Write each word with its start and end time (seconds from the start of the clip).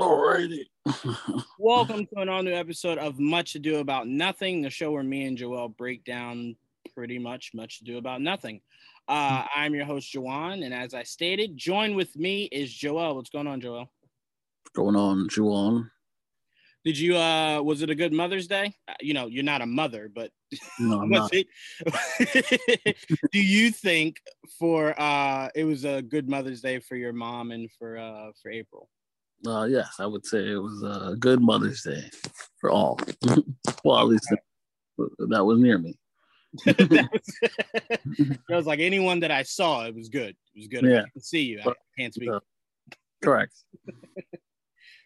Alrighty. 0.00 0.64
Welcome 1.58 2.06
to 2.06 2.20
an 2.20 2.30
all 2.30 2.42
new 2.42 2.54
episode 2.54 2.96
of 2.96 3.18
Much 3.20 3.54
Ado 3.54 3.80
About 3.80 4.08
Nothing, 4.08 4.62
the 4.62 4.70
show 4.70 4.92
where 4.92 5.02
me 5.02 5.26
and 5.26 5.36
Joel 5.36 5.68
break 5.68 6.04
down 6.04 6.56
pretty 6.94 7.18
much 7.18 7.50
Much 7.52 7.82
Ado 7.82 7.98
About 7.98 8.22
Nothing. 8.22 8.62
Uh, 9.08 9.44
I'm 9.54 9.74
your 9.74 9.84
host, 9.84 10.10
Jawan, 10.14 10.64
and 10.64 10.72
as 10.72 10.94
I 10.94 11.02
stated, 11.02 11.54
join 11.54 11.94
with 11.96 12.16
me 12.16 12.44
is 12.44 12.72
Joel. 12.72 13.14
What's 13.14 13.28
going 13.28 13.46
on, 13.46 13.60
Joel? 13.60 13.80
What's 14.62 14.72
going 14.74 14.96
on, 14.96 15.28
Juwan? 15.28 15.90
Did 16.82 16.98
you, 16.98 17.18
uh, 17.18 17.60
was 17.60 17.82
it 17.82 17.90
a 17.90 17.94
good 17.94 18.14
Mother's 18.14 18.46
Day? 18.46 18.72
Uh, 18.88 18.94
you 19.02 19.12
know, 19.12 19.26
you're 19.26 19.44
not 19.44 19.60
a 19.60 19.66
mother, 19.66 20.10
but 20.14 20.30
No, 20.78 21.02
I'm 21.02 21.10
was 21.10 21.30
not. 21.30 21.34
it? 21.34 22.96
Do 23.32 23.38
you 23.38 23.70
think 23.70 24.16
for, 24.58 24.98
uh, 24.98 25.50
it 25.54 25.64
was 25.64 25.84
a 25.84 26.00
good 26.00 26.26
Mother's 26.30 26.62
Day 26.62 26.78
for 26.78 26.96
your 26.96 27.12
mom 27.12 27.50
and 27.50 27.70
for, 27.78 27.98
uh, 27.98 28.30
for 28.42 28.50
April? 28.50 28.88
Uh, 29.46 29.64
yes, 29.64 29.94
I 29.98 30.06
would 30.06 30.26
say 30.26 30.50
it 30.50 30.62
was 30.62 30.82
a 30.82 31.16
good 31.16 31.40
Mother's 31.40 31.82
Day 31.82 32.10
for 32.60 32.70
all. 32.70 32.98
well, 33.84 33.98
at 33.98 34.06
least 34.06 34.28
that 34.98 35.44
was 35.44 35.58
near 35.58 35.78
me. 35.78 35.98
that 36.64 37.08
was, 38.48 38.66
like 38.66 38.80
anyone 38.80 39.20
that 39.20 39.30
I 39.30 39.44
saw, 39.44 39.86
it 39.86 39.94
was 39.94 40.08
good. 40.08 40.36
It 40.54 40.58
was 40.58 40.66
good. 40.66 40.84
Yeah. 40.84 41.02
I 41.02 41.10
can 41.10 41.22
see 41.22 41.42
you. 41.42 41.60
I 41.64 41.72
can't 41.98 42.12
speak. 42.12 42.30
Uh, 42.30 42.40
Correct. 43.22 43.54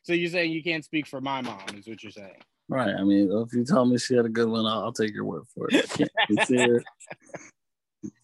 So 0.04 0.12
you're 0.12 0.30
saying 0.30 0.52
you 0.52 0.62
can't 0.62 0.84
speak 0.84 1.06
for 1.06 1.22
my 1.22 1.40
mom, 1.40 1.62
is 1.78 1.88
what 1.88 2.02
you're 2.02 2.12
saying. 2.12 2.42
Right. 2.68 2.94
I 2.94 3.02
mean, 3.04 3.32
if 3.32 3.54
you 3.54 3.64
tell 3.64 3.86
me 3.86 3.96
she 3.96 4.14
had 4.14 4.26
a 4.26 4.28
good 4.28 4.50
one, 4.50 4.66
I'll, 4.66 4.82
I'll 4.82 4.92
take 4.92 5.14
your 5.14 5.24
word 5.24 5.44
for 5.54 5.66
it. 5.70 5.90
I 5.90 5.96
can't 5.96 6.46
see 6.46 6.58
her. 6.58 6.84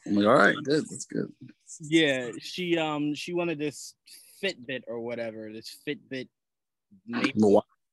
I'm 0.06 0.14
like, 0.14 0.26
all 0.26 0.34
right, 0.34 0.56
good. 0.62 0.84
That's 0.90 1.06
good. 1.06 1.32
Yeah, 1.80 2.32
she 2.38 2.76
um 2.76 3.14
she 3.14 3.32
wanted 3.32 3.58
this 3.58 3.94
Fitbit 4.42 4.82
or 4.86 5.00
whatever, 5.00 5.52
this 5.52 5.76
Fitbit 5.86 6.28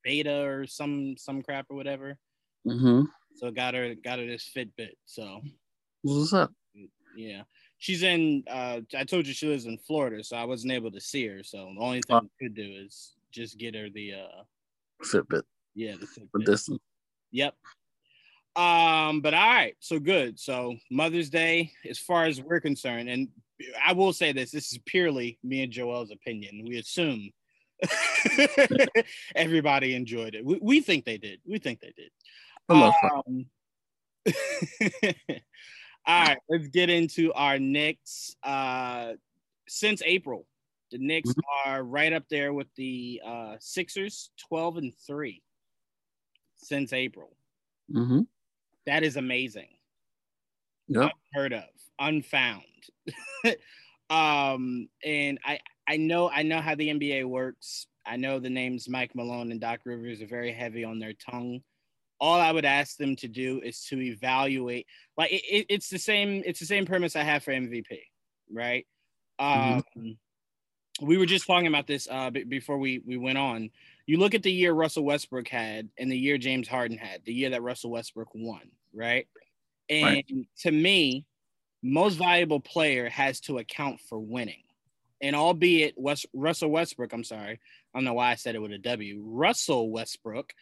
beta 0.03 0.43
or 0.43 0.65
some 0.67 1.15
some 1.17 1.41
crap 1.41 1.65
or 1.69 1.75
whatever. 1.75 2.17
Mm-hmm. 2.65 3.03
So 3.35 3.51
got 3.51 3.73
her 3.73 3.93
got 3.95 4.19
her 4.19 4.25
this 4.25 4.49
Fitbit. 4.55 4.93
So 5.05 5.41
What's 6.01 6.33
up? 6.33 6.51
yeah. 7.15 7.43
She's 7.79 8.03
in 8.03 8.43
uh 8.49 8.81
I 8.97 9.03
told 9.03 9.27
you 9.27 9.33
she 9.33 9.47
lives 9.47 9.65
in 9.65 9.77
Florida, 9.77 10.23
so 10.23 10.37
I 10.37 10.45
wasn't 10.45 10.73
able 10.73 10.91
to 10.91 11.01
see 11.01 11.27
her. 11.27 11.43
So 11.43 11.71
the 11.77 11.83
only 11.83 12.01
thing 12.01 12.15
Oh. 12.15 12.19
I 12.19 12.43
could 12.43 12.55
do 12.55 12.63
is 12.85 13.13
just 13.31 13.57
get 13.57 13.75
her 13.75 13.89
the 13.89 14.13
uh 14.13 14.43
Fitbit 15.03 15.43
yeah, 15.75 15.93
the 15.99 16.07
Fitbit. 16.07 16.45
distance. 16.45 16.79
Yep. 17.31 17.53
Um, 18.55 19.21
but 19.21 19.35
all 19.35 19.47
right, 19.47 19.75
so 19.79 19.99
good. 19.99 20.39
So 20.39 20.75
Mother's 20.89 21.29
Day, 21.29 21.71
as 21.87 21.99
far 21.99 22.25
as 22.25 22.41
we're 22.41 22.59
concerned, 22.59 23.07
and 23.09 23.27
I 23.83 23.93
will 23.93 24.13
say 24.13 24.31
this: 24.33 24.51
this 24.51 24.71
is 24.71 24.79
purely 24.85 25.39
me 25.43 25.63
and 25.63 25.71
Joel's 25.71 26.11
opinion. 26.11 26.63
We 26.67 26.77
assume 26.77 27.31
everybody 29.35 29.93
enjoyed 29.95 30.35
it. 30.35 30.45
We, 30.45 30.59
we 30.61 30.81
think 30.81 31.05
they 31.05 31.17
did. 31.17 31.39
We 31.45 31.59
think 31.59 31.79
they 31.79 31.93
did. 31.95 32.11
For 32.67 32.73
the 32.73 32.79
most 32.79 32.97
part. 33.01 33.25
Um, 33.27 33.45
all 36.05 36.25
right, 36.25 36.37
let's 36.49 36.67
get 36.67 36.89
into 36.89 37.33
our 37.33 37.59
Knicks. 37.59 38.35
Uh, 38.43 39.13
since 39.67 40.01
April, 40.05 40.45
the 40.91 40.97
Knicks 40.97 41.33
are 41.65 41.83
right 41.83 42.13
up 42.13 42.23
there 42.29 42.53
with 42.53 42.67
the 42.75 43.21
uh, 43.25 43.55
Sixers, 43.59 44.31
twelve 44.47 44.77
and 44.77 44.93
three. 45.05 45.41
Since 46.57 46.91
April, 46.93 47.35
Mm-hmm. 47.93 48.21
that 48.85 49.03
is 49.03 49.15
amazing. 49.15 49.69
Yep. 50.89 51.11
Heard 51.33 51.53
of, 51.53 51.63
unfound. 51.99 52.63
um, 54.09 54.89
and 55.03 55.39
I 55.43 55.59
I 55.87 55.97
know 55.97 56.29
I 56.29 56.43
know 56.43 56.61
how 56.61 56.75
the 56.75 56.89
NBA 56.89 57.25
works. 57.25 57.87
I 58.05 58.17
know 58.17 58.39
the 58.39 58.49
names 58.49 58.87
Mike 58.89 59.15
Malone 59.15 59.51
and 59.51 59.59
Doc 59.61 59.81
Rivers 59.85 60.21
are 60.21 60.27
very 60.27 60.51
heavy 60.51 60.83
on 60.83 60.99
their 60.99 61.13
tongue. 61.13 61.61
All 62.19 62.39
I 62.39 62.51
would 62.51 62.65
ask 62.65 62.97
them 62.97 63.15
to 63.17 63.27
do 63.27 63.61
is 63.61 63.83
to 63.85 64.01
evaluate. 64.01 64.87
Like 65.17 65.31
it, 65.33 65.43
it- 65.49 65.65
it's 65.69 65.89
the 65.89 65.99
same. 65.99 66.43
It's 66.45 66.59
the 66.59 66.65
same 66.65 66.85
premise 66.85 67.15
I 67.15 67.23
have 67.23 67.43
for 67.43 67.51
MVP, 67.51 68.03
right? 68.51 68.87
Um, 69.39 69.83
we 71.01 71.17
were 71.17 71.25
just 71.25 71.45
talking 71.45 71.67
about 71.67 71.87
this 71.87 72.07
uh, 72.09 72.29
b- 72.31 72.43
before 72.43 72.77
we 72.77 72.99
we 72.99 73.17
went 73.17 73.37
on. 73.37 73.69
You 74.07 74.17
look 74.17 74.33
at 74.33 74.43
the 74.43 74.51
year 74.51 74.73
Russell 74.73 75.03
Westbrook 75.05 75.47
had 75.47 75.89
and 75.97 76.11
the 76.11 76.17
year 76.17 76.37
James 76.37 76.67
Harden 76.67 76.97
had, 76.97 77.23
the 77.25 77.33
year 77.33 77.49
that 77.51 77.61
Russell 77.61 77.91
Westbrook 77.91 78.29
won, 78.33 78.71
right? 78.93 79.27
And 79.89 80.05
Right. 80.05 80.25
to 80.59 80.71
me, 80.71 81.25
most 81.81 82.15
valuable 82.15 82.59
player 82.59 83.09
has 83.09 83.39
to 83.41 83.59
account 83.59 83.99
for 84.01 84.19
winning. 84.19 84.63
And 85.21 85.35
albeit 85.35 85.95
West, 85.97 86.25
Russell 86.33 86.69
Westbrook, 86.69 87.13
I'm 87.13 87.23
sorry, 87.23 87.59
I 87.93 87.97
don't 87.97 88.05
know 88.05 88.13
why 88.13 88.31
I 88.31 88.35
said 88.35 88.55
it 88.55 88.61
with 88.61 88.71
a 88.71 88.77
W. 88.77 89.21
Russell 89.25 89.89
Westbrook 89.89 90.53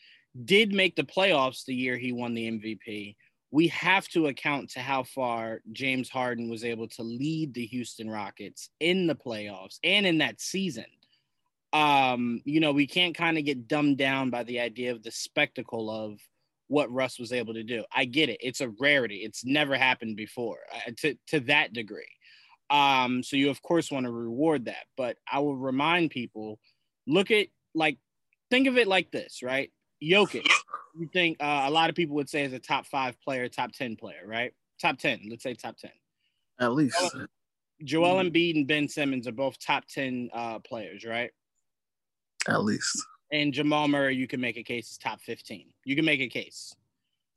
did 0.44 0.74
make 0.74 0.96
the 0.96 1.04
playoffs 1.04 1.66
the 1.66 1.76
year 1.76 1.98
he 1.98 2.12
won 2.12 2.34
the 2.34 2.50
MVP. 2.50 3.16
We 3.52 3.68
have 3.70 4.08
to 4.10 4.28
account 4.28 4.72
to 4.72 4.82
how 4.82 5.04
far 5.04 5.62
James 5.72 6.10
Harden 6.10 6.50
was 6.50 6.66
able 6.66 6.88
to 6.90 7.04
lead 7.04 7.54
the 7.54 7.66
Houston 7.68 8.10
Rockets 8.10 8.70
in 8.80 9.08
the 9.08 9.16
playoffs 9.16 9.80
and 9.84 10.06
in 10.06 10.18
that 10.18 10.42
season. 10.42 10.86
Um, 11.72 12.42
you 12.46 12.60
know, 12.60 12.72
we 12.72 12.88
can't 12.88 13.16
kind 13.16 13.38
of 13.38 13.46
get 13.46 13.68
dumbed 13.68 13.98
down 13.98 14.30
by 14.30 14.44
the 14.44 14.60
idea 14.62 14.92
of 14.92 15.04
the 15.04 15.12
spectacle 15.12 15.90
of 15.90 16.20
what 16.68 16.92
Russ 16.92 17.20
was 17.20 17.32
able 17.32 17.54
to 17.54 17.64
do. 17.64 17.84
I 17.94 18.06
get 18.06 18.30
it. 18.30 18.38
It's 18.42 18.62
a 18.62 18.70
rarity. 18.70 19.18
It's 19.18 19.46
never 19.46 19.78
happened 19.78 20.18
before 20.18 20.60
uh, 20.74 20.92
to, 20.98 21.18
to 21.28 21.40
that 21.42 21.74
degree. 21.74 22.04
Um, 22.70 23.22
so 23.22 23.38
you 23.38 23.50
of 23.50 23.62
course 23.62 23.92
want 23.92 24.06
to 24.06 24.12
reward 24.12 24.66
that, 24.66 24.86
but 24.98 25.18
I 25.32 25.40
will 25.40 25.56
remind 25.56 26.10
people, 26.10 26.60
look 27.06 27.30
at 27.30 27.48
like 27.76 28.00
think 28.50 28.68
of 28.68 28.78
it 28.78 28.88
like 28.88 29.12
this, 29.12 29.42
right? 29.44 29.72
Jokic, 30.04 30.48
you 30.98 31.08
think 31.14 31.38
uh, 31.40 31.66
a 31.66 31.72
lot 31.72 31.90
of 31.90 31.96
people 31.96 32.16
would 32.16 32.30
say 32.30 32.44
is 32.44 32.54
a 32.54 32.60
top 32.60 32.86
five 32.88 33.20
player, 33.22 33.48
top 33.48 33.72
10 33.72 33.96
player, 33.96 34.24
right? 34.26 34.54
Top 34.82 34.98
10, 34.98 35.28
let's 35.30 35.44
say 35.44 35.54
top 35.54 35.78
10. 35.78 35.92
At 36.60 36.74
least. 36.74 36.98
Oh. 37.00 37.26
Joel 37.84 38.24
Embiid 38.24 38.56
and 38.56 38.68
Ben 38.68 38.88
Simmons 38.88 39.28
are 39.28 39.34
both 39.34 39.60
top 39.60 39.86
10 39.88 40.30
uh, 40.34 40.60
players, 40.60 41.06
right? 41.06 41.32
At 42.48 42.64
least. 42.64 43.06
And 43.32 43.54
Jamal 43.54 43.88
Murray, 43.88 44.16
you 44.16 44.28
can 44.28 44.40
make 44.40 44.58
a 44.58 44.64
case 44.64 44.92
is 44.92 44.98
top 44.98 45.20
15. 45.22 45.68
You 45.84 45.96
can 45.96 46.06
make 46.06 46.22
a 46.22 46.28
case. 46.28 46.76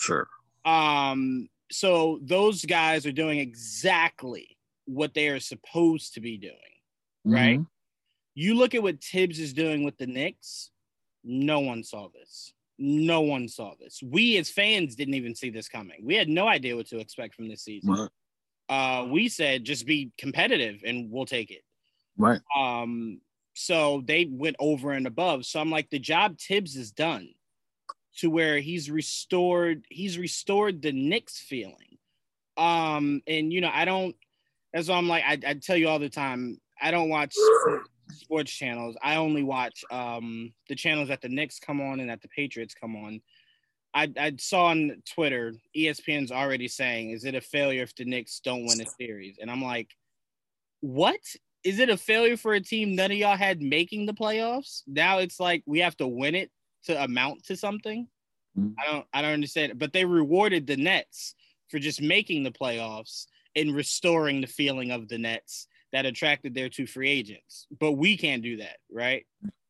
Sure. 0.00 0.28
Um, 0.64 1.48
so 1.70 2.18
those 2.22 2.64
guys 2.64 3.06
are 3.06 3.12
doing 3.12 3.38
exactly 3.38 4.56
what 4.84 5.14
they 5.14 5.28
are 5.28 5.40
supposed 5.40 6.14
to 6.14 6.20
be 6.20 6.36
doing. 6.36 6.54
Right. 7.24 7.58
Mhm. 7.58 7.66
You 8.34 8.54
look 8.54 8.74
at 8.74 8.82
what 8.82 9.02
Thibs 9.02 9.38
is 9.38 9.52
doing 9.52 9.82
with 9.84 9.96
the 9.98 10.06
Knicks, 10.06 10.70
no 11.24 11.60
one 11.60 11.82
saw 11.82 12.08
this. 12.08 12.52
No 12.78 13.22
one 13.22 13.48
saw 13.48 13.74
this. 13.74 14.00
We 14.02 14.36
as 14.36 14.50
fans 14.50 14.94
didn't 14.94 15.14
even 15.14 15.34
see 15.34 15.50
this 15.50 15.68
coming. 15.68 16.04
We 16.04 16.14
had 16.14 16.28
no 16.28 16.46
idea 16.46 16.76
what 16.76 16.86
to 16.88 16.98
expect 16.98 17.34
from 17.34 17.48
this 17.48 17.62
season. 17.62 17.90
Right. 17.90 18.10
Uh, 18.68 19.06
we 19.06 19.28
said 19.28 19.64
just 19.64 19.86
be 19.86 20.12
competitive 20.16 20.82
and 20.84 21.10
we'll 21.10 21.26
take 21.26 21.50
it. 21.50 21.64
Right. 22.16 22.40
Um, 22.56 23.20
so 23.58 24.02
they 24.06 24.28
went 24.30 24.54
over 24.60 24.92
and 24.92 25.06
above. 25.06 25.44
So 25.44 25.58
I'm 25.60 25.70
like, 25.70 25.90
the 25.90 25.98
job 25.98 26.38
Thibs 26.38 26.76
is 26.76 26.92
done 26.92 27.30
to 28.18 28.30
where 28.30 28.60
he's 28.60 28.88
restored, 28.88 29.84
he's 29.88 30.16
restored 30.16 30.80
the 30.80 30.92
Knicks 30.92 31.40
feeling. 31.40 31.98
Um, 32.56 33.20
and 33.26 33.52
you 33.52 33.60
know, 33.60 33.70
I 33.72 33.84
don't 33.84 34.14
that's 34.72 34.88
why 34.88 34.96
I'm 34.96 35.08
like, 35.08 35.24
I, 35.26 35.38
I 35.46 35.54
tell 35.54 35.76
you 35.76 35.88
all 35.88 35.98
the 35.98 36.08
time, 36.08 36.60
I 36.80 36.90
don't 36.90 37.08
watch 37.08 37.34
sports 38.10 38.52
channels. 38.52 38.96
I 39.02 39.16
only 39.16 39.42
watch 39.42 39.84
um 39.90 40.52
the 40.68 40.76
channels 40.76 41.08
that 41.08 41.20
the 41.20 41.28
Knicks 41.28 41.58
come 41.58 41.80
on 41.80 41.98
and 41.98 42.10
that 42.10 42.22
the 42.22 42.28
Patriots 42.28 42.74
come 42.74 42.94
on. 42.94 43.20
I, 43.92 44.12
I 44.16 44.34
saw 44.38 44.66
on 44.66 45.02
Twitter, 45.12 45.54
ESPN's 45.76 46.30
already 46.30 46.68
saying, 46.68 47.10
is 47.10 47.24
it 47.24 47.34
a 47.34 47.40
failure 47.40 47.82
if 47.82 47.96
the 47.96 48.04
Knicks 48.04 48.38
don't 48.38 48.66
win 48.66 48.80
a 48.80 48.86
series? 48.86 49.38
And 49.40 49.50
I'm 49.50 49.62
like, 49.62 49.90
what? 50.80 51.20
Is 51.64 51.78
it 51.78 51.90
a 51.90 51.96
failure 51.96 52.36
for 52.36 52.54
a 52.54 52.60
team 52.60 52.94
none 52.94 53.10
of 53.10 53.16
y'all 53.16 53.36
had 53.36 53.60
making 53.60 54.06
the 54.06 54.14
playoffs? 54.14 54.82
Now 54.86 55.18
it's 55.18 55.40
like 55.40 55.62
we 55.66 55.80
have 55.80 55.96
to 55.98 56.06
win 56.06 56.34
it 56.34 56.50
to 56.84 57.02
amount 57.02 57.44
to 57.44 57.56
something. 57.56 58.08
Mhm. 58.56 58.74
I 58.78 58.90
don't 58.90 59.06
I 59.12 59.22
don't 59.22 59.32
understand 59.32 59.72
it. 59.72 59.78
But 59.78 59.92
they 59.92 60.04
rewarded 60.04 60.66
the 60.66 60.76
Nets 60.76 61.34
for 61.68 61.78
just 61.78 62.00
making 62.00 62.44
the 62.44 62.50
playoffs 62.50 63.26
and 63.56 63.74
restoring 63.74 64.40
the 64.40 64.46
feeling 64.46 64.90
of 64.90 65.08
the 65.08 65.18
Nets 65.18 65.66
that 65.92 66.06
attracted 66.06 66.54
their 66.54 66.68
two 66.68 66.86
free 66.86 67.10
agents. 67.10 67.66
But 67.78 67.92
we 67.92 68.16
can't 68.16 68.42
do 68.42 68.58
that, 68.58 68.76
right? 68.90 69.26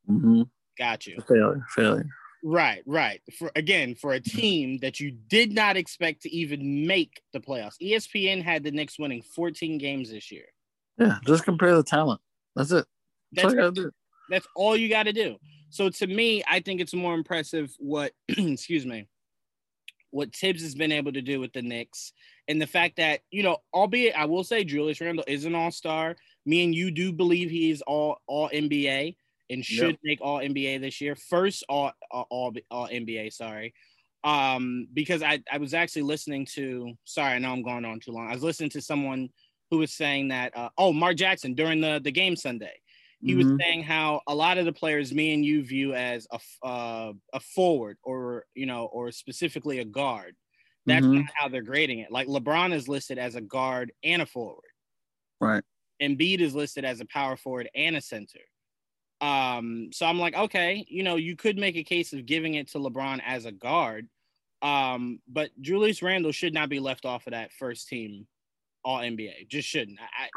Mm-hmm. 0.08 0.42
Got 0.76 1.06
you. 1.06 1.18
Failure. 1.26 1.64
Failure. 1.70 2.08
Right, 2.44 2.82
right. 2.86 3.20
For 3.36 3.50
again, 3.56 3.94
for 3.94 4.12
a 4.12 4.20
team 4.20 4.78
that 4.78 5.00
you 5.00 5.10
did 5.10 5.52
not 5.52 5.76
expect 5.76 6.22
to 6.22 6.30
even 6.30 6.86
make 6.86 7.20
the 7.32 7.40
playoffs. 7.40 7.80
ESPN 7.82 8.42
had 8.42 8.62
the 8.62 8.70
Knicks 8.70 8.98
winning 8.98 9.22
14 9.22 9.78
games 9.78 10.10
this 10.10 10.30
year. 10.30 10.46
Yeah. 10.98 11.18
Just 11.26 11.44
compare 11.44 11.74
the 11.74 11.82
talent. 11.82 12.20
That's 12.56 12.72
it. 12.72 12.86
That's, 13.32 13.48
all 13.48 13.54
That's 13.54 13.74
do. 13.74 13.90
That's 14.30 14.46
all 14.54 14.76
you 14.76 14.88
got 14.88 15.04
to 15.04 15.12
do. 15.12 15.36
So 15.70 15.90
to 15.90 16.06
me, 16.06 16.42
I 16.48 16.60
think 16.60 16.80
it's 16.80 16.94
more 16.94 17.14
impressive 17.14 17.74
what, 17.78 18.12
excuse 18.28 18.86
me, 18.86 19.06
what 20.10 20.34
Thibs 20.34 20.62
has 20.62 20.74
been 20.74 20.92
able 20.92 21.12
to 21.12 21.22
do 21.22 21.40
with 21.40 21.52
the 21.52 21.62
Knicks, 21.62 22.12
and 22.46 22.60
the 22.60 22.66
fact 22.66 22.96
that 22.96 23.20
you 23.30 23.42
know, 23.42 23.58
albeit 23.74 24.16
I 24.16 24.24
will 24.24 24.44
say 24.44 24.64
Julius 24.64 25.00
Randle 25.00 25.24
is 25.26 25.44
an 25.44 25.54
All 25.54 25.70
Star. 25.70 26.16
Me 26.46 26.64
and 26.64 26.74
you 26.74 26.90
do 26.90 27.12
believe 27.12 27.50
he 27.50 27.70
is 27.70 27.82
all 27.82 28.22
all 28.26 28.48
NBA, 28.48 29.16
and 29.50 29.64
should 29.64 29.90
yep. 29.90 30.00
make 30.02 30.20
All 30.22 30.38
NBA 30.38 30.80
this 30.80 31.00
year. 31.00 31.14
First 31.14 31.64
All 31.68 31.92
All 32.10 32.54
All 32.70 32.88
NBA, 32.88 33.32
sorry. 33.32 33.74
Um, 34.24 34.88
because 34.92 35.22
I 35.22 35.42
I 35.50 35.58
was 35.58 35.74
actually 35.74 36.02
listening 36.02 36.46
to. 36.54 36.94
Sorry, 37.04 37.34
I 37.34 37.38
know 37.38 37.52
I'm 37.52 37.62
going 37.62 37.84
on 37.84 38.00
too 38.00 38.12
long. 38.12 38.28
I 38.28 38.34
was 38.34 38.42
listening 38.42 38.70
to 38.70 38.80
someone 38.80 39.28
who 39.70 39.78
was 39.78 39.92
saying 39.92 40.28
that. 40.28 40.56
Uh, 40.56 40.70
oh, 40.78 40.92
Mark 40.92 41.16
Jackson 41.16 41.54
during 41.54 41.80
the 41.80 42.00
the 42.02 42.12
game 42.12 42.36
Sunday. 42.36 42.80
He 43.20 43.34
mm-hmm. 43.34 43.50
was 43.50 43.60
saying 43.60 43.82
how 43.82 44.20
a 44.28 44.34
lot 44.34 44.58
of 44.58 44.64
the 44.64 44.72
players 44.72 45.12
me 45.12 45.34
and 45.34 45.44
you 45.44 45.64
view 45.64 45.94
as 45.94 46.26
a 46.30 46.66
uh, 46.66 47.12
a 47.32 47.40
forward 47.40 47.98
or 48.02 48.44
you 48.54 48.66
know 48.66 48.86
or 48.86 49.10
specifically 49.10 49.80
a 49.80 49.84
guard. 49.84 50.36
That's 50.86 51.04
mm-hmm. 51.04 51.16
not 51.16 51.30
how 51.34 51.48
they're 51.48 51.62
grading 51.62 51.98
it. 51.98 52.10
Like 52.10 52.28
LeBron 52.28 52.72
is 52.72 52.88
listed 52.88 53.18
as 53.18 53.34
a 53.34 53.40
guard 53.40 53.92
and 54.02 54.22
a 54.22 54.26
forward. 54.26 54.62
Right. 55.40 55.62
Embiid 56.00 56.40
is 56.40 56.54
listed 56.54 56.84
as 56.84 57.00
a 57.00 57.06
power 57.06 57.36
forward 57.36 57.68
and 57.74 57.96
a 57.96 58.00
center. 58.00 58.40
Um, 59.20 59.90
so 59.92 60.06
I'm 60.06 60.18
like, 60.18 60.34
okay, 60.34 60.86
you 60.88 61.02
know, 61.02 61.16
you 61.16 61.36
could 61.36 61.58
make 61.58 61.76
a 61.76 61.82
case 61.84 62.12
of 62.12 62.24
giving 62.24 62.54
it 62.54 62.70
to 62.70 62.78
LeBron 62.78 63.20
as 63.26 63.44
a 63.44 63.52
guard. 63.52 64.08
Um, 64.62 65.20
but 65.28 65.50
Julius 65.60 66.02
Randle 66.02 66.32
should 66.32 66.54
not 66.54 66.68
be 66.68 66.80
left 66.80 67.04
off 67.04 67.26
of 67.26 67.32
that 67.32 67.52
first 67.52 67.88
team 67.88 68.26
all 68.88 69.00
NBA. 69.00 69.48
Just 69.48 69.68
shouldn't. 69.68 69.98
I 70.00 70.28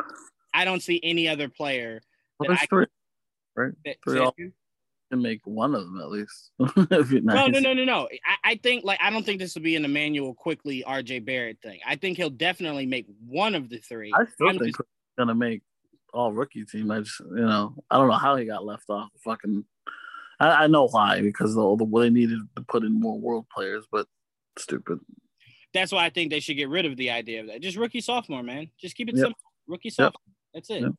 I 0.54 0.66
don't 0.66 0.82
see 0.82 1.00
any 1.04 1.30
other 1.30 1.48
player. 1.48 2.02
Well, 2.38 2.52
I, 2.52 2.66
three, 2.66 2.86
right? 3.56 3.72
Three 4.04 4.20
all, 4.20 4.36
to 5.12 5.18
make 5.18 5.40
one 5.46 5.74
of 5.74 5.84
them 5.84 6.02
at 6.02 6.10
least. 6.10 6.52
no, 6.60 7.48
no, 7.48 7.60
no, 7.60 7.74
no, 7.74 7.86
no. 7.86 8.10
I, 8.26 8.52
I 8.52 8.56
think 8.62 8.84
like 8.84 9.00
I 9.02 9.10
don't 9.10 9.26
think 9.26 9.40
this 9.40 9.56
will 9.56 9.62
be 9.62 9.78
an 9.78 9.86
Immanuel 9.86 10.34
Quickley 10.34 10.84
RJ 10.86 11.24
Barrett 11.26 11.60
thing. 11.64 11.80
I 11.88 11.96
think 11.96 12.18
he'll 12.18 12.30
definitely 12.30 12.86
make 12.86 13.06
one 13.26 13.56
of 13.56 13.70
the 13.70 13.78
three. 13.78 14.12
I 14.14 14.26
still 14.26 14.50
I'm 14.50 14.60
think 14.60 14.76
just, 14.76 14.90
gonna 15.18 15.36
make 15.36 15.62
all 16.14 16.34
rookie 16.34 16.66
team. 16.66 16.92
I 16.92 17.00
just 17.00 17.22
you 17.22 17.46
know 17.46 17.74
I 17.90 17.98
don't 17.98 18.10
know 18.10 18.16
how 18.16 18.36
he 18.36 18.44
got 18.44 18.66
left 18.66 18.90
off. 18.90 19.10
Fucking, 19.24 19.64
I, 20.42 20.64
I 20.64 20.68
know 20.68 20.90
why 20.90 21.22
because 21.22 21.56
the 21.56 21.76
the 21.78 21.86
they 21.86 22.10
needed 22.10 22.40
to 22.58 22.64
put 22.64 22.84
in 22.84 23.00
more 23.00 23.18
world 23.18 23.46
players, 23.54 23.86
but 23.90 24.08
stupid. 24.58 25.00
That's 25.74 25.92
why 25.92 26.06
I 26.06 26.10
think 26.10 26.32
they 26.32 26.40
should 26.40 26.58
get 26.58 26.70
rid 26.70 26.86
of 26.86 26.98
the 26.98 27.12
idea 27.12 27.42
of 27.42 27.48
that. 27.48 27.62
Just 27.62 27.78
rookie 27.78 28.02
sophomore, 28.02 28.44
man. 28.44 28.70
Just 28.80 28.96
keep 28.96 29.10
it 29.10 29.16
yep. 29.16 29.26
simple. 29.26 29.42
Rookie 29.68 29.90
sophomore. 29.90 30.20
Yep. 30.26 30.34
That's 30.54 30.70
it. 30.70 30.82
Yep. 30.82 30.92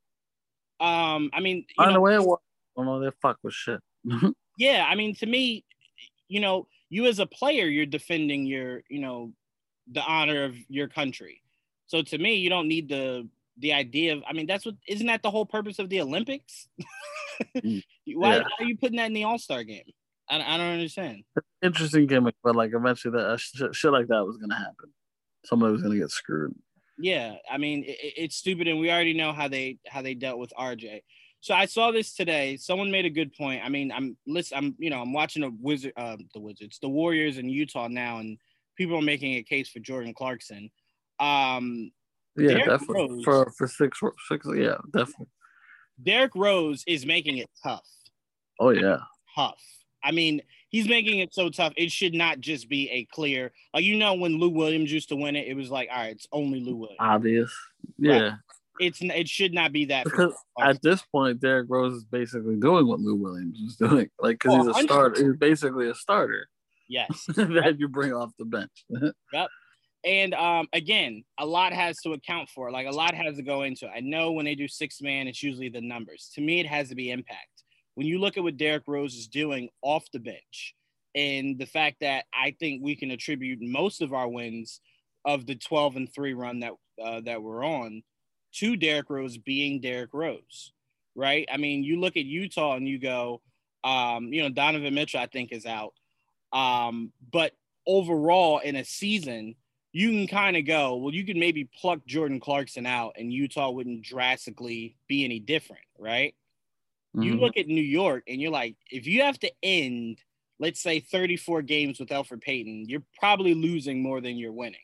Um, 0.80 1.30
I 1.32 1.40
mean, 1.40 1.66
by 1.76 1.86
know, 1.86 1.92
the 1.92 2.00
way, 2.00 2.14
I 2.14 2.16
don't 2.16 2.86
know 2.86 3.00
they 3.00 3.10
fuck 3.20 3.38
with 3.42 3.54
shit. 3.54 3.80
yeah, 4.58 4.86
I 4.88 4.94
mean, 4.94 5.14
to 5.16 5.26
me, 5.26 5.64
you 6.28 6.40
know, 6.40 6.66
you 6.88 7.06
as 7.06 7.18
a 7.18 7.26
player, 7.26 7.66
you're 7.66 7.86
defending 7.86 8.46
your, 8.46 8.82
you 8.88 9.00
know, 9.00 9.32
the 9.90 10.02
honor 10.02 10.44
of 10.44 10.56
your 10.68 10.88
country. 10.88 11.42
So 11.86 12.02
to 12.02 12.18
me, 12.18 12.36
you 12.36 12.48
don't 12.48 12.68
need 12.68 12.88
the 12.88 13.28
the 13.58 13.74
idea 13.74 14.14
of. 14.14 14.22
I 14.26 14.32
mean, 14.32 14.46
that's 14.46 14.64
what 14.64 14.76
isn't 14.88 15.06
that 15.06 15.22
the 15.22 15.30
whole 15.30 15.46
purpose 15.46 15.78
of 15.78 15.88
the 15.88 16.00
Olympics? 16.00 16.68
Mm, 17.56 17.82
why, 18.14 18.36
yeah. 18.36 18.42
why, 18.42 18.50
are 18.60 18.64
you 18.64 18.76
putting 18.76 18.98
that 18.98 19.06
in 19.06 19.14
the 19.14 19.24
All 19.24 19.38
Star 19.38 19.64
game? 19.64 19.90
I, 20.32 20.54
I 20.54 20.56
don't 20.56 20.72
understand. 20.72 21.24
Interesting 21.62 22.06
gimmick, 22.06 22.34
but 22.42 22.56
like 22.56 22.72
eventually 22.74 23.12
that 23.18 23.26
uh, 23.26 23.36
shit, 23.36 23.74
shit 23.74 23.92
like 23.92 24.08
that 24.08 24.24
was 24.24 24.38
gonna 24.38 24.56
happen. 24.56 24.90
Somebody 25.44 25.72
was 25.72 25.82
gonna 25.82 25.98
get 25.98 26.10
screwed. 26.10 26.54
Yeah, 26.98 27.34
I 27.50 27.58
mean 27.58 27.84
it, 27.84 27.98
it's 28.00 28.36
stupid, 28.36 28.68
and 28.68 28.80
we 28.80 28.90
already 28.90 29.12
know 29.12 29.32
how 29.32 29.48
they 29.48 29.78
how 29.86 30.02
they 30.02 30.14
dealt 30.14 30.38
with 30.38 30.52
RJ. 30.58 31.02
So 31.40 31.54
I 31.54 31.66
saw 31.66 31.90
this 31.90 32.14
today. 32.14 32.56
Someone 32.56 32.90
made 32.90 33.04
a 33.04 33.10
good 33.10 33.34
point. 33.34 33.64
I 33.64 33.68
mean, 33.68 33.92
I'm 33.92 34.16
listen. 34.26 34.56
I'm 34.56 34.76
you 34.78 34.90
know 34.90 35.02
I'm 35.02 35.12
watching 35.12 35.42
the 35.42 35.52
wizard, 35.60 35.92
uh, 35.96 36.16
the 36.34 36.40
Wizards, 36.40 36.78
the 36.80 36.88
Warriors 36.88 37.36
in 37.36 37.48
Utah 37.48 37.88
now, 37.88 38.18
and 38.18 38.38
people 38.76 38.96
are 38.96 39.02
making 39.02 39.34
a 39.34 39.42
case 39.42 39.68
for 39.68 39.80
Jordan 39.80 40.14
Clarkson. 40.14 40.70
Um, 41.20 41.90
yeah, 42.36 42.48
Derrick 42.48 42.66
definitely 42.66 43.16
Rose, 43.16 43.24
for 43.24 43.50
for 43.50 43.68
six 43.68 44.00
six. 44.28 44.46
Yeah, 44.56 44.76
definitely. 44.92 45.26
Derrick 46.02 46.34
Rose 46.34 46.84
is 46.86 47.04
making 47.04 47.38
it 47.38 47.50
tough. 47.62 47.86
Oh 48.58 48.70
yeah, 48.70 48.98
tough. 49.34 49.60
I 50.04 50.10
mean, 50.10 50.42
he's 50.68 50.88
making 50.88 51.20
it 51.20 51.32
so 51.32 51.50
tough. 51.50 51.72
It 51.76 51.92
should 51.92 52.14
not 52.14 52.40
just 52.40 52.68
be 52.68 52.90
a 52.90 53.04
clear, 53.14 53.52
like 53.72 53.84
you 53.84 53.96
know, 53.96 54.14
when 54.14 54.38
Lou 54.38 54.50
Williams 54.50 54.92
used 54.92 55.08
to 55.10 55.16
win 55.16 55.36
it, 55.36 55.46
it 55.46 55.54
was 55.54 55.70
like, 55.70 55.88
all 55.92 55.98
right, 55.98 56.12
it's 56.12 56.26
only 56.32 56.60
Lou 56.60 56.76
Williams. 56.76 56.98
Obvious. 57.00 57.54
Yeah. 57.98 58.36
It's 58.80 58.98
it 59.02 59.28
should 59.28 59.52
not 59.52 59.72
be 59.72 59.84
that 59.86 60.04
because 60.04 60.32
at 60.58 60.80
this 60.82 61.02
point 61.02 61.40
Derrick 61.40 61.66
Rose 61.68 61.92
is 61.92 62.04
basically 62.04 62.56
doing 62.56 62.86
what 62.86 63.00
Lou 63.00 63.14
Williams 63.14 63.60
is 63.60 63.76
doing, 63.76 64.08
like 64.18 64.40
because 64.40 64.54
oh, 64.54 64.72
he's 64.72 64.76
a 64.76 64.86
starter. 64.86 65.24
He's 65.24 65.36
basically 65.36 65.90
a 65.90 65.94
starter. 65.94 66.48
Yes, 66.88 67.26
that 67.36 67.76
you 67.78 67.88
bring 67.88 68.14
off 68.14 68.30
the 68.38 68.46
bench. 68.46 68.70
yep. 69.32 69.48
And 70.04 70.34
um, 70.34 70.68
again, 70.72 71.22
a 71.38 71.46
lot 71.46 71.72
has 71.72 71.98
to 72.00 72.12
account 72.12 72.48
for. 72.48 72.70
Like 72.70 72.86
a 72.86 72.90
lot 72.90 73.14
has 73.14 73.36
to 73.36 73.42
go 73.42 73.62
into 73.62 73.86
it. 73.86 73.92
I 73.94 74.00
know 74.00 74.32
when 74.32 74.46
they 74.46 74.54
do 74.54 74.66
six 74.66 75.00
man, 75.00 75.28
it's 75.28 75.42
usually 75.42 75.68
the 75.68 75.80
numbers. 75.80 76.30
To 76.34 76.40
me, 76.40 76.58
it 76.58 76.66
has 76.66 76.88
to 76.88 76.94
be 76.94 77.10
impact. 77.10 77.62
When 77.94 78.06
you 78.06 78.18
look 78.18 78.36
at 78.36 78.42
what 78.42 78.56
Derrick 78.56 78.84
Rose 78.86 79.14
is 79.14 79.26
doing 79.26 79.68
off 79.82 80.04
the 80.12 80.18
bench, 80.18 80.74
and 81.14 81.58
the 81.58 81.66
fact 81.66 81.98
that 82.00 82.24
I 82.32 82.56
think 82.58 82.82
we 82.82 82.96
can 82.96 83.10
attribute 83.10 83.60
most 83.60 84.00
of 84.00 84.12
our 84.12 84.28
wins 84.28 84.80
of 85.24 85.46
the 85.46 85.54
12 85.54 85.96
and 85.96 86.12
three 86.12 86.34
run 86.34 86.60
that 86.60 86.72
uh, 87.02 87.20
that 87.20 87.42
we're 87.42 87.64
on 87.64 88.02
to 88.54 88.76
Derrick 88.76 89.08
Rose 89.10 89.38
being 89.38 89.80
Derrick 89.80 90.12
Rose, 90.12 90.72
right? 91.14 91.48
I 91.52 91.56
mean, 91.56 91.84
you 91.84 92.00
look 92.00 92.16
at 92.16 92.24
Utah 92.24 92.76
and 92.76 92.86
you 92.86 92.98
go, 92.98 93.40
um, 93.84 94.32
you 94.32 94.42
know, 94.42 94.50
Donovan 94.50 94.94
Mitchell, 94.94 95.20
I 95.20 95.26
think, 95.26 95.52
is 95.52 95.66
out. 95.66 95.94
Um, 96.52 97.12
but 97.32 97.52
overall, 97.86 98.58
in 98.58 98.76
a 98.76 98.84
season, 98.84 99.54
you 99.92 100.10
can 100.10 100.26
kind 100.26 100.56
of 100.56 100.66
go, 100.66 100.96
well, 100.96 101.14
you 101.14 101.24
could 101.24 101.36
maybe 101.36 101.68
pluck 101.80 102.04
Jordan 102.06 102.40
Clarkson 102.40 102.86
out 102.86 103.14
and 103.16 103.32
Utah 103.32 103.70
wouldn't 103.70 104.02
drastically 104.02 104.96
be 105.08 105.24
any 105.24 105.38
different, 105.38 105.84
right? 105.98 106.34
Mm-hmm. 107.16 107.22
You 107.22 107.34
look 107.36 107.56
at 107.56 107.66
New 107.66 107.82
York 107.82 108.24
and 108.26 108.40
you're 108.40 108.50
like, 108.50 108.76
if 108.90 109.06
you 109.06 109.22
have 109.22 109.38
to 109.40 109.52
end, 109.62 110.18
let's 110.58 110.80
say 110.80 111.00
34 111.00 111.62
games 111.62 112.00
with 112.00 112.12
Alfred 112.12 112.40
Payton, 112.40 112.86
you're 112.88 113.02
probably 113.18 113.54
losing 113.54 114.02
more 114.02 114.20
than 114.20 114.36
you're 114.36 114.52
winning 114.52 114.80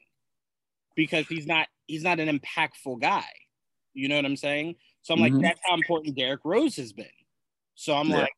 because 0.95 1.27
he's 1.27 1.47
not 1.47 1.69
he's 1.87 2.03
not 2.03 2.21
an 2.21 2.39
impactful 2.39 3.01
guy. 3.01 3.29
You 3.95 4.09
know 4.09 4.17
what 4.17 4.27
I'm 4.27 4.37
saying? 4.37 4.77
So 5.03 5.15
I'm 5.15 5.21
mm-hmm. 5.21 5.37
like, 5.37 5.43
that's 5.43 5.61
how 5.69 5.75
important 5.75 6.17
Derrick 6.17 6.41
Rose 6.45 6.77
has 6.77 6.93
been. 6.93 7.07
So 7.75 7.95
I'm 7.95 8.09
yeah. 8.09 8.19
like, 8.19 8.33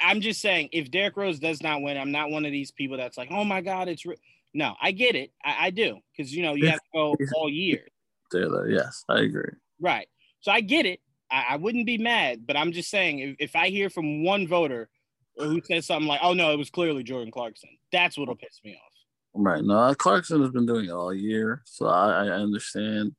I'm 0.00 0.20
just 0.20 0.40
saying, 0.40 0.68
if 0.72 0.90
Derrick 0.90 1.16
Rose 1.16 1.38
does 1.38 1.62
not 1.62 1.82
win, 1.82 1.96
I'm 1.96 2.12
not 2.12 2.30
one 2.30 2.44
of 2.44 2.52
these 2.52 2.70
people 2.70 2.96
that's 2.96 3.18
like, 3.18 3.28
oh 3.30 3.44
my 3.44 3.60
God, 3.60 3.88
it's 3.88 4.06
re-. 4.06 4.16
no, 4.54 4.74
I 4.80 4.92
get 4.92 5.16
it. 5.16 5.32
I, 5.44 5.66
I 5.66 5.70
do. 5.70 5.98
Because, 6.16 6.34
you 6.34 6.42
know, 6.42 6.54
you 6.54 6.68
have 6.68 6.78
to 6.78 6.88
go 6.92 7.16
all 7.34 7.50
year. 7.50 7.88
Taylor, 8.30 8.70
yes, 8.70 9.04
I 9.08 9.20
agree. 9.20 9.52
Right. 9.80 10.06
So 10.40 10.52
I 10.52 10.60
get 10.60 10.86
it. 10.86 11.00
I, 11.30 11.46
I 11.50 11.56
wouldn't 11.56 11.86
be 11.86 11.98
mad, 11.98 12.46
but 12.46 12.56
I'm 12.56 12.72
just 12.72 12.90
saying, 12.90 13.18
if, 13.20 13.36
if 13.38 13.56
I 13.56 13.68
hear 13.68 13.90
from 13.90 14.24
one 14.24 14.46
voter 14.46 14.88
who 15.36 15.60
says 15.64 15.86
something 15.86 16.08
like, 16.08 16.20
oh 16.22 16.34
no, 16.34 16.52
it 16.52 16.58
was 16.58 16.70
clearly 16.70 17.02
Jordan 17.02 17.30
Clarkson, 17.30 17.70
that's 17.92 18.18
what'll 18.18 18.36
piss 18.36 18.60
me 18.64 18.72
off. 18.72 18.92
Right. 19.32 19.62
No, 19.62 19.94
Clarkson 19.94 20.40
has 20.40 20.50
been 20.50 20.66
doing 20.66 20.86
it 20.86 20.92
all 20.92 21.14
year. 21.14 21.62
So 21.64 21.86
I, 21.86 22.26
I 22.26 22.28
understand 22.30 23.14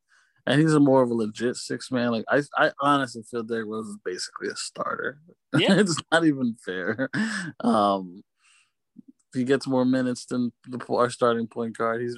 and 0.45 0.59
he's 0.59 0.73
a 0.73 0.79
more 0.79 1.01
of 1.01 1.11
a 1.11 1.13
legit 1.13 1.55
six 1.55 1.91
man. 1.91 2.11
Like 2.11 2.25
I, 2.27 2.41
I 2.57 2.71
honestly 2.81 3.23
feel 3.23 3.43
Derrick 3.43 3.67
Rose 3.67 3.87
is 3.87 3.97
basically 4.03 4.49
a 4.49 4.55
starter. 4.55 5.19
Yeah. 5.57 5.73
it's 5.79 6.01
not 6.11 6.25
even 6.25 6.55
fair. 6.63 7.09
Um, 7.63 8.23
he 9.33 9.43
gets 9.43 9.67
more 9.67 9.85
minutes 9.85 10.25
than 10.25 10.51
the, 10.67 10.83
our 10.89 11.09
starting 11.09 11.47
point 11.47 11.77
guard. 11.77 12.01
He's 12.01 12.17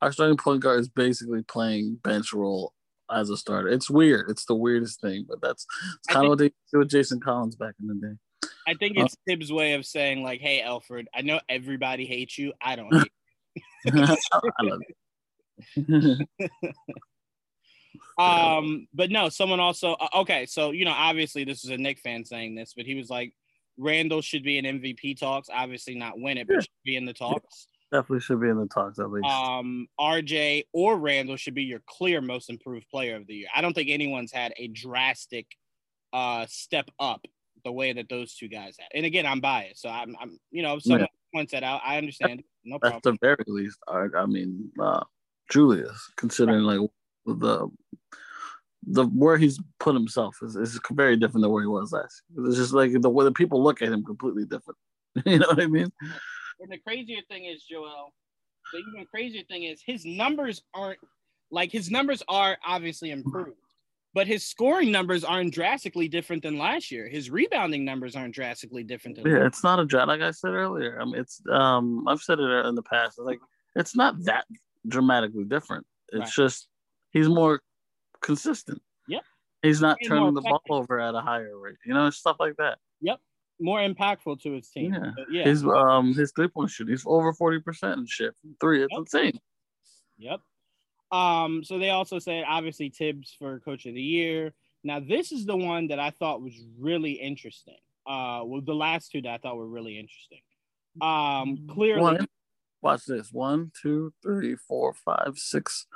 our 0.00 0.12
starting 0.12 0.36
point 0.36 0.62
guard 0.62 0.80
is 0.80 0.88
basically 0.88 1.42
playing 1.42 1.96
bench 2.02 2.32
role 2.32 2.72
as 3.10 3.30
a 3.30 3.36
starter. 3.36 3.68
It's 3.68 3.90
weird. 3.90 4.30
It's 4.30 4.44
the 4.46 4.54
weirdest 4.54 5.00
thing, 5.00 5.26
but 5.28 5.40
that's 5.40 5.66
kind 6.08 6.26
of 6.26 6.30
what 6.30 6.38
they 6.38 6.50
did 6.72 6.78
with 6.78 6.90
Jason 6.90 7.20
Collins 7.20 7.56
back 7.56 7.74
in 7.80 7.88
the 7.88 7.94
day. 7.94 8.48
I 8.66 8.74
think 8.74 8.96
it's 8.96 9.14
um, 9.14 9.20
Thibs' 9.26 9.52
way 9.52 9.74
of 9.74 9.84
saying 9.86 10.22
like, 10.22 10.40
"Hey, 10.40 10.62
Alfred, 10.62 11.08
I 11.14 11.22
know 11.22 11.40
everybody 11.48 12.06
hates 12.06 12.38
you. 12.38 12.52
I 12.60 12.76
don't 12.76 12.92
hate 12.94 13.12
you." 13.84 13.92
I 14.58 14.62
love 14.62 14.80
it. 15.76 16.28
Um, 18.18 18.86
but 18.94 19.10
no, 19.10 19.28
someone 19.28 19.60
also 19.60 19.92
uh, 19.94 20.20
okay. 20.20 20.46
So 20.46 20.70
you 20.70 20.84
know, 20.84 20.92
obviously 20.92 21.44
this 21.44 21.64
is 21.64 21.70
a 21.70 21.76
Knick 21.76 21.98
fan 21.98 22.24
saying 22.24 22.54
this, 22.54 22.72
but 22.76 22.86
he 22.86 22.94
was 22.94 23.10
like, 23.10 23.32
Randle 23.76 24.20
should 24.20 24.44
be 24.44 24.58
in 24.58 24.64
MVP 24.64 25.18
talks. 25.18 25.48
Obviously 25.52 25.96
not 25.96 26.18
win 26.18 26.38
it, 26.38 26.46
but 26.46 26.62
should 26.62 26.70
be 26.84 26.96
in 26.96 27.06
the 27.06 27.12
talks. 27.12 27.66
Definitely 27.92 28.20
should 28.20 28.40
be 28.40 28.48
in 28.48 28.58
the 28.58 28.66
talks 28.66 28.98
at 28.98 29.10
least. 29.10 29.26
Um, 29.26 29.86
RJ 30.00 30.64
or 30.72 30.98
Randle 30.98 31.36
should 31.36 31.54
be 31.54 31.64
your 31.64 31.82
clear 31.86 32.20
most 32.20 32.50
improved 32.50 32.88
player 32.88 33.16
of 33.16 33.26
the 33.26 33.34
year. 33.34 33.48
I 33.54 33.60
don't 33.60 33.72
think 33.74 33.90
anyone's 33.90 34.32
had 34.32 34.52
a 34.56 34.68
drastic 34.68 35.46
uh 36.12 36.46
step 36.48 36.90
up 37.00 37.26
the 37.64 37.72
way 37.72 37.92
that 37.92 38.08
those 38.08 38.34
two 38.34 38.48
guys 38.48 38.76
have. 38.78 38.88
And 38.94 39.06
again, 39.06 39.26
I'm 39.26 39.40
biased, 39.40 39.82
so 39.82 39.88
I'm, 39.88 40.16
I'm 40.20 40.38
you 40.50 40.62
know, 40.62 40.78
someone 40.78 41.00
yeah. 41.00 41.06
points 41.34 41.52
that 41.52 41.62
out, 41.62 41.80
I 41.84 41.98
understand. 41.98 42.42
No 42.64 42.78
problem. 42.78 42.98
At 42.98 43.02
the 43.02 43.18
very 43.20 43.44
least, 43.46 43.78
I, 43.88 44.06
I 44.16 44.26
mean, 44.26 44.70
uh, 44.80 45.02
Julius, 45.50 46.10
considering 46.16 46.64
right. 46.66 46.80
like 46.80 46.90
the 47.26 47.68
the 48.86 49.06
where 49.06 49.38
he's 49.38 49.58
put 49.80 49.94
himself 49.94 50.36
is, 50.42 50.56
is 50.56 50.78
very 50.92 51.16
different 51.16 51.42
than 51.42 51.50
where 51.50 51.62
he 51.62 51.68
was 51.68 51.92
last. 51.92 52.22
Year. 52.34 52.46
It's 52.46 52.56
just 52.56 52.72
like 52.72 52.92
the 52.92 53.10
way 53.10 53.24
the 53.24 53.32
people 53.32 53.62
look 53.62 53.82
at 53.82 53.92
him 53.92 54.04
completely 54.04 54.44
different. 54.44 54.78
you 55.26 55.38
know 55.38 55.48
what 55.48 55.62
I 55.62 55.66
mean? 55.66 55.90
And 56.64 56.72
the 56.72 56.78
crazier 56.78 57.20
thing 57.28 57.44
is, 57.44 57.62
Joel, 57.62 58.14
the 58.72 58.78
even 58.78 59.06
crazier 59.06 59.42
thing 59.48 59.64
is 59.64 59.82
his 59.84 60.04
numbers 60.06 60.62
aren't 60.72 60.98
like 61.50 61.70
his 61.70 61.90
numbers 61.90 62.22
are 62.26 62.56
obviously 62.66 63.10
improved, 63.10 63.58
but 64.14 64.26
his 64.26 64.44
scoring 64.44 64.90
numbers 64.90 65.24
aren't 65.24 65.52
drastically 65.52 66.08
different 66.08 66.42
than 66.42 66.56
last 66.56 66.90
year. 66.90 67.06
His 67.06 67.30
rebounding 67.30 67.84
numbers 67.84 68.16
aren't 68.16 68.34
drastically 68.34 68.82
different. 68.82 69.18
Than 69.18 69.26
yeah, 69.26 69.46
it's 69.46 69.62
not 69.62 69.78
a 69.78 69.84
drought. 69.84 70.08
Like 70.08 70.22
I 70.22 70.30
said 70.30 70.52
earlier, 70.52 70.98
I 70.98 71.04
mean, 71.04 71.16
it's 71.16 71.42
um, 71.52 72.08
I've 72.08 72.22
said 72.22 72.40
it 72.40 72.66
in 72.66 72.74
the 72.74 72.82
past. 72.82 73.18
Like 73.18 73.40
it's 73.76 73.94
not 73.94 74.24
that 74.24 74.46
dramatically 74.88 75.44
different. 75.44 75.86
It's 76.12 76.20
right. 76.38 76.46
just 76.46 76.68
he's 77.12 77.28
more 77.28 77.60
consistent. 78.22 78.80
Yep. 79.08 79.22
He's 79.62 79.82
not 79.82 79.98
and 80.00 80.08
turning 80.08 80.32
the 80.32 80.40
ball 80.40 80.62
over 80.70 80.98
at 80.98 81.14
a 81.14 81.20
higher 81.20 81.58
rate. 81.58 81.76
You 81.84 81.92
know, 81.92 82.08
stuff 82.08 82.36
like 82.40 82.56
that. 82.56 82.78
Yep. 83.02 83.20
More 83.60 83.80
impactful 83.80 84.42
to 84.42 84.52
his 84.52 84.68
team. 84.68 84.92
Yeah. 84.94 85.10
Yeah. 85.30 85.44
His 85.44 85.64
um 85.64 86.14
his 86.14 86.32
three 86.34 86.48
point 86.48 86.70
shooting, 86.70 86.92
he's 86.92 87.04
over 87.06 87.32
forty 87.32 87.60
percent 87.60 87.98
and 87.98 88.08
shit 88.08 88.34
from 88.40 88.56
three. 88.60 88.82
It's 88.82 88.92
yep. 88.92 89.00
insane. 89.00 89.40
Yep. 90.18 90.40
Um, 91.12 91.62
so 91.62 91.78
they 91.78 91.90
also 91.90 92.18
said 92.18 92.44
obviously 92.48 92.90
Thibs 92.90 93.36
for 93.38 93.60
coach 93.60 93.86
of 93.86 93.94
the 93.94 94.02
year. 94.02 94.54
Now 94.82 95.00
this 95.00 95.32
is 95.32 95.46
the 95.46 95.56
one 95.56 95.88
that 95.88 96.00
I 96.00 96.10
thought 96.10 96.42
was 96.42 96.54
really 96.78 97.12
interesting. 97.12 97.78
Uh, 98.06 98.42
well, 98.44 98.60
the 98.60 98.74
last 98.74 99.10
two 99.12 99.22
that 99.22 99.30
I 99.30 99.38
thought 99.38 99.56
were 99.56 99.68
really 99.68 99.98
interesting. 99.98 100.40
Um, 101.00 101.66
clearly, 101.68 102.02
one, 102.02 102.26
watch 102.82 103.04
this: 103.06 103.32
one, 103.32 103.72
two, 103.80 104.12
three, 104.22 104.56
four, 104.56 104.94
five, 105.04 105.36
six, 105.36 105.86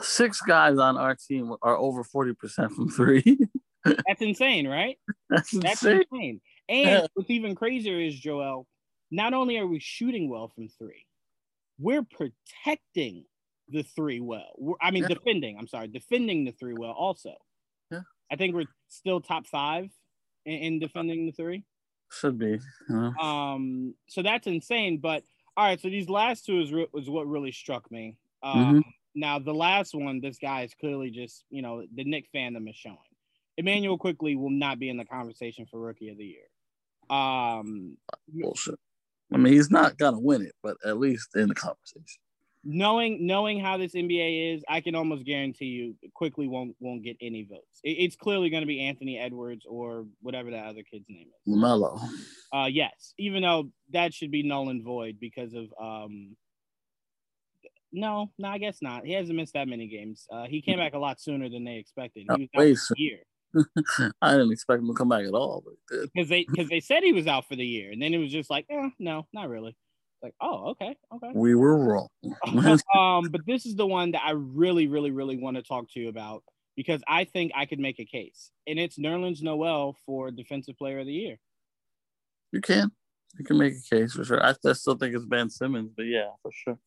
six 0.00 0.40
guys 0.40 0.78
on 0.78 0.96
our 0.96 1.14
team 1.14 1.54
are 1.62 1.76
over 1.76 2.02
forty 2.02 2.34
percent 2.34 2.72
from 2.72 2.88
three. 2.88 3.38
That's 3.84 4.20
insane, 4.20 4.66
right? 4.66 4.98
That's 5.30 5.52
insane. 5.52 5.62
That's 5.62 5.84
insane. 5.84 6.40
And 6.68 7.08
what's 7.14 7.30
even 7.30 7.54
crazier 7.54 8.00
is 8.00 8.18
Joel. 8.18 8.66
Not 9.10 9.34
only 9.34 9.58
are 9.58 9.66
we 9.66 9.78
shooting 9.80 10.28
well 10.28 10.48
from 10.48 10.68
three, 10.68 11.06
we're 11.78 12.02
protecting 12.02 13.24
the 13.68 13.82
three 13.82 14.20
well. 14.20 14.52
We're, 14.56 14.74
I 14.80 14.90
mean, 14.90 15.04
yeah. 15.04 15.08
defending. 15.08 15.56
I'm 15.58 15.68
sorry, 15.68 15.88
defending 15.88 16.44
the 16.44 16.52
three 16.52 16.74
well. 16.76 16.92
Also, 16.92 17.34
yeah, 17.90 18.00
I 18.30 18.36
think 18.36 18.54
we're 18.54 18.66
still 18.88 19.20
top 19.20 19.46
five 19.46 19.90
in, 20.44 20.54
in 20.54 20.78
defending 20.78 21.26
the 21.26 21.32
three. 21.32 21.64
Should 22.10 22.38
be. 22.38 22.58
Yeah. 22.88 23.12
Um. 23.20 23.94
So 24.08 24.22
that's 24.22 24.46
insane. 24.46 24.98
But 24.98 25.24
all 25.56 25.66
right. 25.66 25.80
So 25.80 25.88
these 25.88 26.08
last 26.08 26.46
two 26.46 26.60
is 26.60 26.72
re- 26.72 26.88
was 26.92 27.08
what 27.08 27.26
really 27.28 27.52
struck 27.52 27.90
me. 27.90 28.16
Um. 28.42 28.58
Mm-hmm. 28.58 28.80
Now 29.16 29.38
the 29.38 29.54
last 29.54 29.94
one, 29.94 30.20
this 30.20 30.38
guy 30.38 30.62
is 30.62 30.74
clearly 30.74 31.10
just 31.10 31.44
you 31.50 31.62
know 31.62 31.84
the 31.94 32.04
Knick 32.04 32.26
fandom 32.34 32.68
is 32.68 32.76
showing. 32.76 32.98
Immanuel 33.56 33.98
Quickley 33.98 34.34
will 34.34 34.50
not 34.50 34.78
be 34.78 34.88
in 34.88 34.96
the 34.96 35.04
conversation 35.04 35.66
for 35.70 35.78
Rookie 35.78 36.08
of 36.08 36.18
the 36.18 36.24
Year. 36.24 36.46
Um. 37.10 37.96
Bullshit. 38.28 38.78
I 39.32 39.36
mean, 39.36 39.52
he's 39.52 39.70
not 39.70 39.98
gonna 39.98 40.20
win 40.20 40.42
it, 40.42 40.54
but 40.62 40.76
at 40.84 40.98
least 40.98 41.34
in 41.34 41.48
the 41.48 41.54
conversation 41.54 42.20
knowing 42.64 43.26
knowing 43.26 43.60
how 43.60 43.76
this 43.76 43.92
NBA 43.92 44.54
is, 44.54 44.64
I 44.68 44.80
can 44.80 44.94
almost 44.94 45.24
guarantee 45.24 45.66
you 45.66 45.94
Quickley 46.14 46.48
won't 46.48 46.74
won't 46.80 47.04
get 47.04 47.16
any 47.20 47.44
votes. 47.44 47.80
It, 47.82 47.96
it's 47.98 48.16
clearly 48.16 48.50
going 48.50 48.62
to 48.62 48.66
be 48.66 48.80
Anthony 48.80 49.18
Edwards 49.18 49.66
or 49.68 50.06
whatever 50.22 50.50
that 50.50 50.66
other 50.66 50.82
kid's 50.82 51.08
name 51.08 51.26
is. 51.26 51.54
Melo. 51.60 52.00
Uh, 52.52 52.68
yes, 52.70 53.14
even 53.18 53.42
though 53.42 53.70
that 53.90 54.14
should 54.14 54.30
be 54.30 54.42
null 54.42 54.70
and 54.70 54.82
void 54.82 55.18
because 55.20 55.54
of 55.54 55.66
um. 55.80 56.36
No, 57.96 58.32
no, 58.38 58.48
I 58.48 58.58
guess 58.58 58.78
not. 58.82 59.04
He 59.04 59.12
hasn't 59.12 59.36
missed 59.36 59.52
that 59.54 59.68
many 59.68 59.86
games. 59.86 60.26
Uh, 60.28 60.46
he 60.46 60.62
came 60.62 60.78
back 60.78 60.94
a 60.94 60.98
lot 60.98 61.20
sooner 61.20 61.48
than 61.48 61.62
they 61.62 61.76
expected. 61.76 62.26
He 62.36 62.50
was 62.52 62.76
out 62.80 62.86
for 62.88 62.94
year. 62.96 63.18
I 64.22 64.32
didn't 64.32 64.52
expect 64.52 64.80
him 64.80 64.88
to 64.88 64.94
come 64.94 65.08
back 65.08 65.24
at 65.24 65.34
all, 65.34 65.64
but 65.64 66.00
because 66.12 66.28
they 66.28 66.46
because 66.48 66.68
they 66.68 66.80
said 66.80 67.02
he 67.02 67.12
was 67.12 67.26
out 67.26 67.46
for 67.48 67.56
the 67.56 67.66
year, 67.66 67.90
and 67.92 68.00
then 68.00 68.14
it 68.14 68.18
was 68.18 68.32
just 68.32 68.50
like, 68.50 68.66
eh, 68.70 68.90
no, 68.98 69.26
not 69.32 69.48
really 69.48 69.76
like, 70.24 70.34
oh, 70.40 70.70
okay, 70.70 70.96
okay. 71.14 71.30
We 71.34 71.54
were 71.54 71.76
wrong. 71.76 72.08
um, 72.96 73.30
but 73.30 73.42
this 73.46 73.66
is 73.66 73.76
the 73.76 73.86
one 73.86 74.12
that 74.12 74.22
I 74.24 74.30
really, 74.30 74.88
really, 74.88 75.10
really 75.10 75.36
want 75.36 75.56
to 75.56 75.62
talk 75.62 75.90
to 75.92 76.00
you 76.00 76.08
about 76.08 76.42
because 76.76 77.02
I 77.06 77.24
think 77.24 77.52
I 77.54 77.66
could 77.66 77.78
make 77.78 78.00
a 78.00 78.04
case, 78.04 78.50
and 78.66 78.78
it's 78.78 78.98
Nerlens 78.98 79.42
Noel 79.42 79.96
for 80.06 80.30
Defensive 80.30 80.76
Player 80.78 81.00
of 81.00 81.06
the 81.06 81.12
Year. 81.12 81.36
You 82.52 82.60
can, 82.60 82.90
you 83.38 83.44
can 83.44 83.58
make 83.58 83.74
a 83.74 83.94
case 83.94 84.14
for 84.14 84.24
sure. 84.24 84.42
I, 84.42 84.54
I 84.66 84.72
still 84.72 84.96
think 84.96 85.14
it's 85.14 85.26
Ben 85.26 85.50
Simmons, 85.50 85.92
but 85.94 86.04
yeah, 86.04 86.30
for 86.42 86.50
sure. 86.52 86.78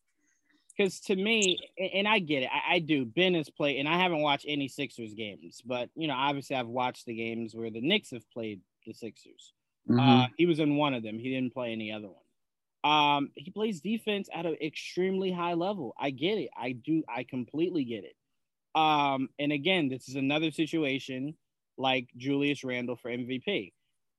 Because 0.78 1.00
to 1.00 1.16
me, 1.16 1.58
and 1.92 2.06
I 2.06 2.20
get 2.20 2.44
it, 2.44 2.50
I, 2.52 2.76
I 2.76 2.78
do. 2.78 3.04
Ben 3.04 3.34
has 3.34 3.50
played, 3.50 3.80
and 3.80 3.88
I 3.88 3.98
haven't 3.98 4.20
watched 4.20 4.46
any 4.46 4.68
Sixers 4.68 5.12
games, 5.12 5.60
but 5.66 5.90
you 5.96 6.06
know, 6.06 6.14
obviously, 6.14 6.54
I've 6.54 6.68
watched 6.68 7.06
the 7.06 7.14
games 7.14 7.54
where 7.54 7.70
the 7.70 7.80
Knicks 7.80 8.12
have 8.12 8.30
played 8.30 8.60
the 8.86 8.92
Sixers. 8.92 9.52
Mm-hmm. 9.88 9.98
Uh, 9.98 10.26
he 10.36 10.46
was 10.46 10.60
in 10.60 10.76
one 10.76 10.94
of 10.94 11.02
them. 11.02 11.18
He 11.18 11.30
didn't 11.30 11.52
play 11.52 11.72
any 11.72 11.90
other 11.90 12.08
one. 12.08 12.14
Um, 12.84 13.30
he 13.34 13.50
plays 13.50 13.80
defense 13.80 14.28
at 14.32 14.46
an 14.46 14.56
extremely 14.62 15.32
high 15.32 15.54
level. 15.54 15.94
I 15.98 16.10
get 16.10 16.38
it. 16.38 16.50
I 16.56 16.72
do. 16.72 17.02
I 17.08 17.24
completely 17.24 17.84
get 17.84 18.04
it. 18.04 18.14
Um, 18.78 19.30
and 19.38 19.50
again, 19.50 19.88
this 19.88 20.08
is 20.08 20.14
another 20.14 20.52
situation 20.52 21.34
like 21.76 22.08
Julius 22.16 22.62
Randle 22.62 22.96
for 22.96 23.10
MVP. 23.10 23.72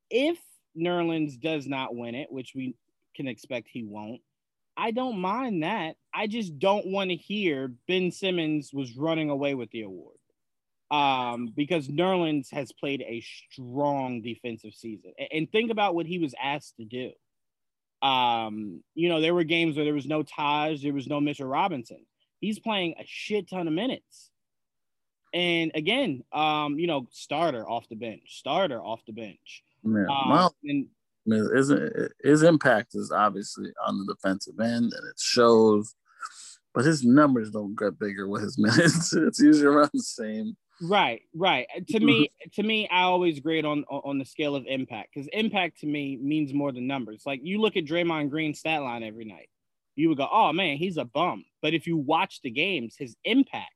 If 0.09 0.37
Nerlens 0.77 1.39
does 1.39 1.67
not 1.67 1.95
win 1.95 2.15
it, 2.15 2.31
which 2.31 2.51
we 2.53 2.75
can 3.15 3.27
expect 3.27 3.69
he 3.71 3.83
won't, 3.83 4.21
I 4.79 4.91
don't 4.91 5.19
mind 5.19 5.63
that. 5.63 5.97
I 6.13 6.27
just 6.27 6.57
don't 6.57 6.87
want 6.87 7.09
to 7.09 7.15
hear 7.17 7.73
Ben 7.87 8.11
Simmons 8.11 8.71
was 8.73 8.95
running 8.95 9.29
away 9.29 9.53
with 9.53 9.69
the 9.71 9.81
award. 9.81 10.15
Um, 10.89 11.53
because 11.55 11.87
Nerlens 11.87 12.51
has 12.51 12.71
played 12.71 13.01
a 13.01 13.21
strong 13.51 14.21
defensive 14.21 14.73
season. 14.73 15.13
And 15.31 15.51
think 15.51 15.69
about 15.69 15.95
what 15.95 16.07
he 16.07 16.17
was 16.17 16.33
asked 16.41 16.77
to 16.77 16.85
do. 16.85 17.11
Um, 18.01 18.81
you 18.95 19.09
know, 19.09 19.19
there 19.19 19.35
were 19.35 19.43
games 19.43 19.75
where 19.75 19.83
there 19.83 19.93
was 19.93 20.07
no 20.07 20.23
Taj, 20.23 20.81
there 20.81 20.93
was 20.93 21.07
no 21.07 21.19
Mitchell 21.19 21.47
Robinson. 21.47 22.05
He's 22.39 22.57
playing 22.57 22.95
a 22.97 23.03
shit 23.05 23.49
ton 23.49 23.67
of 23.67 23.73
minutes. 23.73 24.31
And 25.33 25.71
again, 25.75 26.23
um, 26.31 26.79
you 26.79 26.87
know, 26.87 27.07
starter 27.11 27.69
off 27.69 27.87
the 27.89 27.95
bench, 27.95 28.39
starter 28.39 28.81
off 28.81 29.01
the 29.05 29.13
bench. 29.13 29.63
Yeah. 29.83 30.05
Um, 30.09 30.29
well, 30.29 30.55
and, 31.31 31.55
his, 31.55 31.71
his 32.23 32.43
impact 32.43 32.95
is 32.95 33.11
obviously 33.11 33.71
on 33.85 33.97
the 33.97 34.13
defensive 34.13 34.59
end, 34.59 34.93
and 34.93 35.07
it 35.09 35.19
shows. 35.19 35.95
But 36.73 36.85
his 36.85 37.03
numbers 37.03 37.49
don't 37.49 37.77
get 37.77 37.99
bigger 37.99 38.27
with 38.27 38.43
his 38.43 38.57
minutes. 38.59 39.13
it's 39.13 39.39
usually 39.39 39.65
around 39.65 39.91
the 39.93 40.01
same. 40.01 40.55
Right, 40.81 41.23
right. 41.35 41.67
To 41.89 41.99
me, 41.99 42.31
to 42.53 42.63
me, 42.63 42.87
I 42.89 43.01
always 43.01 43.39
grade 43.39 43.65
on 43.65 43.83
on 43.89 44.17
the 44.17 44.25
scale 44.25 44.55
of 44.55 44.65
impact 44.67 45.09
because 45.13 45.27
impact 45.33 45.79
to 45.81 45.87
me 45.87 46.17
means 46.21 46.53
more 46.53 46.71
than 46.71 46.87
numbers. 46.87 47.23
Like 47.25 47.41
you 47.43 47.59
look 47.59 47.75
at 47.75 47.85
Draymond 47.85 48.29
Green's 48.29 48.59
stat 48.59 48.81
line 48.81 49.03
every 49.03 49.25
night, 49.25 49.49
you 49.95 50.09
would 50.09 50.17
go, 50.17 50.27
"Oh 50.31 50.53
man, 50.53 50.77
he's 50.77 50.97
a 50.97 51.05
bum." 51.05 51.43
But 51.61 51.73
if 51.73 51.87
you 51.87 51.97
watch 51.97 52.41
the 52.41 52.51
games, 52.51 52.95
his 52.97 53.15
impact 53.25 53.73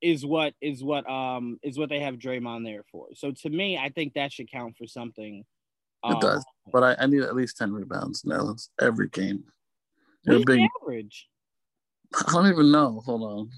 is 0.00 0.24
what 0.24 0.54
is 0.60 0.82
what 0.82 1.08
um 1.08 1.58
is 1.62 1.78
what 1.78 1.88
they 1.90 2.00
have 2.00 2.16
Draymond 2.16 2.64
there 2.64 2.84
for. 2.90 3.08
So 3.14 3.32
to 3.42 3.50
me, 3.50 3.76
I 3.76 3.90
think 3.90 4.14
that 4.14 4.32
should 4.32 4.50
count 4.50 4.76
for 4.76 4.86
something. 4.86 5.44
It 6.04 6.14
um, 6.14 6.20
does, 6.20 6.44
but 6.72 6.82
I, 6.82 6.96
I, 6.98 7.06
need 7.06 7.22
at 7.22 7.34
least 7.34 7.58
ten 7.58 7.72
rebounds 7.72 8.24
now 8.24 8.56
every 8.80 9.08
game. 9.08 9.44
What's 10.24 10.44
big 10.44 10.60
average? 10.82 11.28
I 12.26 12.32
don't 12.32 12.46
even 12.46 12.70
know. 12.72 13.02
Hold 13.04 13.22
on. 13.22 13.50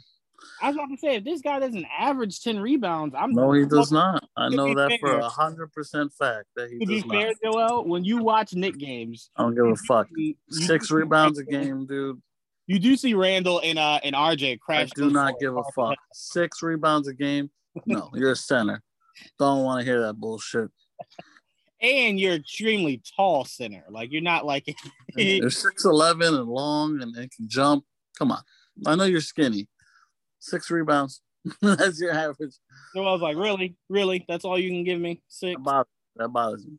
I 0.61 0.69
was 0.69 0.77
about 0.77 0.91
to 0.91 0.97
say, 0.97 1.17
if 1.17 1.25
this 1.25 1.41
guy 1.41 1.59
doesn't 1.59 1.87
average 1.97 2.41
10 2.41 2.59
rebounds, 2.59 3.15
I'm 3.17 3.33
no, 3.33 3.53
he 3.53 3.65
does 3.65 3.93
not. 3.93 4.29
I 4.37 4.49
know 4.49 4.75
that 4.75 4.91
fair. 4.91 4.99
for 4.99 5.19
a 5.19 5.29
hundred 5.29 5.73
percent 5.73 6.13
fact 6.13 6.47
that 6.57 6.71
he 6.71 6.79
to 6.79 6.85
does 6.85 7.03
be 7.03 7.09
fair, 7.09 7.33
not. 7.43 7.53
Joel, 7.53 7.85
when 7.85 8.05
you 8.05 8.23
watch 8.23 8.55
Knick 8.55 8.79
games, 8.79 9.31
I 9.37 9.43
don't 9.43 9.55
give 9.55 9.67
a 9.67 9.77
fuck. 9.77 10.09
Six 10.51 10.91
rebounds 10.91 11.39
a 11.39 11.45
game, 11.45 11.87
dude. 11.87 12.21
You 12.67 12.79
do 12.79 12.97
see 12.97 13.15
Randle 13.15 13.61
and 13.63 13.79
uh 13.79 14.01
and 14.05 14.15
RJ 14.15 14.61
crash. 14.61 14.91
I 14.97 15.01
do 15.01 15.11
not 15.11 15.39
give 15.41 15.57
a 15.57 15.63
fuck. 15.75 15.97
Six 16.13 16.63
rebounds 16.63 17.09
a 17.09 17.15
game. 17.15 17.51
No, 17.87 18.11
you're 18.15 18.33
a 18.33 18.37
center. 18.37 18.83
Don't 19.39 19.65
want 19.65 19.81
to 19.81 19.85
hear 19.85 20.01
that 20.03 20.15
bullshit. 20.15 20.71
And 21.83 22.19
you're 22.19 22.35
extremely 22.35 23.03
tall 23.17 23.45
center. 23.45 23.85
Like 23.91 24.13
you're 24.13 24.23
not 24.23 24.47
like 24.47 24.73
you're 25.17 25.51
six 25.51 25.85
eleven 25.85 26.35
and 26.35 26.49
long 26.49 27.03
and, 27.03 27.15
and 27.17 27.31
can 27.31 27.49
jump. 27.49 27.85
Come 28.19 28.31
on. 28.31 28.43
I 28.87 28.95
know 28.95 29.05
you're 29.05 29.21
skinny, 29.21 29.69
six 30.39 30.71
rebounds. 30.71 31.21
That's 31.61 32.01
your 32.01 32.13
average. 32.13 32.55
So 32.95 33.05
I 33.05 33.13
was 33.13 33.21
like, 33.21 33.37
really, 33.37 33.77
really? 33.89 34.25
That's 34.29 34.45
all 34.45 34.59
you 34.59 34.71
can 34.71 34.85
give 34.85 35.01
me? 35.01 35.23
Six. 35.29 35.57
That 35.57 35.65
bothers, 35.65 35.93
that 36.17 36.29
bothers 36.29 36.67
me. 36.67 36.79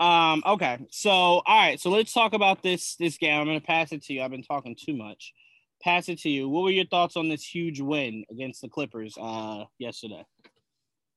Um. 0.00 0.42
Okay. 0.44 0.78
So, 0.90 1.10
all 1.10 1.42
right. 1.46 1.80
So 1.80 1.90
let's 1.90 2.12
talk 2.12 2.34
about 2.34 2.62
this 2.62 2.96
this 2.96 3.16
game. 3.16 3.40
I'm 3.40 3.46
gonna 3.46 3.60
pass 3.60 3.92
it 3.92 4.02
to 4.04 4.12
you. 4.12 4.22
I've 4.22 4.30
been 4.30 4.42
talking 4.42 4.76
too 4.78 4.96
much. 4.96 5.32
Pass 5.82 6.08
it 6.08 6.18
to 6.20 6.30
you. 6.30 6.48
What 6.48 6.64
were 6.64 6.70
your 6.70 6.86
thoughts 6.86 7.16
on 7.16 7.28
this 7.28 7.44
huge 7.44 7.80
win 7.80 8.24
against 8.30 8.60
the 8.60 8.68
Clippers 8.68 9.16
uh 9.20 9.64
yesterday? 9.78 10.24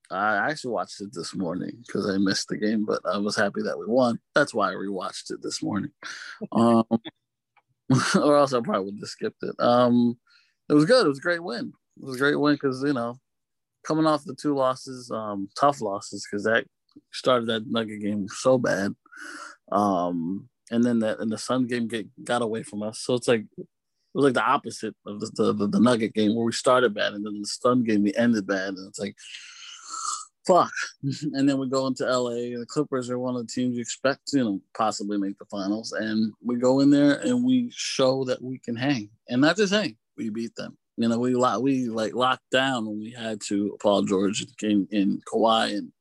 I 0.10 0.50
actually 0.50 0.72
watched 0.72 1.02
it 1.02 1.10
this 1.14 1.36
morning 1.36 1.84
because 1.86 2.10
I 2.10 2.18
missed 2.18 2.48
the 2.48 2.58
game, 2.58 2.86
but 2.86 3.02
I 3.06 3.18
was 3.18 3.36
happy 3.36 3.62
that 3.64 3.78
we 3.78 3.86
won. 3.88 4.20
That's 4.36 4.54
why 4.54 4.70
I 4.70 4.76
rewatched 4.76 5.32
it 5.32 5.42
this 5.42 5.62
morning. 5.62 5.92
Um, 6.52 6.86
or 8.16 8.38
else 8.38 8.54
I 8.54 8.60
probably 8.60 8.92
would 8.92 9.00
have 9.00 9.10
skipped 9.10 9.42
it. 9.44 9.56
Um, 9.60 10.18
it 10.70 10.74
was 10.74 10.86
good. 10.86 11.06
It 11.06 11.10
was 11.10 11.20
a 11.20 11.22
great 11.22 11.44
win. 11.44 11.72
It 11.98 12.06
was 12.06 12.18
a 12.18 12.20
great 12.20 12.36
win 12.36 12.56
because 12.56 12.84
you 12.84 12.94
know, 12.94 13.18
coming 13.86 14.06
off 14.06 14.26
the 14.26 14.36
two 14.36 14.54
losses, 14.54 15.10
um, 15.10 15.50
tough 15.58 15.80
losses 15.82 16.28
because 16.30 16.44
that 16.44 16.66
started 17.14 17.48
that 17.48 17.68
Nugget 17.68 18.02
game 18.02 18.28
so 18.28 18.58
bad, 18.58 18.94
um, 19.72 20.50
and 20.70 20.84
then 20.84 21.00
that 21.00 21.20
and 21.20 21.32
the 21.32 21.38
Sun 21.38 21.68
game 21.68 21.88
get 21.88 22.08
got 22.26 22.42
away 22.42 22.64
from 22.64 22.84
us. 22.84 23.00
So 23.00 23.14
it's 23.14 23.28
like 23.28 23.46
it 23.58 23.68
was 24.14 24.26
like 24.26 24.34
the 24.34 24.44
opposite 24.44 24.96
of 25.06 25.20
the, 25.20 25.32
the, 25.36 25.54
the, 25.54 25.68
the 25.68 25.80
Nugget 25.80 26.14
game 26.14 26.36
where 26.36 26.46
we 26.46 26.52
started 26.52 26.94
bad 26.94 27.14
and 27.14 27.26
then 27.26 27.40
the 27.40 27.48
Sun 27.48 27.84
game 27.84 28.04
we 28.04 28.14
ended 28.16 28.48
bad. 28.48 28.70
And 28.70 28.88
it's 28.88 29.00
like, 29.00 29.16
fuck. 30.48 30.72
and 31.34 31.48
then 31.48 31.58
we 31.58 31.68
go 31.68 31.88
into 31.88 32.06
LA 32.06 32.54
and 32.54 32.62
the 32.62 32.66
Clippers 32.66 33.10
are 33.10 33.20
one 33.20 33.36
of 33.36 33.46
the 33.46 33.52
teams 33.52 33.76
you 33.76 33.82
expect 33.82 34.28
to, 34.30 34.38
you 34.38 34.44
know, 34.44 34.62
possibly 34.76 35.18
make 35.18 35.38
the 35.38 35.46
finals. 35.46 35.92
And 35.92 36.34
we 36.44 36.56
go 36.56 36.80
in 36.80 36.90
there 36.90 37.20
and 37.20 37.46
we 37.46 37.72
show 37.74 38.24
that 38.26 38.42
we 38.42 38.60
can 38.60 38.76
hang. 38.76 39.10
And 39.30 39.42
not 39.42 39.58
just 39.58 39.74
hang, 39.74 39.98
we 40.16 40.30
beat 40.30 40.56
them. 40.56 40.78
You 40.96 41.08
know, 41.10 41.20
we 41.20 41.36
like 41.36 41.60
we 41.60 41.90
like 41.90 42.16
locked 42.16 42.50
down 42.50 42.88
when 42.88 43.00
we 43.00 43.12
had 43.12 43.40
to 43.42 43.78
Paul 43.82 44.02
George 44.02 44.44
in, 44.64 44.88
in 44.90 45.22
Kawhi 45.32 45.78
and 45.78 45.92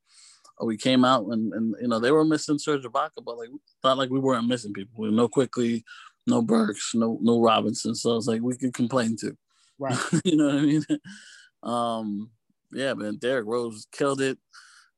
we 0.65 0.77
came 0.77 1.05
out 1.05 1.27
and, 1.27 1.53
and 1.53 1.75
you 1.79 1.87
know 1.87 1.99
they 1.99 2.11
were 2.11 2.25
missing 2.25 2.57
Serge 2.57 2.83
Ibaka, 2.83 3.23
but 3.23 3.37
like 3.37 3.49
not 3.83 3.97
like 3.97 4.09
we 4.09 4.19
weren't 4.19 4.47
missing 4.47 4.73
people. 4.73 5.03
We 5.03 5.11
no 5.11 5.27
Quickley, 5.27 5.83
no 6.25 6.41
Burks, 6.41 6.93
no 6.95 7.19
no 7.21 7.39
Robinson. 7.39 7.93
So 7.93 8.15
it's 8.17 8.27
like 8.27 8.41
we 8.41 8.57
could 8.57 8.73
complain 8.73 9.15
too. 9.15 9.37
Right. 9.77 9.97
you 10.23 10.35
know 10.35 10.45
what 10.45 10.55
I 10.55 10.61
mean? 10.61 10.85
um, 11.63 12.31
yeah, 12.71 12.93
man. 12.93 13.17
Derrick 13.17 13.45
Rose 13.45 13.87
killed 13.91 14.21
it. 14.21 14.37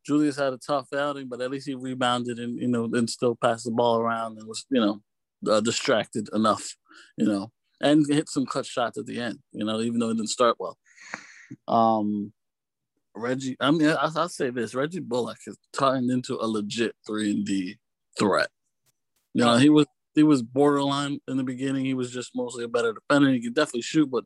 Julius 0.06 0.38
had 0.38 0.54
a 0.54 0.58
tough 0.58 0.88
outing, 0.94 1.28
but 1.28 1.42
at 1.42 1.52
least 1.52 1.68
he 1.68 1.76
rebounded 1.76 2.40
and 2.40 2.60
you 2.60 2.68
know 2.68 2.86
and 2.86 3.10
still 3.10 3.36
passed 3.36 3.66
the 3.66 3.72
ball 3.72 4.00
around 4.00 4.38
and 4.38 4.48
was 4.48 4.66
you 4.70 4.80
know 4.80 5.02
uh, 5.48 5.62
distracted 5.62 6.30
enough, 6.34 6.76
you 7.18 7.26
know, 7.26 7.52
and 7.82 8.06
hit 8.10 8.30
some 8.30 8.46
clutch 8.46 8.68
shots 8.68 8.98
at 8.98 9.06
the 9.06 9.20
end. 9.20 9.40
You 9.52 9.66
know, 9.66 9.82
even 9.82 10.00
though 10.00 10.10
it 10.10 10.16
didn't 10.16 10.30
start 10.30 10.58
well. 10.60 10.78
Um, 11.68 12.34
Reggie, 13.16 13.58
I 13.60 13.72
mean, 13.72 13.90
I, 13.90 14.10
will 14.14 14.30
say 14.30 14.50
this: 14.50 14.74
Reggie 14.74 15.00
Bullock 15.00 15.38
has 15.46 15.58
turned 15.78 16.10
into 16.10 16.36
a 16.36 16.48
legit 16.48 16.96
three 17.06 17.32
and 17.32 17.46
D 17.46 17.78
threat. 18.18 18.50
You 19.34 19.46
know, 19.46 19.58
he 19.58 19.70
was 19.70 19.86
he 20.16 20.24
was 20.24 20.42
borderline 20.42 21.20
in 21.28 21.38
the 21.38 21.44
beginning. 21.44 21.86
He 21.86 21.94
was 21.94 22.12
just 22.12 22.32
mostly 22.36 22.64
a 22.64 22.68
better 22.68 22.94
defender. 22.94 23.32
He 23.32 23.42
could 23.42 23.56
definitely 23.56 23.82
shoot, 23.82 24.10
but 24.10 24.24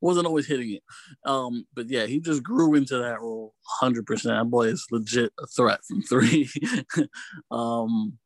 wasn't 0.00 0.26
always 0.26 0.46
hitting 0.46 0.74
it. 0.74 0.82
Um, 1.24 1.66
but 1.74 1.88
yeah, 1.88 2.06
he 2.06 2.20
just 2.20 2.42
grew 2.42 2.74
into 2.74 2.98
that 2.98 3.20
role 3.20 3.54
100%. 3.82 4.22
That 4.22 4.50
boy 4.50 4.68
is 4.68 4.86
legit 4.90 5.32
a 5.40 5.46
threat 5.46 5.80
from 5.86 6.02
three. 6.02 6.48
um, 7.50 8.18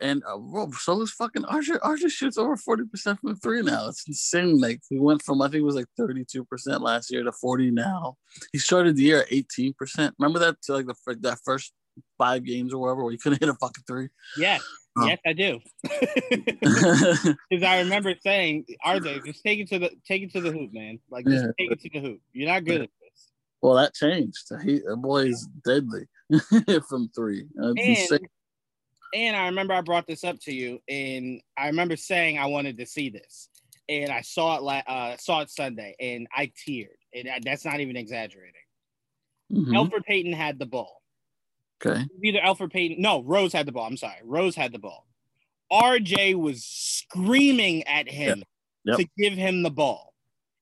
and 0.00 0.22
uh, 0.24 0.66
so 0.78 1.02
is 1.02 1.10
fucking 1.10 1.42
RJ. 1.42 1.80
RJ 1.80 2.10
shoots 2.10 2.38
over 2.38 2.56
40% 2.56 3.18
from 3.20 3.36
three 3.36 3.62
now. 3.62 3.88
It's 3.88 4.06
insane. 4.06 4.60
Like 4.60 4.80
he 4.88 4.98
went 4.98 5.22
from, 5.22 5.42
I 5.42 5.46
think 5.46 5.62
it 5.62 5.64
was 5.64 5.74
like 5.74 5.86
32% 5.98 6.44
last 6.80 7.10
year 7.10 7.24
to 7.24 7.32
40 7.32 7.70
now. 7.72 8.16
He 8.52 8.58
started 8.58 8.96
the 8.96 9.02
year 9.02 9.22
at 9.22 9.30
18%. 9.30 10.12
Remember 10.18 10.38
that 10.38 10.56
like 10.68 10.86
the 10.86 11.16
that 11.20 11.40
first 11.44 11.72
five 12.16 12.44
games 12.44 12.72
or 12.72 12.78
whatever 12.78 13.02
where 13.04 13.12
he 13.12 13.18
couldn't 13.18 13.40
hit 13.40 13.48
a 13.48 13.54
fucking 13.54 13.84
three? 13.86 14.08
Yeah. 14.36 14.58
Oh. 14.96 15.06
Yes, 15.06 15.18
I 15.26 15.32
do. 15.32 15.60
Because 17.50 17.62
I 17.66 17.80
remember 17.80 18.14
saying, 18.22 18.66
RJ, 18.84 19.24
just 19.24 19.42
take 19.42 19.60
it 19.60 19.68
to 19.68 19.78
the 19.78 19.90
take 20.06 20.22
it 20.22 20.32
to 20.32 20.40
the 20.40 20.52
hoop, 20.52 20.72
man. 20.72 20.98
Like 21.10 21.24
just 21.24 21.44
yeah. 21.44 21.50
take 21.58 21.72
it 21.72 21.80
to 21.82 21.90
the 21.90 22.00
hoop. 22.00 22.20
You're 22.32 22.48
not 22.48 22.64
good 22.64 22.82
at 22.82 22.90
this. 23.00 23.30
Well, 23.62 23.74
that 23.74 23.94
changed. 23.94 24.50
He 24.64 24.80
the 24.80 24.96
boy 24.96 25.26
is 25.26 25.48
deadly 25.64 26.06
from 26.88 27.10
three. 27.14 27.46
and, 27.56 27.78
and 29.14 29.36
I 29.36 29.46
remember 29.46 29.74
I 29.74 29.80
brought 29.80 30.06
this 30.06 30.24
up 30.24 30.38
to 30.42 30.52
you, 30.52 30.80
and 30.88 31.40
I 31.56 31.68
remember 31.68 31.96
saying 31.96 32.38
I 32.38 32.46
wanted 32.46 32.78
to 32.78 32.86
see 32.86 33.10
this, 33.10 33.48
and 33.88 34.10
I 34.10 34.20
saw 34.20 34.56
it. 34.56 34.62
La- 34.62 34.82
uh, 34.86 35.16
saw 35.18 35.40
it 35.40 35.50
Sunday, 35.50 35.94
and 36.00 36.26
I 36.34 36.52
teared. 36.68 36.88
And 37.14 37.28
that's 37.42 37.64
not 37.64 37.80
even 37.80 37.96
exaggerating. 37.96 38.52
Mm-hmm. 39.52 39.74
Elfrid 39.74 40.04
Payton 40.04 40.32
had 40.32 40.58
the 40.58 40.66
ball. 40.66 41.00
Okay. 41.84 42.04
Either 42.22 42.40
Alfred 42.40 42.70
Payton. 42.70 43.00
No, 43.00 43.22
Rose 43.22 43.52
had 43.52 43.66
the 43.66 43.72
ball. 43.72 43.86
I'm 43.86 43.96
sorry. 43.96 44.18
Rose 44.24 44.56
had 44.56 44.72
the 44.72 44.78
ball. 44.78 45.06
RJ 45.70 46.34
was 46.34 46.64
screaming 46.64 47.84
at 47.84 48.08
him 48.08 48.38
yep. 48.38 48.46
Yep. 48.84 48.98
to 48.98 49.06
give 49.18 49.34
him 49.34 49.62
the 49.62 49.70
ball. 49.70 50.14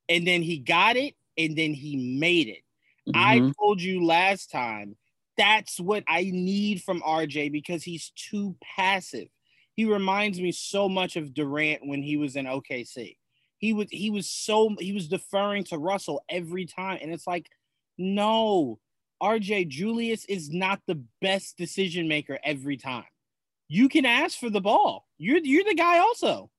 And 0.09 0.27
then 0.27 0.41
he 0.41 0.59
got 0.59 0.95
it 0.95 1.15
and 1.37 1.57
then 1.57 1.73
he 1.73 2.17
made 2.19 2.47
it. 2.47 2.63
Mm-hmm. 3.09 3.15
I 3.15 3.51
told 3.59 3.81
you 3.81 4.05
last 4.05 4.51
time 4.51 4.95
that's 5.37 5.79
what 5.79 6.03
I 6.07 6.29
need 6.33 6.81
from 6.81 7.01
RJ 7.01 7.51
because 7.51 7.83
he's 7.83 8.11
too 8.15 8.55
passive. 8.75 9.27
He 9.75 9.85
reminds 9.85 10.41
me 10.41 10.51
so 10.51 10.89
much 10.89 11.15
of 11.15 11.33
Durant 11.33 11.85
when 11.85 12.01
he 12.01 12.17
was 12.17 12.35
in 12.35 12.45
OKC. 12.45 13.17
He 13.59 13.73
was 13.73 13.87
he 13.89 14.09
was 14.09 14.29
so 14.29 14.75
he 14.79 14.91
was 14.91 15.07
deferring 15.07 15.63
to 15.65 15.77
Russell 15.77 16.23
every 16.29 16.65
time 16.65 16.99
and 17.01 17.11
it's 17.11 17.27
like 17.27 17.49
no, 17.97 18.79
RJ 19.21 19.69
Julius 19.69 20.25
is 20.25 20.49
not 20.49 20.81
the 20.87 21.03
best 21.21 21.57
decision 21.57 22.07
maker 22.07 22.39
every 22.43 22.77
time. 22.77 23.05
You 23.67 23.89
can 23.89 24.05
ask 24.05 24.37
for 24.37 24.49
the 24.49 24.61
ball. 24.61 25.07
You're 25.17 25.39
you're 25.39 25.63
the 25.63 25.75
guy 25.75 25.99
also. 25.99 26.49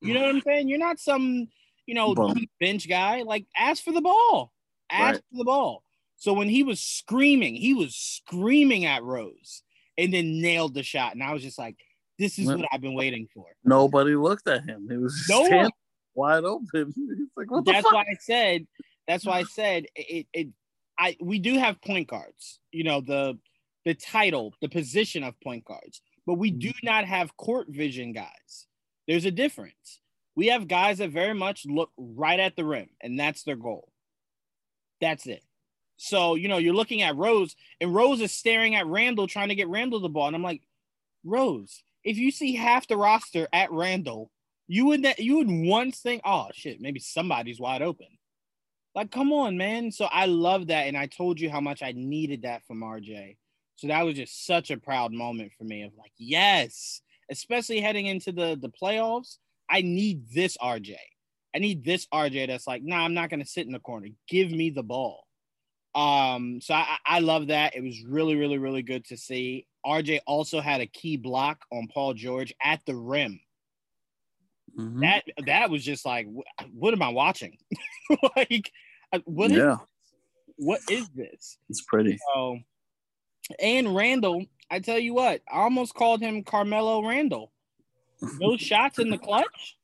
You 0.00 0.14
know 0.14 0.20
what 0.20 0.34
I'm 0.34 0.40
saying? 0.42 0.68
You're 0.68 0.78
not 0.78 0.98
some, 0.98 1.48
you 1.86 1.94
know, 1.94 2.14
bench 2.60 2.88
guy. 2.88 3.22
Like 3.22 3.46
ask 3.56 3.82
for 3.82 3.92
the 3.92 4.02
ball. 4.02 4.52
Ask 4.90 5.14
right. 5.14 5.22
for 5.30 5.38
the 5.38 5.44
ball. 5.44 5.82
So 6.16 6.32
when 6.34 6.48
he 6.48 6.62
was 6.62 6.80
screaming, 6.80 7.54
he 7.54 7.74
was 7.74 7.94
screaming 7.94 8.84
at 8.84 9.02
Rose 9.02 9.62
and 9.96 10.12
then 10.12 10.40
nailed 10.40 10.74
the 10.74 10.82
shot. 10.82 11.14
And 11.14 11.22
I 11.22 11.32
was 11.32 11.42
just 11.42 11.58
like, 11.58 11.76
this 12.18 12.38
is 12.38 12.46
what 12.46 12.66
I've 12.70 12.80
been 12.80 12.94
waiting 12.94 13.28
for. 13.34 13.46
Nobody 13.64 14.14
looked 14.14 14.46
at 14.46 14.64
him. 14.64 14.86
He 14.90 14.96
was 14.96 15.26
no 15.28 15.68
wide 16.14 16.44
open. 16.44 16.94
It's 16.96 17.36
like, 17.36 17.50
what 17.50 17.64
the 17.64 17.72
that's 17.72 17.92
why 17.92 18.02
I 18.02 18.16
said, 18.20 18.66
that's 19.08 19.26
why 19.26 19.38
I 19.38 19.42
said 19.44 19.86
it, 19.96 20.26
it 20.32 20.48
I 20.98 21.16
we 21.20 21.38
do 21.38 21.58
have 21.58 21.80
point 21.80 22.08
guards, 22.08 22.60
you 22.72 22.84
know, 22.84 23.00
the 23.00 23.38
the 23.84 23.94
title, 23.94 24.54
the 24.60 24.68
position 24.68 25.22
of 25.22 25.40
point 25.40 25.64
guards, 25.64 26.00
but 26.26 26.34
we 26.34 26.50
do 26.50 26.68
mm-hmm. 26.68 26.86
not 26.86 27.04
have 27.04 27.36
court 27.36 27.68
vision 27.68 28.12
guys. 28.12 28.66
There's 29.06 29.24
a 29.24 29.30
difference. 29.30 30.00
We 30.36 30.48
have 30.48 30.66
guys 30.66 30.98
that 30.98 31.10
very 31.10 31.34
much 31.34 31.66
look 31.66 31.90
right 31.96 32.40
at 32.40 32.56
the 32.56 32.64
rim, 32.64 32.88
and 33.00 33.18
that's 33.18 33.44
their 33.44 33.56
goal. 33.56 33.92
That's 35.00 35.26
it. 35.26 35.42
So, 35.96 36.34
you 36.34 36.48
know, 36.48 36.58
you're 36.58 36.74
looking 36.74 37.02
at 37.02 37.16
Rose, 37.16 37.54
and 37.80 37.94
Rose 37.94 38.20
is 38.20 38.32
staring 38.32 38.74
at 38.74 38.86
Randle, 38.86 39.26
trying 39.26 39.50
to 39.50 39.54
get 39.54 39.68
Randle 39.68 40.00
the 40.00 40.08
ball. 40.08 40.26
And 40.26 40.34
I'm 40.34 40.42
like, 40.42 40.62
Rose, 41.24 41.82
if 42.02 42.16
you 42.18 42.30
see 42.30 42.56
half 42.56 42.88
the 42.88 42.96
roster 42.96 43.46
at 43.52 43.70
Randle, 43.70 44.30
you 44.66 44.86
would 44.86 45.06
you 45.18 45.36
would 45.36 45.50
once 45.50 46.00
think, 46.00 46.22
oh 46.24 46.48
shit, 46.52 46.80
maybe 46.80 47.00
somebody's 47.00 47.60
wide 47.60 47.82
open. 47.82 48.08
Like, 48.94 49.10
come 49.10 49.32
on, 49.32 49.56
man. 49.56 49.90
So 49.90 50.04
I 50.04 50.26
love 50.26 50.68
that. 50.68 50.86
And 50.86 50.96
I 50.96 51.06
told 51.06 51.40
you 51.40 51.50
how 51.50 51.60
much 51.60 51.82
I 51.82 51.92
needed 51.92 52.42
that 52.42 52.64
from 52.66 52.80
RJ. 52.80 53.36
So 53.76 53.88
that 53.88 54.02
was 54.02 54.14
just 54.14 54.46
such 54.46 54.70
a 54.70 54.76
proud 54.76 55.12
moment 55.12 55.52
for 55.58 55.64
me 55.64 55.82
of 55.82 55.92
like, 55.98 56.12
yes, 56.16 57.00
especially 57.30 57.80
heading 57.80 58.06
into 58.06 58.30
the, 58.30 58.56
the 58.60 58.70
playoffs. 58.70 59.38
I 59.68 59.82
need 59.82 60.30
this 60.32 60.56
RJ. 60.58 60.96
I 61.54 61.58
need 61.58 61.84
this 61.84 62.06
RJ 62.12 62.48
that's 62.48 62.66
like, 62.66 62.82
nah, 62.82 63.04
I'm 63.04 63.14
not 63.14 63.30
gonna 63.30 63.46
sit 63.46 63.66
in 63.66 63.72
the 63.72 63.78
corner. 63.78 64.08
Give 64.28 64.50
me 64.50 64.70
the 64.70 64.82
ball. 64.82 65.24
Um, 65.94 66.60
so 66.60 66.74
I, 66.74 66.96
I 67.06 67.18
love 67.20 67.48
that. 67.48 67.76
It 67.76 67.82
was 67.82 68.02
really, 68.02 68.34
really, 68.34 68.58
really 68.58 68.82
good 68.82 69.04
to 69.06 69.16
see. 69.16 69.66
RJ 69.86 70.20
also 70.26 70.60
had 70.60 70.80
a 70.80 70.86
key 70.86 71.16
block 71.16 71.64
on 71.72 71.88
Paul 71.92 72.14
George 72.14 72.52
at 72.62 72.80
the 72.86 72.96
rim. 72.96 73.40
Mm-hmm. 74.78 75.00
That 75.00 75.24
that 75.46 75.70
was 75.70 75.84
just 75.84 76.04
like, 76.04 76.26
what 76.72 76.94
am 76.94 77.02
I 77.02 77.10
watching? 77.10 77.56
like, 78.36 78.72
what 79.24 79.50
is 79.50 79.76
what 80.56 80.80
is 80.90 81.08
this? 81.10 81.58
It's 81.68 81.82
pretty. 81.82 82.18
So, 82.34 82.58
and 83.60 83.94
Randle, 83.94 84.46
I 84.70 84.78
tell 84.78 84.98
you 84.98 85.14
what, 85.14 85.42
I 85.50 85.58
almost 85.58 85.94
called 85.94 86.20
him 86.20 86.42
Carmelo 86.42 87.06
Randle. 87.06 87.52
Those 88.40 88.60
shots 88.60 88.98
in 88.98 89.10
the 89.10 89.18
clutch. 89.18 89.76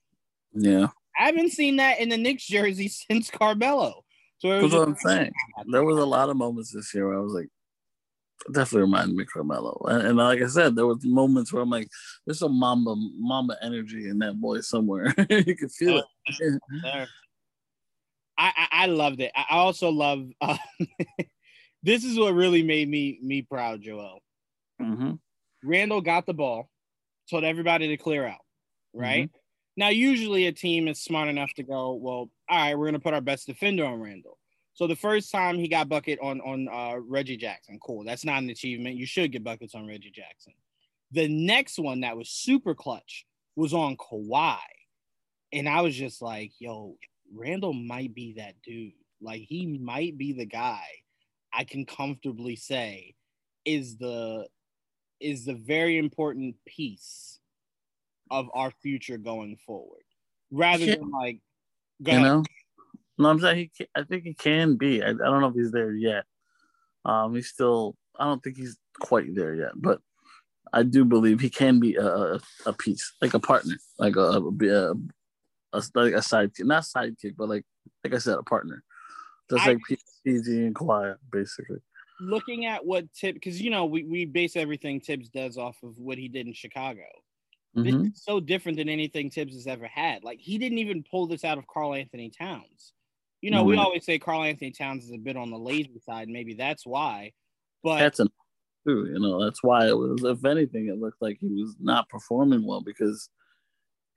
Yeah. 0.53 0.89
I 1.19 1.27
haven't 1.27 1.51
seen 1.51 1.77
that 1.77 2.01
in 2.01 2.09
the 2.09 2.17
Knicks 2.17 2.47
jersey 2.47 2.89
since 3.11 3.31
Carmelo. 3.31 4.05
So 4.39 4.61
That's 4.61 4.73
what 4.73 4.89
I'm 4.89 4.97
saying. 4.97 5.33
There 5.71 5.85
was 5.85 5.99
a 5.99 6.07
lot 6.07 6.31
of 6.31 6.37
moments 6.37 6.73
this 6.73 6.95
year 6.95 7.09
where 7.09 7.19
I 7.19 7.21
was 7.21 7.35
like, 7.35 7.49
definitely 8.53 8.83
reminded 8.83 9.15
me 9.15 9.25
of 9.25 9.31
Carmelo. 9.31 9.85
And, 9.87 10.07
and, 10.07 10.17
like 10.17 10.41
I 10.41 10.47
said, 10.47 10.75
there 10.75 10.87
was 10.87 11.05
moments 11.05 11.53
where 11.53 11.63
I'm 11.63 11.69
like, 11.69 11.89
there's 12.25 12.39
some 12.39 12.59
Mamba 12.59 12.95
Mamba 12.97 13.57
energy 13.63 14.09
in 14.09 14.19
that 14.21 14.41
boy 14.41 14.61
somewhere. 14.61 15.15
you 15.31 15.57
can 15.57 15.69
feel 15.69 15.99
it. 15.99 16.61
Oh, 16.85 17.05
I, 18.41 18.53
I, 18.57 18.67
I 18.71 18.87
loved 18.87 19.21
it. 19.21 19.31
I 19.37 19.45
also 19.51 19.91
love. 19.91 20.27
Uh, 20.41 20.57
this 21.83 22.05
is 22.05 22.19
what 22.19 22.35
really 22.35 22.63
made 22.63 22.89
me 22.89 23.19
me 23.23 23.43
proud, 23.43 23.81
Joel. 23.83 24.21
Mm-hmm. 24.81 25.13
Randle 25.65 26.01
got 26.01 26.27
the 26.27 26.35
ball, 26.35 26.69
told 27.29 27.45
everybody 27.45 27.89
to 27.89 27.97
clear 27.97 28.27
out. 28.27 28.41
Right 28.93 29.29
mm-hmm. 29.29 29.37
now, 29.77 29.89
usually 29.89 30.47
a 30.47 30.53
team 30.53 30.89
is 30.89 31.03
smart 31.03 31.29
enough 31.29 31.53
to 31.55 31.63
go, 31.63 31.95
well, 31.95 32.13
all 32.13 32.31
right, 32.51 32.75
we're 32.77 32.87
gonna 32.87 32.99
put 32.99 33.15
our 33.15 33.21
best 33.21 33.47
defender 33.47 33.85
on 33.85 34.01
Randle. 34.01 34.39
So 34.75 34.87
the 34.87 34.97
first 34.97 35.31
time 35.31 35.59
he 35.59 35.69
got 35.69 35.89
bucket 35.89 36.19
on 36.23 36.41
on 36.41 36.69
uh, 36.69 36.99
Reggie 36.99 37.37
Jackson, 37.37 37.79
cool. 37.83 38.05
That's 38.05 38.25
not 38.25 38.43
an 38.43 38.51
achievement. 38.51 38.97
You 38.97 39.07
should 39.07 39.33
get 39.33 39.45
buckets 39.45 39.75
on 39.75 39.87
Reggie 39.87 40.11
Jackson. 40.11 40.55
The 41.13 41.29
next 41.29 41.79
one 41.79 42.01
that 42.01 42.17
was 42.17 42.29
super 42.29 42.75
clutch 42.75 43.27
was 43.57 43.73
on 43.75 43.97
Kawhi, 43.97 44.59
and 45.53 45.69
I 45.69 45.81
was 45.81 45.95
just 45.95 46.21
like, 46.21 46.53
yo, 46.59 46.97
Randle 47.35 47.73
might 47.73 48.15
be 48.15 48.35
that 48.35 48.55
dude. 48.63 48.93
Like 49.21 49.43
he 49.43 49.79
might 49.79 50.17
be 50.17 50.33
the 50.33 50.47
guy 50.47 50.83
I 51.53 51.65
can 51.65 51.85
comfortably 51.85 52.57
say 52.57 53.15
is 53.65 53.97
the 53.97 54.47
is 55.21 55.45
the 55.45 55.55
very 55.55 55.99
important 55.99 56.57
piece 56.67 57.39
of 58.31 58.49
our 58.55 58.71
future 58.83 59.19
going 59.19 59.57
forward. 59.67 60.03
rather 60.51 60.87
than 60.87 61.11
like 61.11 61.41
you 61.99 62.13
ahead. 62.13 62.23
know. 62.23 62.43
No, 63.19 63.29
I'm 63.29 63.41
saying 63.41 63.57
he. 63.57 63.71
Can, 63.77 63.87
I 63.95 64.03
think 64.05 64.25
he 64.25 64.35
can 64.35 64.77
be. 64.77 65.03
I, 65.03 65.11
I 65.11 65.13
don't 65.13 65.41
know 65.41 65.49
if 65.49 65.55
he's 65.55 65.73
there 65.73 65.93
yet. 65.93 66.25
Um, 67.05 67.35
he's 67.35 67.49
still. 67.49 67.97
I 68.19 68.25
don't 68.25 68.43
think 68.43 68.57
he's 68.57 68.79
quite 68.99 69.35
there 69.35 69.55
yet, 69.55 69.73
but 69.77 70.01
I 70.73 70.83
do 70.83 71.05
believe 71.05 71.41
he 71.41 71.51
can 71.51 71.81
be 71.81 71.97
a, 71.97 72.39
a 72.67 72.73
piece, 72.73 73.13
like 73.21 73.35
a 73.35 73.41
partner, 73.41 73.77
like 73.99 74.17
a, 74.17 74.21
a, 74.21 74.95
a 75.73 75.83
like 75.95 76.13
a 76.13 76.19
sidekick, 76.19 76.65
not 76.65 76.83
sidekick, 76.83 77.35
but 77.37 77.49
like 77.49 77.65
like 78.05 78.15
I 78.15 78.19
said, 78.19 78.39
a 78.39 78.43
partner, 78.43 78.83
just 79.51 79.67
I, 79.67 79.73
like 79.73 79.79
PG 80.25 80.51
and 80.51 80.75
Kawhi, 80.75 81.17
basically. 81.31 81.79
Looking 82.21 82.67
at 82.67 82.85
what 82.85 83.13
Tip, 83.15 83.35
because 83.35 83.61
you 83.61 83.71
know 83.71 83.87
we 83.87 84.05
we 84.05 84.25
base 84.25 84.57
everything 84.57 85.01
Thibs 85.01 85.29
does 85.29 85.57
off 85.57 85.77
of 85.83 85.97
what 85.99 86.19
he 86.19 86.29
did 86.29 86.47
in 86.47 86.53
Chicago. 86.53 87.03
Mm-hmm. 87.77 88.03
This 88.03 88.13
is 88.13 88.25
so 88.25 88.41
different 88.41 88.79
than 88.79 88.89
anything 88.89 89.31
Thibs 89.31 89.55
has 89.55 89.67
ever 89.67 89.87
had. 89.87 90.25
Like 90.25 90.39
he 90.41 90.59
didn't 90.59 90.79
even 90.79 91.05
pull 91.09 91.27
this 91.27 91.45
out 91.45 91.59
of 91.59 91.67
Karl-Anthony 91.67 92.31
Towns. 92.31 92.93
You 93.41 93.51
know, 93.51 93.59
no, 93.59 93.65
we 93.65 93.77
always 93.77 94.05
say 94.05 94.19
Karl-Anthony 94.19 94.73
Towns 94.73 95.05
is 95.05 95.13
a 95.13 95.19
bit 95.19 95.37
on 95.37 95.51
the 95.51 95.59
lazy 95.59 96.01
side. 96.05 96.29
Maybe 96.29 96.55
that's 96.55 96.85
why. 96.85 97.33
But 97.83 98.01
that's 98.01 98.21
an 98.21 98.29
too. 98.87 99.07
You 99.13 99.21
know, 99.21 99.43
that's 99.43 99.63
why 99.63 99.87
it 99.87 99.97
was. 99.97 100.23
If 100.25 100.45
anything, 100.45 100.89
it 100.89 100.99
looked 100.99 101.23
like 101.23 101.39
he 101.41 101.49
was 101.49 101.77
not 101.81 102.09
performing 102.09 102.67
well 102.67 102.83
because 102.83 103.31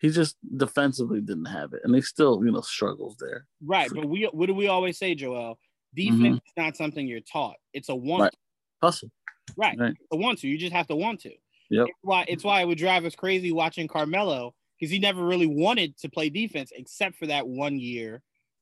he 0.04 0.10
just 0.10 0.36
defensively 0.58 1.22
didn't 1.22 1.46
have 1.46 1.72
it, 1.72 1.80
and 1.86 1.96
he 1.96 2.02
still, 2.02 2.44
you 2.44 2.52
know, 2.52 2.60
struggles 2.60 3.16
there. 3.22 3.46
Right, 3.66 3.90
but 3.90 4.06
we 4.06 4.30
what 4.34 4.48
do 4.48 4.54
we 4.54 4.68
always 4.68 4.98
say, 4.98 5.16
Joel? 5.16 5.58
Defense 5.96 6.20
mm-hmm. 6.20 6.34
is 6.34 6.54
not 6.58 6.76
something 6.76 7.08
you're 7.08 7.22
taught; 7.22 7.56
it's 7.74 7.88
a 7.88 7.96
want. 7.96 8.24
Right. 8.24 8.36
Hustle. 8.82 9.10
Right. 9.56 9.78
right, 9.80 9.96
a 10.12 10.18
want 10.18 10.40
to. 10.40 10.48
You 10.50 10.58
just 10.58 10.74
have 10.74 10.88
to 10.88 10.96
want 10.96 11.22
to. 11.22 11.32
Yep. 11.70 11.88
It's 11.88 11.98
why 12.02 12.26
it's 12.28 12.44
why 12.44 12.62
it 12.62 12.68
would 12.68 12.78
drive 12.78 13.06
us 13.06 13.16
crazy 13.16 13.54
watching 13.54 13.88
Carmelo 13.88 14.54
because 14.78 14.92
he 14.92 15.00
never 15.00 15.24
really 15.24 15.48
wanted 15.48 15.98
to 16.00 16.10
play 16.10 16.30
defense 16.30 16.74
except 16.76 17.16
for 17.16 17.28
that 17.28 17.48
one 17.48 17.80
year 17.80 18.22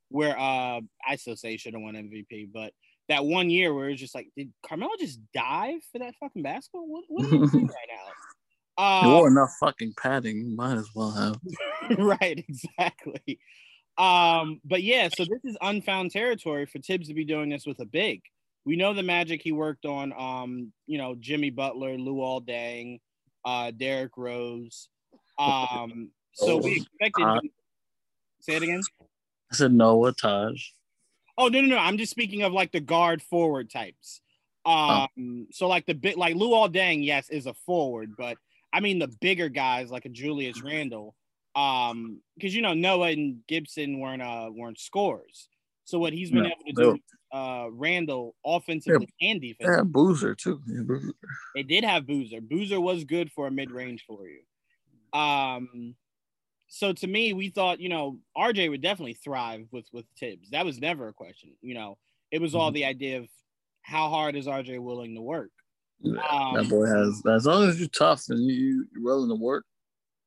where 0.09 0.37
uh 0.37 0.79
I 1.07 1.15
still 1.15 1.35
say 1.35 1.51
he 1.51 1.57
should 1.57 1.73
have 1.73 1.81
won 1.81 1.95
MVP, 1.95 2.49
but 2.53 2.71
that 3.09 3.25
one 3.25 3.49
year 3.49 3.73
where 3.73 3.89
it's 3.89 3.99
just 3.99 4.13
like, 4.13 4.27
did 4.37 4.53
Carmelo 4.63 4.91
just 4.99 5.19
dive 5.33 5.81
for 5.91 5.99
that 5.99 6.13
fucking 6.19 6.43
basketball? 6.43 6.87
What, 6.87 7.03
what 7.07 7.25
are 7.25 7.35
you 7.35 7.49
doing 7.49 7.65
right 7.67 7.89
now? 7.89 8.11
Um, 8.77 9.05
you 9.05 9.11
wore 9.11 9.27
enough 9.27 9.51
fucking 9.59 9.93
padding. 10.01 10.49
You 10.49 10.55
Might 10.55 10.77
as 10.77 10.89
well 10.95 11.11
have. 11.11 11.39
right, 11.97 12.43
exactly. 12.47 13.39
Um, 13.97 14.61
but 14.63 14.83
yeah, 14.83 15.09
so 15.15 15.25
this 15.25 15.43
is 15.43 15.57
unfound 15.61 16.11
territory 16.11 16.65
for 16.65 16.79
Thibs 16.79 17.07
to 17.09 17.13
be 17.13 17.25
doing 17.25 17.49
this 17.49 17.65
with 17.65 17.79
a 17.79 17.85
big. 17.85 18.21
We 18.65 18.75
know 18.75 18.93
the 18.93 19.03
magic 19.03 19.41
he 19.41 19.51
worked 19.51 19.85
on. 19.85 20.13
Um, 20.13 20.71
you 20.87 20.97
know, 20.97 21.15
Jimmy 21.19 21.49
Butler, 21.49 21.97
Luol 21.97 22.45
Deng, 22.47 22.99
uh, 23.43 23.71
Derrick 23.71 24.11
Rose. 24.17 24.87
Um, 25.37 26.11
so 26.33 26.57
we 26.57 26.77
expected. 26.77 27.23
Uh, 27.23 27.39
say 28.39 28.55
it 28.55 28.63
again. 28.63 28.81
I 29.51 29.55
said 29.55 29.73
Noah 29.73 30.13
Taj. 30.13 30.63
Oh 31.37 31.47
no, 31.47 31.61
no, 31.61 31.67
no. 31.67 31.77
I'm 31.77 31.97
just 31.97 32.11
speaking 32.11 32.43
of 32.43 32.53
like 32.53 32.71
the 32.71 32.79
guard 32.79 33.21
forward 33.21 33.69
types. 33.69 34.21
Um, 34.63 35.07
oh. 35.19 35.45
so 35.51 35.67
like 35.67 35.85
the 35.87 35.95
bit 35.95 36.17
like 36.17 36.35
Luol 36.35 36.71
Deng, 36.71 37.03
yes, 37.03 37.29
is 37.29 37.47
a 37.47 37.53
forward, 37.53 38.13
but 38.17 38.37
I 38.73 38.79
mean 38.79 38.99
the 38.99 39.09
bigger 39.19 39.49
guys 39.49 39.91
like 39.91 40.05
a 40.05 40.09
Julius 40.09 40.61
Randle. 40.61 41.15
Um, 41.53 42.21
because 42.37 42.55
you 42.55 42.61
know 42.61 42.73
Noah 42.73 43.09
and 43.09 43.45
Gibson 43.47 43.99
weren't 43.99 44.21
uh 44.21 44.49
weren't 44.53 44.79
scores. 44.79 45.49
So 45.83 45.99
what 45.99 46.13
he's 46.13 46.31
been 46.31 46.45
able 46.45 46.63
to 46.67 46.73
do, 46.73 47.37
uh, 47.37 47.67
Randle 47.71 48.35
offensively 48.45 49.09
yeah, 49.19 49.31
and 49.31 49.41
defensively. 49.41 49.77
Yeah, 49.77 49.83
Boozer 49.83 50.35
too. 50.35 50.61
Yeah, 50.65 50.83
Boozer. 50.83 51.11
They 51.55 51.63
did 51.63 51.83
have 51.83 52.07
Boozer. 52.07 52.39
Boozer 52.39 52.79
was 52.79 53.03
good 53.03 53.29
for 53.31 53.47
a 53.47 53.51
mid 53.51 53.71
range 53.71 54.05
for 54.07 54.21
you. 54.25 55.19
Um, 55.19 55.95
so 56.67 56.93
to 56.93 57.07
me, 57.07 57.33
we 57.33 57.49
thought, 57.49 57.81
you 57.81 57.89
know, 57.89 58.19
RJ 58.37 58.69
would 58.69 58.81
definitely 58.81 59.15
thrive 59.15 59.67
with 59.71 59.85
with 59.91 60.05
Thibs. 60.17 60.51
That 60.51 60.65
was 60.65 60.79
never 60.79 61.09
a 61.09 61.13
question. 61.13 61.51
You 61.61 61.73
know, 61.73 61.97
it 62.31 62.41
was 62.41 62.55
all 62.55 62.69
mm-hmm. 62.69 62.75
the 62.75 62.85
idea 62.85 63.19
of 63.19 63.27
how 63.81 64.09
hard 64.09 64.35
is 64.35 64.47
RJ 64.47 64.79
willing 64.79 65.15
to 65.15 65.21
work. 65.21 65.51
Um, 66.03 66.55
that 66.55 66.69
boy 66.69 66.85
has 66.85 67.21
as 67.29 67.45
long 67.45 67.69
as 67.69 67.79
you're 67.79 67.89
tough 67.89 68.23
and 68.29 68.45
you, 68.45 68.85
you're 68.93 69.03
willing 69.03 69.29
to 69.29 69.35
work, 69.35 69.65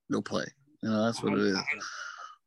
you'll 0.08 0.22
play. 0.22 0.46
You 0.82 0.90
know, 0.90 1.04
that's 1.04 1.22
what 1.22 1.32
it 1.34 1.40
is. 1.40 1.58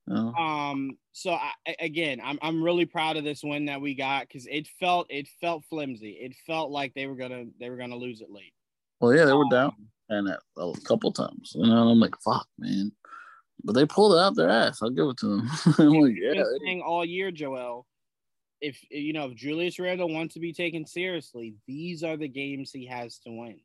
You 0.08 0.14
know? 0.14 0.34
Um. 0.34 0.98
So 1.12 1.32
I, 1.32 1.52
again, 1.80 2.22
I'm 2.24 2.40
I'm 2.42 2.64
really 2.64 2.86
proud 2.86 3.18
of 3.18 3.24
this 3.24 3.44
win 3.44 3.66
that 3.66 3.82
we 3.82 3.96
got 3.96 4.28
because 4.28 4.48
it 4.48 4.68
felt 4.80 5.08
it 5.10 5.28
felt 5.42 5.66
flimsy. 5.70 6.12
It 6.12 6.36
felt 6.46 6.72
like 6.72 6.94
they 6.94 7.08
were 7.08 7.16
gonna 7.16 7.46
they 7.60 7.70
were 7.70 7.78
gonna 7.78 7.98
lose 7.98 8.22
it 8.22 8.30
late. 8.30 8.54
Well, 9.00 9.14
yeah, 9.14 9.26
they 9.26 9.34
were 9.34 9.44
um, 9.44 9.50
down 9.50 9.74
and 10.10 10.30
a 10.30 10.74
couple 10.86 11.12
times. 11.12 11.54
You 11.56 11.68
know, 11.68 11.90
I'm 11.90 12.00
like, 12.00 12.16
fuck, 12.24 12.48
man. 12.58 12.92
But 13.64 13.74
they 13.74 13.86
pulled 13.86 14.14
it 14.14 14.20
out 14.20 14.36
their 14.36 14.50
ass. 14.50 14.82
I'll 14.82 14.90
give 14.90 15.08
it 15.08 15.18
to 15.18 15.28
them. 15.28 15.50
I'm 15.80 15.94
like, 15.94 16.14
yeah. 16.16 16.80
All 16.86 17.04
year, 17.04 17.32
Joel, 17.32 17.86
if 18.62 18.80
you 18.90 19.14
know 19.14 19.26
if 19.26 19.36
Julius 19.36 19.80
Randle 19.80 20.14
wants 20.14 20.34
to 20.36 20.40
be 20.40 20.54
taken 20.54 20.86
seriously, 20.86 21.56
these 21.68 22.04
are 22.04 22.18
the 22.18 22.28
games 22.28 22.72
he 22.72 22.86
has 22.88 23.20
to 23.20 23.32
win. 23.32 23.60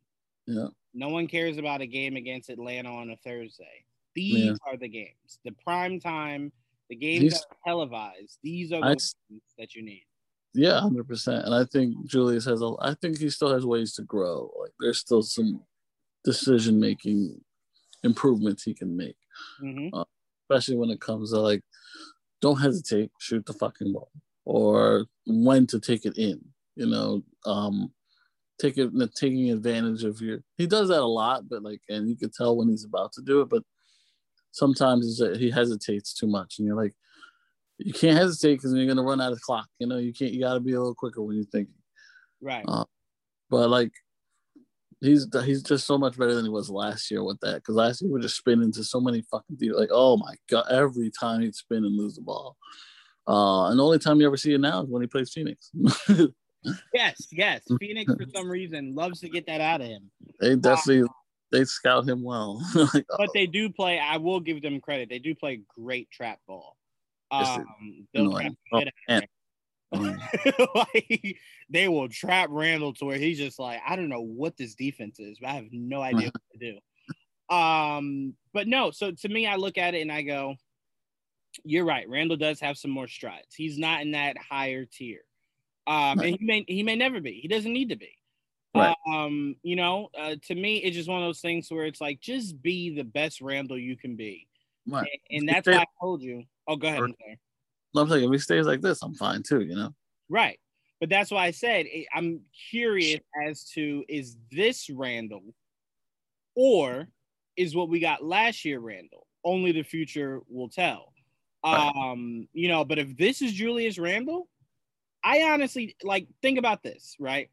Yeah. 0.46 0.68
No 0.94 1.08
one 1.08 1.26
cares 1.26 1.58
about 1.58 1.80
a 1.80 1.86
game 1.86 2.16
against 2.16 2.50
Atlanta 2.50 2.90
on 2.90 3.10
a 3.10 3.16
Thursday. 3.16 3.84
These 4.14 4.44
yeah. 4.44 4.52
are 4.66 4.76
the 4.76 4.88
games. 4.88 5.38
The 5.44 5.52
prime 5.64 5.98
time, 6.00 6.52
the 6.90 6.96
games 6.96 7.22
these, 7.22 7.32
that 7.32 7.46
are 7.50 7.70
televised. 7.70 8.38
These 8.42 8.72
are 8.72 8.80
the 8.80 8.86
I, 8.86 8.90
games 8.90 9.14
that 9.58 9.74
you 9.74 9.82
need. 9.82 10.04
Yeah, 10.52 10.80
hundred 10.80 11.08
percent. 11.08 11.46
And 11.46 11.54
I 11.54 11.64
think 11.64 12.06
Julius 12.06 12.44
has 12.44 12.60
a. 12.60 12.74
I 12.80 12.94
think 13.00 13.18
he 13.18 13.30
still 13.30 13.52
has 13.52 13.64
ways 13.64 13.94
to 13.94 14.02
grow. 14.02 14.52
Like 14.60 14.72
there's 14.80 14.98
still 14.98 15.22
some 15.22 15.62
decision 16.24 16.78
making 16.78 17.40
improvements 18.04 18.64
he 18.64 18.74
can 18.74 18.96
make 18.96 19.16
mm-hmm. 19.62 19.94
uh, 19.94 20.04
especially 20.52 20.76
when 20.76 20.90
it 20.90 21.00
comes 21.00 21.30
to 21.30 21.40
like, 21.40 21.62
don't 22.40 22.60
hesitate, 22.60 23.10
shoot 23.18 23.44
the 23.46 23.52
fucking 23.52 23.92
ball, 23.92 24.10
or 24.44 25.06
when 25.26 25.66
to 25.68 25.80
take 25.80 26.04
it 26.04 26.18
in. 26.18 26.40
You 26.76 26.86
know, 26.86 27.22
um, 27.44 27.92
take 28.60 28.78
it, 28.78 28.90
taking 29.14 29.50
advantage 29.50 30.04
of 30.04 30.20
your. 30.20 30.38
He 30.56 30.66
does 30.66 30.88
that 30.88 31.00
a 31.00 31.06
lot, 31.06 31.48
but 31.48 31.62
like, 31.62 31.80
and 31.88 32.08
you 32.08 32.16
can 32.16 32.30
tell 32.30 32.56
when 32.56 32.68
he's 32.68 32.84
about 32.84 33.12
to 33.14 33.22
do 33.22 33.40
it, 33.42 33.48
but 33.48 33.62
sometimes 34.52 35.20
he 35.38 35.50
hesitates 35.50 36.14
too 36.14 36.26
much, 36.26 36.58
and 36.58 36.66
you're 36.66 36.76
like, 36.76 36.94
you 37.78 37.92
can't 37.92 38.18
hesitate 38.18 38.54
because 38.54 38.72
you're 38.74 38.86
gonna 38.86 39.02
run 39.02 39.20
out 39.20 39.32
of 39.32 39.40
clock. 39.40 39.68
You 39.78 39.86
know, 39.86 39.98
you 39.98 40.12
can't. 40.12 40.32
You 40.32 40.40
got 40.40 40.54
to 40.54 40.60
be 40.60 40.72
a 40.72 40.78
little 40.78 40.94
quicker 40.94 41.22
when 41.22 41.36
you're 41.36 41.44
thinking. 41.44 41.74
Right. 42.40 42.64
Uh, 42.66 42.84
but 43.50 43.68
like 43.68 43.92
he's 45.02 45.26
he's 45.44 45.62
just 45.62 45.86
so 45.86 45.98
much 45.98 46.16
better 46.16 46.34
than 46.34 46.44
he 46.44 46.50
was 46.50 46.70
last 46.70 47.10
year 47.10 47.24
with 47.24 47.40
that. 47.40 47.56
Because 47.56 47.74
last 47.74 48.00
year 48.00 48.08
we 48.08 48.14
were 48.14 48.20
just 48.20 48.36
spinning 48.36 48.72
to 48.72 48.84
so 48.84 49.00
many 49.00 49.22
fucking 49.30 49.56
deals. 49.56 49.78
Like, 49.78 49.90
oh 49.92 50.16
my 50.16 50.34
god, 50.48 50.66
every 50.70 51.10
time 51.10 51.40
he'd 51.40 51.54
spin 51.54 51.84
and 51.84 51.96
lose 51.96 52.14
the 52.14 52.22
ball. 52.22 52.56
Uh, 53.26 53.68
and 53.68 53.78
the 53.78 53.84
only 53.84 53.98
time 53.98 54.20
you 54.20 54.26
ever 54.26 54.36
see 54.36 54.54
it 54.54 54.60
now 54.60 54.82
is 54.82 54.88
when 54.88 55.02
he 55.02 55.08
plays 55.08 55.32
Phoenix. 55.32 55.70
yes, 56.94 57.28
yes. 57.30 57.62
Phoenix 57.80 58.12
for 58.12 58.24
some 58.34 58.48
reason 58.48 58.94
loves 58.94 59.20
to 59.20 59.28
get 59.28 59.46
that 59.46 59.60
out 59.60 59.80
of 59.80 59.86
him. 59.86 60.10
They 60.40 60.56
definitely 60.56 61.08
they 61.50 61.64
scout 61.64 62.08
him 62.08 62.22
well. 62.22 62.62
like, 62.74 63.04
oh. 63.10 63.16
But 63.18 63.30
they 63.34 63.46
do 63.46 63.70
play. 63.70 63.98
I 63.98 64.16
will 64.16 64.40
give 64.40 64.62
them 64.62 64.80
credit. 64.80 65.08
They 65.08 65.18
do 65.18 65.34
play 65.34 65.60
great 65.78 66.10
trap 66.10 66.40
ball. 66.48 66.76
Um, 67.30 68.06
they'll 68.12 68.32
trap 68.32 68.52
oh, 68.72 68.82
like 70.74 71.36
they 71.70 71.88
will 71.88 72.08
trap 72.08 72.48
Randle 72.50 72.92
to 72.94 73.04
where 73.04 73.18
he's 73.18 73.38
just 73.38 73.58
like, 73.58 73.80
I 73.86 73.96
don't 73.96 74.08
know 74.08 74.20
what 74.20 74.56
this 74.56 74.74
defense 74.74 75.18
is, 75.18 75.38
but 75.40 75.50
I 75.50 75.54
have 75.54 75.66
no 75.72 76.00
idea 76.02 76.30
what 76.30 76.42
to 76.52 76.58
do. 76.58 77.54
Um, 77.54 78.34
but 78.52 78.68
no, 78.68 78.90
so 78.90 79.12
to 79.12 79.28
me, 79.28 79.46
I 79.46 79.56
look 79.56 79.78
at 79.78 79.94
it 79.94 80.00
and 80.00 80.12
I 80.12 80.22
go, 80.22 80.56
You're 81.64 81.84
right. 81.84 82.08
Randle 82.08 82.36
does 82.36 82.60
have 82.60 82.78
some 82.78 82.90
more 82.90 83.08
strides. 83.08 83.54
He's 83.54 83.78
not 83.78 84.02
in 84.02 84.12
that 84.12 84.36
higher 84.38 84.84
tier. 84.84 85.20
Um, 85.86 86.20
and 86.20 86.36
he 86.38 86.38
may 86.40 86.64
he 86.68 86.82
may 86.82 86.96
never 86.96 87.20
be. 87.20 87.40
He 87.40 87.48
doesn't 87.48 87.72
need 87.72 87.88
to 87.88 87.96
be. 87.96 88.16
Right. 88.74 88.96
Um, 89.06 89.56
you 89.62 89.76
know, 89.76 90.08
uh, 90.18 90.36
to 90.46 90.54
me, 90.54 90.78
it's 90.78 90.96
just 90.96 91.08
one 91.08 91.22
of 91.22 91.26
those 91.26 91.40
things 91.40 91.70
where 91.70 91.84
it's 91.84 92.00
like 92.00 92.20
just 92.20 92.62
be 92.62 92.94
the 92.94 93.04
best 93.04 93.40
Randle 93.40 93.78
you 93.78 93.96
can 93.96 94.16
be. 94.16 94.48
Right. 94.88 95.20
And, 95.30 95.40
and 95.40 95.48
that's 95.48 95.66
why 95.66 95.82
I 95.82 95.86
told 96.00 96.22
you. 96.22 96.44
Oh, 96.66 96.76
go 96.76 96.88
ahead. 96.88 97.02
I'm 97.94 98.08
saying 98.08 98.24
if 98.24 98.30
he 98.30 98.38
stays 98.38 98.66
like 98.66 98.80
this, 98.80 99.02
I'm 99.02 99.14
fine 99.14 99.42
too, 99.42 99.60
you 99.60 99.74
know? 99.74 99.94
Right. 100.30 100.58
But 101.00 101.10
that's 101.10 101.30
why 101.30 101.46
I 101.46 101.50
said 101.50 101.86
I'm 102.14 102.40
curious 102.70 103.20
as 103.46 103.64
to 103.74 104.04
is 104.08 104.36
this 104.50 104.88
Randle, 104.88 105.42
or 106.54 107.08
is 107.56 107.74
what 107.74 107.88
we 107.88 108.00
got 108.00 108.24
last 108.24 108.64
year 108.64 108.78
Randle? 108.78 109.26
Only 109.44 109.72
the 109.72 109.82
future 109.82 110.40
will 110.48 110.68
tell. 110.68 111.11
Right. 111.64 111.92
Um, 111.94 112.48
you 112.52 112.68
know, 112.68 112.84
but 112.84 112.98
if 112.98 113.16
this 113.16 113.40
is 113.40 113.52
Julius 113.52 113.98
Randle, 113.98 114.48
I 115.22 115.42
honestly 115.42 115.96
like 116.02 116.26
think 116.40 116.58
about 116.58 116.82
this, 116.82 117.16
right? 117.20 117.50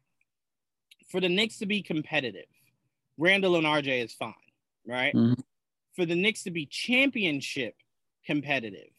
For 1.10 1.20
the 1.20 1.28
Knicks 1.28 1.58
to 1.58 1.66
be 1.66 1.82
competitive, 1.82 2.46
Randle 3.18 3.56
and 3.56 3.66
RJ 3.66 4.04
is 4.04 4.12
fine, 4.12 4.34
right? 4.86 5.14
Mm-hmm. 5.14 5.40
For 5.94 6.06
the 6.06 6.16
Knicks 6.16 6.44
to 6.44 6.50
be 6.50 6.66
championship 6.66 7.74
competitive, 8.26 8.90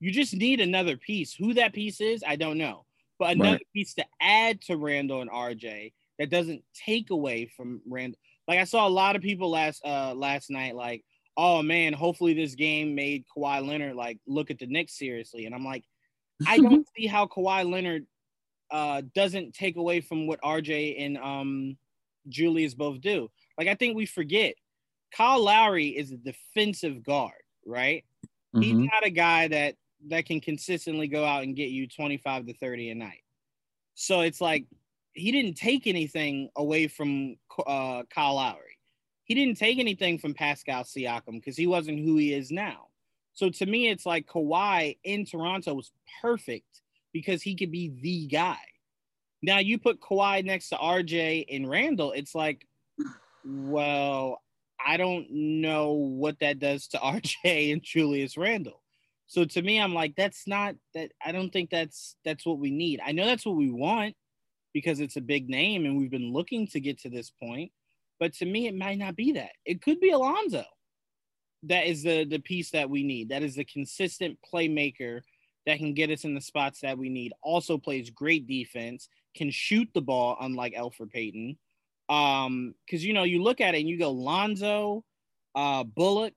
you 0.00 0.12
just 0.12 0.34
need 0.34 0.60
another 0.60 0.96
piece. 0.96 1.34
Who 1.34 1.54
that 1.54 1.72
piece 1.72 2.00
is, 2.00 2.22
I 2.26 2.36
don't 2.36 2.58
know. 2.58 2.84
But 3.18 3.32
another 3.32 3.52
right. 3.52 3.66
piece 3.72 3.94
to 3.94 4.04
add 4.20 4.60
to 4.62 4.76
Randle 4.76 5.20
and 5.20 5.30
RJ 5.30 5.92
that 6.18 6.30
doesn't 6.30 6.62
take 6.74 7.10
away 7.10 7.50
from 7.56 7.80
Randle. 7.88 8.18
Like 8.48 8.58
I 8.58 8.64
saw 8.64 8.86
a 8.86 8.90
lot 8.90 9.16
of 9.16 9.22
people 9.22 9.50
last 9.50 9.84
uh 9.84 10.14
last 10.14 10.50
night, 10.50 10.74
like, 10.74 11.04
oh 11.36 11.62
man, 11.62 11.92
hopefully 11.92 12.34
this 12.34 12.54
game 12.54 12.94
made 12.94 13.24
Kawhi 13.34 13.66
Leonard 13.66 13.96
like 13.96 14.18
look 14.26 14.50
at 14.50 14.58
the 14.58 14.66
Knicks 14.66 14.98
seriously. 14.98 15.46
And 15.46 15.54
I'm 15.54 15.64
like, 15.64 15.84
I 16.46 16.58
don't 16.58 16.86
see 16.96 17.06
how 17.06 17.26
Kawhi 17.26 17.70
Leonard 17.70 18.06
uh, 18.70 19.02
doesn't 19.14 19.54
take 19.54 19.76
away 19.76 20.00
from 20.00 20.26
what 20.26 20.40
RJ 20.42 21.04
and 21.04 21.18
um, 21.18 21.76
Julius 22.28 22.74
both 22.74 23.00
do. 23.00 23.30
Like 23.58 23.68
I 23.68 23.74
think 23.74 23.96
we 23.96 24.06
forget 24.06 24.54
Kyle 25.14 25.42
Lowry 25.42 25.88
is 25.88 26.10
a 26.10 26.16
defensive 26.16 27.02
guard, 27.04 27.32
right? 27.66 28.04
Mm-hmm. 28.54 28.62
He's 28.62 28.76
not 28.76 29.04
a 29.04 29.10
guy 29.10 29.48
that 29.48 29.76
that 30.08 30.26
can 30.26 30.40
consistently 30.40 31.06
go 31.06 31.24
out 31.24 31.44
and 31.44 31.54
get 31.54 31.70
you 31.70 31.86
25 31.86 32.46
to 32.46 32.54
30 32.54 32.90
a 32.90 32.94
night. 32.94 33.22
So 33.94 34.20
it's 34.20 34.40
like 34.40 34.64
he 35.12 35.30
didn't 35.30 35.54
take 35.54 35.86
anything 35.86 36.48
away 36.56 36.88
from 36.88 37.36
uh, 37.66 38.02
Kyle 38.12 38.34
Lowry. 38.34 38.71
He 39.32 39.46
didn't 39.46 39.56
take 39.56 39.78
anything 39.78 40.18
from 40.18 40.34
Pascal 40.34 40.84
Siakam 40.84 41.40
because 41.40 41.56
he 41.56 41.66
wasn't 41.66 42.00
who 42.00 42.18
he 42.18 42.34
is 42.34 42.50
now. 42.50 42.88
So 43.32 43.48
to 43.48 43.64
me, 43.64 43.88
it's 43.88 44.04
like 44.04 44.26
Kawhi 44.26 44.98
in 45.04 45.24
Toronto 45.24 45.72
was 45.72 45.90
perfect 46.20 46.82
because 47.14 47.40
he 47.40 47.54
could 47.54 47.72
be 47.72 47.94
the 48.02 48.26
guy. 48.26 48.60
Now 49.40 49.58
you 49.58 49.78
put 49.78 50.02
Kawhi 50.02 50.44
next 50.44 50.68
to 50.68 50.76
RJ 50.76 51.46
and 51.50 51.66
Randle, 51.66 52.12
it's 52.12 52.34
like, 52.34 52.68
well, 53.42 54.42
I 54.86 54.98
don't 54.98 55.30
know 55.30 55.92
what 55.92 56.38
that 56.40 56.58
does 56.58 56.88
to 56.88 56.98
RJ 56.98 57.72
and 57.72 57.82
Julius 57.82 58.36
Randle. 58.36 58.82
So 59.28 59.46
to 59.46 59.62
me, 59.62 59.80
I'm 59.80 59.94
like, 59.94 60.14
that's 60.14 60.46
not 60.46 60.74
that. 60.92 61.12
I 61.24 61.32
don't 61.32 61.50
think 61.50 61.70
that's 61.70 62.16
that's 62.22 62.44
what 62.44 62.58
we 62.58 62.70
need. 62.70 63.00
I 63.02 63.12
know 63.12 63.24
that's 63.24 63.46
what 63.46 63.56
we 63.56 63.70
want 63.70 64.14
because 64.74 65.00
it's 65.00 65.16
a 65.16 65.22
big 65.22 65.48
name 65.48 65.86
and 65.86 65.96
we've 65.96 66.10
been 66.10 66.34
looking 66.34 66.66
to 66.66 66.80
get 66.80 66.98
to 66.98 67.08
this 67.08 67.30
point. 67.30 67.72
But 68.22 68.34
to 68.34 68.46
me, 68.46 68.68
it 68.68 68.76
might 68.76 68.98
not 68.98 69.16
be 69.16 69.32
that. 69.32 69.50
It 69.64 69.82
could 69.82 69.98
be 69.98 70.10
Alonzo. 70.10 70.62
That 71.64 71.88
is 71.88 72.04
the 72.04 72.22
the 72.22 72.38
piece 72.38 72.70
that 72.70 72.88
we 72.88 73.02
need. 73.02 73.30
That 73.30 73.42
is 73.42 73.56
the 73.56 73.64
consistent 73.64 74.38
playmaker 74.54 75.22
that 75.66 75.78
can 75.78 75.92
get 75.92 76.08
us 76.08 76.22
in 76.22 76.36
the 76.36 76.40
spots 76.40 76.82
that 76.82 76.96
we 76.96 77.08
need. 77.08 77.32
Also 77.42 77.78
plays 77.78 78.10
great 78.10 78.46
defense, 78.46 79.08
can 79.36 79.50
shoot 79.50 79.88
the 79.92 80.00
ball, 80.00 80.36
unlike 80.40 80.72
Elfrid 80.72 81.10
Payton. 81.10 81.58
Um, 82.08 82.76
because 82.86 83.04
you 83.04 83.12
know, 83.12 83.24
you 83.24 83.42
look 83.42 83.60
at 83.60 83.74
it 83.74 83.80
and 83.80 83.88
you 83.88 83.98
go 83.98 84.12
Lonzo, 84.12 85.02
uh, 85.56 85.82
Bullock, 85.82 86.34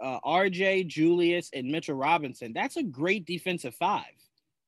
uh, 0.00 0.20
RJ, 0.20 0.86
Julius, 0.86 1.50
and 1.52 1.72
Mitchell 1.72 1.96
Robinson. 1.96 2.52
That's 2.52 2.76
a 2.76 2.84
great 2.84 3.26
defensive 3.26 3.74
five. 3.74 4.14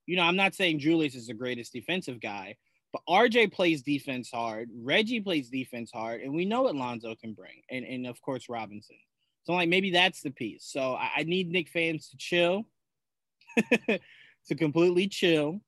You 0.07 0.17
know, 0.17 0.23
I'm 0.23 0.35
not 0.35 0.57
saying 0.57 0.81
Julius 0.81 1.15
is 1.15 1.29
the 1.29 1.35
greatest 1.35 1.73
defensive 1.73 2.21
guy, 2.21 2.57
but 2.93 3.03
RJ 3.09 3.53
plays 3.53 3.83
defense 3.83 4.31
hard. 4.31 4.71
Reggie 4.75 5.21
plays 5.21 5.51
defense 5.51 5.91
hard, 5.93 6.23
and 6.23 6.35
we 6.35 6.45
know 6.45 6.63
what 6.63 6.75
Lonzo 6.75 7.15
can 7.15 7.35
bring, 7.35 7.63
and 7.71 7.85
and 7.85 8.07
of 8.07 8.21
course 8.23 8.49
Robinson. 8.49 8.97
So 9.45 9.53
like 9.53 9.69
maybe 9.69 9.91
that's 9.91 10.23
the 10.23 10.31
piece. 10.31 10.65
So 10.65 10.95
I, 10.95 11.11
I 11.19 11.23
need 11.25 11.51
Knick 11.51 11.69
fans 11.69 12.09
to 12.11 12.17
chill, 12.17 12.65
to 13.89 14.55
completely 14.57 15.09
chill. 15.09 15.61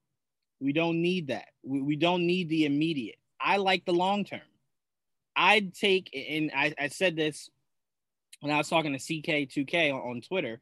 We 0.60 0.72
don't 0.72 1.00
need 1.00 1.28
that. 1.28 1.48
We, 1.62 1.80
we 1.80 1.96
don't 1.96 2.26
need 2.26 2.48
the 2.48 2.66
immediate. 2.66 3.16
I 3.40 3.56
like 3.56 3.84
the 3.84 3.92
long 3.92 4.24
term. 4.24 4.40
I'd 5.34 5.74
take, 5.74 6.10
and 6.14 6.50
I, 6.54 6.74
I 6.78 6.88
said 6.88 7.16
this 7.16 7.48
when 8.40 8.52
I 8.52 8.58
was 8.58 8.68
talking 8.68 8.92
to 8.92 8.98
CK2K 8.98 9.94
on, 9.94 10.00
on 10.00 10.20
Twitter. 10.20 10.60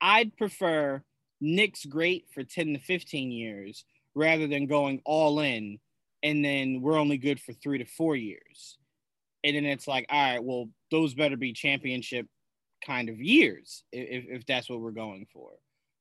I'd 0.00 0.36
prefer 0.36 1.02
Knick's 1.40 1.86
great 1.86 2.26
for 2.34 2.42
10 2.42 2.74
to 2.74 2.78
15 2.78 3.30
years 3.30 3.84
rather 4.14 4.46
than 4.46 4.66
going 4.66 5.00
all 5.04 5.40
in 5.40 5.78
and 6.22 6.44
then 6.44 6.80
we're 6.80 6.98
only 6.98 7.16
good 7.16 7.40
for 7.40 7.52
three 7.52 7.78
to 7.78 7.84
four 7.84 8.16
years. 8.16 8.78
And 9.42 9.56
then 9.56 9.64
it's 9.64 9.88
like, 9.88 10.06
all 10.10 10.32
right, 10.32 10.44
well, 10.44 10.68
those 10.90 11.14
better 11.14 11.36
be 11.36 11.52
championship 11.52 12.26
kind 12.84 13.08
of 13.08 13.20
years 13.20 13.84
if, 13.92 14.24
if 14.28 14.46
that's 14.46 14.68
what 14.68 14.80
we're 14.80 14.90
going 14.90 15.26
for. 15.32 15.52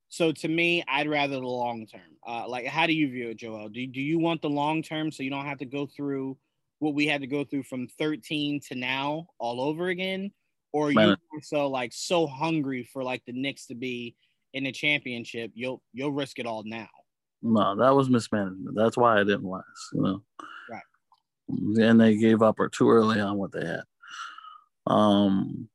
So 0.10 0.32
to 0.32 0.48
me, 0.48 0.84
I'd 0.88 1.08
rather 1.08 1.36
the 1.36 1.48
long 1.48 1.86
term. 1.86 2.02
Uh, 2.28 2.48
like, 2.48 2.66
how 2.66 2.88
do 2.88 2.94
you 2.94 3.10
view 3.10 3.30
it, 3.30 3.38
Joel? 3.38 3.70
Do, 3.70 3.86
do 3.86 4.02
you 4.02 4.18
want 4.20 4.42
the 4.42 4.50
long 4.50 4.82
term 4.82 5.12
so 5.12 5.24
you 5.24 5.30
don't 5.30 5.46
have 5.46 5.60
to 5.60 5.66
go 5.66 5.86
through 5.86 6.38
what 6.80 6.96
we 6.96 7.06
had 7.06 7.22
to 7.22 7.28
go 7.28 7.44
through 7.44 7.64
from 7.64 7.88
13 8.00 8.60
to 8.70 8.76
now 8.76 9.28
all 9.38 9.62
over 9.62 9.90
again? 9.90 10.32
Or 10.72 10.88
are 10.88 10.92
you 10.92 11.16
so 11.42 11.68
like 11.68 11.92
so 11.94 12.28
hungry 12.28 12.90
for 12.92 13.04
like 13.04 13.24
the 13.26 13.34
Knicks 13.34 13.68
to 13.68 13.76
be 13.76 14.16
in 14.54 14.66
a 14.66 14.72
championship, 14.72 15.52
you'll 15.54 15.82
you'll 15.94 16.12
risk 16.12 16.40
it 16.40 16.46
all 16.46 16.64
now? 16.66 16.90
No, 17.42 17.76
that 17.76 17.96
was 17.96 18.10
mismanagement. 18.10 18.76
That's 18.76 18.98
why 18.98 19.20
I 19.20 19.24
didn't 19.24 19.46
last, 19.46 19.66
you 19.94 20.02
know. 20.02 20.24
Right. 20.70 21.88
And 21.88 22.00
they 22.00 22.18
gave 22.18 22.42
up 22.42 22.60
or 22.60 22.70
too 22.70 22.90
early 22.90 23.20
on 23.20 23.38
what 23.38 23.52
they 23.52 23.66
had. 23.66 23.84
Um 24.88 25.70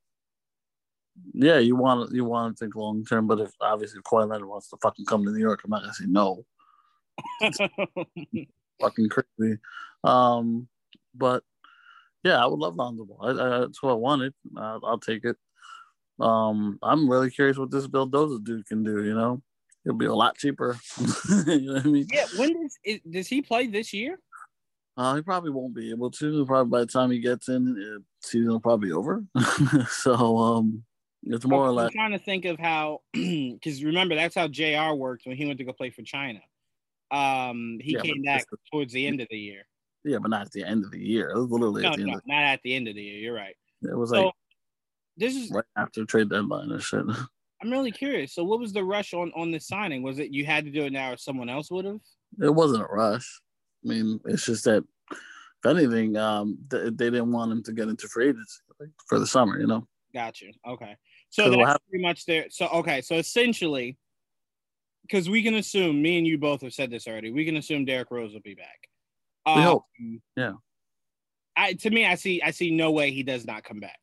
yeah, 1.33 1.59
you 1.59 1.77
want 1.77 2.13
you 2.13 2.25
want 2.25 2.57
to 2.57 2.65
think 2.65 2.77
long 2.77 3.05
term, 3.05 3.27
but 3.27 3.41
if 3.41 3.51
obviously 3.61 3.99
if 3.99 4.05
Kawhi 4.05 4.29
Leonard 4.29 4.49
wants 4.49 4.69
to 4.71 4.77
fucking 4.83 5.07
come 5.07 5.25
to 5.25 5.31
New 5.31 5.39
York, 5.39 5.61
I'm 5.65 5.71
not 5.71 5.83
gonna 5.83 5.95
say 5.95 6.07
no. 6.07 6.45
fucking 8.81 9.09
crazy. 9.09 9.59
Um, 10.03 10.69
but 11.15 11.43
yeah, 12.23 12.43
I 12.43 12.47
would 12.47 12.59
love 12.59 12.77
Lonzo 12.77 13.05
Ball. 13.05 13.19
I, 13.23 13.31
I, 13.31 13.61
that's 13.61 13.83
what 13.83 13.93
I 13.93 13.95
wanted. 13.95 14.35
I'll, 14.57 14.81
I'll 14.85 14.99
take 14.99 15.25
it. 15.25 15.37
Um, 16.21 16.79
I'm 16.83 17.09
really 17.09 17.31
curious 17.31 17.59
what 17.59 17.71
this 17.71 17.87
Vildoza 17.87 18.43
dude 18.43 18.67
can 18.67 18.83
do. 18.83 19.05
You 19.05 19.15
know, 19.15 19.43
it'll 19.85 19.99
be 19.99 20.07
a 20.07 20.15
lot 20.15 20.37
cheaper. 20.37 20.79
you 21.47 21.61
know 21.61 21.75
what 21.75 21.87
I 21.87 21.89
mean? 21.89 22.07
Yeah. 22.13 22.27
When 22.37 22.63
does 22.63 22.79
it, 22.85 23.11
does 23.11 23.29
he 23.29 23.43
play 23.43 23.67
this 23.67 23.93
year? 23.93 24.19
Uh, 24.97 25.17
he 25.17 25.23
probably 25.23 25.51
won't 25.51 25.75
be 25.75 25.91
able 25.91 26.11
to. 26.13 26.47
Probably 26.47 26.71
by 26.71 26.81
the 26.81 26.87
time 26.87 27.11
he 27.11 27.19
gets 27.19 27.49
in, 27.49 27.77
it, 27.77 28.03
season 28.27 28.53
will 28.53 28.61
probably 28.61 28.89
be 28.89 28.93
over. 28.93 29.25
so 29.89 30.39
um, 30.39 30.85
it's 31.25 31.45
more 31.45 31.65
I'm 31.65 31.71
or 31.71 31.73
less. 31.73 31.93
trying 31.93 32.13
to 32.13 32.19
think 32.19 32.45
of 32.45 32.59
how, 32.59 33.01
because 33.13 33.83
remember 33.83 34.15
that's 34.15 34.35
how 34.35 34.47
J.R. 34.47 34.95
worked 34.95 35.27
when 35.27 35.37
he 35.37 35.47
went 35.47 35.59
to 35.59 35.65
go 35.65 35.73
play 35.73 35.91
for 35.91 36.03
China. 36.03 36.41
Um, 37.11 37.79
he 37.81 37.95
yeah, 37.95 38.03
came 38.03 38.23
back 38.23 38.45
the, 38.51 38.57
towards 38.73 38.93
the 38.93 39.07
end 39.07 39.21
of 39.21 39.29
the 39.31 39.39
year. 39.39 39.67
Yeah, 40.05 40.19
but 40.19 40.31
not 40.31 40.43
at 40.43 40.53
the 40.53 40.65
end 40.65 40.85
of 40.85 40.91
the 40.91 41.05
year. 41.05 41.31
It 41.31 41.39
was 41.39 41.51
literally 41.51 41.83
no, 41.83 41.95
no, 41.95 42.21
not 42.27 42.43
at 42.43 42.61
the 42.63 42.75
end 42.75 42.89
of 42.89 42.95
the 42.95 43.03
year. 43.03 43.19
You're 43.19 43.35
right. 43.35 43.57
It 43.83 43.97
was 43.97 44.11
so, 44.11 44.27
like 44.27 44.35
this 45.17 45.35
is 45.35 45.51
right 45.51 45.65
after 45.77 46.05
trade 46.05 46.29
deadline 46.29 46.73
or 46.73 46.81
shit. 46.81 47.05
I'm 47.65 47.71
really 47.71 47.93
curious. 47.93 48.35
So, 48.35 48.45
what 48.45 48.61
was 48.61 48.73
the 48.73 48.85
rush 48.85 49.15
on 49.15 49.33
on 49.35 49.51
the 49.51 49.59
signing? 49.59 50.03
Was 50.03 50.19
it 50.19 50.33
you 50.33 50.45
had 50.45 50.67
to 50.67 50.71
do 50.71 50.85
it 50.85 50.93
now, 50.93 51.13
or 51.13 51.17
someone 51.17 51.49
else 51.49 51.71
would 51.71 51.87
have? 51.87 52.01
It 52.43 52.55
wasn't 52.55 52.83
a 52.83 52.87
rush. 52.87 53.41
I 53.85 53.89
mean, 53.89 54.21
it's 54.27 54.45
just 54.45 54.65
that 54.65 54.85
if 55.11 55.67
anything, 55.67 56.17
um, 56.17 56.59
th- 56.71 56.93
they 56.97 57.11
didn't 57.11 57.33
want 57.33 57.53
him 57.53 57.63
to 57.63 57.73
get 57.73 57.89
into 57.89 58.07
free 58.09 58.29
agency 58.29 58.61
for 59.09 59.19
the 59.19 59.27
summer. 59.27 59.59
You 59.59 59.67
know. 59.67 59.89
Got 60.13 60.43
you. 60.43 60.53
Okay. 60.69 60.95
So 61.31 61.51
that's 61.51 61.79
pretty 61.89 62.05
much 62.05 62.27
there. 62.27 62.47
So 62.51 62.67
okay. 62.67 63.01
So 63.01 63.15
essentially, 63.17 63.97
because 65.03 65.31
we 65.31 65.43
can 65.43 65.55
assume, 65.55 66.03
me 66.03 66.19
and 66.19 66.27
you 66.27 66.37
both 66.37 66.61
have 66.61 66.75
said 66.75 66.91
this 66.91 67.07
already. 67.09 67.33
We 67.33 67.47
can 67.47 67.57
assume 67.57 67.87
Derrick 67.87 68.11
Rose 68.11 68.35
will 68.35 68.41
be 68.41 68.55
back. 68.55 68.89
We 69.47 69.53
um, 69.53 69.63
hope. 69.63 69.85
Yeah. 70.37 70.53
I 71.57 71.73
to 71.73 71.91
me, 71.91 72.05
I 72.05 72.17
see. 72.17 72.43
I 72.43 72.51
see 72.51 72.71
no 72.71 72.91
way 72.91 73.11
he 73.11 73.23
does 73.23 73.47
not 73.47 73.65
come 73.65 73.81
back. 73.81 73.99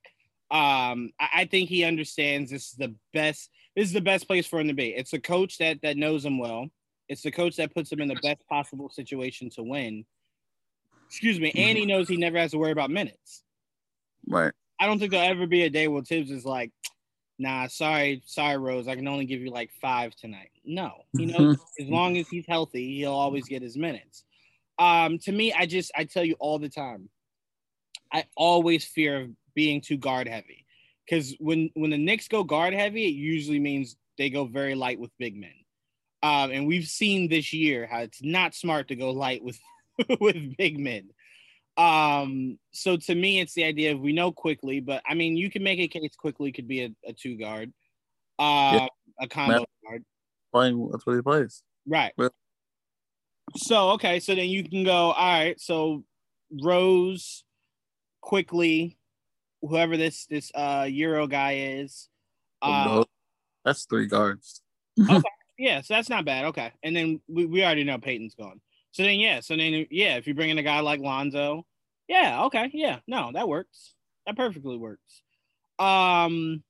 Um, 0.51 1.11
I, 1.17 1.29
I, 1.35 1.45
think 1.45 1.69
he 1.69 1.85
understands 1.85 2.51
this 2.51 2.71
is 2.71 2.73
the 2.73 2.93
best. 3.13 3.49
This 3.73 3.87
is 3.87 3.93
the 3.93 4.01
best 4.01 4.27
place 4.27 4.45
for 4.45 4.59
him 4.59 4.67
to 4.67 4.73
be. 4.73 4.89
It's 4.89 5.13
a 5.13 5.19
coach 5.19 5.57
that 5.59 5.81
that 5.81 5.95
knows 5.95 6.25
him 6.25 6.37
well. 6.37 6.67
It's 7.07 7.21
the 7.21 7.31
coach 7.31 7.55
that 7.55 7.73
puts 7.73 7.89
him 7.89 8.01
in 8.01 8.09
the 8.09 8.19
best 8.21 8.45
possible 8.49 8.89
situation 8.89 9.49
to 9.51 9.63
win. 9.63 10.05
Excuse 11.07 11.39
me, 11.39 11.53
and 11.55 11.77
he 11.77 11.85
knows 11.85 12.09
he 12.09 12.17
never 12.17 12.37
has 12.37 12.51
to 12.51 12.57
worry 12.57 12.71
about 12.71 12.91
minutes. 12.91 13.43
Right. 14.27 14.51
I 14.77 14.87
don't 14.87 14.99
think 14.99 15.11
there'll 15.11 15.29
ever 15.29 15.47
be 15.47 15.63
a 15.63 15.69
day 15.69 15.87
where 15.87 16.03
Thibs 16.03 16.31
is 16.31 16.43
like, 16.43 16.71
"Nah, 17.39 17.67
sorry, 17.67 18.21
sorry, 18.25 18.57
Rose, 18.57 18.89
I 18.89 18.95
can 18.95 19.07
only 19.07 19.25
give 19.25 19.39
you 19.39 19.51
like 19.51 19.71
five 19.81 20.13
tonight." 20.15 20.51
No, 20.65 21.05
he 21.17 21.27
knows 21.27 21.57
as 21.79 21.87
long 21.87 22.17
as 22.17 22.27
he's 22.27 22.45
healthy, 22.45 22.97
he'll 22.97 23.13
always 23.13 23.47
get 23.47 23.61
his 23.61 23.77
minutes. 23.77 24.25
Um, 24.79 25.17
to 25.19 25.31
me, 25.31 25.53
I 25.53 25.65
just 25.65 25.93
I 25.95 26.03
tell 26.03 26.25
you 26.25 26.35
all 26.39 26.59
the 26.59 26.67
time, 26.67 27.09
I 28.11 28.25
always 28.35 28.83
fear 28.83 29.21
of 29.21 29.29
being 29.53 29.81
too 29.81 29.97
guard 29.97 30.27
heavy. 30.27 30.65
Because 31.05 31.35
when 31.39 31.69
when 31.73 31.91
the 31.91 31.97
Knicks 31.97 32.27
go 32.27 32.43
guard 32.43 32.73
heavy, 32.73 33.05
it 33.05 33.13
usually 33.13 33.59
means 33.59 33.95
they 34.17 34.29
go 34.29 34.45
very 34.45 34.75
light 34.75 34.99
with 34.99 35.11
big 35.17 35.35
men. 35.35 35.53
Um, 36.23 36.51
and 36.51 36.67
we've 36.67 36.85
seen 36.85 37.29
this 37.29 37.51
year 37.51 37.87
how 37.87 37.99
it's 37.99 38.23
not 38.23 38.53
smart 38.53 38.89
to 38.89 38.95
go 38.95 39.11
light 39.11 39.43
with 39.43 39.59
with 40.19 40.57
big 40.57 40.79
men. 40.79 41.09
Um, 41.77 42.59
so 42.71 42.97
to 42.97 43.15
me, 43.15 43.39
it's 43.39 43.53
the 43.53 43.63
idea 43.63 43.93
of 43.93 43.99
we 43.99 44.13
know 44.13 44.31
Quickley, 44.31 44.81
but 44.81 45.01
I 45.07 45.15
mean, 45.15 45.37
you 45.37 45.49
can 45.49 45.63
make 45.63 45.79
a 45.79 45.87
case 45.87 46.15
Quickley 46.17 46.51
could 46.51 46.67
be 46.67 46.83
a, 46.83 46.91
a 47.05 47.13
two 47.13 47.37
guard, 47.37 47.73
uh, 48.39 48.71
yeah. 48.81 48.87
a 49.19 49.27
combo 49.27 49.59
Matt, 49.59 49.67
guard. 49.83 50.05
Playing, 50.53 50.89
that's 50.91 51.05
what 51.05 51.15
he 51.15 51.21
plays. 51.21 51.63
Right. 51.87 52.13
So 53.55 53.91
okay, 53.91 54.19
so 54.19 54.35
then 54.35 54.49
you 54.49 54.67
can 54.67 54.83
go. 54.83 55.11
All 55.11 55.13
right, 55.13 55.59
so 55.59 56.03
Rose, 56.61 57.43
Quickley, 58.21 58.97
whoever 59.61 59.97
this 59.97 60.25
this 60.25 60.51
uh 60.55 60.87
Euro 60.89 61.27
guy 61.27 61.77
is. 61.79 62.09
Uh, 62.61 63.03
that's 63.65 63.85
three 63.85 64.07
guards. 64.07 64.61
okay. 64.99 65.21
Yeah, 65.57 65.81
so 65.81 65.93
that's 65.93 66.09
not 66.09 66.25
bad. 66.25 66.45
Okay. 66.45 66.71
And 66.81 66.95
then 66.95 67.21
we, 67.27 67.45
we 67.45 67.63
already 67.63 67.83
know 67.83 67.99
Payton's 67.99 68.33
gone. 68.33 68.59
So 68.89 69.03
then 69.03 69.19
yeah, 69.19 69.41
so 69.41 69.55
then 69.55 69.85
yeah, 69.91 70.15
if 70.15 70.25
you 70.25 70.33
bring 70.33 70.49
in 70.49 70.57
a 70.57 70.63
guy 70.63 70.79
like 70.79 70.99
Lonzo, 70.99 71.67
yeah, 72.07 72.45
okay, 72.45 72.71
yeah, 72.73 72.97
no, 73.05 73.29
that 73.31 73.47
works. 73.47 73.93
That 74.25 74.35
perfectly 74.35 74.75
works. 74.75 75.21
Um 75.77 76.63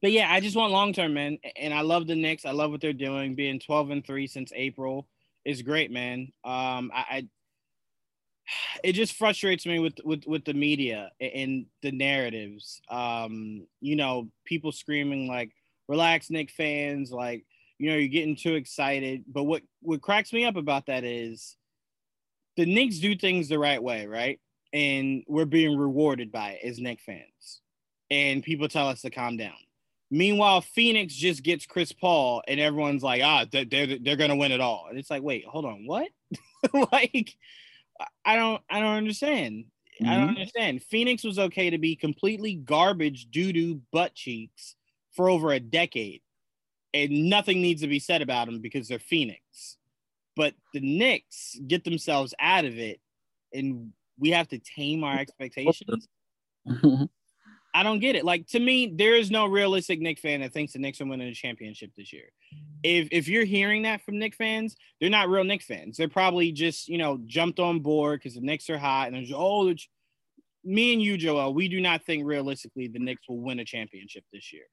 but 0.00 0.10
yeah, 0.10 0.32
I 0.32 0.40
just 0.40 0.56
want 0.56 0.72
long 0.72 0.92
term, 0.92 1.14
man. 1.14 1.38
And 1.54 1.72
I 1.72 1.82
love 1.82 2.08
the 2.08 2.16
Knicks. 2.16 2.44
I 2.44 2.50
love 2.50 2.72
what 2.72 2.80
they're 2.80 2.92
doing. 2.92 3.36
Being 3.36 3.60
12 3.60 3.90
and 3.90 4.04
3 4.04 4.26
since 4.26 4.52
April 4.52 5.06
is 5.44 5.62
great, 5.62 5.92
man. 5.92 6.32
Um, 6.42 6.90
I, 6.92 7.04
I 7.08 7.28
it 8.84 8.92
just 8.92 9.14
frustrates 9.14 9.66
me 9.66 9.78
with 9.78 9.94
with 10.04 10.24
with 10.26 10.44
the 10.44 10.54
media 10.54 11.10
and 11.20 11.66
the 11.82 11.92
narratives. 11.92 12.80
Um, 12.88 13.66
you 13.80 13.96
know, 13.96 14.28
people 14.44 14.72
screaming 14.72 15.28
like 15.28 15.52
relax 15.88 16.30
Knick 16.30 16.50
fans, 16.50 17.10
like, 17.10 17.44
you 17.78 17.90
know, 17.90 17.96
you're 17.96 18.08
getting 18.08 18.36
too 18.36 18.54
excited. 18.54 19.24
But 19.26 19.44
what 19.44 19.62
what 19.80 20.02
cracks 20.02 20.32
me 20.32 20.44
up 20.44 20.56
about 20.56 20.86
that 20.86 21.04
is 21.04 21.56
the 22.56 22.66
Knicks 22.66 22.98
do 22.98 23.16
things 23.16 23.48
the 23.48 23.58
right 23.58 23.82
way, 23.82 24.06
right? 24.06 24.40
And 24.72 25.24
we're 25.26 25.44
being 25.44 25.76
rewarded 25.76 26.32
by 26.32 26.52
it 26.52 26.66
as 26.66 26.78
Knick 26.78 27.00
fans. 27.00 27.60
And 28.10 28.42
people 28.42 28.68
tell 28.68 28.88
us 28.88 29.02
to 29.02 29.10
calm 29.10 29.36
down. 29.36 29.56
Meanwhile, 30.10 30.60
Phoenix 30.60 31.14
just 31.14 31.42
gets 31.42 31.64
Chris 31.64 31.90
Paul, 31.90 32.42
and 32.46 32.60
everyone's 32.60 33.02
like, 33.02 33.22
ah, 33.24 33.46
they're, 33.50 33.64
they're, 33.64 33.98
they're 33.98 34.16
gonna 34.16 34.36
win 34.36 34.52
it 34.52 34.60
all. 34.60 34.86
And 34.90 34.98
it's 34.98 35.10
like, 35.10 35.22
wait, 35.22 35.46
hold 35.46 35.64
on, 35.64 35.86
what? 35.86 36.08
like, 36.92 37.34
I 38.24 38.36
don't, 38.36 38.62
I 38.70 38.80
don't 38.80 38.96
understand. 38.96 39.64
Mm-hmm. 40.00 40.10
I 40.10 40.14
don't 40.16 40.28
mm-hmm. 40.28 40.36
understand. 40.36 40.82
Phoenix 40.82 41.24
was 41.24 41.38
okay 41.38 41.70
to 41.70 41.78
be 41.78 41.96
completely 41.96 42.54
garbage, 42.54 43.30
doo 43.30 43.52
doo, 43.52 43.80
butt 43.92 44.14
cheeks 44.14 44.76
for 45.12 45.28
over 45.28 45.52
a 45.52 45.60
decade, 45.60 46.22
and 46.94 47.28
nothing 47.28 47.60
needs 47.60 47.82
to 47.82 47.88
be 47.88 47.98
said 47.98 48.22
about 48.22 48.46
them 48.46 48.60
because 48.60 48.88
they're 48.88 48.98
Phoenix. 48.98 49.76
But 50.34 50.54
the 50.72 50.80
Knicks 50.80 51.58
get 51.66 51.84
themselves 51.84 52.34
out 52.40 52.64
of 52.64 52.78
it, 52.78 53.00
and 53.52 53.92
we 54.18 54.30
have 54.30 54.48
to 54.48 54.58
tame 54.58 55.04
our 55.04 55.18
expectations. 55.18 56.08
I 57.74 57.82
don't 57.82 58.00
get 58.00 58.16
it. 58.16 58.24
Like 58.24 58.46
to 58.48 58.60
me, 58.60 58.92
there 58.94 59.16
is 59.16 59.30
no 59.30 59.46
realistic 59.46 60.00
Knick 60.00 60.18
fan 60.18 60.40
that 60.40 60.52
thinks 60.52 60.74
the 60.74 60.78
Knicks 60.78 61.00
are 61.00 61.06
winning 61.06 61.28
a 61.28 61.34
championship 61.34 61.90
this 61.96 62.12
year. 62.12 62.28
If 62.82 63.08
if 63.10 63.28
you're 63.28 63.44
hearing 63.44 63.82
that 63.82 64.02
from 64.02 64.18
Knick 64.18 64.34
fans, 64.34 64.76
they're 65.00 65.10
not 65.10 65.28
real 65.28 65.44
Knick 65.44 65.62
fans. 65.62 65.96
They're 65.96 66.08
probably 66.08 66.52
just 66.52 66.88
you 66.88 66.98
know 66.98 67.20
jumped 67.24 67.60
on 67.60 67.80
board 67.80 68.20
because 68.20 68.34
the 68.34 68.40
Knicks 68.40 68.68
are 68.68 68.78
hot 68.78 69.06
and 69.06 69.16
there's 69.16 69.32
oh, 69.34 69.72
me 70.64 70.92
and 70.92 71.02
you, 71.02 71.16
Joel, 71.16 71.54
we 71.54 71.68
do 71.68 71.80
not 71.80 72.04
think 72.04 72.26
realistically 72.26 72.88
the 72.88 72.98
Knicks 72.98 73.28
will 73.28 73.40
win 73.40 73.58
a 73.58 73.64
championship 73.64 74.24
this 74.32 74.52
year. 74.52 74.64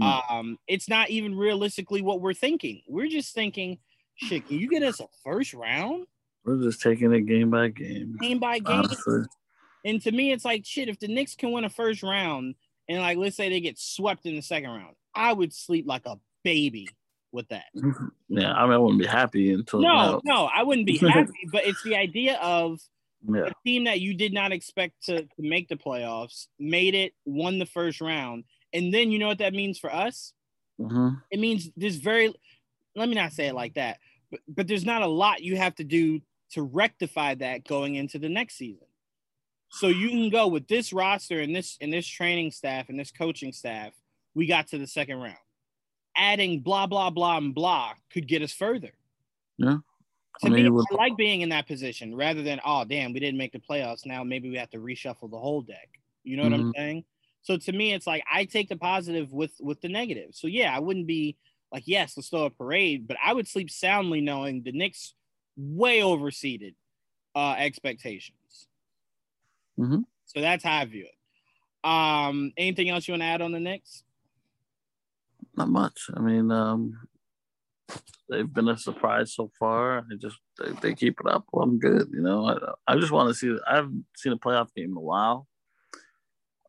Mm. 0.00 0.30
Um, 0.30 0.58
it's 0.66 0.88
not 0.88 1.10
even 1.10 1.34
realistically 1.34 2.02
what 2.02 2.20
we're 2.20 2.34
thinking. 2.34 2.82
We're 2.86 3.08
just 3.08 3.34
thinking, 3.34 3.78
shit, 4.14 4.46
can 4.46 4.58
you 4.58 4.68
get 4.68 4.82
us 4.82 5.00
a 5.00 5.06
first 5.24 5.54
round? 5.54 6.06
We're 6.44 6.62
just 6.62 6.80
taking 6.80 7.12
it 7.12 7.22
game 7.22 7.50
by 7.50 7.68
game. 7.68 8.16
Game 8.20 8.38
by 8.38 8.58
game. 8.58 8.78
Honestly. 8.78 9.22
And 9.86 10.02
to 10.02 10.10
me, 10.10 10.32
it's 10.32 10.44
like 10.44 10.66
shit. 10.66 10.88
If 10.88 10.98
the 10.98 11.06
Knicks 11.06 11.36
can 11.36 11.52
win 11.52 11.64
a 11.64 11.70
first 11.70 12.02
round, 12.02 12.56
and 12.88 13.00
like 13.00 13.18
let's 13.18 13.36
say 13.36 13.48
they 13.48 13.60
get 13.60 13.78
swept 13.78 14.26
in 14.26 14.34
the 14.34 14.42
second 14.42 14.70
round, 14.70 14.96
I 15.14 15.32
would 15.32 15.54
sleep 15.54 15.86
like 15.86 16.06
a 16.06 16.18
baby 16.42 16.88
with 17.32 17.48
that. 17.48 17.66
Yeah, 18.28 18.52
I 18.52 18.64
mean, 18.64 18.72
I 18.72 18.78
wouldn't 18.78 19.00
be 19.00 19.06
happy 19.06 19.52
until 19.52 19.80
no, 19.80 20.20
no, 20.24 20.50
I 20.52 20.64
wouldn't 20.64 20.88
be 20.88 20.98
happy. 21.08 21.30
but 21.52 21.64
it's 21.64 21.80
the 21.84 21.94
idea 21.94 22.36
of 22.42 22.80
yeah. 23.24 23.46
a 23.46 23.52
team 23.64 23.84
that 23.84 24.00
you 24.00 24.14
did 24.14 24.32
not 24.32 24.50
expect 24.50 25.04
to, 25.04 25.22
to 25.22 25.28
make 25.38 25.68
the 25.68 25.76
playoffs, 25.76 26.48
made 26.58 26.96
it, 26.96 27.12
won 27.24 27.60
the 27.60 27.66
first 27.66 28.00
round, 28.00 28.42
and 28.72 28.92
then 28.92 29.12
you 29.12 29.20
know 29.20 29.28
what 29.28 29.38
that 29.38 29.54
means 29.54 29.78
for 29.78 29.94
us? 29.94 30.32
Mm-hmm. 30.80 31.10
It 31.30 31.38
means 31.38 31.70
there's 31.76 31.96
very, 31.96 32.34
let 32.96 33.08
me 33.08 33.14
not 33.14 33.32
say 33.32 33.46
it 33.46 33.54
like 33.54 33.74
that, 33.74 33.98
but, 34.32 34.40
but 34.48 34.66
there's 34.66 34.84
not 34.84 35.02
a 35.02 35.06
lot 35.06 35.40
you 35.40 35.56
have 35.56 35.76
to 35.76 35.84
do 35.84 36.20
to 36.50 36.62
rectify 36.62 37.36
that 37.36 37.64
going 37.64 37.94
into 37.94 38.18
the 38.18 38.28
next 38.28 38.56
season. 38.56 38.85
So 39.70 39.88
you 39.88 40.08
can 40.08 40.30
go 40.30 40.46
with 40.46 40.68
this 40.68 40.92
roster 40.92 41.40
and 41.40 41.54
this 41.54 41.76
and 41.80 41.92
this 41.92 42.06
training 42.06 42.50
staff 42.50 42.88
and 42.88 42.98
this 42.98 43.10
coaching 43.10 43.52
staff. 43.52 43.92
We 44.34 44.46
got 44.46 44.68
to 44.68 44.78
the 44.78 44.86
second 44.86 45.18
round. 45.18 45.36
Adding 46.16 46.60
blah 46.60 46.86
blah 46.86 47.10
blah 47.10 47.36
and 47.38 47.54
blah 47.54 47.92
could 48.12 48.28
get 48.28 48.42
us 48.42 48.52
further. 48.52 48.92
Yeah. 49.58 49.78
To 50.40 50.46
I 50.46 50.50
mean, 50.50 50.64
me, 50.64 50.70
was... 50.70 50.86
I 50.92 50.94
like 50.94 51.16
being 51.16 51.40
in 51.40 51.48
that 51.50 51.66
position 51.66 52.14
rather 52.14 52.42
than 52.42 52.60
oh 52.64 52.84
damn, 52.84 53.12
we 53.12 53.20
didn't 53.20 53.38
make 53.38 53.52
the 53.52 53.58
playoffs. 53.58 54.06
Now 54.06 54.24
maybe 54.24 54.48
we 54.50 54.56
have 54.56 54.70
to 54.70 54.78
reshuffle 54.78 55.30
the 55.30 55.38
whole 55.38 55.62
deck. 55.62 55.88
You 56.24 56.36
know 56.36 56.44
what 56.44 56.52
mm-hmm. 56.52 56.66
I'm 56.68 56.72
saying? 56.74 57.04
So 57.42 57.56
to 57.56 57.72
me, 57.72 57.92
it's 57.92 58.06
like 58.06 58.24
I 58.30 58.44
take 58.44 58.68
the 58.68 58.76
positive 58.76 59.32
with 59.32 59.52
with 59.60 59.80
the 59.80 59.88
negative. 59.88 60.30
So 60.32 60.46
yeah, 60.46 60.74
I 60.74 60.80
wouldn't 60.80 61.06
be 61.06 61.36
like 61.72 61.84
yes, 61.86 62.14
let's 62.16 62.28
throw 62.28 62.44
a 62.44 62.50
parade, 62.50 63.06
but 63.06 63.16
I 63.24 63.32
would 63.32 63.48
sleep 63.48 63.70
soundly 63.70 64.20
knowing 64.20 64.62
the 64.62 64.72
Knicks 64.72 65.14
way 65.56 66.00
overseeded 66.00 66.74
uh, 67.34 67.54
expectations. 67.58 68.35
Mm-hmm. 69.78 70.00
So 70.26 70.40
that's 70.40 70.64
how 70.64 70.78
I 70.78 70.84
view 70.84 71.06
it. 71.06 71.88
Um, 71.88 72.52
anything 72.56 72.88
else 72.88 73.06
you 73.06 73.12
want 73.12 73.22
to 73.22 73.26
add 73.26 73.42
on 73.42 73.52
the 73.52 73.60
Knicks? 73.60 74.02
Not 75.56 75.68
much. 75.68 76.10
I 76.14 76.20
mean, 76.20 76.50
um, 76.50 76.98
they've 78.28 78.52
been 78.52 78.68
a 78.68 78.76
surprise 78.76 79.34
so 79.34 79.50
far. 79.58 80.04
They 80.08 80.16
just 80.16 80.38
they, 80.58 80.72
they 80.82 80.94
keep 80.94 81.20
it 81.20 81.30
up. 81.30 81.44
Well, 81.52 81.64
I'm 81.64 81.78
good. 81.78 82.08
You 82.12 82.22
know, 82.22 82.46
I, 82.46 82.92
I 82.92 82.96
just 82.96 83.12
want 83.12 83.28
to 83.28 83.34
see. 83.34 83.56
I 83.66 83.76
haven't 83.76 84.04
seen 84.16 84.32
a 84.32 84.38
playoff 84.38 84.74
game 84.74 84.90
in 84.90 84.96
a 84.96 85.00
while. 85.00 85.46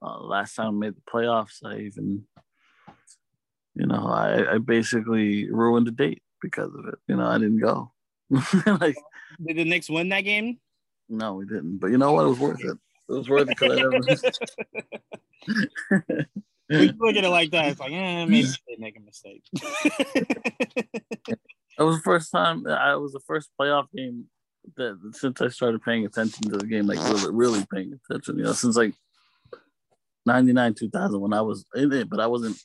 Uh, 0.02 0.20
last 0.20 0.56
time 0.56 0.68
I 0.68 0.72
made 0.72 0.96
the 0.96 1.12
playoffs, 1.12 1.66
I 1.66 1.80
even, 1.80 2.24
you 3.74 3.88
know, 3.88 4.08
I, 4.08 4.54
I 4.54 4.58
basically 4.60 5.50
ruined 5.50 5.88
the 5.88 5.92
date 5.92 6.22
because 6.42 6.72
of 6.74 6.86
it. 6.88 7.00
You 7.08 7.16
know, 7.16 7.26
I 7.26 7.40
didn't 7.40 7.60
go. 7.60 7.92
like, 8.80 8.96
did 9.44 9.58
the 9.58 9.66
Knicks 9.66 9.90
win 9.90 10.10
that 10.10 10.22
game? 10.22 10.60
No, 11.10 11.34
we 11.36 11.46
didn't. 11.46 11.78
But 11.78 11.88
you 11.88 11.98
know 11.98 12.12
what? 12.12 12.26
It 12.26 12.30
was 12.30 12.40
worth 12.40 12.64
it. 12.64 12.78
It 13.10 13.14
was 13.14 13.30
worth 13.30 13.50
it 13.50 13.58
because 13.60 13.86
we 16.70 16.92
look 17.00 17.16
at 17.16 17.24
it 17.24 17.30
like 17.30 17.52
that. 17.52 17.70
It's 17.70 17.80
like, 17.80 17.92
eh, 17.92 18.26
maybe 18.26 18.48
they 18.68 18.76
make 18.78 18.98
a 18.98 19.02
mistake. 19.02 19.44
it 19.54 21.38
was 21.80 21.98
the 21.98 22.02
first 22.04 22.32
time. 22.32 22.68
I 22.68 22.96
was 22.96 23.14
the 23.14 23.22
first 23.22 23.50
playoff 23.60 23.88
game 23.96 24.26
that 24.76 25.00
since 25.14 25.42
I 25.42 25.48
started 25.48 25.82
paying 25.84 26.06
attention 26.06 26.50
to 26.50 26.58
the 26.58 26.66
game, 26.66 26.88
like 26.88 27.00
really, 27.00 27.32
really 27.32 27.66
paying 27.74 27.94
attention. 27.94 28.38
You 28.38 28.46
know, 28.46 28.54
since 28.54 28.76
like 28.76 28.94
'99, 30.26 30.74
2000, 30.74 31.20
when 31.22 31.34
I 31.34 31.42
was 31.42 31.66
in 31.76 31.94
it, 31.94 32.10
but 32.10 32.20
I 32.20 32.28
wasn't 32.28 32.58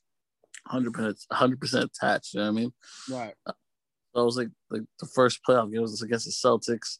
100 0.66 0.92
percent 0.92 1.18
100 1.28 1.60
percent 1.60 1.84
attached. 1.84 2.34
You 2.34 2.40
know 2.40 2.46
what 2.46 2.58
I 2.58 2.60
mean? 2.60 2.72
Right. 3.10 3.34
So 3.46 4.20
I 4.20 4.24
was 4.24 4.36
like, 4.36 4.48
like 4.70 4.82
the 5.00 5.06
first 5.06 5.40
playoff 5.48 5.72
game 5.72 5.82
was 5.82 6.02
against 6.02 6.26
the 6.26 6.32
Celtics. 6.32 6.98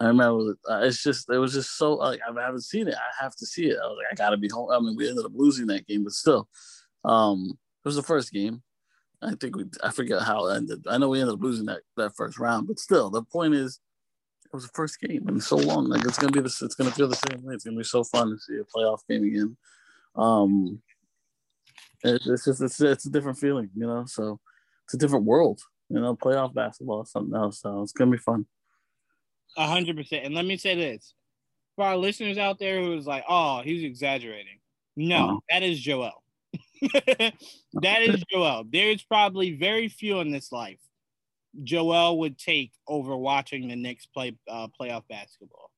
I 0.00 0.06
remember 0.06 0.56
uh, 0.68 0.80
it's 0.82 1.02
just 1.02 1.28
it 1.30 1.36
was 1.36 1.52
just 1.52 1.76
so 1.76 1.92
like 1.94 2.20
I 2.26 2.40
haven't 2.40 2.62
seen 2.62 2.88
it. 2.88 2.94
I 2.94 3.22
have 3.22 3.36
to 3.36 3.46
see 3.46 3.66
it. 3.66 3.76
I 3.82 3.86
was 3.86 3.98
like, 3.98 4.12
I 4.12 4.14
gotta 4.14 4.38
be 4.38 4.48
home. 4.48 4.70
I 4.70 4.80
mean, 4.80 4.96
we 4.96 5.08
ended 5.08 5.26
up 5.26 5.32
losing 5.34 5.66
that 5.66 5.86
game, 5.86 6.04
but 6.04 6.14
still, 6.14 6.48
um, 7.04 7.50
it 7.84 7.88
was 7.88 7.96
the 7.96 8.02
first 8.02 8.32
game. 8.32 8.62
I 9.22 9.34
think 9.38 9.56
we 9.56 9.66
I 9.82 9.90
forget 9.90 10.22
how 10.22 10.46
it 10.46 10.56
ended. 10.56 10.84
I 10.88 10.96
know 10.96 11.10
we 11.10 11.20
ended 11.20 11.34
up 11.34 11.42
losing 11.42 11.66
that 11.66 11.82
that 11.98 12.16
first 12.16 12.38
round, 12.38 12.66
but 12.66 12.78
still, 12.78 13.10
the 13.10 13.22
point 13.22 13.54
is, 13.54 13.78
it 14.46 14.54
was 14.54 14.64
the 14.64 14.72
first 14.72 14.98
game 15.00 15.28
in 15.28 15.38
so 15.38 15.56
long. 15.56 15.86
Like 15.86 16.04
it's 16.06 16.18
gonna 16.18 16.32
be 16.32 16.40
this. 16.40 16.62
It's 16.62 16.74
gonna 16.74 16.90
feel 16.90 17.08
the 17.08 17.16
same 17.30 17.42
way. 17.44 17.54
It's 17.54 17.64
gonna 17.64 17.76
be 17.76 17.84
so 17.84 18.02
fun 18.02 18.30
to 18.30 18.38
see 18.38 18.56
a 18.56 18.64
playoff 18.64 19.00
game 19.06 19.24
again. 19.24 19.56
Um, 20.16 20.80
it, 22.04 22.22
it's 22.24 22.46
just 22.46 22.62
it's 22.62 22.80
it's 22.80 23.04
a 23.04 23.10
different 23.10 23.36
feeling, 23.36 23.68
you 23.76 23.86
know. 23.86 24.06
So 24.06 24.40
it's 24.86 24.94
a 24.94 24.98
different 24.98 25.26
world, 25.26 25.60
you 25.90 26.00
know. 26.00 26.16
Playoff 26.16 26.54
basketball 26.54 27.02
is 27.02 27.12
something 27.12 27.36
else. 27.36 27.60
So 27.60 27.82
it's 27.82 27.92
gonna 27.92 28.10
be 28.10 28.16
fun. 28.16 28.46
A 29.56 29.66
hundred 29.66 29.96
percent. 29.96 30.24
And 30.24 30.34
let 30.34 30.44
me 30.44 30.56
say 30.56 30.74
this 30.74 31.14
for 31.76 31.84
our 31.84 31.96
listeners 31.96 32.38
out 32.38 32.58
there 32.58 32.80
who's 32.80 33.06
like, 33.06 33.24
oh, 33.28 33.62
he's 33.62 33.84
exaggerating. 33.84 34.58
No, 34.96 35.16
uh-huh. 35.16 35.38
that 35.50 35.62
is 35.62 35.80
Joel. 35.80 36.22
that 36.82 38.02
is 38.02 38.22
Joel. 38.30 38.64
There's 38.70 39.02
probably 39.02 39.56
very 39.56 39.88
few 39.88 40.20
in 40.20 40.30
this 40.30 40.50
life 40.52 40.78
Joel 41.62 42.18
would 42.18 42.38
take 42.38 42.72
over 42.86 43.16
watching 43.16 43.68
the 43.68 43.76
Knicks 43.76 44.06
play 44.06 44.36
uh, 44.48 44.68
playoff 44.80 45.02
basketball. 45.08 45.70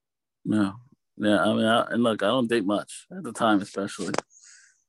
No, 0.45 0.75
yeah, 1.17 1.43
I 1.43 1.55
mean, 1.55 1.65
I, 1.65 1.87
and 1.91 2.03
look, 2.03 2.23
I 2.23 2.27
don't 2.27 2.49
date 2.49 2.65
much 2.65 3.07
at 3.17 3.23
the 3.23 3.33
time, 3.33 3.61
especially. 3.61 4.15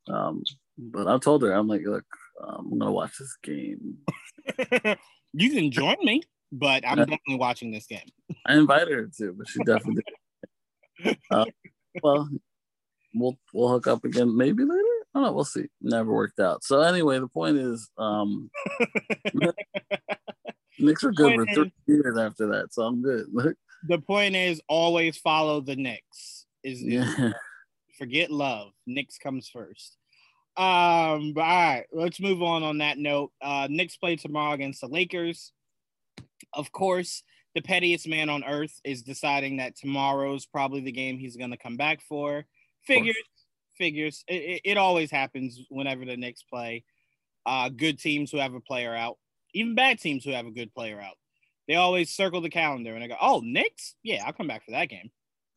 Um, 0.07 0.43
but 0.77 1.07
I 1.07 1.17
told 1.17 1.43
her, 1.43 1.51
I'm 1.51 1.67
like, 1.67 1.83
look, 1.85 2.05
um, 2.43 2.69
I'm 2.71 2.79
gonna 2.79 2.91
watch 2.91 3.17
this 3.17 3.37
game. 3.43 3.97
you 5.33 5.49
can 5.51 5.71
join 5.71 5.97
me 6.01 6.23
but 6.53 6.87
I'm 6.87 6.99
definitely 6.99 7.37
watching 7.37 7.71
this 7.71 7.87
game. 7.87 8.07
I 8.45 8.55
invited 8.55 8.93
her 8.93 9.09
to, 9.17 9.34
but 9.34 9.47
she 9.49 9.59
definitely 9.63 10.03
did. 10.03 10.15
Uh, 11.32 11.45
well, 12.03 12.30
we'll 13.15 13.38
we'll 13.51 13.67
hook 13.67 13.88
up 13.88 14.05
again 14.05 14.38
maybe 14.38 14.63
later. 14.63 14.78
I 15.13 15.19
don't 15.19 15.23
know. 15.23 15.32
We'll 15.34 15.43
see. 15.43 15.65
Never 15.82 16.13
worked 16.13 16.39
out. 16.39 16.63
So 16.63 16.82
anyway, 16.82 17.19
the 17.19 17.28
point 17.28 17.57
is, 17.57 17.89
um, 17.97 18.49
Knicks 20.80 21.03
are 21.03 21.11
good 21.11 21.36
for 21.36 21.45
three 21.53 21.65
is, 21.65 21.71
years 21.88 22.17
after 22.17 22.47
that, 22.47 22.73
so 22.73 22.84
I'm 22.84 23.01
good. 23.01 23.25
the 23.88 23.97
point 23.97 24.36
is, 24.36 24.61
always 24.69 25.17
follow 25.17 25.61
the 25.61 25.75
Knicks. 25.75 26.45
Is 26.63 26.82
yeah. 26.84 27.32
forget 27.97 28.30
love. 28.32 28.71
Knicks 28.86 29.17
comes 29.17 29.49
first. 29.49 29.97
Um, 30.55 31.34
but 31.34 31.41
all 31.41 31.73
right, 31.73 31.86
let's 31.91 32.19
move 32.21 32.43
on. 32.43 32.61
On 32.61 32.78
that 32.78 32.99
note, 32.99 33.32
uh, 33.41 33.67
Knicks 33.69 33.97
play 33.97 34.15
tomorrow 34.15 34.53
against 34.53 34.82
the 34.82 34.88
Lakers 34.88 35.51
of 36.53 36.71
course, 36.71 37.23
the 37.55 37.61
pettiest 37.61 38.07
man 38.07 38.29
on 38.29 38.43
earth 38.43 38.79
is 38.83 39.03
deciding 39.03 39.57
that 39.57 39.75
tomorrow's 39.75 40.45
probably 40.45 40.81
the 40.81 40.91
game 40.91 41.17
he's 41.17 41.37
going 41.37 41.51
to 41.51 41.57
come 41.57 41.77
back 41.77 42.01
for. 42.01 42.45
Figures, 42.85 43.15
figures. 43.77 44.23
It, 44.27 44.61
it, 44.65 44.77
always 44.77 45.11
happens 45.11 45.59
whenever 45.69 46.05
the 46.05 46.17
Knicks 46.17 46.43
play. 46.43 46.83
Uh, 47.45 47.69
good 47.69 47.99
teams 47.99 48.31
who 48.31 48.37
have 48.37 48.53
a 48.53 48.59
player 48.59 48.95
out, 48.95 49.17
even 49.53 49.75
bad 49.75 49.99
teams 49.99 50.23
who 50.23 50.31
have 50.31 50.45
a 50.45 50.51
good 50.51 50.73
player 50.73 50.99
out. 50.99 51.17
They 51.67 51.75
always 51.75 52.13
circle 52.13 52.41
the 52.41 52.49
calendar 52.49 52.93
and 52.93 53.03
they 53.03 53.07
go, 53.07 53.15
"Oh, 53.21 53.41
Knicks, 53.43 53.95
yeah, 54.03 54.23
I'll 54.25 54.33
come 54.33 54.47
back 54.47 54.65
for 54.65 54.71
that 54.71 54.89
game. 54.89 55.11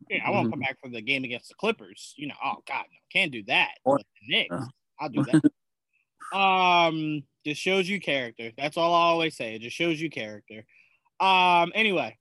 Yeah, 0.08 0.24
I 0.24 0.30
won't 0.30 0.50
come 0.50 0.60
back 0.60 0.78
for 0.80 0.88
the 0.88 1.00
game 1.00 1.24
against 1.24 1.48
the 1.48 1.54
Clippers. 1.54 2.14
You 2.16 2.28
know, 2.28 2.34
oh 2.44 2.56
God, 2.68 2.84
no, 2.90 2.98
can't 3.12 3.32
do 3.32 3.42
that. 3.44 3.72
But 3.84 4.02
the 4.20 4.36
Knicks, 4.36 4.66
I'll 5.00 5.08
do 5.08 5.24
that. 5.24 6.36
um, 6.36 7.22
just 7.44 7.60
shows 7.60 7.88
you 7.88 8.00
character. 8.00 8.52
That's 8.56 8.76
all 8.76 8.94
I 8.94 9.06
always 9.06 9.36
say. 9.36 9.54
It 9.54 9.62
just 9.62 9.76
shows 9.76 10.00
you 10.00 10.10
character. 10.10 10.64
Um, 11.20 11.72
anyway, 11.74 12.18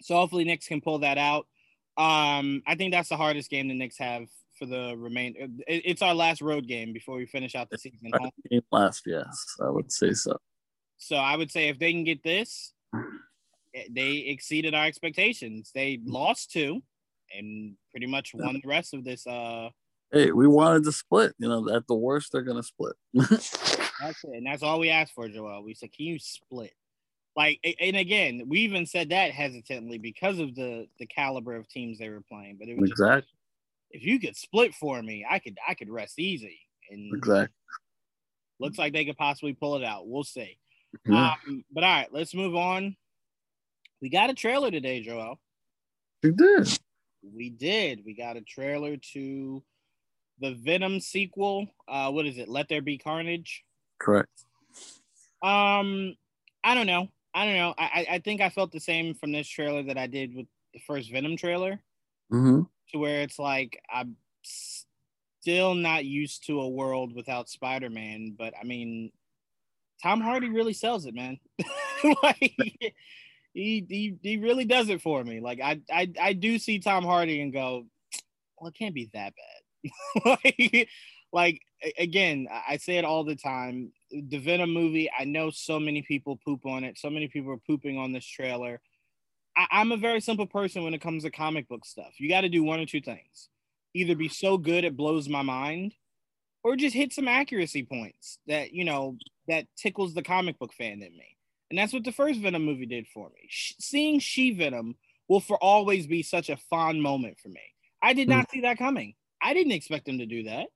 so 0.00 0.16
hopefully 0.16 0.44
Knicks 0.44 0.66
can 0.66 0.80
pull 0.80 1.00
that 1.00 1.18
out. 1.18 1.46
Um, 1.96 2.62
I 2.66 2.74
think 2.74 2.92
that's 2.92 3.08
the 3.08 3.16
hardest 3.16 3.50
game 3.50 3.68
the 3.68 3.74
Knicks 3.74 3.98
have 3.98 4.26
for 4.58 4.66
the 4.66 4.94
remainder. 4.96 5.46
It's 5.66 6.02
our 6.02 6.14
last 6.14 6.40
road 6.40 6.66
game 6.66 6.92
before 6.92 7.16
we 7.16 7.26
finish 7.26 7.54
out 7.54 7.70
the 7.70 7.78
season. 7.78 8.10
Last, 8.70 9.02
yes, 9.06 9.56
I 9.60 9.70
would 9.70 9.92
say 9.92 10.12
so. 10.12 10.36
So 10.96 11.16
I 11.16 11.36
would 11.36 11.50
say 11.50 11.68
if 11.68 11.78
they 11.78 11.92
can 11.92 12.04
get 12.04 12.22
this, 12.22 12.72
eh, 13.74 13.84
they 13.90 14.16
exceeded 14.28 14.74
our 14.74 14.84
expectations. 14.84 15.70
They 15.74 16.00
lost 16.04 16.50
two, 16.50 16.82
and 17.36 17.76
pretty 17.90 18.06
much 18.06 18.32
won 18.34 18.60
the 18.62 18.68
rest 18.68 18.94
of 18.94 19.04
this. 19.04 19.26
Uh, 19.26 19.70
hey, 20.12 20.30
we 20.32 20.46
wanted 20.46 20.84
to 20.84 20.92
split. 20.92 21.34
You 21.38 21.48
know, 21.48 21.68
at 21.68 21.86
the 21.86 21.94
worst, 21.94 22.32
they're 22.32 22.42
gonna 22.42 22.62
split. 22.62 22.96
that's 23.14 24.24
it, 24.24 24.34
and 24.34 24.46
that's 24.46 24.62
all 24.62 24.80
we 24.80 24.90
asked 24.90 25.14
for, 25.14 25.28
Joel. 25.28 25.64
We 25.64 25.74
said, 25.74 25.92
"Can 25.92 26.06
you 26.06 26.18
split?" 26.18 26.72
Like, 27.36 27.58
and 27.80 27.96
again, 27.96 28.42
we 28.46 28.60
even 28.60 28.86
said 28.86 29.08
that 29.08 29.32
hesitantly 29.32 29.98
because 29.98 30.38
of 30.38 30.54
the 30.54 30.86
the 30.98 31.06
caliber 31.06 31.56
of 31.56 31.68
teams 31.68 31.98
they 31.98 32.08
were 32.08 32.22
playing. 32.28 32.56
But 32.58 32.68
it 32.68 32.78
was 32.78 32.90
exactly. 32.90 33.22
Just, 33.22 33.34
if 33.90 34.04
you 34.04 34.20
could 34.20 34.36
split 34.36 34.74
for 34.74 35.02
me, 35.02 35.26
I 35.28 35.38
could 35.38 35.58
I 35.66 35.74
could 35.74 35.90
rest 35.90 36.18
easy. 36.18 36.60
And 36.90 37.12
exactly. 37.14 37.54
Looks 38.60 38.78
like 38.78 38.92
they 38.92 39.04
could 39.04 39.16
possibly 39.16 39.52
pull 39.52 39.76
it 39.76 39.84
out. 39.84 40.06
We'll 40.06 40.22
see. 40.22 40.58
Yeah. 41.06 41.34
Um, 41.48 41.64
but 41.72 41.82
all 41.82 41.90
right, 41.90 42.12
let's 42.12 42.34
move 42.34 42.54
on. 42.54 42.96
We 44.00 44.10
got 44.10 44.30
a 44.30 44.34
trailer 44.34 44.70
today, 44.70 45.00
Joel. 45.00 45.40
We 46.22 46.30
did. 46.30 46.78
We 47.34 47.50
did. 47.50 48.04
We 48.04 48.14
got 48.14 48.36
a 48.36 48.42
trailer 48.42 48.96
to 49.12 49.62
the 50.40 50.54
Venom 50.54 51.00
sequel. 51.00 51.66
Uh, 51.88 52.10
what 52.10 52.26
is 52.26 52.38
it? 52.38 52.48
Let 52.48 52.68
There 52.68 52.82
Be 52.82 52.98
Carnage. 52.98 53.64
Correct. 53.98 54.44
Um, 55.42 56.16
I 56.62 56.74
don't 56.74 56.86
know. 56.86 57.08
I 57.34 57.44
don't 57.44 57.56
know. 57.56 57.74
I 57.76 58.06
I 58.12 58.18
think 58.20 58.40
I 58.40 58.48
felt 58.48 58.72
the 58.72 58.80
same 58.80 59.14
from 59.14 59.32
this 59.32 59.48
trailer 59.48 59.82
that 59.84 59.98
I 59.98 60.06
did 60.06 60.34
with 60.34 60.46
the 60.72 60.80
first 60.80 61.10
Venom 61.10 61.36
trailer. 61.36 61.80
Mm-hmm. 62.32 62.62
To 62.92 62.98
where 62.98 63.22
it's 63.22 63.38
like 63.38 63.80
I'm 63.92 64.16
still 64.42 65.74
not 65.74 66.04
used 66.04 66.46
to 66.46 66.60
a 66.60 66.68
world 66.68 67.14
without 67.14 67.48
Spider-Man, 67.48 68.34
but 68.38 68.54
I 68.58 68.64
mean, 68.64 69.10
Tom 70.02 70.20
Hardy 70.20 70.48
really 70.48 70.72
sells 70.72 71.06
it, 71.06 71.14
man. 71.14 71.38
like 72.22 72.54
he, 73.52 73.86
he 73.88 74.16
he 74.22 74.36
really 74.38 74.64
does 74.64 74.88
it 74.88 75.00
for 75.00 75.22
me. 75.24 75.40
Like 75.40 75.60
I 75.60 75.80
I 75.90 76.12
I 76.20 76.32
do 76.34 76.58
see 76.58 76.78
Tom 76.78 77.04
Hardy 77.04 77.40
and 77.40 77.52
go, 77.52 77.86
well, 78.58 78.68
it 78.68 78.74
can't 78.74 78.94
be 78.94 79.10
that 79.12 79.32
bad. 79.34 79.92
like, 80.44 80.88
like 81.32 81.60
again, 81.98 82.48
I 82.68 82.76
say 82.78 82.98
it 82.98 83.04
all 83.04 83.24
the 83.24 83.36
time. 83.36 83.92
The 84.14 84.38
Venom 84.38 84.72
movie, 84.72 85.10
I 85.18 85.24
know 85.24 85.50
so 85.50 85.80
many 85.80 86.02
people 86.02 86.38
poop 86.44 86.64
on 86.66 86.84
it. 86.84 86.98
So 86.98 87.10
many 87.10 87.28
people 87.28 87.52
are 87.52 87.60
pooping 87.66 87.98
on 87.98 88.12
this 88.12 88.24
trailer. 88.24 88.80
I, 89.56 89.66
I'm 89.70 89.92
a 89.92 89.96
very 89.96 90.20
simple 90.20 90.46
person 90.46 90.84
when 90.84 90.94
it 90.94 91.00
comes 91.00 91.24
to 91.24 91.30
comic 91.30 91.68
book 91.68 91.84
stuff. 91.84 92.14
You 92.18 92.28
got 92.28 92.42
to 92.42 92.48
do 92.48 92.62
one 92.62 92.80
or 92.80 92.86
two 92.86 93.00
things: 93.00 93.48
either 93.92 94.14
be 94.14 94.28
so 94.28 94.56
good 94.56 94.84
it 94.84 94.96
blows 94.96 95.28
my 95.28 95.42
mind, 95.42 95.94
or 96.62 96.76
just 96.76 96.94
hit 96.94 97.12
some 97.12 97.28
accuracy 97.28 97.84
points 97.84 98.38
that 98.46 98.72
you 98.72 98.84
know 98.84 99.16
that 99.48 99.66
tickles 99.76 100.14
the 100.14 100.22
comic 100.22 100.58
book 100.58 100.72
fan 100.72 101.02
in 101.02 101.16
me. 101.16 101.36
And 101.70 101.78
that's 101.78 101.92
what 101.92 102.04
the 102.04 102.12
first 102.12 102.40
Venom 102.40 102.64
movie 102.64 102.86
did 102.86 103.08
for 103.08 103.30
me. 103.30 103.48
seeing 103.50 104.20
She 104.20 104.52
Venom 104.52 104.96
will 105.28 105.40
for 105.40 105.56
always 105.62 106.06
be 106.06 106.22
such 106.22 106.50
a 106.50 106.56
fond 106.56 107.02
moment 107.02 107.38
for 107.40 107.48
me. 107.48 107.62
I 108.02 108.12
did 108.12 108.28
not 108.28 108.44
mm-hmm. 108.44 108.56
see 108.56 108.60
that 108.60 108.78
coming. 108.78 109.14
I 109.42 109.54
didn't 109.54 109.72
expect 109.72 110.06
them 110.06 110.18
to 110.18 110.26
do 110.26 110.44
that. 110.44 110.68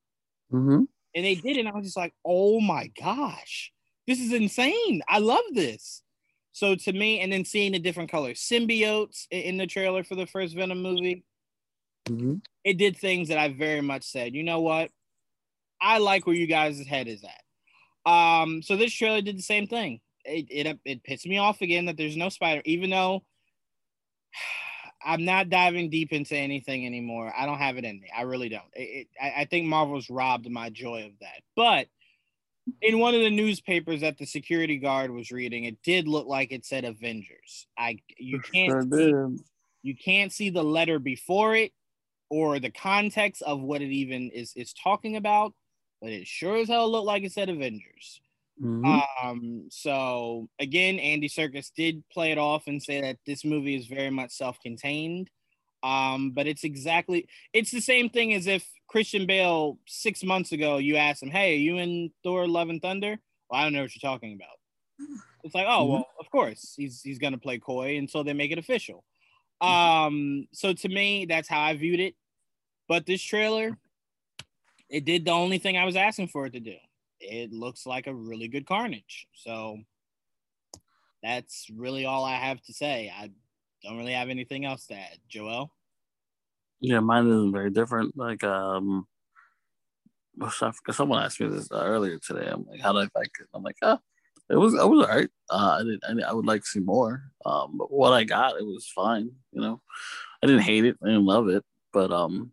Mm-hmm. 0.53 0.85
And 1.15 1.25
they 1.25 1.35
did 1.35 1.57
it. 1.57 1.61
And 1.61 1.69
I 1.69 1.75
was 1.75 1.85
just 1.85 1.97
like, 1.97 2.15
oh 2.25 2.61
my 2.61 2.91
gosh, 3.01 3.73
this 4.07 4.21
is 4.21 4.33
insane. 4.33 5.03
I 5.09 5.19
love 5.19 5.45
this. 5.53 6.03
So 6.53 6.75
to 6.75 6.93
me, 6.93 7.21
and 7.21 7.33
then 7.33 7.45
seeing 7.45 7.73
the 7.73 7.79
different 7.79 8.11
colors, 8.11 8.41
symbiotes 8.41 9.27
in 9.31 9.59
the 9.59 9.67
trailer 9.67 10.03
for 10.03 10.17
the 10.17 10.27
first 10.27 10.57
Venom 10.57 10.83
movie, 10.83 11.25
mm-hmm. 12.09 12.35
it 12.65 12.79
did 12.79 12.97
things 12.97 13.29
that 13.29 13.39
I 13.39 13.49
very 13.49 13.81
much 13.81 14.05
said, 14.05 14.35
you 14.35 14.43
know 14.43 14.61
what? 14.61 14.91
I 15.81 15.99
like 15.99 16.27
where 16.27 16.35
you 16.35 16.47
guys' 16.47 16.85
head 16.85 17.07
is 17.07 17.23
at. 17.25 18.11
Um, 18.11 18.63
so 18.63 18.77
this 18.77 18.93
trailer 18.93 19.21
did 19.21 19.39
the 19.39 19.43
same 19.43 19.67
thing. 19.67 20.01
It, 20.25 20.47
it 20.51 20.79
it 20.85 21.05
pissed 21.05 21.27
me 21.27 21.39
off 21.39 21.61
again 21.61 21.87
that 21.87 21.97
there's 21.97 22.17
no 22.17 22.29
spider, 22.29 22.63
even 22.65 22.91
though 22.91 23.23
I'm 25.05 25.25
not 25.25 25.49
diving 25.49 25.91
deep 25.91 26.13
into 26.13 26.37
anything 26.37 26.85
anymore. 26.85 27.33
I 27.37 27.47
don't 27.47 27.59
have 27.59 27.77
it 27.77 27.85
in 27.85 28.01
me. 28.01 28.09
I 28.17 28.23
really 28.23 28.49
don't. 28.49 28.65
It, 28.75 28.81
it, 28.81 29.09
I, 29.21 29.43
I 29.43 29.45
think 29.45 29.67
Marvel's 29.67 30.11
robbed 30.11 30.51
my 30.51 30.71
joy 30.71 31.07
of 31.07 31.13
that. 31.21 31.43
But 31.55 31.87
in 32.83 32.99
one 32.99 33.15
of 33.15 33.21
the 33.21 33.31
newspapers 33.31 34.01
that 34.01 34.19
the 34.19 34.27
security 34.27 34.79
guard 34.79 35.11
was 35.11 35.31
reading, 35.31 35.65
it 35.65 35.83
did 35.83 36.09
look 36.09 36.27
like 36.27 36.53
it 36.53 36.65
said 36.65 36.85
Avengers. 36.85 37.67
I 37.77 37.99
you 38.17 38.41
can't 38.41 38.93
see, 38.93 39.15
you 39.83 39.97
can't 39.97 40.33
see 40.33 40.51
the 40.51 40.65
letter 40.65 40.99
before 40.99 41.55
it 41.55 41.73
or 42.31 42.59
the 42.59 42.71
context 42.71 43.43
of 43.43 43.61
what 43.61 43.83
it 43.83 43.91
even 43.91 44.31
is 44.31 44.53
is 44.55 44.73
talking 44.73 45.17
about, 45.17 45.55
but 46.01 46.11
it 46.11 46.27
sure 46.27 46.57
as 46.57 46.69
hell 46.69 46.91
looked 46.91 47.07
like 47.07 47.23
it 47.23 47.33
said 47.33 47.49
Avengers. 47.49 48.21
Mm-hmm. 48.63 49.27
Um, 49.27 49.69
so 49.71 50.49
again, 50.59 50.99
Andy 50.99 51.29
Serkis 51.29 51.71
did 51.77 52.03
play 52.13 52.33
it 52.33 52.39
off 52.39 52.67
and 52.67 52.83
say 52.83 53.01
that 53.01 53.19
this 53.27 53.45
movie 53.45 53.77
is 53.77 53.87
very 53.87 54.11
much 54.11 54.33
self-contained. 54.33 55.31
Um, 55.85 56.33
but 56.33 56.49
it's 56.49 56.65
exactly 56.65 57.29
it's 57.53 57.71
the 57.71 57.81
same 57.81 58.11
thing 58.11 58.35
as 58.35 58.49
if 58.49 58.69
Christian 58.89 59.27
Bale 59.27 59.79
six 59.87 60.25
months 60.25 60.51
ago 60.51 60.79
you 60.79 60.97
asked 60.97 61.23
him, 61.23 61.31
Hey, 61.31 61.55
are 61.55 61.59
you 61.59 61.79
in 61.79 62.11
Thor 62.25 62.49
Love 62.49 62.69
and 62.69 62.83
Thunder? 62.83 63.17
Well, 63.49 63.61
I 63.61 63.63
don't 63.63 63.73
know 63.73 63.83
what 63.83 63.95
you're 63.95 64.11
talking 64.11 64.35
about. 64.35 64.57
It's 65.45 65.55
like, 65.55 65.67
oh 65.69 65.85
mm-hmm. 65.85 65.93
well, 65.93 66.07
of 66.19 66.29
course 66.31 66.75
he's 66.77 67.01
he's 67.01 67.21
gonna 67.21 67.39
play 67.39 67.61
coy 67.61 67.97
until 67.97 68.25
they 68.25 68.33
make 68.33 68.51
it 68.51 68.59
official. 68.59 69.05
Um, 69.61 70.49
so 70.53 70.73
to 70.73 70.89
me, 70.89 71.27
that's 71.27 71.49
how 71.49 71.61
I 71.61 71.75
viewed 71.75 72.01
it. 72.01 72.17
But 72.89 73.07
this 73.07 73.23
trailer, 73.23 73.79
it 74.91 75.05
did 75.05 75.25
the 75.25 75.31
only 75.31 75.59
thing 75.59 75.77
I 75.77 75.85
was 75.85 75.95
asking 75.95 76.29
for 76.29 76.47
it 76.47 76.55
to 76.55 76.61
do 76.61 76.75
it 77.21 77.53
looks 77.53 77.87
like 77.87 78.07
a 78.07 78.15
really 78.15 78.49
good 78.49 78.67
Carnage. 78.67 79.27
So 79.35 79.79
that's 81.23 81.69
really 81.75 82.05
all 82.05 82.25
I 82.25 82.37
have 82.37 82.63
to 82.63 82.73
say. 82.73 83.13
I 83.15 83.31
don't 83.83 83.99
really 83.99 84.13
have 84.13 84.29
anything 84.29 84.65
else 84.65 84.87
to 84.87 84.95
add. 84.95 85.19
Joel? 85.29 85.73
Yeah, 86.81 87.01
mine 87.01 87.27
isn't 87.27 87.53
very 87.53 87.71
different. 87.71 88.17
Like, 88.17 88.45
um, 88.45 89.07
someone 90.93 91.23
asked 91.23 91.41
me 91.41 91.49
this 91.49 91.71
uh, 91.73 91.83
earlier 91.83 92.19
today. 92.19 92.49
I'm 92.51 92.65
like, 92.67 92.81
how 92.81 92.93
do 92.93 92.99
I 92.99 93.09
like 93.15 93.33
it? 93.41 93.49
I'm 93.53 93.63
like, 93.63 93.77
ah, 93.83 93.99
it 94.49 94.57
was, 94.57 94.75
it 94.75 94.89
was 94.89 95.07
all 95.07 95.15
right. 95.15 95.29
Uh, 95.51 95.79
I 95.81 95.83
did, 95.83 96.25
I, 96.25 96.29
I 96.29 96.33
would 96.33 96.47
like 96.47 96.63
to 96.63 96.67
see 96.67 96.81
more. 96.81 97.23
Um, 97.45 97.77
but 97.77 97.93
what 97.93 98.13
I 98.13 98.25
got, 98.25 98.59
it 98.59 98.65
was 98.65 98.91
fine. 98.95 99.31
You 99.53 99.61
know, 99.61 99.81
I 100.43 100.47
didn't 100.47 100.63
hate 100.63 100.85
it. 100.85 100.97
I 101.03 101.09
didn't 101.09 101.27
love 101.27 101.49
it, 101.49 101.65
but 101.93 102.13
um, 102.13 102.53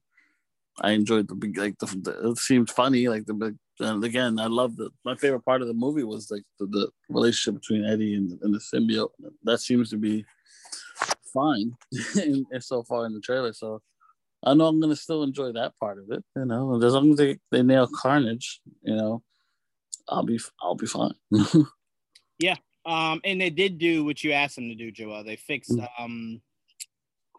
I 0.81 0.91
enjoyed 0.91 1.27
the 1.27 1.35
big 1.35 1.57
like 1.57 1.77
the, 1.77 1.85
the 1.85 2.31
it 2.31 2.37
seemed 2.37 2.69
funny. 2.69 3.07
Like 3.07 3.25
the 3.25 3.55
and 3.79 4.03
again, 4.03 4.39
I 4.39 4.47
love 4.47 4.75
the 4.75 4.89
my 5.03 5.15
favorite 5.15 5.45
part 5.45 5.61
of 5.61 5.67
the 5.67 5.73
movie 5.73 6.03
was 6.03 6.31
like 6.31 6.43
the, 6.59 6.67
the 6.67 6.89
relationship 7.09 7.61
between 7.61 7.85
Eddie 7.85 8.15
and, 8.15 8.39
and 8.41 8.53
the 8.53 8.59
symbiote. 8.59 9.09
That 9.43 9.59
seems 9.59 9.89
to 9.89 9.97
be 9.97 10.25
fine 11.33 11.73
in, 12.23 12.45
in 12.51 12.61
so 12.61 12.83
far 12.83 13.05
in 13.05 13.13
the 13.13 13.19
trailer. 13.19 13.53
So 13.53 13.81
I 14.43 14.53
know 14.53 14.67
I'm 14.67 14.79
gonna 14.79 14.95
still 14.95 15.23
enjoy 15.23 15.51
that 15.53 15.77
part 15.77 15.99
of 15.99 16.11
it. 16.11 16.23
You 16.35 16.45
know, 16.45 16.81
as 16.81 16.93
long 16.93 17.11
as 17.11 17.17
they, 17.17 17.37
they 17.51 17.63
nail 17.63 17.87
Carnage, 17.87 18.61
you 18.83 18.95
know, 18.95 19.23
I'll 20.07 20.23
be 20.23 20.39
I'll 20.61 20.75
be 20.75 20.87
fine. 20.87 21.15
yeah. 22.39 22.55
Um, 22.85 23.19
and 23.23 23.41
they 23.41 23.49
did 23.49 23.79
do 23.79 24.05
what 24.05 24.23
you 24.23 24.31
asked 24.31 24.55
them 24.55 24.69
to 24.69 24.75
do, 24.75 24.91
Joel. 24.91 25.23
They 25.23 25.35
fixed 25.35 25.71
mm. 25.71 25.87
um 25.99 26.41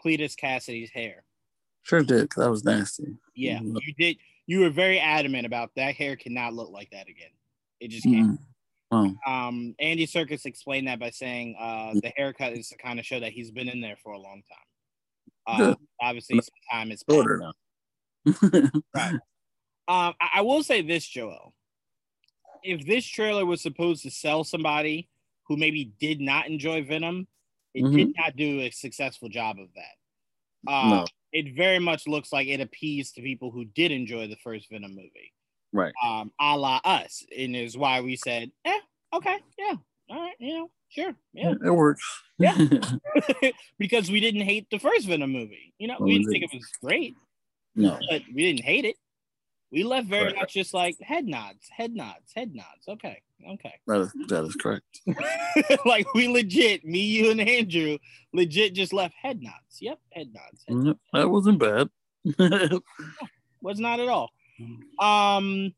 Cletus 0.05 0.35
Kasady's 0.37 0.91
hair. 0.91 1.25
Sure 1.83 2.03
did. 2.03 2.31
That 2.37 2.51
was 2.51 2.65
nasty. 2.65 3.17
Yeah, 3.35 3.59
mm-hmm. 3.59 3.77
you 3.81 3.95
did 3.97 4.17
you 4.47 4.61
were 4.61 4.71
very 4.71 4.99
adamant 4.99 5.47
about 5.47 5.71
that 5.77 5.95
hair 5.95 6.17
cannot 6.17 6.55
look 6.55 6.71
like 6.71 6.91
that 6.91 7.09
again. 7.09 7.31
It 7.81 7.89
just 7.89 8.05
can't. 8.05 8.39
Mm. 8.93 9.17
Oh. 9.27 9.33
Um, 9.33 9.75
Andy 9.81 10.07
Serkis 10.07 10.47
explained 10.47 10.87
that 10.87 11.01
by 11.01 11.11
saying 11.11 11.57
uh, 11.59 11.95
the 11.95 12.13
haircut 12.17 12.53
is 12.53 12.69
to 12.69 12.77
kind 12.77 13.01
of 13.01 13.05
show 13.05 13.19
that 13.19 13.33
he's 13.33 13.51
been 13.51 13.69
in 13.69 13.81
there 13.81 13.97
for 14.03 14.13
a 14.13 14.19
long 14.19 14.43
time. 14.49 14.59
Uh, 15.49 15.75
obviously, 16.01 16.37
some 16.37 16.51
time 16.71 16.93
is 16.93 17.05
shorter 17.09 17.39
now. 17.39 17.53
right. 18.95 19.15
Um, 19.89 20.15
I, 20.21 20.31
I 20.37 20.41
will 20.43 20.63
say 20.63 20.83
this, 20.83 21.07
Joel. 21.07 21.53
If 22.63 22.87
this 22.87 23.05
trailer 23.05 23.45
was 23.45 23.61
supposed 23.61 24.03
to 24.05 24.11
sell 24.11 24.45
somebody 24.45 25.09
who 25.47 25.57
maybe 25.57 25.93
did 26.01 26.21
not 26.21 26.49
enjoy 26.49 26.85
Venom, 26.85 27.29
it 27.75 27.85
mm-hmm. 27.85 27.97
did 27.97 28.15
not 28.17 28.37
do 28.37 28.61
a 28.61 28.71
successful 28.71 29.29
job 29.29 29.59
of 29.61 29.69
that. 29.75 30.73
Uh, 30.73 30.91
no 30.91 31.07
it 31.37 31.55
very 31.55 31.79
much 31.79 32.07
looks 32.07 32.33
like 32.33 32.49
it 32.49 32.61
appeased 32.61 33.15
to 33.15 33.21
people 33.21 33.51
who 33.51 33.67
did 33.67 33.93
enjoy 33.93 34.27
the 34.27 34.37
first 34.37 34.71
Venom 34.71 34.93
movie. 34.95 35.33
Right. 35.71 35.93
Um, 36.03 36.33
a 36.41 36.57
la 36.57 36.81
us, 36.83 37.23
and 37.37 37.55
is 37.55 37.77
why 37.77 38.01
we 38.01 38.17
said, 38.17 38.51
eh, 38.65 38.81
okay, 39.13 39.39
yeah, 39.59 39.75
all 40.09 40.23
right, 40.23 40.35
you 40.39 40.55
know, 40.55 40.71
sure, 40.89 41.15
yeah, 41.35 41.53
it 41.63 41.71
works. 41.71 42.03
Yeah. 42.39 42.57
because 43.79 44.11
we 44.11 44.21
didn't 44.21 44.43
hate 44.43 44.69
the 44.71 44.79
first 44.79 45.07
Venom 45.07 45.31
movie. 45.33 45.75
You 45.79 45.89
know, 45.89 45.97
we 46.01 46.17
didn't 46.17 46.33
think 46.33 46.45
it 46.45 46.51
was 46.55 46.67
great. 46.83 47.15
No. 47.75 47.99
But 48.11 48.23
we 48.35 48.51
didn't 48.51 48.65
hate 48.65 48.87
it. 48.87 48.97
We 49.73 49.83
left 49.83 50.07
very 50.09 50.27
Right. 50.27 50.37
much 50.37 50.55
just 50.55 50.73
like 50.75 50.97
head 51.01 51.27
nods, 51.27 51.69
head 51.69 51.93
nods, 51.95 52.33
head 52.35 52.55
nods. 52.55 52.87
Okay, 52.89 53.21
okay. 53.55 53.75
That 53.87 54.01
is 54.01 54.13
that 54.29 54.45
is 54.45 54.55
correct. 54.57 55.01
like 55.85 56.13
we 56.15 56.29
legit, 56.29 56.85
me, 56.85 57.01
you, 57.01 57.31
and 57.31 57.41
Andrew, 57.41 57.99
legit 58.33 58.75
just 58.75 58.93
left 58.93 59.15
head 59.21 59.43
nods. 59.43 59.81
Yep, 59.81 59.99
head 60.13 60.33
nods. 60.33 60.65
Head 60.69 60.77
Mm, 60.77 60.99
That 61.13 61.31
wasn't 61.31 61.59
bad. 61.59 61.89
was 63.61 63.79
not 63.81 64.01
at 64.01 64.09
all. 64.09 64.31
Um, 64.99 65.75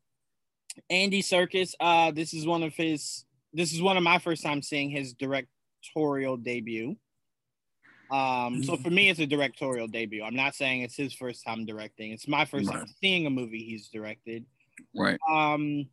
Andy 0.89 1.21
Serkis. 1.21 1.73
Uh, 1.79 2.11
this 2.11 2.33
is 2.33 2.45
one 2.45 2.63
of 2.63 2.73
his. 2.75 3.25
This 3.53 3.73
is 3.73 3.81
one 3.81 3.97
of 3.97 4.03
my 4.03 4.19
first 4.19 4.43
time 4.43 4.61
seeing 4.61 4.89
his 4.91 5.13
directorial 5.13 6.37
debut. 6.37 6.95
Um, 8.11 8.63
so 8.63 8.75
for 8.77 8.89
me, 8.89 9.09
it's 9.09 9.19
a 9.19 9.25
directorial 9.27 9.87
debut. 9.87 10.23
I'm 10.23 10.35
not 10.35 10.55
saying 10.55 10.81
it's 10.81 10.95
his 10.95 11.13
first 11.13 11.45
time 11.45 11.65
directing. 11.65 12.11
It's 12.11 12.27
my 12.27 12.45
first 12.45 12.71
time 12.71 12.85
seeing 13.01 13.25
a 13.25 13.29
movie 13.29 13.63
he's 13.63 13.89
directed. 13.89 14.45
right. 14.95 15.19
Um, 15.29 15.87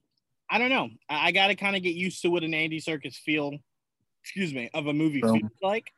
I 0.48 0.58
don't 0.58 0.70
know. 0.70 0.88
I, 1.08 1.28
I 1.28 1.32
got 1.32 1.48
to 1.48 1.54
kind 1.56 1.76
of 1.76 1.82
get 1.82 1.94
used 1.94 2.22
to 2.22 2.28
what 2.30 2.44
an 2.44 2.54
Andy 2.54 2.80
Serkis 2.80 3.16
feel, 3.16 3.58
excuse 4.22 4.54
me, 4.54 4.70
of 4.74 4.86
a 4.86 4.92
movie 4.92 5.20
Film. 5.20 5.40
feels 5.40 5.52
like. 5.62 5.92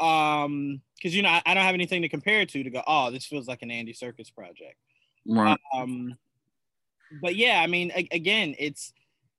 Um, 0.00 0.80
because 0.96 1.14
you 1.14 1.22
know 1.22 1.28
I, 1.28 1.42
I 1.44 1.54
don't 1.54 1.64
have 1.64 1.74
anything 1.74 2.02
to 2.02 2.08
compare 2.08 2.40
it 2.40 2.48
to 2.50 2.62
to 2.62 2.70
go. 2.70 2.82
Oh, 2.86 3.10
this 3.10 3.26
feels 3.26 3.48
like 3.48 3.62
an 3.62 3.70
Andy 3.70 3.92
Serkis 3.92 4.34
project. 4.34 4.76
Right. 5.26 5.58
Um, 5.74 6.16
but 7.22 7.36
yeah, 7.36 7.60
I 7.62 7.66
mean, 7.66 7.92
a- 7.94 8.08
again, 8.12 8.54
it's 8.58 8.92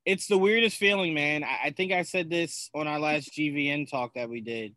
it's 0.05 0.27
the 0.27 0.37
weirdest 0.37 0.77
feeling, 0.77 1.13
man. 1.13 1.43
I, 1.43 1.59
I 1.65 1.69
think 1.71 1.91
I 1.91 2.03
said 2.03 2.29
this 2.29 2.69
on 2.73 2.87
our 2.87 2.99
last 2.99 3.31
GVN 3.31 3.89
talk 3.89 4.13
that 4.15 4.29
we 4.29 4.41
did. 4.41 4.75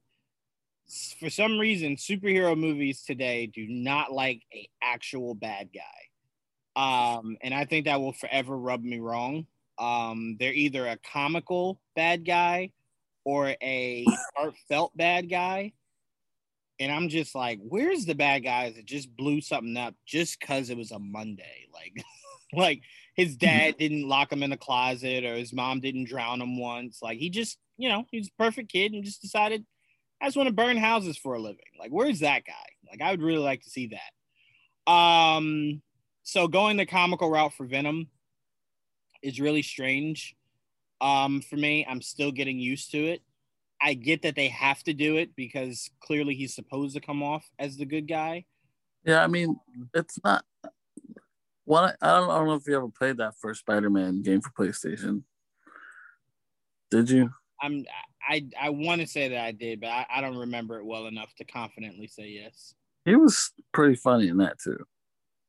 For 1.18 1.30
some 1.30 1.58
reason, 1.58 1.96
superhero 1.96 2.58
movies 2.58 3.02
today 3.02 3.46
do 3.46 3.66
not 3.66 4.12
like 4.12 4.42
a 4.52 4.68
actual 4.82 5.34
bad 5.34 5.70
guy, 5.72 6.02
um, 6.76 7.36
and 7.42 7.54
I 7.54 7.64
think 7.64 7.86
that 7.86 8.00
will 8.00 8.12
forever 8.12 8.56
rub 8.56 8.82
me 8.82 9.00
wrong. 9.00 9.46
Um, 9.78 10.36
they're 10.38 10.52
either 10.52 10.86
a 10.86 10.98
comical 10.98 11.80
bad 11.96 12.24
guy 12.24 12.72
or 13.24 13.54
a 13.62 14.06
heartfelt 14.36 14.96
bad 14.96 15.28
guy. 15.28 15.72
And 16.78 16.90
I'm 16.90 17.08
just 17.08 17.34
like, 17.34 17.60
where's 17.62 18.06
the 18.06 18.14
bad 18.14 18.40
guys 18.40 18.74
that 18.74 18.86
just 18.86 19.14
blew 19.16 19.40
something 19.40 19.76
up 19.76 19.94
just 20.06 20.40
because 20.40 20.70
it 20.70 20.76
was 20.76 20.90
a 20.90 20.98
Monday? 20.98 21.66
Like, 21.74 22.04
like 22.54 22.82
his 23.16 23.36
dad 23.38 23.76
didn't 23.78 24.06
lock 24.06 24.30
him 24.30 24.42
in 24.42 24.52
a 24.52 24.58
closet 24.58 25.24
or 25.24 25.34
his 25.34 25.54
mom 25.54 25.80
didn't 25.80 26.04
drown 26.04 26.40
him 26.40 26.58
once. 26.58 27.00
Like 27.02 27.18
he 27.18 27.30
just, 27.30 27.58
you 27.78 27.88
know, 27.88 28.04
he's 28.10 28.28
a 28.28 28.42
perfect 28.42 28.70
kid 28.70 28.92
and 28.92 29.02
just 29.02 29.22
decided 29.22 29.64
I 30.22 30.26
just 30.26 30.36
want 30.36 30.46
to 30.46 30.54
burn 30.54 30.76
houses 30.76 31.18
for 31.18 31.34
a 31.34 31.40
living. 31.40 31.58
Like, 31.80 31.90
where's 31.90 32.20
that 32.20 32.44
guy? 32.46 32.52
Like, 32.88 33.02
I 33.02 33.10
would 33.10 33.22
really 33.22 33.42
like 33.42 33.62
to 33.62 33.70
see 33.70 33.90
that. 34.86 34.90
Um, 34.92 35.82
so 36.22 36.46
going 36.46 36.76
the 36.76 36.86
comical 36.86 37.28
route 37.28 37.54
for 37.54 37.66
Venom 37.66 38.06
is 39.20 39.40
really 39.40 39.62
strange. 39.62 40.36
Um, 41.00 41.40
for 41.40 41.56
me, 41.56 41.84
I'm 41.88 42.00
still 42.00 42.30
getting 42.30 42.60
used 42.60 42.92
to 42.92 42.98
it. 42.98 43.22
I 43.80 43.94
get 43.94 44.22
that 44.22 44.36
they 44.36 44.46
have 44.46 44.84
to 44.84 44.94
do 44.94 45.16
it 45.16 45.34
because 45.34 45.90
clearly 46.00 46.36
he's 46.36 46.54
supposed 46.54 46.94
to 46.94 47.00
come 47.00 47.20
off 47.24 47.44
as 47.58 47.76
the 47.76 47.84
good 47.84 48.06
guy. 48.06 48.44
Yeah, 49.04 49.24
I 49.24 49.26
mean, 49.26 49.58
it's 49.92 50.20
not. 50.22 50.44
One, 51.64 51.92
I 52.00 52.12
don't, 52.12 52.30
I 52.30 52.38
don't 52.38 52.46
know 52.46 52.54
if 52.54 52.66
you 52.68 52.76
ever 52.76 52.88
played 52.88 53.16
that 53.16 53.34
first 53.40 53.60
Spider-Man 53.60 54.22
game 54.22 54.40
for 54.40 54.50
PlayStation. 54.50 55.24
Did 56.92 57.10
you? 57.10 57.30
I'm 57.60 57.84
I 58.28 58.46
I 58.60 58.70
want 58.70 59.00
to 59.00 59.06
say 59.06 59.28
that 59.28 59.44
I 59.44 59.52
did, 59.52 59.80
but 59.80 59.88
I, 59.88 60.06
I 60.08 60.20
don't 60.20 60.36
remember 60.36 60.78
it 60.78 60.84
well 60.84 61.06
enough 61.06 61.34
to 61.36 61.44
confidently 61.44 62.06
say 62.06 62.28
yes. 62.28 62.74
He 63.04 63.16
was 63.16 63.52
pretty 63.72 63.96
funny 63.96 64.28
in 64.28 64.38
that 64.38 64.58
too. 64.58 64.78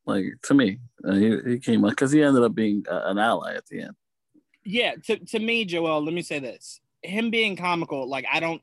Like 0.05 0.25
to 0.43 0.53
me, 0.53 0.79
uh, 1.07 1.13
he 1.13 1.37
he 1.45 1.59
came 1.59 1.83
up 1.85 1.91
because 1.91 2.11
he 2.11 2.23
ended 2.23 2.43
up 2.43 2.55
being 2.55 2.83
uh, 2.89 3.03
an 3.05 3.17
ally 3.17 3.55
at 3.55 3.65
the 3.67 3.81
end. 3.81 3.95
Yeah, 4.65 4.95
to, 5.05 5.17
to 5.17 5.39
me, 5.39 5.65
Joel, 5.65 6.03
let 6.03 6.13
me 6.13 6.21
say 6.21 6.39
this. 6.39 6.79
Him 7.01 7.29
being 7.29 7.55
comical, 7.55 8.07
like 8.07 8.25
I 8.31 8.39
don't 8.39 8.61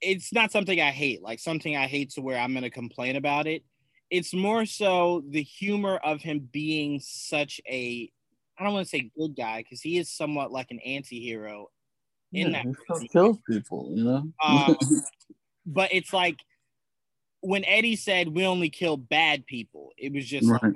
it's 0.00 0.32
not 0.32 0.50
something 0.50 0.80
I 0.80 0.90
hate, 0.90 1.22
like 1.22 1.38
something 1.38 1.76
I 1.76 1.86
hate 1.86 2.10
to 2.10 2.22
where 2.22 2.38
I'm 2.38 2.54
gonna 2.54 2.70
complain 2.70 3.16
about 3.16 3.46
it. 3.46 3.64
It's 4.10 4.34
more 4.34 4.66
so 4.66 5.22
the 5.28 5.42
humor 5.42 5.96
of 6.02 6.20
him 6.20 6.48
being 6.50 7.00
such 7.00 7.60
a 7.68 8.10
I 8.58 8.64
don't 8.64 8.74
want 8.74 8.86
to 8.86 8.90
say 8.90 9.10
good 9.16 9.36
guy 9.36 9.62
because 9.62 9.80
he 9.80 9.96
is 9.96 10.10
somewhat 10.10 10.52
like 10.52 10.70
an 10.70 10.80
anti-hero 10.80 11.68
in 12.32 12.52
Yeah, 12.52 12.62
that 12.64 13.08
kills 13.12 13.38
people, 13.48 13.92
you 13.94 14.04
know. 14.04 14.32
Um, 14.44 14.76
but 15.66 15.92
it's 15.92 16.12
like 16.12 16.40
when 17.40 17.64
Eddie 17.64 17.96
said 17.96 18.28
we 18.28 18.46
only 18.46 18.70
kill 18.70 18.96
bad 18.96 19.46
people, 19.46 19.92
it 19.96 20.12
was 20.12 20.26
just 20.26 20.48
right. 20.48 20.62
like, 20.62 20.74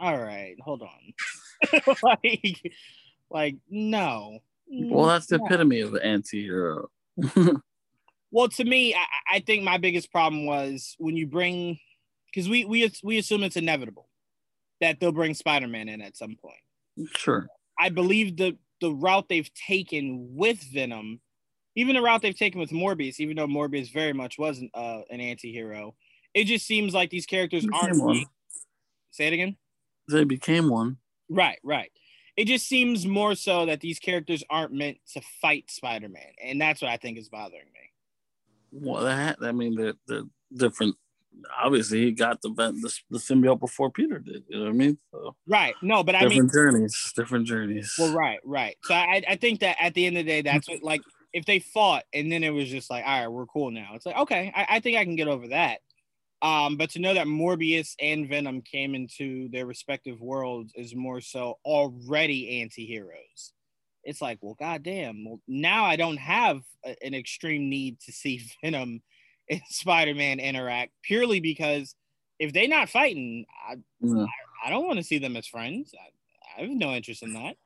all 0.00 0.18
right, 0.18 0.56
hold 0.60 0.82
on. 0.82 1.94
like, 2.02 2.72
like, 3.30 3.56
no. 3.68 4.38
Well, 4.70 5.06
that's 5.06 5.26
the 5.26 5.38
No. 5.38 5.46
epitome 5.46 5.80
of 5.80 5.94
an 5.94 6.02
anti-hero. 6.02 6.88
Well, 8.30 8.48
to 8.48 8.64
me, 8.64 8.94
I, 8.94 9.36
I 9.36 9.40
think 9.40 9.64
my 9.64 9.78
biggest 9.78 10.12
problem 10.12 10.44
was 10.44 10.94
when 10.98 11.16
you 11.16 11.26
bring 11.26 11.78
because 12.26 12.48
we 12.48 12.64
we 12.64 12.90
we 13.02 13.18
assume 13.18 13.42
it's 13.42 13.56
inevitable 13.56 14.08
that 14.80 15.00
they'll 15.00 15.12
bring 15.12 15.34
Spider-Man 15.34 15.88
in 15.88 16.02
at 16.02 16.16
some 16.16 16.36
point. 16.36 17.08
sure. 17.16 17.48
I 17.78 17.88
believe 17.88 18.36
the 18.36 18.56
the 18.80 18.92
route 18.92 19.28
they've 19.28 19.52
taken 19.54 20.34
with 20.34 20.62
Venom, 20.72 21.20
even 21.76 21.94
the 21.94 22.02
route 22.02 22.22
they've 22.22 22.36
taken 22.36 22.60
with 22.60 22.70
Morbius, 22.70 23.20
even 23.20 23.36
though 23.36 23.46
Morbius 23.46 23.92
very 23.92 24.12
much 24.12 24.38
wasn't 24.38 24.70
uh, 24.74 25.00
an 25.10 25.20
anti-hero, 25.20 25.94
it 26.34 26.44
just 26.44 26.66
seems 26.66 26.94
like 26.94 27.10
these 27.10 27.26
characters 27.26 27.66
aren't. 27.72 28.02
one. 28.02 28.24
Say 29.10 29.28
it 29.28 29.32
again. 29.32 29.56
They 30.08 30.24
became 30.24 30.68
one. 30.68 30.98
Right, 31.28 31.58
right. 31.62 31.90
It 32.36 32.46
just 32.46 32.68
seems 32.68 33.06
more 33.06 33.34
so 33.34 33.66
that 33.66 33.80
these 33.80 33.98
characters 33.98 34.44
aren't 34.48 34.72
meant 34.72 34.98
to 35.14 35.20
fight 35.42 35.70
Spider-Man, 35.70 36.32
and 36.42 36.60
that's 36.60 36.80
what 36.80 36.90
I 36.90 36.96
think 36.96 37.18
is 37.18 37.28
bothering 37.28 37.66
me. 37.72 37.90
Well, 38.70 39.04
that 39.04 39.38
I 39.42 39.52
mean, 39.52 39.74
they're, 39.74 39.94
they're 40.06 40.22
different. 40.54 40.94
Obviously, 41.62 42.04
he 42.04 42.12
got 42.12 42.42
the, 42.42 42.50
the 42.50 42.98
the 43.10 43.18
symbiote 43.18 43.60
before 43.60 43.90
Peter 43.90 44.18
did. 44.18 44.44
You 44.48 44.58
know 44.58 44.64
what 44.64 44.70
I 44.70 44.72
mean? 44.72 44.98
So 45.12 45.36
Right. 45.46 45.74
No, 45.82 46.02
but 46.02 46.14
I 46.14 46.20
mean, 46.20 46.30
different 46.30 46.52
journeys. 46.52 47.12
Different 47.16 47.46
journeys. 47.46 47.94
Well, 47.98 48.14
right, 48.14 48.40
right. 48.44 48.76
So 48.84 48.94
I, 48.94 49.22
I 49.28 49.36
think 49.36 49.60
that 49.60 49.76
at 49.80 49.94
the 49.94 50.06
end 50.06 50.18
of 50.18 50.24
the 50.24 50.30
day, 50.30 50.42
that's 50.42 50.68
what 50.68 50.82
like 50.82 51.02
if 51.32 51.44
they 51.44 51.58
fought 51.58 52.04
and 52.12 52.30
then 52.32 52.42
it 52.42 52.50
was 52.50 52.68
just 52.68 52.90
like, 52.90 53.04
all 53.06 53.20
right, 53.20 53.28
we're 53.28 53.46
cool 53.46 53.70
now. 53.70 53.90
It's 53.94 54.06
like, 54.06 54.16
okay, 54.16 54.52
I, 54.54 54.66
I 54.76 54.80
think 54.80 54.96
I 54.96 55.04
can 55.04 55.16
get 55.16 55.28
over 55.28 55.48
that. 55.48 55.80
Um, 56.40 56.76
but 56.76 56.90
to 56.90 57.00
know 57.00 57.14
that 57.14 57.26
Morbius 57.26 57.94
and 58.00 58.28
Venom 58.28 58.62
came 58.62 58.94
into 58.94 59.48
their 59.50 59.66
respective 59.66 60.20
worlds 60.20 60.72
is 60.76 60.94
more 60.94 61.20
so 61.20 61.58
already 61.64 62.62
anti-heroes. 62.62 63.52
It's 64.04 64.22
like, 64.22 64.38
well, 64.40 64.56
goddamn. 64.58 65.24
Well, 65.24 65.40
now 65.48 65.84
I 65.84 65.96
don't 65.96 66.16
have 66.16 66.60
a- 66.84 66.96
an 67.04 67.14
extreme 67.14 67.68
need 67.68 68.00
to 68.00 68.12
see 68.12 68.48
Venom 68.62 69.02
and 69.50 69.60
Spider-Man 69.68 70.40
interact 70.40 70.92
purely 71.02 71.40
because 71.40 71.94
if 72.38 72.52
they're 72.52 72.68
not 72.68 72.88
fighting, 72.88 73.46
I, 73.68 73.76
Yeah. 74.00 74.26
I 74.64 74.70
don't 74.70 74.86
want 74.86 74.98
to 74.98 75.04
see 75.04 75.18
them 75.18 75.36
as 75.36 75.46
friends. 75.46 75.94
I, 75.94 76.60
I 76.60 76.62
have 76.62 76.70
no 76.70 76.92
interest 76.92 77.22
in 77.22 77.34
that. 77.34 77.56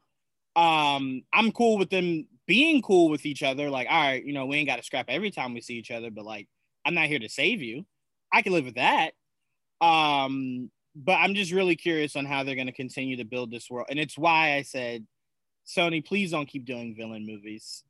Um, 0.60 1.22
I'm 1.32 1.52
cool 1.52 1.78
with 1.78 1.90
them 1.90 2.26
being 2.46 2.82
cool 2.82 3.08
with 3.08 3.24
each 3.24 3.42
other. 3.42 3.70
Like, 3.70 3.88
all 3.90 4.00
right, 4.00 4.24
you 4.24 4.32
know, 4.32 4.46
we 4.46 4.56
ain't 4.56 4.68
got 4.68 4.76
to 4.76 4.82
scrap 4.82 5.06
every 5.08 5.30
time 5.30 5.54
we 5.54 5.60
see 5.60 5.74
each 5.74 5.90
other, 5.90 6.10
but 6.10 6.24
like, 6.24 6.48
I'm 6.84 6.94
not 6.94 7.06
here 7.06 7.18
to 7.18 7.28
save 7.28 7.62
you. 7.62 7.86
I 8.32 8.42
can 8.42 8.52
live 8.52 8.64
with 8.64 8.74
that. 8.74 9.12
Um, 9.80 10.70
but 10.94 11.12
I'm 11.12 11.34
just 11.34 11.52
really 11.52 11.76
curious 11.76 12.16
on 12.16 12.26
how 12.26 12.44
they're 12.44 12.54
going 12.54 12.66
to 12.66 12.72
continue 12.72 13.16
to 13.16 13.24
build 13.24 13.50
this 13.50 13.70
world, 13.70 13.86
and 13.90 13.98
it's 13.98 14.18
why 14.18 14.54
I 14.54 14.62
said, 14.62 15.06
Sony, 15.66 16.04
please 16.04 16.30
don't 16.30 16.46
keep 16.46 16.64
doing 16.64 16.94
villain 16.94 17.26
movies 17.26 17.84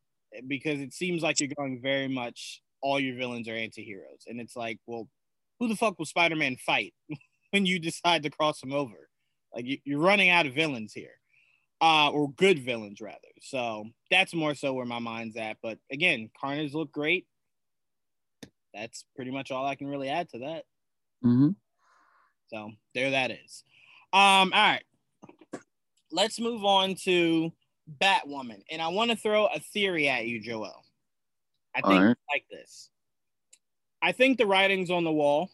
because 0.47 0.81
it 0.81 0.93
seems 0.93 1.23
like 1.23 1.41
you're 1.41 1.51
going 1.57 1.81
very 1.83 2.09
much 2.09 2.63
all 2.83 3.01
your 3.01 3.17
villains 3.17 3.49
are 3.49 3.55
anti-heroes, 3.55 4.25
and 4.27 4.41
it's 4.41 4.57
like, 4.57 4.79
well, 4.87 5.09
who 5.59 5.69
the 5.69 5.77
fuck 5.77 5.99
will 5.99 6.07
Spider-Man 6.07 6.57
fight 6.57 6.95
when 7.51 7.67
you 7.67 7.79
decide 7.79 8.23
to 8.25 8.31
cross 8.31 8.63
him 8.63 8.73
over? 8.73 9.09
Like 9.55 9.67
you, 9.67 9.79
you're 9.85 10.01
running 10.01 10.31
out 10.31 10.47
of 10.47 10.55
villains 10.55 10.93
here, 10.93 11.15
uh, 11.81 12.11
or 12.11 12.33
good 12.33 12.65
villains 12.65 13.01
rather. 13.01 13.19
So 13.41 13.87
that's 14.11 14.35
more 14.35 14.55
so 14.55 14.73
where 14.73 14.87
my 14.87 14.99
mind's 14.99 15.37
at. 15.37 15.59
But 15.63 15.79
again, 15.91 16.31
Carnage 16.41 16.75
looked 16.75 16.93
great. 16.93 17.27
That's 18.75 19.05
pretty 19.15 19.31
much 19.31 19.51
all 19.51 19.67
I 19.67 19.75
can 19.75 19.89
really 19.89 20.09
add 20.09 20.31
to 20.31 20.39
that. 20.39 20.65
hmm 21.23 21.51
So 22.49 22.71
there 22.95 23.11
that 23.11 23.31
is. 23.31 23.65
Um, 24.13 24.53
all 24.53 24.61
right. 24.61 24.85
Let's 26.11 26.41
move 26.41 26.65
on 26.65 26.95
to 27.05 27.53
Batwoman. 28.01 28.63
And 28.71 28.83
I 28.83 28.89
want 28.89 29.11
to 29.11 29.17
throw 29.17 29.47
a 29.47 29.61
theory 29.61 30.09
at 30.09 30.27
you, 30.27 30.41
Joel. 30.41 30.85
I 31.75 31.81
think 31.81 32.03
right. 32.03 32.17
like 32.33 32.45
this. 32.51 32.91
I 34.03 34.13
think 34.13 34.39
the 34.39 34.47
writing's 34.47 34.91
on 34.91 35.05
the 35.05 35.13
wall 35.13 35.51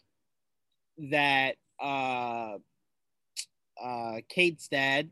that 1.11 1.55
uh 1.81 2.57
uh, 3.81 4.17
Kate's 4.27 4.67
dad 4.67 5.09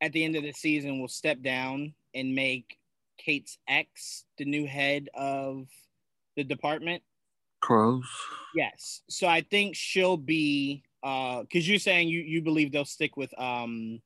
at 0.00 0.12
the 0.12 0.24
end 0.24 0.34
of 0.34 0.42
the 0.42 0.52
season 0.52 0.98
will 0.98 1.08
step 1.08 1.42
down 1.42 1.92
and 2.14 2.34
make 2.34 2.78
Kate's 3.18 3.58
ex 3.68 4.24
the 4.38 4.46
new 4.46 4.66
head 4.66 5.10
of 5.14 5.66
the 6.36 6.44
department. 6.44 7.02
Crows. 7.60 8.08
Yes. 8.54 9.02
So 9.10 9.28
I 9.28 9.42
think 9.42 9.76
she'll 9.76 10.16
be 10.16 10.82
uh 11.02 11.42
because 11.42 11.68
you're 11.68 11.78
saying 11.78 12.08
you 12.08 12.20
you 12.20 12.40
believe 12.40 12.72
they'll 12.72 12.84
stick 12.84 13.16
with 13.16 13.38
um 13.38 14.00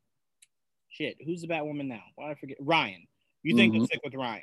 shit, 0.88 1.16
who's 1.24 1.42
the 1.42 1.48
Batwoman 1.48 1.86
now? 1.86 2.02
Why 2.16 2.30
I 2.30 2.34
forget 2.34 2.56
Ryan. 2.60 3.06
You 3.42 3.56
think 3.56 3.72
mm-hmm. 3.72 3.80
they'll 3.80 3.86
stick 3.86 4.00
with 4.04 4.14
Ryan. 4.14 4.42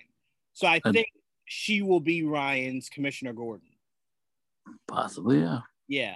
So 0.53 0.67
I 0.67 0.79
think 0.79 1.07
she 1.53 1.81
will 1.81 1.99
be 1.99 2.23
Ryan's 2.23 2.87
Commissioner 2.87 3.33
Gordon. 3.33 3.67
Possibly, 4.87 5.41
yeah. 5.41 5.59
Yeah. 5.89 6.15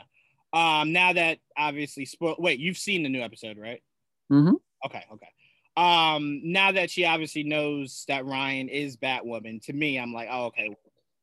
Um, 0.54 0.94
now 0.94 1.12
that 1.12 1.40
obviously 1.58 2.06
spoil 2.06 2.38
wait, 2.40 2.58
you've 2.58 2.78
seen 2.78 3.04
the 3.04 3.10
new 3.10 3.22
episode, 3.22 3.58
right? 3.58 3.84
Mm-hmm. 4.32 4.54
Okay, 4.86 5.04
okay. 5.12 5.28
Um, 5.76 6.40
now 6.46 6.72
that 6.72 6.90
she 6.90 7.04
obviously 7.04 7.44
knows 7.44 8.06
that 8.08 8.26
Ryan 8.26 8.70
is 8.70 8.96
Batwoman, 8.96 9.62
to 9.66 9.74
me, 9.74 10.00
I'm 10.00 10.14
like, 10.14 10.30
oh, 10.32 10.46
okay, 10.46 10.74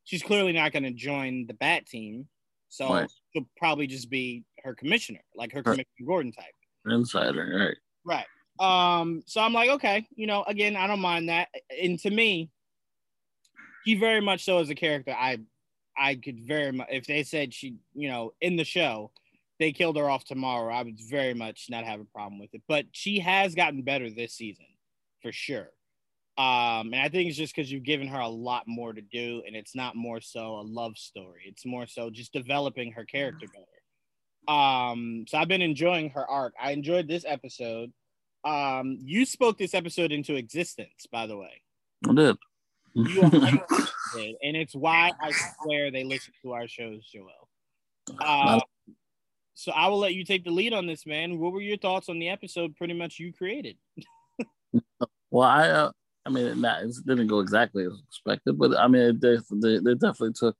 she's 0.03 0.21
clearly 0.21 0.53
not 0.53 0.73
gonna 0.73 0.91
join 0.91 1.47
the 1.47 1.55
Bat 1.55 1.87
team. 1.87 2.27
So 2.69 2.93
right. 2.93 3.11
she'll 3.33 3.49
probably 3.57 3.87
just 3.87 4.11
be 4.11 4.43
her 4.63 4.75
commissioner, 4.75 5.21
like 5.35 5.51
her 5.53 5.59
right. 5.61 5.63
Commissioner 5.63 6.05
Gordon 6.05 6.31
type. 6.31 6.53
Insider, 6.85 7.75
right. 8.05 8.25
Right. 8.59 8.99
Um, 8.99 9.23
so 9.25 9.41
I'm 9.41 9.53
like, 9.53 9.71
okay, 9.71 10.05
you 10.15 10.27
know, 10.27 10.43
again, 10.43 10.75
I 10.75 10.85
don't 10.85 10.99
mind 10.99 11.29
that. 11.29 11.47
And 11.81 11.97
to 12.01 12.11
me, 12.11 12.51
he 13.85 13.95
very 13.95 14.21
much 14.21 14.45
so 14.45 14.59
as 14.59 14.69
a 14.69 14.75
character, 14.75 15.11
I 15.11 15.39
I 15.97 16.15
could 16.15 16.39
very 16.39 16.71
much 16.71 16.87
if 16.91 17.05
they 17.05 17.23
said 17.23 17.53
she, 17.53 17.75
you 17.93 18.09
know, 18.09 18.33
in 18.41 18.55
the 18.55 18.63
show, 18.63 19.11
they 19.59 19.71
killed 19.71 19.97
her 19.97 20.09
off 20.09 20.25
tomorrow, 20.25 20.73
I 20.73 20.83
would 20.83 20.99
very 20.99 21.33
much 21.33 21.67
not 21.69 21.85
have 21.85 21.99
a 21.99 22.05
problem 22.05 22.39
with 22.39 22.53
it. 22.53 22.61
But 22.67 22.85
she 22.91 23.19
has 23.19 23.55
gotten 23.55 23.83
better 23.83 24.09
this 24.09 24.33
season, 24.33 24.65
for 25.21 25.31
sure. 25.31 25.69
Um, 26.35 26.93
and 26.93 26.95
I 26.95 27.09
think 27.09 27.29
it's 27.29 27.37
just 27.37 27.55
because 27.55 27.71
you've 27.71 27.83
given 27.83 28.07
her 28.07 28.19
a 28.19 28.27
lot 28.27 28.63
more 28.67 28.91
to 28.91 29.01
do, 29.01 29.43
and 29.45 29.55
it's 29.55 29.75
not 29.75 29.95
more 29.95 30.19
so 30.19 30.55
a 30.55 30.63
love 30.63 30.97
story. 30.97 31.43
It's 31.45 31.65
more 31.65 31.85
so 31.85 32.09
just 32.09 32.33
developing 32.33 32.93
her 32.93 33.05
character 33.05 33.45
better. 33.47 34.53
Um, 34.57 35.25
so 35.27 35.37
I've 35.37 35.47
been 35.47 35.61
enjoying 35.61 36.09
her 36.11 36.27
arc. 36.27 36.53
I 36.61 36.71
enjoyed 36.71 37.07
this 37.07 37.23
episode. 37.25 37.93
Um, 38.43 38.97
you 38.99 39.25
spoke 39.25 39.57
this 39.57 39.75
episode 39.75 40.11
into 40.11 40.35
existence, 40.35 41.05
by 41.11 41.27
the 41.27 41.37
way. 41.37 41.61
I 42.09 42.13
did. 42.13 42.35
You 42.93 43.21
and 44.43 44.55
it's 44.57 44.75
why 44.75 45.11
I 45.19 45.31
swear 45.31 45.91
they 45.91 46.03
listen 46.03 46.33
to 46.43 46.53
our 46.53 46.67
shows, 46.67 47.09
Joel. 47.11 47.49
Uh, 48.19 48.59
so 49.55 49.71
I 49.71 49.87
will 49.87 49.99
let 49.99 50.13
you 50.13 50.23
take 50.23 50.43
the 50.43 50.51
lead 50.51 50.73
on 50.73 50.87
this, 50.87 51.05
man. 51.05 51.39
What 51.39 51.53
were 51.53 51.61
your 51.61 51.77
thoughts 51.77 52.09
on 52.09 52.19
the 52.19 52.29
episode? 52.29 52.75
Pretty 52.75 52.93
much 52.93 53.19
you 53.19 53.33
created. 53.33 53.77
well, 55.31 55.47
I, 55.47 55.69
uh, 55.69 55.91
I 56.25 56.29
mean, 56.29 56.45
it 56.63 56.95
didn't 57.05 57.27
go 57.27 57.39
exactly 57.39 57.85
as 57.85 57.93
expected, 58.07 58.57
but 58.57 58.77
I 58.77 58.87
mean, 58.87 59.19
they, 59.19 59.37
they, 59.51 59.79
they 59.79 59.93
definitely 59.93 60.33
took 60.33 60.57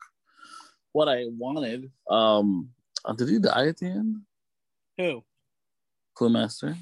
what 0.91 1.07
I 1.07 1.25
wanted. 1.29 1.91
Um, 2.09 2.69
uh, 3.05 3.13
did 3.13 3.29
he 3.29 3.39
die 3.39 3.67
at 3.67 3.77
the 3.77 3.87
end? 3.87 4.17
Who? 4.97 5.23
Cluemaster. 6.17 6.77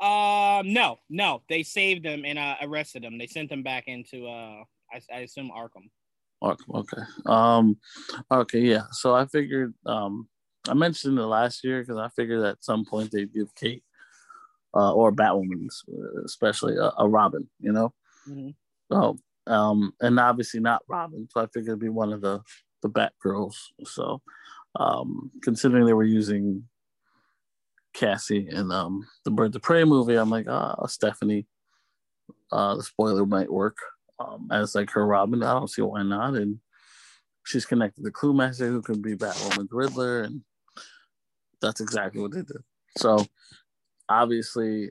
Um, 0.00 0.72
no, 0.72 0.98
no, 1.10 1.42
they 1.48 1.62
saved 1.62 2.04
him 2.04 2.24
and 2.24 2.38
uh, 2.38 2.56
arrested 2.62 3.04
him. 3.04 3.18
They 3.18 3.26
sent 3.26 3.50
him 3.50 3.62
back 3.62 3.84
into 3.88 4.26
uh, 4.26 4.62
I, 4.92 5.00
I 5.12 5.18
assume 5.20 5.50
Arkham. 5.50 5.90
Arkham, 6.42 6.74
okay. 6.74 7.02
Um, 7.26 7.76
okay, 8.30 8.60
yeah. 8.60 8.84
So 8.92 9.14
I 9.14 9.26
figured, 9.26 9.74
um, 9.86 10.28
I 10.68 10.74
mentioned 10.74 11.18
it 11.18 11.22
last 11.22 11.64
year 11.64 11.80
because 11.80 11.98
I 11.98 12.08
figured 12.08 12.44
at 12.44 12.64
some 12.64 12.84
point 12.84 13.10
they'd 13.10 13.32
give 13.32 13.54
Kate 13.54 13.82
uh, 14.74 14.92
or 14.92 15.12
Batwoman, 15.12 15.68
especially 16.24 16.76
a, 16.76 16.92
a 16.98 17.08
Robin, 17.08 17.48
you 17.60 17.72
know. 17.72 17.92
Mm-hmm. 18.28 18.50
So, 18.92 19.18
um, 19.46 19.92
and 20.00 20.18
obviously 20.20 20.60
not 20.60 20.82
Robin, 20.88 21.28
so 21.30 21.40
I 21.40 21.46
figured 21.46 21.68
it'd 21.68 21.80
be 21.80 21.88
one 21.88 22.12
of 22.12 22.20
the 22.20 22.40
the 22.82 22.88
Batgirls. 22.88 23.56
So, 23.84 24.22
um, 24.78 25.30
considering 25.42 25.84
they 25.84 25.94
were 25.94 26.04
using 26.04 26.62
Cassie 27.94 28.48
in 28.50 28.70
um 28.70 29.06
the 29.24 29.30
Bird 29.30 29.54
of 29.54 29.62
Prey 29.62 29.84
movie, 29.84 30.16
I'm 30.16 30.30
like, 30.30 30.46
ah, 30.48 30.86
Stephanie. 30.86 31.46
Uh, 32.50 32.76
the 32.76 32.82
spoiler 32.82 33.26
might 33.26 33.52
work 33.52 33.76
um, 34.18 34.48
as 34.50 34.74
like 34.74 34.90
her 34.90 35.06
Robin. 35.06 35.42
I 35.42 35.52
don't 35.52 35.70
see 35.70 35.82
why 35.82 36.02
not. 36.02 36.34
And 36.34 36.58
she's 37.44 37.66
connected 37.66 38.04
to 38.04 38.10
Cluemaster, 38.10 38.68
who 38.68 38.82
could 38.82 39.02
be 39.02 39.14
Batwoman's 39.14 39.72
Riddler, 39.72 40.22
and 40.22 40.42
that's 41.60 41.80
exactly 41.80 42.20
what 42.20 42.32
they 42.32 42.42
did. 42.42 42.62
So 42.96 43.26
obviously, 44.08 44.90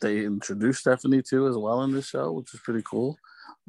they 0.00 0.24
introduced 0.24 0.80
Stephanie 0.80 1.22
too 1.22 1.48
as 1.48 1.56
well 1.56 1.82
in 1.82 1.92
this 1.92 2.08
show, 2.08 2.32
which 2.32 2.52
is 2.54 2.60
pretty 2.60 2.82
cool. 2.88 3.18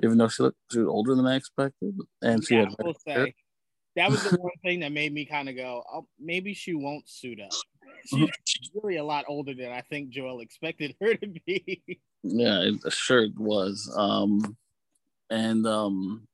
Even 0.04 0.18
though 0.18 0.28
she 0.28 0.44
looked 0.44 0.58
she 0.72 0.80
was 0.80 0.88
older 0.88 1.16
than 1.16 1.28
I 1.28 1.36
expected, 1.36 1.98
and 2.22 2.44
she 2.46 2.56
yeah, 2.56 2.70
had. 3.06 3.34
That 3.96 4.12
was 4.12 4.24
the 4.24 4.38
one 4.40 4.52
thing 4.64 4.82
that 4.82 4.92
made 4.92 5.14
me 5.14 5.26
kind 5.26 5.50
of 5.50 5.56
go, 5.56 5.84
oh, 5.92 6.08
maybe 6.20 6.54
she 6.54 6.74
won't 6.74 7.10
suit 7.10 7.40
up. 7.42 7.52
She's 8.06 8.72
really 8.74 8.98
a 8.98 9.04
lot 9.04 9.26
older 9.28 9.54
than 9.54 9.72
I 9.72 9.82
think 9.82 10.10
Joel 10.10 10.40
expected 10.40 10.96
her 11.02 11.16
to 11.16 11.28
be. 11.28 11.82
Yeah, 12.24 12.62
it 12.62 12.92
sure 12.92 13.28
was. 13.38 13.92
Um, 13.96 14.58
and 15.30 15.66
um, 15.68 16.28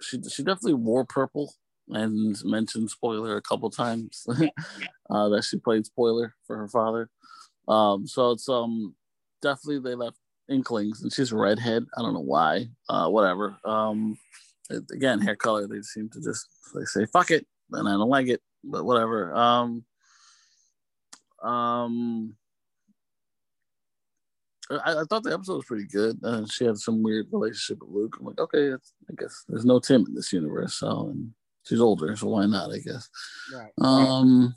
she 0.00 0.20
she 0.22 0.42
definitely 0.42 0.74
wore 0.74 1.04
purple 1.04 1.54
and 1.88 2.36
mentioned 2.44 2.90
spoiler 2.90 3.36
a 3.36 3.42
couple 3.42 3.70
times 3.70 4.26
uh, 5.10 5.28
that 5.28 5.44
she 5.44 5.58
played 5.58 5.86
spoiler 5.86 6.34
for 6.46 6.56
her 6.56 6.68
father. 6.68 7.10
Um, 7.68 8.06
so 8.06 8.32
it's 8.32 8.48
um 8.48 8.94
definitely 9.42 9.80
they 9.80 9.94
left 9.94 10.18
inklings, 10.48 11.02
and 11.02 11.12
she's 11.12 11.32
a 11.32 11.36
redhead. 11.36 11.84
I 11.96 12.02
don't 12.02 12.14
know 12.14 12.20
why. 12.20 12.68
Uh, 12.88 13.08
whatever. 13.08 13.56
Um, 13.64 14.18
again, 14.70 15.20
hair 15.20 15.36
color. 15.36 15.66
They 15.66 15.82
seem 15.82 16.08
to 16.10 16.20
just 16.20 16.46
they 16.74 16.84
say 16.84 17.06
fuck 17.06 17.30
it, 17.30 17.46
and 17.72 17.88
I 17.88 17.92
don't 17.92 18.08
like 18.08 18.28
it, 18.28 18.40
but 18.64 18.84
whatever. 18.84 19.34
Um, 19.34 19.84
um, 21.42 22.36
I, 24.70 25.00
I, 25.00 25.04
thought 25.08 25.22
the 25.22 25.32
episode 25.32 25.56
was 25.56 25.64
pretty 25.64 25.86
good. 25.86 26.18
Uh, 26.24 26.44
she 26.46 26.64
had 26.64 26.78
some 26.78 27.02
weird 27.02 27.26
relationship 27.30 27.82
with 27.82 27.90
Luke. 27.90 28.16
I'm 28.18 28.26
like, 28.26 28.40
okay, 28.40 28.72
I 28.72 29.14
guess 29.16 29.44
there's 29.48 29.64
no 29.64 29.78
Tim 29.78 30.04
in 30.06 30.14
this 30.14 30.32
universe, 30.32 30.74
so 30.74 31.08
and 31.10 31.32
she's 31.64 31.80
older, 31.80 32.16
so 32.16 32.28
why 32.28 32.46
not? 32.46 32.72
I 32.72 32.78
guess. 32.78 33.08
Right. 33.54 33.72
Um, 33.80 34.54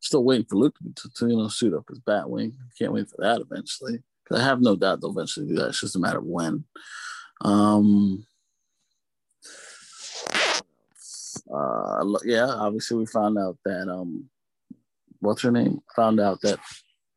still 0.00 0.24
waiting 0.24 0.46
for 0.48 0.56
Luke 0.56 0.76
to, 0.96 1.10
to, 1.16 1.28
you 1.28 1.36
know 1.36 1.48
suit 1.48 1.74
up 1.74 1.84
his 1.88 2.00
Batwing. 2.00 2.52
Can't 2.78 2.92
wait 2.92 3.08
for 3.08 3.16
that 3.18 3.40
eventually. 3.40 4.02
Because 4.24 4.42
I 4.42 4.44
have 4.44 4.60
no 4.60 4.74
doubt 4.74 5.00
they'll 5.00 5.10
eventually 5.10 5.46
do 5.46 5.56
that. 5.56 5.68
It's 5.68 5.80
just 5.80 5.96
a 5.96 6.00
matter 6.00 6.18
of 6.18 6.24
when. 6.24 6.64
Um. 7.42 8.26
Uh, 11.52 12.04
yeah, 12.24 12.46
obviously 12.46 12.96
we 12.96 13.06
found 13.06 13.38
out 13.38 13.56
that 13.64 13.88
um 13.88 14.28
what's 15.26 15.42
her 15.42 15.50
name? 15.50 15.80
Found 15.96 16.20
out 16.20 16.40
that 16.42 16.58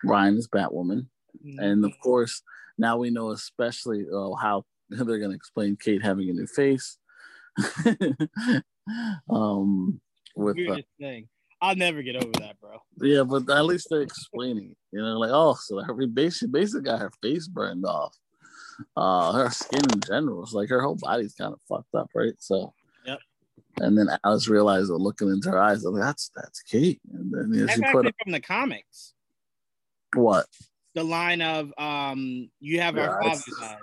Ryan 0.04 0.36
is 0.38 0.48
Batwoman, 0.48 1.08
mm-hmm. 1.46 1.60
and 1.60 1.86
of 1.86 1.94
course 2.02 2.42
now 2.78 2.98
we 2.98 3.10
know 3.10 3.32
especially 3.32 4.06
uh, 4.14 4.34
how 4.36 4.66
they're 4.90 5.20
going 5.20 5.32
to 5.32 5.36
explain 5.36 5.78
Kate 5.82 6.04
having 6.04 6.30
a 6.30 6.34
new 6.34 6.48
face. 6.48 6.98
um, 9.30 10.00
with 10.36 10.58
uh, 10.70 10.78
thing. 11.00 11.28
I'll 11.62 11.76
never 11.76 12.02
get 12.02 12.16
over 12.16 12.32
that, 12.40 12.60
bro. 12.62 12.78
Yeah, 13.02 13.24
but 13.24 13.50
at 13.50 13.66
least 13.66 13.88
they're 13.90 14.02
explaining 14.02 14.72
it. 14.72 14.78
You 14.92 15.02
know, 15.02 15.20
like 15.20 15.32
oh, 15.34 15.56
so 15.60 15.82
her 15.82 15.94
basically 16.08 16.48
basically 16.48 16.84
got 16.84 17.02
her 17.02 17.12
face 17.22 17.48
burned 17.48 17.86
off. 17.86 18.16
Uh, 18.96 19.34
her 19.34 19.50
skin 19.50 19.84
in 19.92 20.00
general 20.00 20.44
is 20.44 20.54
like 20.54 20.70
her 20.70 20.82
whole 20.82 20.96
body's 20.96 21.34
kind 21.34 21.54
of 21.54 21.60
fucked 21.68 21.94
up, 21.94 22.10
right? 22.16 22.34
So 22.40 22.74
and 23.82 23.98
then 23.98 24.08
Alice 24.24 24.48
realized, 24.48 24.90
looking 24.90 25.30
into 25.30 25.50
her 25.50 25.60
eyes, 25.60 25.84
like, 25.84 26.02
that's 26.02 26.32
that's 26.36 26.62
Kate. 26.62 27.00
And 27.14 27.32
then 27.32 27.54
you 27.54 27.66
know, 27.66 27.92
put 27.92 28.14
from 28.24 28.32
the 28.32 28.40
comics. 28.40 29.14
What? 30.14 30.46
The 30.96 31.04
line 31.04 31.42
of 31.42 31.72
um, 31.78 32.50
"You 32.60 32.82
have 32.82 32.96
yeah, 32.96 33.08
our 33.08 33.24
father's 33.24 33.54
eyes." 33.62 33.78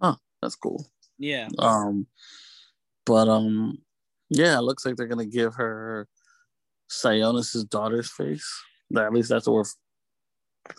Oh, 0.00 0.16
that's 0.40 0.56
cool. 0.56 0.86
Yeah. 1.18 1.48
Um, 1.58 2.06
but 3.04 3.28
um, 3.28 3.78
yeah, 4.30 4.58
it 4.58 4.62
looks 4.62 4.84
like 4.86 4.96
they're 4.96 5.06
gonna 5.06 5.26
give 5.26 5.54
her 5.56 6.08
Sionis's 6.90 7.64
daughter's 7.64 8.10
face. 8.10 8.48
That 8.90 9.06
at 9.06 9.12
least 9.12 9.28
that's 9.28 9.46
what. 9.46 9.66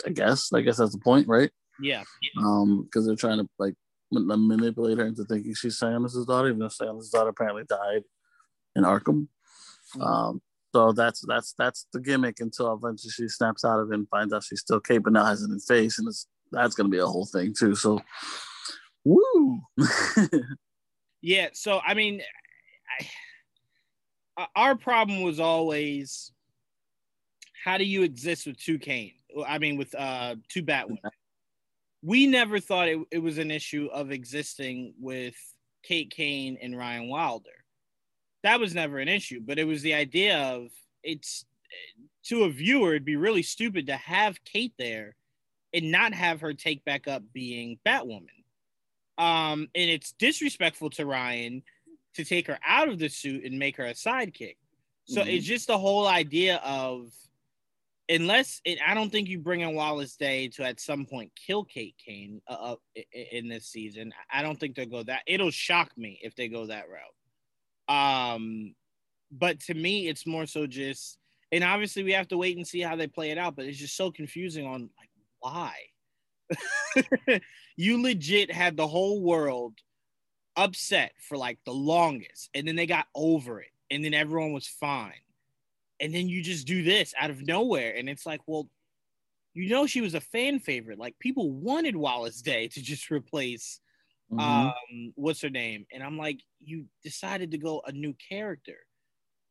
I 0.05 0.09
guess. 0.11 0.53
I 0.53 0.61
guess 0.61 0.77
that's 0.77 0.91
the 0.91 0.99
point, 0.99 1.27
right? 1.27 1.49
Yeah. 1.81 2.03
Um, 2.37 2.83
because 2.83 3.07
they're 3.07 3.15
trying 3.15 3.39
to 3.39 3.47
like 3.57 3.73
manipulate 4.11 4.97
her 4.97 5.05
into 5.05 5.23
thinking 5.25 5.53
she's 5.53 5.79
Sionis's 5.79 6.25
daughter, 6.25 6.47
even 6.47 6.59
though 6.59 6.67
Sionis's 6.67 7.09
daughter 7.09 7.29
apparently 7.29 7.63
died 7.67 8.03
in 8.75 8.83
Arkham. 8.83 9.27
Mm-hmm. 9.95 10.01
Um, 10.01 10.41
so 10.73 10.91
that's 10.91 11.25
that's 11.27 11.53
that's 11.57 11.87
the 11.93 11.99
gimmick 11.99 12.39
until 12.39 12.73
eventually 12.73 13.11
she 13.11 13.27
snaps 13.27 13.65
out 13.65 13.79
of 13.79 13.91
it 13.91 13.95
and 13.95 14.07
finds 14.09 14.33
out 14.33 14.43
she's 14.43 14.61
still 14.61 14.79
Kate, 14.79 14.99
but 14.99 15.13
now 15.13 15.25
has 15.25 15.47
new 15.47 15.59
face, 15.59 15.97
and 15.97 16.07
it's 16.07 16.27
that's 16.51 16.75
gonna 16.75 16.89
be 16.89 16.99
a 16.99 17.05
whole 17.05 17.25
thing 17.25 17.53
too. 17.57 17.75
So, 17.75 17.99
woo. 19.03 19.61
yeah. 21.21 21.49
So 21.53 21.79
I 21.85 21.95
mean, 21.95 22.21
I, 24.37 24.47
our 24.55 24.75
problem 24.75 25.23
was 25.23 25.39
always 25.39 26.31
how 27.63 27.77
do 27.77 27.83
you 27.83 28.03
exist 28.03 28.45
with 28.45 28.57
two 28.57 28.77
Kane? 28.77 29.13
I 29.47 29.57
mean, 29.57 29.75
with 29.77 29.93
uh 29.95 30.35
two 30.49 30.63
Batwomen. 30.63 30.99
We 32.01 32.27
never 32.27 32.59
thought 32.59 32.87
it, 32.87 32.99
it 33.11 33.19
was 33.19 33.37
an 33.37 33.51
issue 33.51 33.89
of 33.91 34.11
existing 34.11 34.93
with 34.99 35.35
Kate 35.83 36.09
Kane 36.09 36.57
and 36.61 36.77
Ryan 36.77 37.09
Wilder. 37.09 37.49
That 38.43 38.59
was 38.59 38.73
never 38.73 38.99
an 38.99 39.09
issue, 39.09 39.41
but 39.45 39.59
it 39.59 39.65
was 39.65 39.81
the 39.81 39.93
idea 39.93 40.37
of 40.37 40.69
it's 41.03 41.45
to 42.25 42.43
a 42.43 42.49
viewer, 42.49 42.91
it'd 42.91 43.05
be 43.05 43.15
really 43.15 43.43
stupid 43.43 43.87
to 43.87 43.95
have 43.95 44.43
Kate 44.43 44.73
there 44.77 45.15
and 45.73 45.91
not 45.91 46.13
have 46.13 46.41
her 46.41 46.53
take 46.53 46.83
back 46.85 47.07
up 47.07 47.23
being 47.33 47.79
Batwoman. 47.85 48.27
Um, 49.17 49.67
and 49.75 49.89
it's 49.89 50.13
disrespectful 50.13 50.89
to 50.91 51.05
Ryan 51.05 51.63
to 52.15 52.23
take 52.23 52.47
her 52.47 52.59
out 52.65 52.87
of 52.87 52.99
the 52.99 53.09
suit 53.09 53.43
and 53.43 53.59
make 53.59 53.77
her 53.77 53.85
a 53.85 53.93
sidekick. 53.93 54.55
So 55.05 55.21
mm-hmm. 55.21 55.29
it's 55.29 55.45
just 55.45 55.67
the 55.67 55.77
whole 55.77 56.07
idea 56.07 56.57
of 56.57 57.11
unless 58.09 58.59
it, 58.65 58.79
I 58.85 58.93
don't 58.93 59.11
think 59.11 59.29
you 59.29 59.39
bring 59.39 59.61
in 59.61 59.75
Wallis 59.75 60.15
Day 60.15 60.47
to 60.49 60.65
at 60.65 60.79
some 60.79 61.05
point 61.05 61.31
kill 61.35 61.63
Kate 61.63 61.95
Kane 62.03 62.41
uh, 62.47 62.75
uh 62.95 63.01
in 63.31 63.47
this 63.47 63.67
season. 63.67 64.11
I 64.31 64.41
don't 64.41 64.59
think 64.59 64.75
they'll 64.75 64.87
go 64.87 65.03
that. 65.03 65.21
It'll 65.27 65.51
shock 65.51 65.91
me 65.95 66.19
if 66.23 66.35
they 66.35 66.47
go 66.47 66.65
that 66.65 66.85
route. 66.89 68.33
Um, 68.33 68.75
but 69.31 69.59
to 69.61 69.73
me, 69.73 70.07
it's 70.07 70.25
more 70.25 70.47
so 70.47 70.65
just, 70.65 71.17
and 71.51 71.63
obviously 71.63 72.03
we 72.03 72.13
have 72.13 72.27
to 72.29 72.37
wait 72.37 72.57
and 72.57 72.67
see 72.67 72.81
how 72.81 72.95
they 72.95 73.07
play 73.07 73.29
it 73.29 73.37
out. 73.37 73.55
But 73.55 73.65
it's 73.65 73.77
just 73.77 73.95
so 73.95 74.11
confusing 74.11 74.65
on 74.65 74.89
like 74.97 75.09
why. 75.39 75.75
you 77.77 78.01
legit 78.01 78.51
had 78.51 78.75
the 78.75 78.87
whole 78.87 79.21
world 79.21 79.75
upset 80.55 81.11
for 81.19 81.37
like 81.37 81.59
the 81.65 81.73
longest, 81.73 82.49
and 82.55 82.67
then 82.67 82.75
they 82.75 82.87
got 82.87 83.05
over 83.13 83.61
it, 83.61 83.69
and 83.91 84.03
then 84.03 84.15
everyone 84.15 84.51
was 84.51 84.67
fine 84.67 85.13
and 85.99 86.13
then 86.13 86.29
you 86.29 86.41
just 86.41 86.67
do 86.67 86.83
this 86.83 87.13
out 87.19 87.29
of 87.29 87.45
nowhere 87.45 87.95
and 87.95 88.09
it's 88.09 88.25
like 88.25 88.41
well 88.47 88.69
you 89.53 89.69
know 89.69 89.87
she 89.87 90.01
was 90.01 90.13
a 90.13 90.21
fan 90.21 90.59
favorite. 90.59 90.99
Like 90.99 91.17
people 91.19 91.51
wanted 91.51 91.95
Wallis 91.95 92.41
Day 92.41 92.67
to 92.69 92.81
just 92.81 93.11
replace 93.11 93.79
mm-hmm. 94.31 94.39
um 94.39 95.13
what's 95.15 95.41
her 95.41 95.49
name? 95.49 95.85
And 95.91 96.03
i'm 96.03 96.17
like 96.17 96.39
you 96.59 96.85
decided 97.03 97.51
to 97.51 97.57
go 97.57 97.81
a 97.85 97.91
new 97.91 98.15
character 98.29 98.77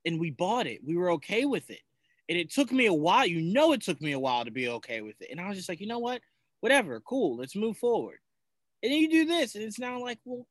and 0.05 0.21
we 0.21 0.31
bought 0.31 0.67
it. 0.67 0.81
We 0.87 0.97
were 0.97 1.13
okay 1.13 1.45
with 1.45 1.69
it. 1.71 1.81
And 2.29 2.39
it 2.39 2.53
took 2.53 2.71
me 2.71 2.87
a 2.87 2.95
while. 2.95 3.27
You 3.27 3.41
know 3.41 3.73
it 3.73 3.83
took 3.83 4.01
me 4.01 4.13
a 4.13 4.19
while 4.19 4.45
to 4.45 4.51
be 4.51 4.69
okay 4.69 5.01
with 5.01 5.21
it. 5.21 5.29
And 5.31 5.41
i 5.41 5.49
was 5.49 5.57
just 5.57 5.69
like 5.69 5.81
you 5.81 5.87
know 5.87 5.99
what? 5.99 6.21
Whatever. 6.61 7.01
Cool. 7.01 7.37
Let's 7.37 7.57
move 7.57 7.77
forward. 7.77 8.19
And 8.83 8.93
then 8.93 8.99
you 9.01 9.11
do 9.11 9.25
this 9.25 9.55
and 9.55 9.65
it's 9.65 9.79
now 9.79 10.01
like 10.01 10.19
well 10.25 10.47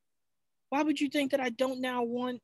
why 0.70 0.84
would 0.84 1.00
you 1.00 1.10
think 1.10 1.32
that 1.32 1.40
i 1.40 1.50
don't 1.50 1.80
now 1.80 2.04
want 2.04 2.42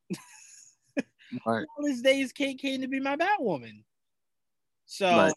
right. 1.46 1.66
Wallis 1.78 2.02
Day's 2.02 2.32
Kate 2.32 2.60
Kane 2.60 2.82
to 2.82 2.88
be 2.88 3.00
my 3.00 3.16
Batwoman. 3.16 3.84
So 4.86 5.08
right. 5.08 5.34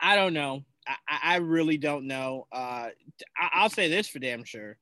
I 0.00 0.16
don't 0.16 0.34
know. 0.34 0.64
I, 0.86 0.96
I 1.22 1.36
really 1.36 1.76
don't 1.76 2.06
know. 2.06 2.46
Uh, 2.50 2.88
I, 3.38 3.62
will 3.62 3.70
say 3.70 3.88
this 3.88 4.08
for 4.08 4.18
damn 4.18 4.44
sure. 4.44 4.76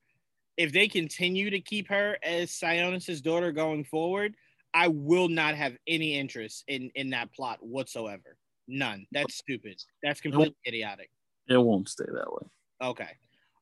If 0.57 0.71
they 0.71 0.87
continue 0.87 1.49
to 1.49 1.59
keep 1.59 1.87
her 1.89 2.17
as 2.23 2.51
Sionis's 2.51 3.21
daughter 3.21 3.51
going 3.51 3.83
forward, 3.85 4.35
I 4.73 4.87
will 4.87 5.29
not 5.29 5.55
have 5.55 5.73
any 5.87 6.17
interest 6.17 6.63
in 6.67 6.91
in 6.95 7.09
that 7.11 7.33
plot 7.33 7.59
whatsoever. 7.61 8.37
None. 8.67 9.05
That's 9.11 9.35
stupid. 9.35 9.81
That's 10.03 10.21
completely 10.21 10.55
idiotic. 10.67 11.09
It 11.47 11.57
won't 11.57 11.89
stay 11.89 12.05
that 12.05 12.31
way. 12.31 12.47
Okay. 12.81 13.09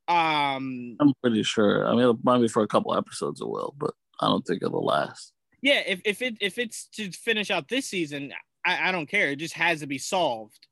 Um 0.08 0.98
I'm 1.00 1.14
pretty 1.22 1.44
sure. 1.44 1.88
I 1.88 1.96
mean, 1.96 2.10
it 2.10 2.18
might 2.24 2.40
be 2.40 2.48
for 2.48 2.64
a 2.64 2.68
couple 2.68 2.96
episodes 2.96 3.42
it 3.42 3.48
will, 3.48 3.74
but 3.78 3.94
I 4.20 4.28
don't 4.28 4.46
think 4.46 4.64
it'll 4.64 4.86
last 4.86 5.34
yeah, 5.62 5.82
if, 5.86 6.02
if 6.06 6.22
it 6.22 6.38
if 6.42 6.58
it's 6.58 6.88
to 6.96 7.12
finish 7.12 7.52
out 7.52 7.68
this 7.68 7.88
season, 7.88 8.34
I, 8.66 8.90
I 8.90 8.92
don't 8.92 9.10
care. 9.10 9.30
It 9.30 9.38
just 9.38 9.56
has 9.56 9.80
to 9.80 9.88
be 9.88 9.98
solved 9.98 10.68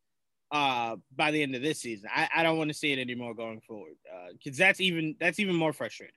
uh 0.51 0.95
by 1.15 1.31
the 1.31 1.41
end 1.41 1.55
of 1.55 1.61
this 1.61 1.81
season. 1.81 2.09
I, 2.13 2.29
I 2.35 2.43
don't 2.43 2.57
want 2.57 2.69
to 2.69 2.73
see 2.73 2.93
it 2.93 2.99
anymore 2.99 3.33
going 3.33 3.61
forward. 3.61 3.95
Uh 4.13 4.33
because 4.33 4.57
that's 4.57 4.79
even 4.79 5.15
that's 5.19 5.39
even 5.39 5.55
more 5.55 5.73
frustrating. 5.73 6.13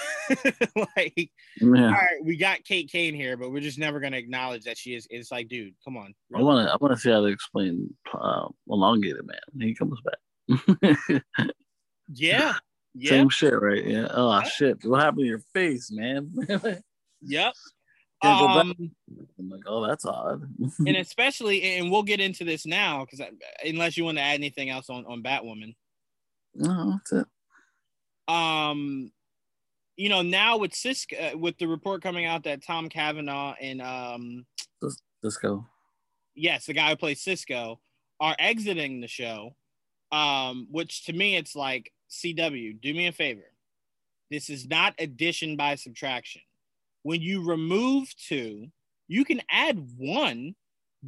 like 0.76 1.32
yeah. 1.60 1.86
all 1.86 1.91
right, 1.91 2.24
we 2.24 2.38
got 2.38 2.64
Kate 2.64 2.89
Kane 2.91 3.16
here, 3.16 3.36
but 3.36 3.52
we're 3.52 3.60
just 3.60 3.80
never 3.80 4.00
gonna 4.00 4.18
acknowledge 4.18 4.64
that 4.64 4.78
she 4.78 4.95
is 4.95 5.08
it's 5.10 5.32
like, 5.32 5.50
dude, 5.50 5.74
come 5.84 5.97
on. 5.97 6.14
Really? 6.30 6.41
I 6.41 6.45
wanna 6.45 6.70
I 6.70 6.78
wanna 6.80 6.97
see 6.97 7.10
how 7.10 7.22
they 7.22 7.32
explain 7.32 7.93
uh 8.14 8.47
elongated 8.70 9.26
man. 9.26 9.68
He 9.68 9.76
comes 9.76 10.00
back. 10.02 11.24
yeah. 12.14 12.54
Yeah. 12.95 13.12
Same 13.12 13.30
shit, 13.30 13.54
right? 13.54 13.86
Yeah. 13.86 14.08
Oh 14.10 14.32
yeah. 14.32 14.43
shit. 14.43 14.84
What 14.84 15.02
happened 15.02 15.20
to 15.22 15.28
your 15.28 15.43
face, 15.54 15.91
man? 15.91 16.34
yep. 17.22 17.54
Um, 18.22 18.92
I'm 19.40 19.50
like, 19.50 19.62
oh, 19.66 19.88
that's 19.88 20.06
odd. 20.06 20.44
and 20.80 20.98
especially, 20.98 21.78
and 21.78 21.90
we'll 21.90 22.04
get 22.04 22.20
into 22.20 22.44
this 22.44 22.66
now 22.66 23.06
because 23.06 23.26
unless 23.66 23.96
you 23.96 24.04
want 24.04 24.18
to 24.18 24.24
add 24.24 24.34
anything 24.34 24.70
else 24.70 24.90
on 24.90 25.06
on 25.06 25.24
Batwoman. 25.24 25.76
No, 26.54 26.92
that's 26.92 27.12
it. 27.14 28.34
Um, 28.34 29.12
you 29.96 30.10
know, 30.10 30.22
now 30.22 30.58
with 30.58 30.74
Cisco, 30.74 31.16
uh, 31.16 31.38
with 31.38 31.58
the 31.58 31.68
report 31.68 32.04
coming 32.04 32.26
out 32.26 32.44
that 32.44 32.66
Tom 32.66 32.90
Cavanagh 32.90 33.56
and 33.62 33.82
um, 33.82 34.46
Cisco, 35.24 35.66
yes, 36.36 36.66
the 36.66 36.74
guy 36.74 36.90
who 36.90 36.96
plays 36.98 37.22
Cisco, 37.22 37.80
are 38.20 38.36
exiting 38.38 39.02
the 39.02 39.08
show. 39.08 39.56
Um, 40.12 40.68
which 40.72 41.06
to 41.06 41.14
me, 41.14 41.38
it's 41.38 41.56
like 41.56 41.94
CW, 42.10 42.82
do 42.82 42.94
me 42.94 43.08
a 43.08 43.12
favor. 43.12 43.54
This 44.32 44.50
is 44.50 44.68
not 44.68 44.96
addition 44.98 45.56
by 45.56 45.76
subtraction 45.76 46.42
when 47.04 47.22
you 47.22 47.45
remove 47.45 48.14
two, 48.16 48.68
you 49.08 49.26
can 49.26 49.41
add 49.50 49.88
one. 49.97 50.56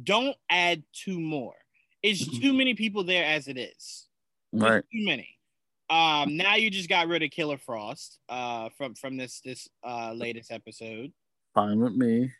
Don't 0.02 0.36
add 0.50 0.82
two 0.92 1.20
more. 1.20 1.54
It's 2.02 2.24
mm-hmm. 2.24 2.40
too 2.40 2.52
many 2.52 2.74
people 2.74 3.04
there 3.04 3.24
as 3.24 3.48
it 3.48 3.58
is. 3.58 4.08
Right. 4.52 4.82
too 4.92 5.04
many. 5.04 5.28
Um, 5.90 6.36
now 6.36 6.56
you 6.56 6.70
just 6.70 6.88
got 6.88 7.08
rid 7.08 7.22
of 7.22 7.30
Killer 7.30 7.58
Frost 7.58 8.18
uh, 8.28 8.70
from 8.76 8.94
from 8.94 9.16
this 9.16 9.40
this 9.44 9.68
uh, 9.86 10.12
latest 10.14 10.50
episode. 10.50 11.12
Fine 11.54 11.80
with 11.80 11.94
me. 11.94 12.32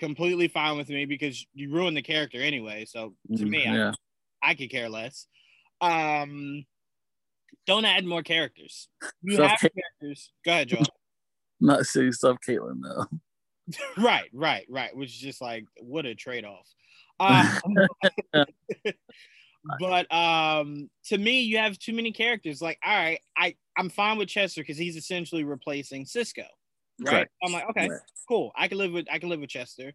Completely 0.00 0.48
fine 0.48 0.76
with 0.76 0.88
me 0.88 1.04
because 1.04 1.46
you 1.52 1.70
ruined 1.70 1.96
the 1.96 2.02
character 2.02 2.40
anyway. 2.40 2.84
So 2.86 3.14
to 3.36 3.44
mm, 3.44 3.48
me, 3.48 3.64
yeah. 3.64 3.92
I, 4.42 4.50
I 4.50 4.54
could 4.54 4.70
care 4.70 4.88
less. 4.88 5.26
Um, 5.80 6.64
don't 7.66 7.84
add 7.84 8.04
more 8.04 8.22
characters. 8.22 8.88
You 9.22 9.42
have 9.42 9.58
characters. 9.60 10.32
Go 10.44 10.52
ahead, 10.52 10.68
Joel 10.68 10.86
not 11.64 11.86
saying 11.86 12.12
stuff 12.12 12.38
Caitlyn 12.46 12.80
though. 12.82 13.06
right, 14.02 14.28
right, 14.32 14.66
right. 14.68 14.94
Which 14.94 15.10
is 15.10 15.18
just 15.18 15.40
like 15.40 15.64
what 15.80 16.06
a 16.06 16.14
trade 16.14 16.44
off. 16.44 16.68
Um, 18.34 18.48
but 19.78 20.12
um, 20.12 20.90
to 21.06 21.16
me, 21.16 21.42
you 21.42 21.58
have 21.58 21.78
too 21.78 21.92
many 21.92 22.10
characters. 22.10 22.60
Like, 22.60 22.78
all 22.84 22.92
right, 22.92 23.20
I 23.36 23.54
I'm 23.78 23.88
fine 23.88 24.18
with 24.18 24.28
Chester 24.28 24.62
because 24.62 24.76
he's 24.76 24.96
essentially 24.96 25.44
replacing 25.44 26.06
Cisco. 26.06 26.42
Right? 27.00 27.28
I'm 27.42 27.52
like, 27.52 27.68
okay, 27.70 27.88
right. 27.88 28.00
cool. 28.28 28.52
I 28.56 28.66
can 28.66 28.78
live 28.78 28.92
with 28.92 29.06
I 29.10 29.20
can 29.20 29.28
live 29.28 29.40
with 29.40 29.48
Chester. 29.48 29.92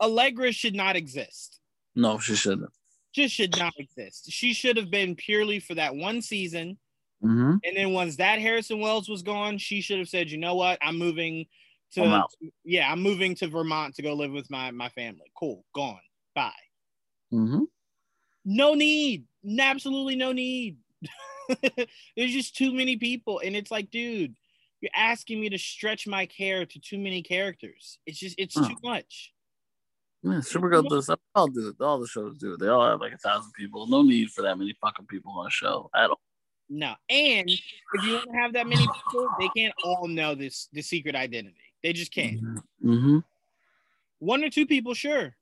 Allegra 0.00 0.52
should 0.52 0.74
not 0.74 0.96
exist. 0.96 1.60
No, 1.94 2.18
she 2.18 2.36
shouldn't. 2.36 2.70
Just 3.14 3.34
should 3.34 3.56
not 3.58 3.72
exist. 3.78 4.30
She 4.30 4.52
should 4.52 4.76
have 4.76 4.90
been 4.90 5.14
purely 5.14 5.60
for 5.60 5.74
that 5.74 5.94
one 5.96 6.20
season 6.20 6.76
Mm-hmm. 7.24 7.56
And 7.64 7.76
then 7.76 7.92
once 7.92 8.16
that 8.16 8.38
Harrison 8.38 8.80
Wells 8.80 9.08
was 9.08 9.22
gone, 9.22 9.58
she 9.58 9.80
should 9.80 9.98
have 9.98 10.08
said, 10.08 10.30
"You 10.30 10.38
know 10.38 10.54
what? 10.54 10.78
I'm 10.82 10.98
moving 10.98 11.46
to 11.94 12.02
I'm 12.02 12.24
yeah, 12.64 12.90
I'm 12.90 13.02
moving 13.02 13.34
to 13.36 13.48
Vermont 13.48 13.94
to 13.94 14.02
go 14.02 14.14
live 14.14 14.32
with 14.32 14.50
my 14.50 14.70
my 14.70 14.88
family. 14.90 15.32
Cool, 15.38 15.64
gone. 15.74 16.00
Bye." 16.34 16.52
Mm-hmm. 17.32 17.64
No 18.44 18.74
need, 18.74 19.24
absolutely 19.58 20.16
no 20.16 20.32
need. 20.32 20.76
There's 22.16 22.32
just 22.32 22.56
too 22.56 22.72
many 22.72 22.96
people, 22.96 23.40
and 23.44 23.56
it's 23.56 23.70
like, 23.70 23.90
dude, 23.90 24.34
you're 24.80 24.90
asking 24.94 25.40
me 25.40 25.48
to 25.48 25.58
stretch 25.58 26.06
my 26.06 26.26
care 26.26 26.66
to 26.66 26.78
too 26.78 26.98
many 26.98 27.22
characters. 27.22 27.98
It's 28.06 28.18
just, 28.18 28.34
it's 28.38 28.56
oh. 28.56 28.68
too 28.68 28.76
much. 28.82 29.32
Yeah, 30.22 30.38
Supergirl 30.38 30.88
does. 30.88 31.10
All 31.34 31.48
do 31.48 31.68
it. 31.68 31.82
All 31.82 32.00
the 32.00 32.06
shows 32.06 32.38
do 32.38 32.54
it. 32.54 32.60
They 32.60 32.68
all 32.68 32.86
have 32.86 33.00
like 33.00 33.12
a 33.12 33.18
thousand 33.18 33.52
people. 33.52 33.86
No 33.86 34.02
need 34.02 34.30
for 34.30 34.42
that 34.42 34.58
many 34.58 34.74
fucking 34.80 35.06
people 35.06 35.32
on 35.32 35.46
a 35.46 35.50
show 35.50 35.90
at 35.94 36.08
all. 36.08 36.20
No. 36.68 36.94
And 37.08 37.48
if 37.48 38.04
you 38.04 38.14
want 38.14 38.30
to 38.30 38.36
have 38.36 38.52
that 38.54 38.66
many 38.66 38.86
people, 38.86 39.28
they 39.38 39.48
can't 39.56 39.74
all 39.84 40.08
know 40.08 40.34
this 40.34 40.68
the 40.72 40.82
secret 40.82 41.14
identity. 41.14 41.56
They 41.82 41.92
just 41.92 42.12
can't. 42.12 42.42
Mm-hmm. 42.42 42.90
mm-hmm. 42.90 43.18
One 44.20 44.42
or 44.42 44.48
two 44.48 44.66
people, 44.66 44.94
sure. 44.94 45.36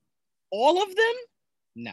All 0.50 0.82
of 0.82 0.94
them? 0.94 1.14
No. 1.76 1.92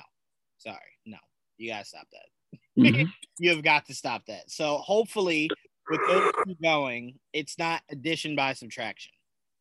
Sorry. 0.57 0.77
No. 1.05 1.17
You 1.57 1.71
gotta 1.71 1.85
stop 1.85 2.07
that. 2.11 2.81
Mm-hmm. 2.81 3.05
you 3.37 3.49
have 3.51 3.63
got 3.63 3.85
to 3.87 3.93
stop 3.93 4.25
that. 4.27 4.49
So 4.49 4.77
hopefully 4.77 5.49
with 5.89 6.01
those 6.07 6.31
two 6.45 6.55
going, 6.61 7.19
it's 7.33 7.57
not 7.57 7.81
addition 7.91 8.35
by 8.35 8.53
subtraction. 8.53 9.11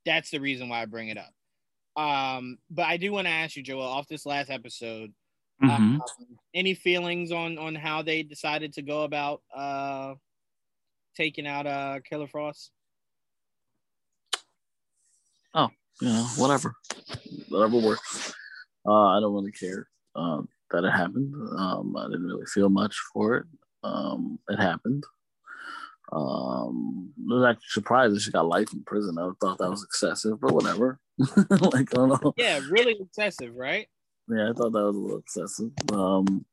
That's 0.07 0.31
the 0.31 0.41
reason 0.41 0.69
why 0.69 0.83
I 0.83 0.87
bring 0.87 1.09
it 1.09 1.19
up. 1.19 1.33
Um, 2.03 2.59
but 2.71 2.87
I 2.87 2.97
do 2.97 3.13
want 3.13 3.27
to 3.27 3.33
ask 3.33 3.57
you, 3.57 3.63
Joel, 3.63 3.83
off 3.83 4.09
this 4.09 4.25
last 4.25 4.51
episode, 4.51 5.13
Mm-hmm. 5.63 5.71
Um, 5.71 6.03
any 6.55 6.75
feelings 6.75 7.33
on 7.33 7.59
on 7.59 7.75
how 7.75 8.03
they 8.03 8.23
decided 8.23 8.73
to 8.75 8.83
go 8.83 9.03
about 9.03 9.43
uh, 9.55 10.15
taking 11.17 11.47
out 11.47 11.67
uh, 11.67 11.99
Killer 12.09 12.29
Frost? 12.29 12.71
Oh, 15.55 15.69
you 16.01 16.09
know, 16.09 16.27
whatever, 16.37 16.75
whatever 17.49 17.79
works. 17.79 18.33
Uh, 18.87 19.17
I 19.17 19.21
don't 19.21 19.35
really 19.35 19.53
care. 19.53 19.89
Um, 20.15 20.49
that 20.71 20.85
it 20.85 20.91
happened. 20.91 21.35
Um, 21.57 21.97
I 21.97 22.07
didn't 22.07 22.27
really 22.27 22.47
feel 22.47 22.69
much 22.69 22.97
for 23.13 23.37
it. 23.37 23.47
Um, 23.83 24.39
it 24.49 24.61
happened. 24.61 25.05
Um, 26.13 27.13
I 27.31 27.35
was 27.35 27.51
actually 27.51 27.69
surprised 27.69 28.15
that 28.15 28.21
she 28.21 28.31
got 28.31 28.47
life 28.47 28.73
in 28.73 28.83
prison. 28.85 29.19
I 29.19 29.31
thought 29.41 29.59
that 29.59 29.71
was 29.71 29.85
excessive, 29.85 30.41
but 30.41 30.55
whatever. 30.55 30.99
like 31.19 31.93
I 31.93 31.97
don't 31.97 32.23
know. 32.23 32.35
Yeah, 32.37 32.61
really 32.71 32.97
excessive, 33.01 33.55
right? 33.55 33.89
Yeah, 34.29 34.51
I 34.51 34.53
thought 34.53 34.73
that 34.73 34.85
was 34.85 34.97
a 34.97 34.99
little 34.99 35.19
excessive. 35.19 35.71
Um, 35.93 36.45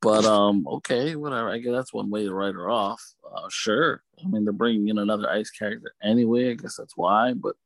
but 0.00 0.24
um, 0.24 0.66
okay, 0.66 1.16
whatever. 1.16 1.50
I 1.50 1.58
guess 1.58 1.72
that's 1.72 1.92
one 1.92 2.10
way 2.10 2.24
to 2.24 2.34
write 2.34 2.54
her 2.54 2.70
off. 2.70 3.02
Uh, 3.24 3.48
sure. 3.48 4.02
I 4.24 4.28
mean, 4.28 4.44
they're 4.44 4.52
bringing 4.52 4.88
in 4.88 4.98
another 4.98 5.30
ice 5.30 5.50
character 5.50 5.92
anyway. 6.02 6.50
I 6.50 6.54
guess 6.54 6.76
that's 6.76 6.96
why. 6.96 7.34
But 7.34 7.56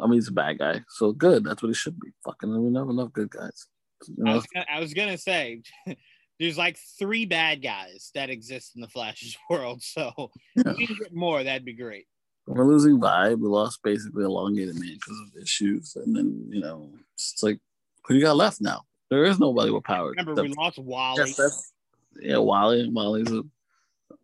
I 0.00 0.06
mean, 0.06 0.14
he's 0.14 0.28
a 0.28 0.32
bad 0.32 0.58
guy, 0.58 0.82
so 0.88 1.12
good. 1.12 1.44
That's 1.44 1.62
what 1.62 1.68
he 1.68 1.74
should 1.74 1.98
be. 1.98 2.10
Fucking, 2.24 2.72
we 2.72 2.78
have 2.78 2.88
enough 2.88 3.12
good 3.12 3.30
guys. 3.30 3.66
You 4.08 4.24
know? 4.24 4.32
I, 4.32 4.34
was 4.34 4.46
gonna, 4.52 4.66
I 4.70 4.80
was 4.80 4.94
gonna 4.94 5.18
say, 5.18 5.62
there's 6.40 6.58
like 6.58 6.78
three 6.98 7.26
bad 7.26 7.62
guys 7.62 8.10
that 8.14 8.30
exist 8.30 8.72
in 8.74 8.82
the 8.82 8.88
Flash's 8.88 9.36
world. 9.50 9.82
So 9.82 10.30
yeah. 10.56 10.74
if 10.76 10.98
get 10.98 11.14
more, 11.14 11.42
that'd 11.42 11.64
be 11.64 11.74
great. 11.74 12.06
We're 12.46 12.66
losing 12.66 13.00
vibe. 13.00 13.38
We 13.38 13.48
lost 13.48 13.80
basically 13.84 14.24
elongated 14.24 14.74
man 14.74 14.94
because 14.94 15.20
of 15.20 15.42
issues, 15.42 15.94
and 15.96 16.16
then 16.16 16.48
you 16.50 16.60
know 16.60 16.90
it's 17.14 17.40
like 17.42 17.60
who 18.04 18.14
you 18.14 18.22
got 18.22 18.36
left 18.36 18.60
now? 18.60 18.82
There 19.10 19.24
is 19.24 19.38
nobody 19.38 19.70
with 19.70 19.84
power. 19.84 20.10
Remember, 20.10 20.42
we 20.42 20.48
lost 20.48 20.78
Wally. 20.78 21.18
Yes, 21.38 21.72
yeah, 22.20 22.38
Wally. 22.38 22.88
Wally's 22.88 23.30
a, 23.30 23.42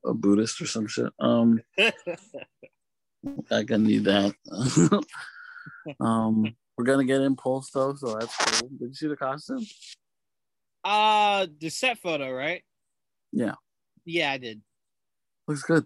a 0.07 0.15
Buddhist 0.15 0.61
or 0.61 0.67
some 0.67 0.87
shit. 0.87 1.13
Um, 1.19 1.61
I 3.51 3.63
gonna 3.65 3.85
need 3.85 4.05
that. 4.05 4.35
um, 6.01 6.55
we're 6.77 6.85
gonna 6.85 7.05
get 7.05 7.21
Impulse 7.21 7.71
though, 7.71 7.95
so 7.95 8.15
that's 8.15 8.37
cool. 8.37 8.69
Did 8.79 8.89
you 8.89 8.95
see 8.95 9.09
the 9.09 9.17
costume? 9.17 9.67
Uh, 10.85 11.47
the 11.61 11.69
set 11.69 11.99
photo, 11.99 12.33
right? 12.33 12.63
Yeah. 13.33 13.55
Yeah, 14.05 14.33
I 14.33 14.39
did. 14.39 14.63
Looks 15.47 15.63
good. 15.63 15.85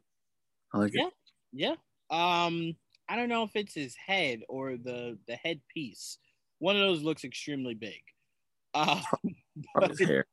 I 0.72 0.78
like 0.78 0.94
yeah. 0.94 1.06
it. 1.06 1.12
Yeah. 1.52 1.74
Um, 2.10 2.76
I 3.08 3.16
don't 3.16 3.28
know 3.28 3.42
if 3.42 3.56
it's 3.56 3.74
his 3.74 3.96
head 3.96 4.42
or 4.48 4.76
the 4.76 5.18
the 5.26 5.34
head 5.34 5.60
piece. 5.72 6.18
One 6.62 6.76
of 6.76 6.82
those 6.82 7.02
looks 7.02 7.24
extremely 7.24 7.74
big. 7.74 8.00
Uh, 8.72 9.00
but, 9.74 9.98
hair. 9.98 10.26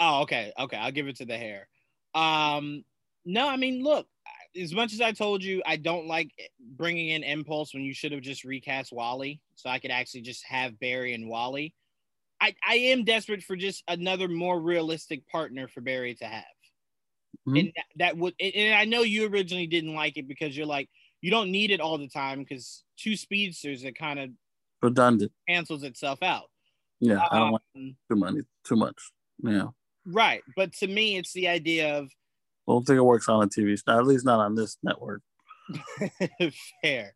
Oh, 0.00 0.22
okay, 0.22 0.54
okay. 0.58 0.78
I'll 0.78 0.90
give 0.90 1.06
it 1.06 1.16
to 1.16 1.26
the 1.26 1.36
hair. 1.36 1.68
Um, 2.14 2.82
no, 3.26 3.46
I 3.46 3.56
mean, 3.56 3.82
look. 3.82 4.06
As 4.60 4.72
much 4.74 4.94
as 4.94 5.00
I 5.00 5.12
told 5.12 5.44
you, 5.44 5.62
I 5.64 5.76
don't 5.76 6.08
like 6.08 6.32
bringing 6.76 7.10
in 7.10 7.22
Impulse 7.22 7.72
when 7.72 7.84
you 7.84 7.94
should 7.94 8.10
have 8.10 8.22
just 8.22 8.42
recast 8.42 8.90
Wally, 8.90 9.40
so 9.54 9.68
I 9.68 9.78
could 9.78 9.92
actually 9.92 10.22
just 10.22 10.44
have 10.46 10.80
Barry 10.80 11.12
and 11.14 11.28
Wally. 11.28 11.74
I, 12.40 12.56
I 12.66 12.74
am 12.76 13.04
desperate 13.04 13.42
for 13.42 13.54
just 13.54 13.84
another 13.86 14.26
more 14.28 14.58
realistic 14.58 15.28
partner 15.28 15.68
for 15.68 15.82
Barry 15.82 16.14
to 16.16 16.24
have. 16.24 16.42
Mm-hmm. 17.46 17.56
And 17.56 17.72
that, 17.76 17.84
that 17.98 18.16
would 18.16 18.34
and 18.40 18.74
I 18.74 18.86
know 18.86 19.02
you 19.02 19.28
originally 19.28 19.68
didn't 19.68 19.94
like 19.94 20.16
it 20.16 20.26
because 20.26 20.56
you're 20.56 20.66
like 20.66 20.88
you 21.20 21.30
don't 21.30 21.52
need 21.52 21.70
it 21.70 21.80
all 21.80 21.98
the 21.98 22.08
time 22.08 22.40
because 22.40 22.82
two 22.96 23.14
speedsters 23.14 23.84
are 23.84 23.92
kind 23.92 24.18
of 24.18 24.30
redundant 24.82 25.32
cancels 25.48 25.82
itself 25.82 26.22
out. 26.22 26.50
Yeah, 27.00 27.16
um, 27.16 27.28
I 27.30 27.38
don't 27.38 27.50
want 27.52 27.62
um, 27.76 27.96
too 28.10 28.16
money 28.16 28.40
too 28.64 28.76
much. 28.76 29.00
Yeah. 29.42 29.68
Right. 30.06 30.42
But 30.56 30.72
to 30.74 30.86
me 30.86 31.16
it's 31.16 31.32
the 31.32 31.48
idea 31.48 31.98
of 31.98 32.06
I 32.06 32.72
don't 32.72 32.86
think 32.86 32.98
it 32.98 33.02
works 33.02 33.28
on 33.28 33.42
a 33.42 33.48
TV, 33.48 33.78
at 33.88 34.06
least 34.06 34.24
not 34.24 34.38
on 34.38 34.54
this 34.54 34.76
network. 34.82 35.22
Fair. 36.82 37.14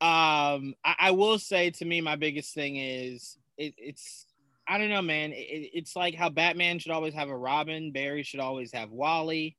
Um, 0.00 0.74
I, 0.84 0.96
I, 0.98 1.10
will 1.12 1.38
say 1.38 1.70
to 1.70 1.84
me, 1.84 2.00
my 2.00 2.16
biggest 2.16 2.54
thing 2.54 2.76
is 2.76 3.38
it, 3.56 3.74
it's 3.78 4.26
I 4.66 4.76
don't 4.76 4.90
know, 4.90 5.02
man. 5.02 5.30
It, 5.32 5.70
it's 5.72 5.94
like 5.94 6.16
how 6.16 6.28
Batman 6.28 6.80
should 6.80 6.90
always 6.90 7.14
have 7.14 7.28
a 7.28 7.36
Robin, 7.36 7.92
Barry 7.92 8.24
should 8.24 8.40
always 8.40 8.72
have 8.72 8.90
Wally. 8.90 9.56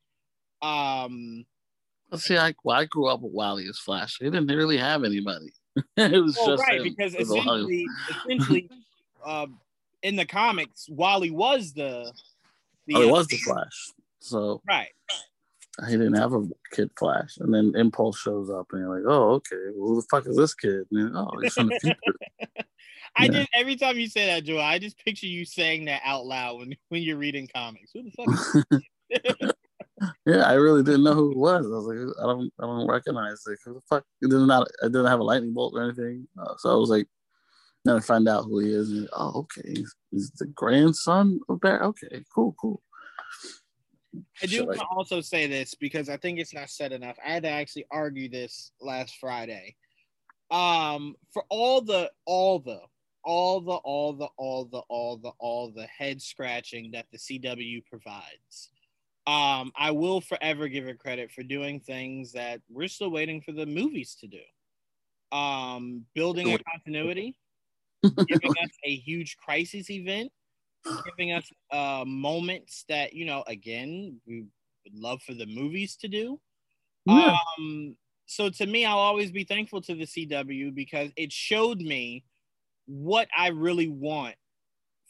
Um, 0.62 1.46
Let's 2.12 2.26
see, 2.26 2.38
I, 2.38 2.54
well, 2.64 2.78
I 2.78 2.86
grew 2.86 3.08
up 3.08 3.22
with 3.22 3.34
Wally 3.34 3.68
as 3.68 3.80
Flash. 3.80 4.18
He 4.20 4.26
didn't 4.26 4.48
really 4.48 4.78
have 4.78 5.04
anybody. 5.04 5.54
it 5.98 6.24
was 6.24 6.38
well, 6.38 6.56
just 6.56 6.64
right 6.64 6.84
because 6.84 7.16
essentially, 7.16 7.88
essentially, 8.26 8.70
uh, 9.26 9.48
in 10.02 10.16
the 10.16 10.26
comics, 10.26 10.88
Wally 10.90 11.32
was 11.32 11.74
the. 11.74 12.12
the 12.88 12.96
oh, 12.96 13.02
he 13.02 13.12
was 13.12 13.28
the 13.28 13.38
Flash. 13.38 13.92
So 14.20 14.62
right. 14.68 14.90
He 15.88 15.94
didn't 15.94 16.14
have 16.14 16.34
a 16.34 16.48
kid 16.72 16.92
Flash, 16.98 17.38
and 17.40 17.52
then 17.52 17.74
Impulse 17.76 18.20
shows 18.20 18.50
up, 18.52 18.68
and 18.72 18.82
you're 18.82 18.96
like, 18.96 19.06
"Oh, 19.08 19.32
okay. 19.32 19.56
Well, 19.76 19.90
who 19.90 20.02
the 20.02 20.08
fuck 20.10 20.28
is 20.28 20.38
this 20.38 20.54
kid?" 20.54 20.86
And, 20.92 21.18
oh, 21.18 21.32
he's 21.42 21.54
from 21.54 21.70
the 21.70 21.80
future. 21.80 21.98
I 23.16 23.26
yeah. 23.26 23.32
just 23.32 23.50
every 23.56 23.76
time 23.76 23.98
you 23.98 24.08
say 24.08 24.28
that, 24.28 24.44
Joe, 24.44 24.60
I 24.60 24.78
just 24.78 25.04
picture 25.04 25.28
you 25.28 25.46
saying 25.46 25.86
that 25.86 26.02
out 26.04 26.26
loud 26.26 26.60
when, 26.60 26.76
when 26.90 27.02
you're 27.02 27.18
reading 27.18 27.50
comics. 27.54 27.92
Who 27.94 28.04
the 28.04 28.12
fuck? 28.12 29.56
yeah, 30.26 30.44
I 30.44 30.54
really 30.54 30.84
didn't 30.84 31.04
know 31.04 31.14
who 31.14 31.32
it 31.32 31.38
was. 31.38 31.66
I 31.66 31.70
was 31.70 31.86
like, 31.86 32.18
I 32.20 32.28
don't, 32.28 32.54
I 32.60 32.66
don't 32.66 32.88
recognize 32.88 33.44
it. 33.48 33.60
Who 33.66 33.76
the 33.76 33.82
fuck? 33.90 34.04
It 34.22 34.30
did 34.30 34.40
not. 34.40 34.68
I 34.82 34.88
didn't 34.88 35.06
have 35.06 35.20
a 35.20 35.24
lightning 35.24 35.54
bolt 35.54 35.74
or 35.76 35.84
anything. 35.84 36.28
Uh, 36.40 36.54
so 36.58 36.72
I 36.72 36.76
was 36.76 36.90
like, 36.90 37.08
then 37.86 37.98
I 37.98 38.00
find 38.00 38.28
out 38.28 38.46
who 38.46 38.60
he 38.60 38.74
is. 38.74 38.92
And, 38.92 39.10
oh, 39.14 39.32
okay, 39.42 39.70
he's, 39.70 39.96
he's, 40.12 40.32
the 40.32 40.46
grandson 40.48 41.40
of 41.50 41.60
Bear. 41.62 41.82
Okay, 41.84 42.24
cool, 42.34 42.56
cool. 42.60 42.82
I 44.42 44.46
do 44.46 44.66
want 44.66 44.78
to 44.78 44.86
also 44.86 45.22
say 45.22 45.48
this 45.48 45.74
because 45.76 46.08
I 46.08 46.18
think 46.18 46.40
it's 46.40 46.54
not 46.54 46.70
said 46.70 46.92
enough. 46.92 47.18
I 47.26 47.32
had 47.32 47.44
to 47.44 47.50
actually 47.50 47.86
argue 47.92 48.30
this 48.30 48.72
last 48.80 49.18
Friday. 49.20 49.76
Um, 50.52 51.16
for 51.32 51.44
all 51.50 51.82
the 51.82 52.12
all 52.26 52.60
the 52.60 52.80
all 53.24 53.62
the 53.62 53.72
all 53.72 54.14
the 54.14 54.28
all 54.38 54.66
the 54.66 54.82
all 54.90 55.18
the 55.18 55.32
all 55.40 55.72
the 55.72 55.88
head 55.88 56.22
scratching 56.22 56.92
that 56.92 57.08
the 57.12 57.18
CW 57.18 57.86
provides. 57.86 58.70
Um, 59.26 59.72
I 59.78 59.92
will 59.92 60.20
forever 60.20 60.68
give 60.68 60.88
it 60.88 61.00
credit 61.00 61.32
for 61.32 61.44
doing 61.44 61.80
things 61.80 62.34
that 62.34 62.62
we're 62.70 62.90
still 62.90 63.10
waiting 63.10 63.42
for 63.42 63.54
the 63.54 63.66
movies 63.66 64.18
to 64.20 64.28
do. 64.28 64.42
Um, 65.32 66.06
building 66.14 66.54
a 66.54 66.60
continuity, 66.60 67.36
giving 68.28 68.52
us 68.52 68.70
a 68.84 68.96
huge 68.96 69.38
crisis 69.38 69.90
event, 69.90 70.32
giving 71.06 71.32
us 71.32 71.50
uh, 71.72 72.04
moments 72.06 72.84
that 72.90 73.14
you 73.14 73.26
know, 73.26 73.44
again, 73.48 74.20
we 74.28 74.46
would 74.84 75.00
love 75.00 75.22
for 75.22 75.34
the 75.34 75.46
movies 75.46 75.96
to 75.98 76.08
do. 76.08 76.40
Yeah. 77.06 77.38
Um, 77.58 77.96
so 78.26 78.50
to 78.50 78.66
me, 78.66 78.86
I'll 78.86 78.98
always 78.98 79.32
be 79.32 79.44
thankful 79.44 79.82
to 79.82 79.96
the 79.96 80.06
CW 80.06 80.74
because 80.74 81.12
it 81.16 81.32
showed 81.32 81.80
me 81.80 82.24
what 82.86 83.28
I 83.38 83.50
really 83.50 83.88
want 83.88 84.36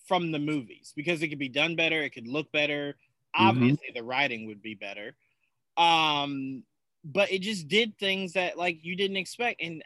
from 0.07 0.32
the 0.32 0.39
movies 0.39 0.93
because 0.95 1.22
it 1.22 1.30
could 1.30 1.39
be 1.39 1.49
done 1.49 1.76
better, 1.76 2.01
it 2.01 2.11
could 2.11 2.28
look 2.28 2.51
better. 2.51 2.95
Mm-hmm. 3.36 3.47
Obviously, 3.47 3.91
the 3.93 4.03
writing 4.03 4.47
would 4.47 4.61
be 4.61 4.75
better. 4.75 5.15
Um, 5.77 6.63
but 7.03 7.31
it 7.31 7.39
just 7.39 7.67
did 7.67 7.97
things 7.97 8.34
that 8.34 8.57
like 8.57 8.84
you 8.84 8.95
didn't 8.95 9.17
expect. 9.17 9.61
And 9.61 9.84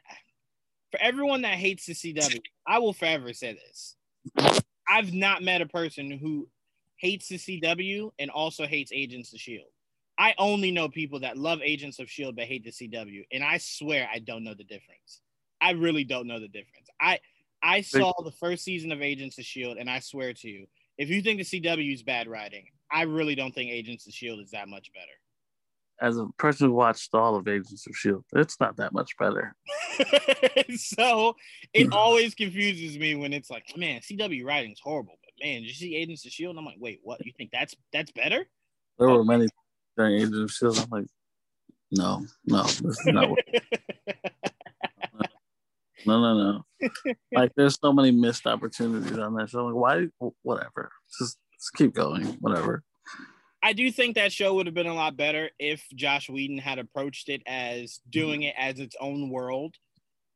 for 0.91 0.99
everyone 1.01 1.41
that 1.41 1.55
hates 1.55 1.85
the 1.85 1.93
CW, 1.93 2.41
I 2.65 2.79
will 2.79 2.93
forever 2.93 3.33
say 3.33 3.53
this. 3.53 3.95
I've 4.87 5.13
not 5.13 5.43
met 5.43 5.61
a 5.61 5.65
person 5.65 6.11
who 6.11 6.47
hates 6.97 7.27
the 7.27 7.37
CW 7.37 8.11
and 8.19 8.29
also 8.29 8.65
hates 8.65 8.91
Agents 8.93 9.33
of 9.33 9.39
Shield. 9.39 9.67
I 10.17 10.33
only 10.37 10.71
know 10.71 10.89
people 10.89 11.19
that 11.19 11.37
love 11.37 11.59
Agents 11.63 11.99
of 11.99 12.09
Shield 12.09 12.35
but 12.35 12.45
hate 12.45 12.63
the 12.63 12.71
CW, 12.71 13.25
and 13.31 13.43
I 13.43 13.59
swear 13.59 14.09
I 14.11 14.19
don't 14.19 14.43
know 14.43 14.55
the 14.55 14.63
difference. 14.63 15.21
I 15.61 15.71
really 15.71 16.03
don't 16.03 16.27
know 16.27 16.39
the 16.39 16.47
difference. 16.47 16.87
I 16.99 17.19
I 17.61 17.81
saw 17.81 18.13
the 18.23 18.31
first 18.31 18.63
season 18.63 18.91
of 18.91 19.01
Agents 19.01 19.37
of 19.37 19.45
Shield, 19.45 19.77
and 19.77 19.89
I 19.89 19.99
swear 19.99 20.33
to 20.33 20.49
you, 20.49 20.67
if 20.97 21.09
you 21.09 21.21
think 21.21 21.39
the 21.39 21.61
CW 21.61 21.93
is 21.93 22.03
bad 22.03 22.27
writing, 22.27 22.65
I 22.91 23.03
really 23.03 23.35
don't 23.35 23.53
think 23.53 23.71
Agents 23.71 24.07
of 24.07 24.13
Shield 24.13 24.39
is 24.39 24.51
that 24.51 24.67
much 24.67 24.91
better. 24.93 25.05
As 25.99 26.17
a 26.17 26.27
person 26.38 26.67
who 26.67 26.73
watched 26.73 27.13
all 27.13 27.35
of 27.35 27.47
Agents 27.47 27.88
of 27.88 27.95
Shield, 27.95 28.23
it's 28.33 28.59
not 28.59 28.77
that 28.77 28.93
much 28.93 29.17
better. 29.17 29.55
so 30.75 31.35
it 31.73 31.85
hmm. 31.88 31.93
always 31.93 32.35
confuses 32.35 32.97
me 32.99 33.15
when 33.15 33.33
it's 33.33 33.49
like, 33.49 33.65
man, 33.75 34.01
CW 34.01 34.45
writing's 34.45 34.79
horrible, 34.79 35.17
but 35.23 35.45
man, 35.45 35.61
did 35.61 35.67
you 35.67 35.73
see 35.73 35.95
Agents 35.95 36.25
of 36.25 36.31
Shield? 36.31 36.51
And 36.51 36.59
I'm 36.59 36.65
like, 36.65 36.77
wait, 36.79 36.99
what? 37.03 37.25
You 37.25 37.31
think 37.35 37.49
that's 37.51 37.75
that's 37.91 38.11
better? 38.11 38.45
There 38.99 39.09
were 39.09 39.23
many 39.23 39.47
during 39.97 40.15
Agents 40.15 40.38
of 40.38 40.51
Shield. 40.51 40.77
I'm 40.77 40.89
like, 40.89 41.07
no, 41.91 42.25
no, 42.45 42.63
this 42.63 42.83
is 42.83 43.05
not. 43.07 43.29
What- 43.31 43.45
no, 46.05 46.21
no, 46.21 46.33
no. 46.51 46.63
like 47.33 47.53
there's 47.55 47.79
so 47.79 47.91
many 47.91 48.11
missed 48.11 48.45
opportunities 48.45 49.17
on 49.17 49.33
that 49.35 49.49
show. 49.49 49.65
Like, 49.65 49.75
why? 49.75 50.31
Whatever. 50.43 50.91
Just, 51.19 51.38
just 51.60 51.74
keep 51.76 51.93
going. 51.93 52.26
Whatever. 52.39 52.84
I 53.64 53.74
do 53.74 53.91
think 53.91 54.16
that 54.16 54.32
show 54.32 54.53
would 54.55 54.68
have 54.68 54.76
been 54.76 54.88
a 54.88 54.93
lot 54.93 55.18
better 55.18 55.49
if 55.60 55.84
Joss 55.95 56.30
Whedon 56.30 56.60
had 56.60 56.80
approached 56.80 57.30
it 57.30 57.41
as 57.47 57.93
mm-hmm. 57.93 58.10
doing 58.12 58.43
it 58.43 58.55
as 58.58 58.80
its 58.80 58.95
own 58.99 59.30
world. 59.30 59.76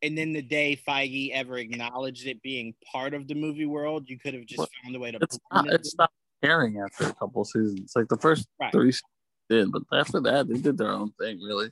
And 0.01 0.17
then 0.17 0.33
the 0.33 0.41
day 0.41 0.79
Feige 0.87 1.31
ever 1.31 1.57
acknowledged 1.57 2.25
it 2.25 2.41
being 2.41 2.73
part 2.91 3.13
of 3.13 3.27
the 3.27 3.35
movie 3.35 3.67
world, 3.67 4.09
you 4.09 4.17
could 4.17 4.33
have 4.33 4.47
just 4.47 4.67
found 4.83 4.95
a 4.95 4.99
way 4.99 5.11
to. 5.11 5.19
It's 5.21 5.37
not, 5.53 5.67
it. 5.67 5.73
it's 5.73 5.95
not 5.95 6.09
caring 6.43 6.79
after 6.79 7.09
a 7.09 7.13
couple 7.13 7.45
seasons. 7.45 7.93
Like 7.95 8.07
the 8.07 8.17
first 8.17 8.47
right. 8.59 8.71
three 8.71 8.93
did, 9.47 9.71
but 9.71 9.83
after 9.93 10.19
that, 10.21 10.47
they 10.47 10.57
did 10.57 10.79
their 10.79 10.91
own 10.91 11.11
thing, 11.19 11.39
really. 11.39 11.69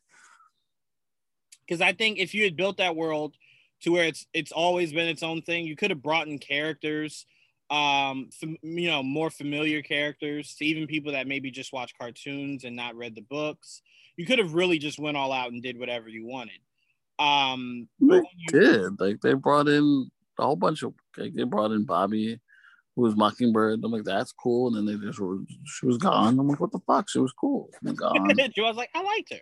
Because 1.68 1.82
I 1.82 1.94
think 1.94 2.20
if 2.20 2.36
you 2.36 2.44
had 2.44 2.56
built 2.56 2.78
that 2.78 2.96
world 2.96 3.36
to 3.82 3.92
where 3.92 4.06
it's 4.06 4.26
it's 4.34 4.52
always 4.52 4.92
been 4.92 5.08
its 5.08 5.24
own 5.24 5.42
thing. 5.42 5.66
You 5.66 5.76
could 5.76 5.92
have 5.92 6.02
brought 6.02 6.28
in 6.28 6.40
characters 6.40 7.26
um, 7.70 8.30
fam- 8.32 8.58
you 8.62 8.88
know, 8.90 9.04
more 9.04 9.30
familiar 9.30 9.82
characters 9.82 10.56
to 10.56 10.66
even 10.66 10.88
people 10.88 11.12
that 11.12 11.28
maybe 11.28 11.52
just 11.52 11.74
watch 11.74 11.94
cartoons 12.00 12.64
and 12.64 12.76
not 12.76 12.96
read 12.96 13.16
the 13.16 13.22
books. 13.22 13.82
You 14.18 14.26
could 14.26 14.40
have 14.40 14.54
really 14.54 14.80
just 14.80 15.00
went 15.00 15.18
all 15.18 15.32
out 15.32 15.52
and 15.52 15.62
did 15.62 15.78
whatever 15.80 16.10
you 16.10 16.26
wanted. 16.26 16.60
Um, 17.20 17.88
They 18.00 18.18
you- 18.18 18.24
did. 18.48 19.00
Like 19.00 19.22
they 19.22 19.34
brought 19.34 19.68
in 19.68 20.10
a 20.40 20.44
whole 20.44 20.56
bunch 20.56 20.84
of 20.84 20.94
like 21.18 21.34
they 21.36 21.44
brought 21.44 21.72
in 21.72 21.86
Bobby, 21.86 22.40
who 22.96 23.02
was 23.02 23.16
Mockingbird. 23.16 23.82
I'm 23.84 23.92
like, 23.92 24.04
that's 24.04 24.32
cool. 24.32 24.68
And 24.68 24.76
then 24.88 25.00
they 25.00 25.06
just 25.08 25.20
were, 25.20 25.40
she 25.66 25.86
was 25.86 25.98
gone. 25.98 26.40
I'm 26.40 26.48
like, 26.48 26.60
what 26.60 26.72
the 26.72 26.80
fuck? 26.88 27.10
She 27.10 27.20
was 27.20 27.34
cool. 27.34 27.70
I'm 27.86 27.94
gone. 27.96 28.36
Joe 28.56 28.64
was 28.64 28.78
like, 28.78 28.90
I 28.96 29.04
liked 29.04 29.34
her. 29.34 29.40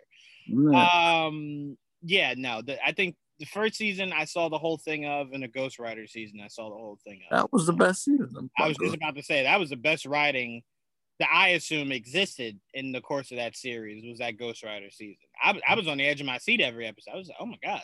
Yeah. 0.48 1.26
Um, 1.26 1.78
yeah, 2.04 2.34
no, 2.38 2.62
the, 2.62 2.84
I 2.86 2.92
think 2.94 3.16
the 3.40 3.46
first 3.46 3.76
season 3.76 4.14
I 4.14 4.26
saw 4.26 4.50
the 4.50 4.58
whole 4.58 4.78
thing 4.78 5.06
of, 5.06 5.32
and 5.34 5.44
the 5.44 5.48
Ghost 5.48 5.80
Rider 5.80 6.08
season 6.08 6.40
I 6.44 6.48
saw 6.48 6.70
the 6.70 6.76
whole 6.76 7.00
thing 7.04 7.22
of. 7.30 7.38
that 7.38 7.54
was 7.54 7.66
the 7.66 7.74
best 7.74 8.04
season. 8.04 8.50
I 8.58 8.68
was 8.68 8.78
just 8.78 8.96
about 8.96 9.16
to 9.16 9.24
say 9.24 9.44
that 9.44 9.60
was 9.60 9.70
the 9.70 9.76
best 9.76 10.06
writing 10.06 10.64
that 11.20 11.30
I 11.34 11.50
assume 11.50 11.92
existed 11.92 12.60
in 12.74 12.92
the 12.92 13.02
course 13.02 13.32
of 13.32 13.38
that 13.38 13.56
series 13.56 14.06
was 14.08 14.20
that 14.20 14.38
Ghost 14.38 14.64
Rider 14.64 14.90
season. 14.92 15.18
I, 15.42 15.60
I 15.68 15.76
was 15.76 15.88
on 15.88 15.98
the 15.98 16.06
edge 16.06 16.20
of 16.20 16.28
my 16.28 16.38
seat 16.38 16.62
every 16.62 16.86
episode. 16.88 17.12
I 17.14 17.18
was 17.18 17.28
like, 17.28 17.38
oh 17.40 17.46
my 17.46 17.58
god, 17.64 17.84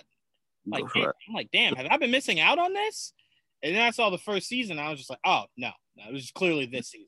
like 0.67 0.85
damn. 0.93 1.05
I'm 1.05 1.33
like, 1.33 1.49
damn, 1.51 1.75
have 1.75 1.87
I 1.89 1.97
been 1.97 2.11
missing 2.11 2.39
out 2.39 2.59
on 2.59 2.73
this? 2.73 3.13
And 3.61 3.75
then 3.75 3.81
I 3.81 3.91
saw 3.91 4.09
the 4.09 4.17
first 4.17 4.47
season. 4.47 4.79
I 4.79 4.89
was 4.89 4.99
just 4.99 5.09
like, 5.09 5.19
oh 5.25 5.45
no, 5.57 5.71
no, 5.95 6.03
it 6.09 6.13
was 6.13 6.31
clearly 6.31 6.65
this 6.65 6.91
season. 6.91 7.07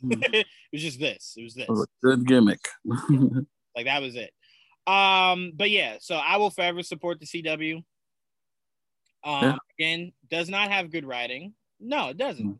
Hmm. 0.00 0.12
it 0.32 0.46
was 0.72 0.82
just 0.82 0.98
this. 0.98 1.34
It 1.36 1.44
was 1.44 1.54
this. 1.54 1.68
It 1.68 1.70
was 1.70 1.82
a 1.82 2.06
good 2.06 2.26
gimmick. 2.26 2.66
Like 3.76 3.86
that 3.86 4.02
was 4.02 4.16
it. 4.16 4.32
Um, 4.90 5.52
but 5.54 5.70
yeah, 5.70 5.98
so 6.00 6.16
I 6.16 6.36
will 6.38 6.50
forever 6.50 6.82
support 6.82 7.20
the 7.20 7.26
CW. 7.26 7.84
Um, 9.22 9.42
Yeah. 9.42 9.56
again, 9.78 10.12
does 10.28 10.48
not 10.48 10.70
have 10.70 10.90
good 10.90 11.04
writing. 11.04 11.54
No, 11.78 12.08
it 12.08 12.16
doesn't. 12.16 12.58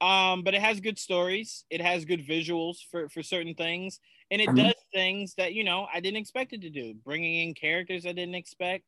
Mm. 0.00 0.06
Um, 0.06 0.42
but 0.44 0.54
it 0.54 0.60
has 0.62 0.80
good 0.80 0.98
stories. 0.98 1.64
It 1.70 1.80
has 1.80 2.04
good 2.04 2.20
visuals 2.26 2.78
for 2.90 3.08
for 3.08 3.22
certain 3.22 3.54
things, 3.54 4.00
and 4.30 4.40
it 4.40 4.48
Mhm. 4.50 4.56
does 4.56 4.74
things 4.92 5.34
that 5.34 5.54
you 5.54 5.64
know 5.64 5.88
I 5.92 6.00
didn't 6.00 6.18
expect 6.18 6.52
it 6.52 6.62
to 6.62 6.70
do. 6.70 6.94
Bringing 6.94 7.48
in 7.48 7.54
characters 7.54 8.06
I 8.06 8.12
didn't 8.12 8.36
expect. 8.36 8.84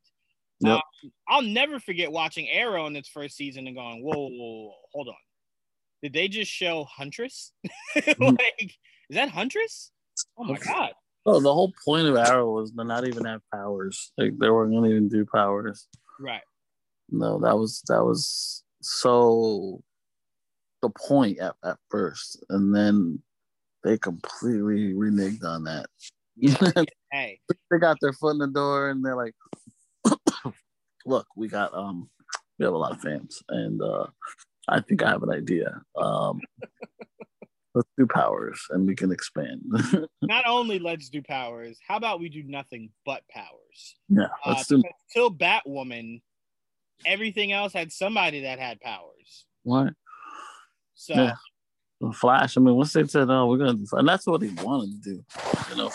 Yep. 0.61 0.81
Um, 1.05 1.13
I'll 1.29 1.43
never 1.43 1.81
forget 1.81 2.13
watching 2.13 2.49
Arrow 2.49 2.87
in 2.87 2.97
its 2.97 3.09
first 3.09 3.37
season 3.37 3.67
and 3.67 3.77
going, 3.77 4.03
"Whoa, 4.03 4.15
whoa, 4.29 4.29
whoa, 4.69 4.75
hold 4.93 5.09
on! 5.09 5.15
Did 6.03 6.13
they 6.15 6.29
just 6.29 6.51
show 6.53 6.85
Huntress? 6.85 7.53
Mhm. 8.19 8.39
like, 8.39 8.79
is 9.11 9.17
that 9.17 9.31
Huntress? 9.31 9.93
Oh 10.39 10.45
my 10.45 10.59
god!" 10.59 10.93
Oh, 11.27 11.41
the 11.41 11.53
whole 11.53 11.73
point 11.85 12.07
of 12.07 12.17
Arrow 12.17 12.53
was 12.53 12.73
to 12.73 12.85
not 12.85 13.07
even 13.07 13.25
have 13.25 13.43
powers. 13.53 14.13
Like 14.17 14.39
they 14.39 14.51
weren't 14.51 14.73
gonna 14.73 14.89
even 14.89 15.09
do 15.09 15.27
powers. 15.27 15.87
Right. 16.19 16.43
No, 17.11 17.39
that 17.41 17.57
was 17.57 17.83
that 17.89 18.05
was 18.05 18.63
so 18.81 19.83
the 20.83 20.91
point 20.91 21.39
at, 21.39 21.55
at 21.65 21.77
first, 21.91 22.43
and 22.49 22.75
then 22.75 23.23
they 23.85 23.99
completely 23.99 24.95
reneged 24.95 25.45
on 25.45 25.65
that. 25.65 25.87
Hey, 27.13 27.41
they 27.73 27.79
got 27.79 27.97
their 28.01 28.13
foot 28.13 28.35
in 28.35 28.39
the 28.39 28.47
door, 28.47 28.91
and 28.91 29.05
they're 29.05 29.17
like, 29.17 29.35
"Look, 31.05 31.27
we 31.37 31.49
got 31.49 31.75
um, 31.75 32.09
we 32.57 32.65
have 32.65 32.73
a 32.73 32.79
lot 32.79 32.93
of 32.93 33.01
fans, 33.01 33.43
and 33.49 33.83
uh, 33.83 34.07
I 34.69 34.81
think 34.81 35.03
I 35.03 35.11
have 35.11 35.25
an 35.25 35.33
idea. 35.33 35.83
Um, 35.97 36.41
let's 37.75 37.89
do 37.99 38.07
powers, 38.07 38.61
and 38.71 38.87
we 38.87 38.95
can 38.95 39.13
expand. 39.13 39.61
not 40.23 40.47
only 40.47 40.79
let's 40.79 41.09
do 41.09 41.23
powers, 41.23 41.79
how 41.87 41.97
about 41.97 42.21
we 42.21 42.29
do 42.29 42.43
nothing 42.43 42.91
but 43.05 43.23
powers? 43.29 43.97
yeah, 44.09 44.25
Uh, 44.45 44.51
let's 44.51 44.67
do 44.67 44.79
because 44.79 44.93
till 45.13 45.31
Batwoman, 45.33 46.21
everything 47.07 47.53
else 47.53 47.73
had 47.73 47.93
somebody 47.93 48.43
that 48.43 48.59
had 48.59 48.81
powers. 48.81 49.47
what." 49.63 49.95
So 50.95 51.15
Yeah. 51.15 51.35
Flash. 52.15 52.57
I 52.57 52.61
mean, 52.61 52.75
once 52.77 52.95
they 52.95 53.07
said, 53.07 53.29
"Oh, 53.31 53.47
we're 53.47 53.59
gonna," 53.59 53.75
do, 53.75 53.87
and 53.93 54.09
that's 54.09 54.27
what 54.27 54.41
he 54.41 54.49
wanted 54.63 55.03
to 55.03 55.11
do, 55.11 55.25
you 55.71 55.77
know, 55.77 55.91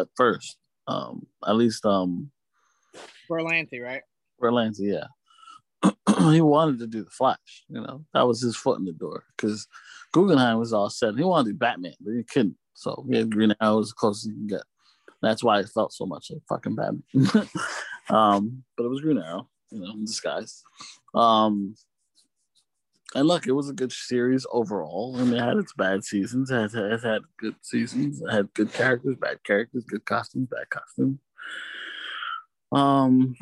at 0.00 0.08
first. 0.16 0.56
Um, 0.88 1.26
at 1.46 1.54
least, 1.54 1.86
um, 1.86 2.32
Berlanti, 3.30 3.80
right? 3.80 4.02
Berlanti, 4.42 4.92
yeah, 4.92 5.04
he 6.30 6.40
wanted 6.40 6.78
to 6.80 6.86
do 6.86 7.04
the 7.04 7.10
Flash. 7.10 7.64
You 7.68 7.80
know, 7.80 8.04
that 8.14 8.26
was 8.26 8.40
his 8.40 8.56
foot 8.56 8.78
in 8.78 8.84
the 8.84 8.92
door 8.92 9.24
because 9.36 9.66
Guggenheim 10.12 10.58
was 10.58 10.72
all 10.72 10.90
set. 10.90 11.16
He 11.16 11.24
wanted 11.24 11.44
to 11.44 11.52
do 11.52 11.58
Batman, 11.58 11.94
but 12.00 12.14
he 12.14 12.24
couldn't. 12.24 12.56
So 12.74 13.06
had 13.12 13.30
Green 13.30 13.54
Arrow 13.60 13.80
as 13.80 13.92
close 13.92 14.24
as 14.24 14.30
he 14.30 14.32
can 14.32 14.46
get. 14.46 14.62
That's 15.22 15.44
why 15.44 15.60
it 15.60 15.68
felt 15.68 15.92
so 15.92 16.06
much 16.06 16.30
like 16.30 16.42
fucking 16.48 16.76
Batman. 16.76 17.02
um, 18.08 18.64
but 18.76 18.84
it 18.84 18.88
was 18.88 19.02
Green 19.02 19.18
Arrow, 19.18 19.48
you 19.70 19.80
know, 19.80 19.92
in 19.92 20.04
disguise. 20.04 20.62
Um, 21.14 21.74
and 23.14 23.26
look, 23.26 23.46
it 23.46 23.52
was 23.52 23.68
a 23.68 23.74
good 23.74 23.92
series 23.92 24.46
overall. 24.52 25.16
I 25.18 25.24
mean, 25.24 25.34
it 25.34 25.44
had 25.44 25.56
its 25.56 25.72
bad 25.72 26.04
seasons. 26.04 26.50
It 26.50 26.72
had, 26.72 26.74
it 26.74 27.02
had 27.02 27.22
good 27.38 27.56
seasons. 27.60 28.22
It 28.22 28.30
had 28.30 28.54
good 28.54 28.72
characters, 28.72 29.16
bad 29.20 29.42
characters, 29.44 29.84
good 29.84 30.04
costumes, 30.04 30.48
bad 30.48 30.70
costumes. 30.70 31.18
Um, 32.72 33.36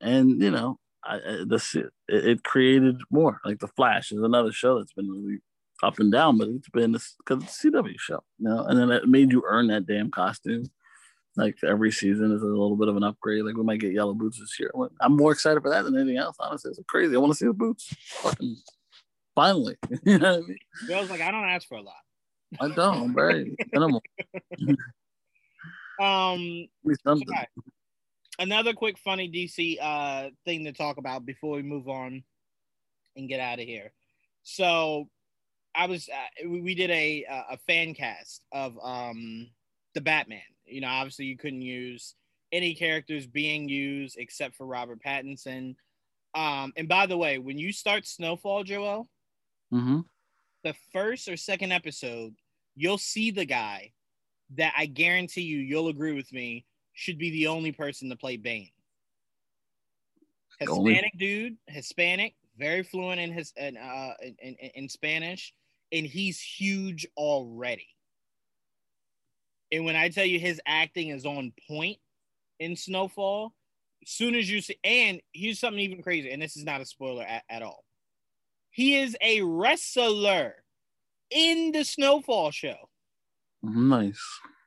and 0.00 0.42
you 0.42 0.50
know, 0.50 0.78
I, 1.10 1.16
I 1.16 1.44
this 1.46 1.74
it, 1.74 1.92
it 2.08 2.44
created 2.44 3.00
more. 3.10 3.40
Like 3.44 3.58
the 3.58 3.68
Flash 3.68 4.12
is 4.12 4.22
another 4.22 4.52
show 4.52 4.78
that's 4.78 4.92
been 4.92 5.10
really 5.10 5.38
up 5.82 5.98
and 5.98 6.12
down, 6.12 6.38
but 6.38 6.48
it's 6.48 6.68
been 6.68 6.92
because 6.92 7.42
it's 7.42 7.64
a 7.64 7.68
CW 7.68 7.98
show, 7.98 8.22
you 8.38 8.48
know. 8.48 8.64
And 8.64 8.78
then 8.78 8.90
it 8.90 9.08
made 9.08 9.32
you 9.32 9.42
earn 9.46 9.68
that 9.68 9.86
damn 9.86 10.10
costume. 10.10 10.64
Like 11.36 11.56
every 11.66 11.92
season 11.92 12.32
is 12.32 12.42
a 12.42 12.46
little 12.46 12.76
bit 12.76 12.88
of 12.88 12.96
an 12.96 13.04
upgrade. 13.04 13.44
Like 13.44 13.56
we 13.56 13.62
might 13.62 13.80
get 13.80 13.92
yellow 13.92 14.14
boots 14.14 14.38
this 14.38 14.58
year. 14.58 14.70
I'm 15.00 15.16
more 15.16 15.32
excited 15.32 15.62
for 15.62 15.70
that 15.70 15.84
than 15.84 15.96
anything 15.96 16.18
else. 16.18 16.36
Honestly, 16.40 16.70
it's 16.70 16.80
crazy. 16.88 17.14
I 17.14 17.18
want 17.18 17.32
to 17.32 17.38
see 17.38 17.46
the 17.46 17.52
boots. 17.52 17.94
Fucking 18.22 18.56
finally, 19.34 19.76
you 20.04 20.18
know 20.18 20.38
what 20.38 20.44
I 20.44 20.96
mean? 20.98 21.08
Like, 21.08 21.20
I 21.20 21.30
don't 21.30 21.48
ask 21.48 21.66
for 21.68 21.78
a 21.78 21.82
lot. 21.82 21.94
I 22.60 22.68
don't. 22.68 23.02
I'm 23.02 23.14
very 23.14 23.56
minimal. 23.72 24.02
Um, 26.00 26.66
something. 27.04 27.26
Another 28.38 28.72
quick 28.72 28.98
funny 28.98 29.28
DC 29.30 29.78
uh 29.80 30.30
thing 30.44 30.64
to 30.64 30.72
talk 30.72 30.96
about 30.96 31.26
before 31.26 31.56
we 31.56 31.62
move 31.62 31.88
on 31.88 32.24
and 33.16 33.28
get 33.28 33.40
out 33.40 33.58
of 33.60 33.66
here. 33.66 33.92
So, 34.42 35.08
I 35.74 35.86
was 35.86 36.08
uh, 36.08 36.48
we, 36.48 36.60
we 36.60 36.74
did 36.74 36.90
a 36.90 37.24
a 37.50 37.58
fan 37.66 37.94
cast 37.94 38.42
of 38.52 38.78
um 38.82 39.50
the 39.94 40.00
Batman. 40.00 40.40
You 40.64 40.80
know, 40.80 40.88
obviously 40.88 41.26
you 41.26 41.36
couldn't 41.36 41.62
use 41.62 42.14
any 42.52 42.74
characters 42.74 43.26
being 43.26 43.68
used 43.68 44.16
except 44.18 44.54
for 44.56 44.66
Robert 44.66 45.00
Pattinson. 45.04 45.74
Um, 46.34 46.72
and 46.76 46.88
by 46.88 47.06
the 47.06 47.16
way, 47.16 47.38
when 47.38 47.58
you 47.58 47.72
start 47.72 48.06
Snowfall, 48.06 48.64
Joel, 48.64 49.08
Mm-hmm. 49.72 50.00
the 50.64 50.74
first 50.92 51.28
or 51.28 51.36
second 51.36 51.72
episode, 51.72 52.34
you'll 52.76 52.98
see 52.98 53.30
the 53.30 53.44
guy 53.44 53.92
that 54.56 54.74
I 54.76 54.86
guarantee 54.86 55.42
you, 55.42 55.58
you'll 55.58 55.88
agree 55.88 56.12
with 56.12 56.32
me, 56.32 56.66
should 57.00 57.16
be 57.16 57.30
the 57.30 57.46
only 57.46 57.72
person 57.72 58.10
to 58.10 58.16
play 58.16 58.36
Bane. 58.36 58.68
Hispanic 60.58 61.12
dude, 61.16 61.56
Hispanic, 61.66 62.34
very 62.58 62.82
fluent 62.82 63.18
in 63.18 63.32
his 63.32 63.54
in, 63.56 63.78
uh, 63.78 64.12
in, 64.22 64.36
in, 64.38 64.70
in 64.74 64.88
Spanish, 64.90 65.54
and 65.92 66.04
he's 66.04 66.38
huge 66.38 67.06
already. 67.16 67.88
And 69.72 69.86
when 69.86 69.96
I 69.96 70.10
tell 70.10 70.26
you 70.26 70.38
his 70.38 70.60
acting 70.66 71.08
is 71.08 71.24
on 71.24 71.54
point 71.66 71.96
in 72.58 72.76
Snowfall, 72.76 73.54
as 74.02 74.10
soon 74.10 74.34
as 74.34 74.50
you 74.50 74.60
see, 74.60 74.76
and 74.84 75.22
here's 75.32 75.58
something 75.58 75.80
even 75.80 76.02
crazier, 76.02 76.30
and 76.30 76.42
this 76.42 76.58
is 76.58 76.64
not 76.64 76.82
a 76.82 76.84
spoiler 76.84 77.22
at, 77.22 77.44
at 77.48 77.62
all. 77.62 77.82
He 78.68 78.96
is 78.96 79.16
a 79.22 79.40
wrestler 79.40 80.56
in 81.30 81.72
the 81.72 81.84
Snowfall 81.84 82.50
show. 82.50 82.90
Nice. 83.62 84.20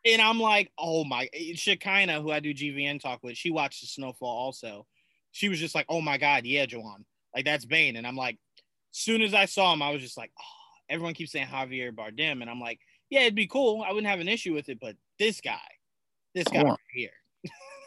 And 0.06 0.22
I'm 0.22 0.40
like, 0.40 0.72
oh 0.78 1.04
my, 1.04 1.30
Shekinah, 1.56 2.22
who 2.22 2.32
I 2.32 2.40
do 2.40 2.54
GVN 2.54 3.00
talk 3.00 3.22
with, 3.24 3.38
she 3.38 3.52
watched 3.52 3.82
the 3.82 3.88
Snowfall 3.88 4.28
also. 4.28 4.86
She 5.32 5.50
was 5.50 5.60
just 5.60 5.76
like, 5.76 5.86
oh 5.90 6.02
my 6.02 6.18
God, 6.18 6.46
yeah, 6.46 6.66
Juwan. 6.66 7.06
Like, 7.34 7.46
that's 7.46 7.66
Bane. 7.66 7.96
And 7.96 8.06
I'm 8.06 8.16
like, 8.18 8.38
soon 8.92 9.22
as 9.22 9.34
I 9.34 9.46
saw 9.46 9.74
him, 9.74 9.82
I 9.82 9.92
was 9.92 10.02
just 10.02 10.18
like, 10.18 10.32
oh, 10.40 10.44
everyone 10.90 11.14
keeps 11.14 11.32
saying 11.32 11.48
Javier 11.48 11.92
Bardem. 11.92 12.42
And 12.42 12.50
I'm 12.50 12.60
like, 12.60 12.80
yeah, 13.10 13.22
it'd 13.22 13.36
be 13.36 13.48
cool. 13.48 13.82
I 13.82 13.90
wouldn't 13.90 14.10
have 14.10 14.20
an 14.20 14.28
issue 14.28 14.54
with 14.54 14.70
it. 14.70 14.80
But 14.80 14.96
this 15.20 15.42
guy, 15.42 15.58
this 16.36 16.48
guy 16.48 16.64
right 16.64 16.78
here. 16.94 17.10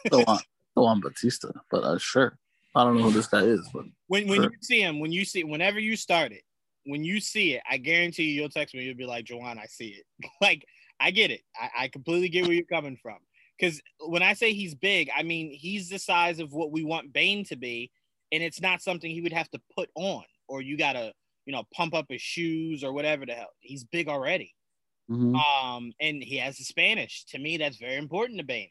Still 0.07 0.23
want, 0.27 0.41
still 0.71 0.83
want 0.83 1.03
Batista, 1.03 1.49
but 1.69 1.83
uh, 1.83 1.97
sure. 1.97 2.37
I 2.75 2.83
don't 2.83 2.97
know 2.97 3.03
who 3.03 3.11
this 3.11 3.27
guy 3.27 3.41
is, 3.41 3.67
but 3.73 3.85
When, 4.07 4.27
when 4.27 4.41
Sure. 4.41 4.51
you 4.51 4.57
see 4.61 4.81
him, 4.81 4.99
when 4.99 5.11
you 5.11 5.25
see, 5.25 5.43
whenever 5.43 5.79
you 5.79 5.95
start 5.95 6.31
it, 6.31 6.43
when 6.85 7.03
you 7.03 7.19
see 7.19 7.55
it, 7.55 7.63
I 7.69 7.77
guarantee 7.77 8.23
you, 8.23 8.41
you'll 8.41 8.49
text 8.49 8.75
me. 8.75 8.83
You'll 8.83 8.95
be 8.95 9.05
like, 9.05 9.25
Juwan, 9.25 9.57
I 9.57 9.65
see 9.65 9.87
it. 9.99 10.05
like, 10.41 10.63
I 10.99 11.11
get 11.11 11.31
it. 11.31 11.41
I, 11.55 11.83
I 11.83 11.87
completely 11.87 12.29
get 12.29 12.45
where 12.45 12.53
you're 12.53 12.65
coming 12.65 12.97
from. 13.01 13.17
Because 13.57 13.81
when 14.05 14.21
I 14.21 14.33
say 14.33 14.53
he's 14.53 14.75
big, 14.75 15.09
I 15.15 15.23
mean 15.23 15.51
he's 15.51 15.89
the 15.89 15.97
size 15.99 16.39
of 16.39 16.53
what 16.53 16.71
we 16.71 16.83
want 16.83 17.13
Bane 17.13 17.43
to 17.45 17.55
be, 17.55 17.91
and 18.31 18.43
it's 18.43 18.61
not 18.61 18.81
something 18.81 19.09
he 19.09 19.21
would 19.21 19.33
have 19.33 19.49
to 19.51 19.61
put 19.75 19.89
on, 19.95 20.23
or 20.47 20.61
you 20.61 20.77
gotta, 20.77 21.13
you 21.45 21.53
know, 21.53 21.63
pump 21.73 21.95
up 21.95 22.05
his 22.09 22.21
shoes 22.21 22.83
or 22.83 22.93
whatever 22.93 23.25
the 23.25 23.33
hell. 23.33 23.49
He's 23.59 23.83
big 23.83 24.07
already. 24.09 24.53
mhm. 25.09 25.35
Um, 25.35 25.93
and 25.99 26.21
he 26.21 26.37
has 26.37 26.57
the 26.57 26.63
Spanish. 26.65 27.25
To 27.29 27.39
me, 27.39 27.57
that's 27.57 27.77
very 27.77 27.95
important 27.95 28.39
to 28.39 28.45
Bane. 28.45 28.69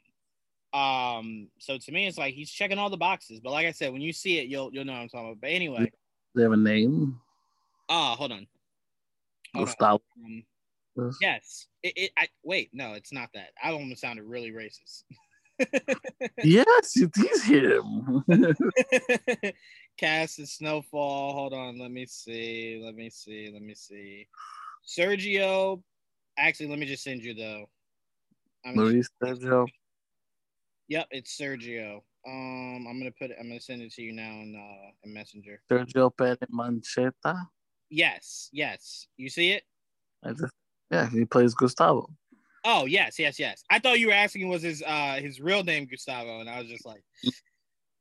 Um, 0.73 1.49
so 1.59 1.79
to 1.79 1.93
me, 1.93 2.07
it's 2.07 2.19
like 2.19 2.35
he's 2.35 2.51
checking 2.51 2.79
all 2.79 2.91
the 2.91 2.97
boxes. 2.97 3.41
But 3.41 3.53
like 3.53 3.67
I 3.67 3.73
said, 3.73 3.93
when 3.93 4.03
you 4.03 4.13
see 4.13 4.39
it, 4.39 4.47
you'll 4.47 4.71
you'll 4.73 4.85
know 4.85 4.93
what 4.93 5.01
I'm 5.01 5.09
talking 5.09 5.29
about. 5.31 5.41
But 5.41 5.51
anyway, 5.51 5.91
they 6.35 6.43
have 6.43 6.53
a 6.53 6.57
name. 6.57 7.19
Ah, 7.89 8.15
hold 8.15 8.33
on. 8.33 8.47
Hold 9.55 9.67
Gustavo. 9.69 10.03
on. 10.19 10.25
Um, 10.25 10.45
yes. 11.21 11.67
It, 11.83 11.93
it, 11.97 12.11
I, 12.17 12.29
wait, 12.43 12.71
no, 12.73 12.95
it's 12.95 13.13
not 13.13 13.31
that. 13.35 13.51
I 13.63 13.71
almost 13.71 14.01
sounded 14.01 14.25
really 14.25 14.51
racist. 14.51 15.05
yes, 16.45 16.97
it 16.97 17.11
is 17.17 17.45
him. 17.45 18.25
Cass 19.97 20.39
and 20.39 20.49
Snowfall. 20.49 21.33
Hold 21.33 21.55
on. 21.55 21.79
Let 21.79 21.91
me 21.91 22.07
see. 22.07 22.81
Let 22.85 22.95
me 22.95 23.11
see. 23.11 23.51
Let 23.53 23.63
me 23.63 23.75
see. 23.75 24.27
Sergio. 24.87 25.83
Actually, 26.39 26.69
let 26.69 26.79
me 26.79 26.87
just 26.87 27.03
send 27.03 27.23
you 27.23 27.35
though. 27.35 27.67
I'm 28.65 28.75
Luis 28.75 29.09
Sergio. 29.23 29.67
Yep, 30.89 31.07
it's 31.11 31.37
Sergio. 31.39 32.03
Um, 32.27 32.87
I'm 32.89 32.99
gonna 32.99 33.13
put 33.19 33.31
it. 33.31 33.37
I'm 33.41 33.49
gonna 33.49 33.61
send 33.61 33.83
it 33.83 33.93
to 33.95 34.03
you 34.03 34.13
now 34.13 34.31
in 34.31 34.55
uh 34.55 34.91
in 35.05 35.15
Messenger. 35.15 35.61
Sergio 35.71 36.11
Pérez 36.15 36.39
Mancheta. 36.53 37.47
Yes, 37.89 38.51
yes. 38.53 39.07
You 39.17 39.29
see 39.29 39.53
it? 39.53 39.63
I 40.25 40.31
just, 40.33 40.53
yeah, 40.91 41.09
he 41.09 41.25
plays 41.25 41.55
Gustavo. 41.55 42.09
Oh 42.65 42.85
yes, 42.87 43.19
yes, 43.19 43.39
yes. 43.39 43.63
I 43.71 43.79
thought 43.79 44.01
you 44.01 44.09
were 44.09 44.13
asking 44.13 44.49
was 44.49 44.63
his 44.63 44.83
uh 44.85 45.19
his 45.21 45.41
real 45.41 45.63
name 45.63 45.87
Gustavo, 45.87 46.41
and 46.41 46.51
I 46.51 46.61
was 46.61 46.69
just 46.69 46.85
like, 46.85 47.03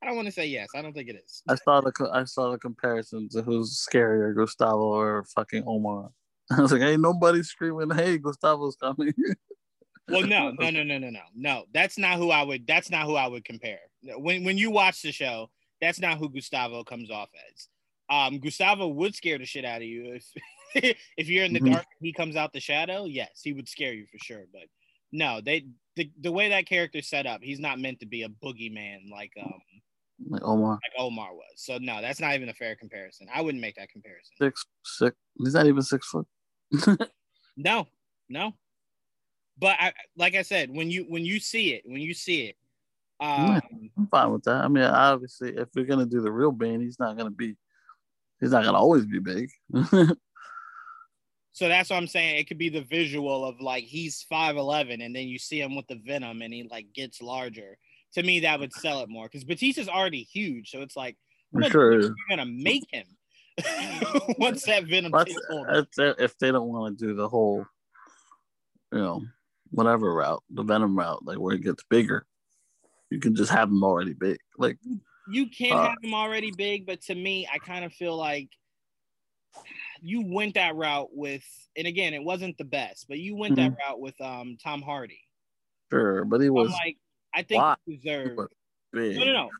I 0.02 0.06
don't 0.06 0.16
want 0.16 0.26
to 0.26 0.32
say 0.32 0.46
yes. 0.46 0.68
I 0.74 0.82
don't 0.82 0.92
think 0.92 1.08
it 1.08 1.22
is. 1.24 1.42
I 1.48 1.54
saw 1.54 1.80
the 1.80 2.10
I 2.12 2.24
saw 2.24 2.50
the 2.50 2.58
comparison 2.58 3.28
to 3.30 3.42
who's 3.42 3.86
scarier, 3.88 4.34
Gustavo 4.34 4.82
or 4.82 5.24
fucking 5.34 5.64
Omar. 5.66 6.10
I 6.50 6.60
was 6.60 6.72
like, 6.72 6.82
ain't 6.82 7.00
nobody 7.00 7.42
screaming, 7.42 7.90
"Hey, 7.90 8.18
Gustavo's 8.18 8.76
coming." 8.76 9.14
Well, 10.08 10.24
no, 10.24 10.52
no, 10.52 10.70
no, 10.70 10.84
no, 10.84 10.98
no, 10.98 11.10
no, 11.10 11.20
no. 11.34 11.64
That's 11.74 11.98
not 11.98 12.18
who 12.18 12.30
I 12.30 12.44
would. 12.44 12.64
That's 12.64 12.92
not 12.92 13.06
who 13.06 13.16
I 13.16 13.26
would 13.26 13.44
compare. 13.44 13.80
When 14.04 14.44
when 14.44 14.56
you 14.56 14.70
watch 14.70 15.02
the 15.02 15.10
show, 15.10 15.50
that's 15.80 16.00
not 16.00 16.18
who 16.18 16.28
Gustavo 16.28 16.84
comes 16.84 17.10
off 17.10 17.28
as. 17.50 17.68
Um, 18.08 18.38
Gustavo 18.38 18.86
would 18.86 19.16
scare 19.16 19.38
the 19.38 19.44
shit 19.44 19.64
out 19.64 19.78
of 19.78 19.88
you 19.88 20.14
if 20.14 20.24
if 21.16 21.28
you're 21.28 21.44
in 21.44 21.52
the 21.52 21.60
Mhm. 21.60 21.72
dark. 21.72 21.86
and 21.98 22.06
He 22.06 22.12
comes 22.12 22.36
out 22.36 22.52
the 22.52 22.60
shadow. 22.60 23.04
Yes, 23.06 23.40
he 23.42 23.52
would 23.52 23.68
scare 23.68 23.92
you 23.94 24.06
for 24.06 24.18
sure. 24.18 24.44
But 24.52 24.64
no, 25.12 25.40
they 25.40 25.66
the, 25.96 26.10
the 26.20 26.32
way 26.32 26.48
that 26.50 26.66
character's 26.66 27.08
set 27.08 27.26
up, 27.26 27.42
he's 27.42 27.60
not 27.60 27.78
meant 27.80 28.00
to 28.00 28.06
be 28.06 28.22
a 28.22 28.28
boogeyman 28.28 29.10
like 29.10 29.32
um 29.42 29.60
like 30.28 30.42
Omar, 30.44 30.72
like 30.72 30.92
Omar 30.98 31.34
was. 31.34 31.44
So 31.56 31.78
no, 31.78 32.00
that's 32.00 32.20
not 32.20 32.34
even 32.34 32.48
a 32.48 32.54
fair 32.54 32.76
comparison. 32.76 33.28
I 33.34 33.40
wouldn't 33.42 33.60
make 33.60 33.76
that 33.76 33.88
comparison. 33.90 34.32
six 34.38 34.64
six. 34.84 35.16
He's 35.38 35.54
not 35.54 35.66
even 35.66 35.82
six 35.82 36.06
foot. 36.08 36.26
No, 37.58 37.88
no. 38.28 38.52
But 39.58 39.76
I 39.80 39.94
like 40.16 40.34
I 40.34 40.42
said, 40.42 40.68
when 40.70 40.90
you 40.90 41.04
when 41.08 41.24
you 41.24 41.40
see 41.40 41.72
it, 41.72 41.84
when 41.86 42.02
you 42.02 42.12
see 42.12 42.48
it, 42.48 42.56
um, 43.18 43.62
I'm 43.96 44.06
fine 44.08 44.30
with 44.30 44.42
that. 44.44 44.62
I 44.62 44.68
mean, 44.68 44.84
obviously, 44.84 45.56
if 45.56 45.68
we're 45.74 45.86
gonna 45.86 46.04
do 46.04 46.20
the 46.20 46.30
real 46.30 46.52
Bane, 46.52 46.82
he's 46.82 46.98
not 46.98 47.16
gonna 47.16 47.30
be. 47.30 47.56
He's 48.40 48.50
not 48.50 48.64
gonna 48.64 48.76
always 48.76 49.06
be 49.06 49.18
big. 49.18 49.48
so 51.56 51.68
that's 51.68 51.88
what 51.88 51.96
I'm 51.96 52.06
saying. 52.06 52.36
It 52.36 52.48
could 52.48 52.58
be 52.58 52.68
the 52.68 52.82
visual 52.82 53.42
of 53.42 53.62
like 53.62 53.84
he's 53.84 54.26
five 54.28 54.58
eleven, 54.58 55.00
and 55.00 55.16
then 55.16 55.26
you 55.26 55.38
see 55.38 55.58
him 55.58 55.74
with 55.74 55.86
the 55.86 55.98
venom, 56.06 56.42
and 56.42 56.52
he 56.52 56.68
like 56.70 56.92
gets 56.92 57.22
larger. 57.22 57.78
To 58.12 58.22
me, 58.22 58.40
that 58.40 58.60
would 58.60 58.74
sell 58.74 59.00
it 59.00 59.08
more 59.08 59.24
because 59.24 59.44
Batista's 59.44 59.88
already 59.88 60.22
huge, 60.22 60.70
so 60.70 60.82
it's 60.82 60.96
like 60.96 61.16
what 61.52 61.72
sure. 61.72 61.98
you're 61.98 62.14
gonna 62.28 62.44
make 62.44 62.84
him 62.92 63.06
once 64.38 64.64
that 64.66 64.84
venom 64.84 65.14
hold. 65.14 65.66
that's 65.66 65.96
if 66.20 66.36
they 66.36 66.52
don't 66.52 66.68
want 66.68 66.98
to 66.98 67.06
do 67.06 67.14
the 67.14 67.26
whole, 67.26 67.64
you 68.92 68.98
know, 68.98 69.22
whatever 69.70 70.12
route, 70.12 70.42
the 70.50 70.62
Venom 70.62 70.94
route, 70.94 71.24
like 71.24 71.38
where 71.38 71.54
it 71.54 71.62
gets 71.62 71.82
bigger, 71.88 72.26
you 73.08 73.18
can 73.18 73.34
just 73.34 73.50
have 73.50 73.70
him 73.70 73.82
already 73.82 74.12
big. 74.12 74.36
Like, 74.58 74.76
you 75.30 75.48
can 75.48 75.72
Uh, 75.72 75.88
have 75.88 75.98
him 76.02 76.12
already 76.12 76.50
big, 76.50 76.84
but 76.84 77.00
to 77.04 77.14
me, 77.14 77.48
I 77.50 77.56
kind 77.56 77.82
of 77.82 77.94
feel 77.94 78.14
like 78.14 78.50
you 80.00 80.24
went 80.26 80.54
that 80.54 80.76
route 80.76 81.08
with, 81.12 81.44
and 81.76 81.86
again, 81.86 82.14
it 82.14 82.22
wasn't 82.22 82.56
the 82.58 82.64
best, 82.64 83.06
but 83.08 83.18
you 83.18 83.34
went 83.36 83.56
that 83.56 83.72
route 83.78 84.00
with 84.00 84.20
um 84.20 84.56
Tom 84.62 84.82
Hardy. 84.82 85.20
sure, 85.92 86.24
but 86.24 86.40
he 86.40 86.46
I'm 86.48 86.54
was 86.54 86.70
like, 86.70 86.98
I 87.34 87.42
think 87.42 87.62
he 87.86 87.96
deserved. 87.96 88.52
No, 88.92 89.24
no, 89.24 89.32
no. 89.32 89.50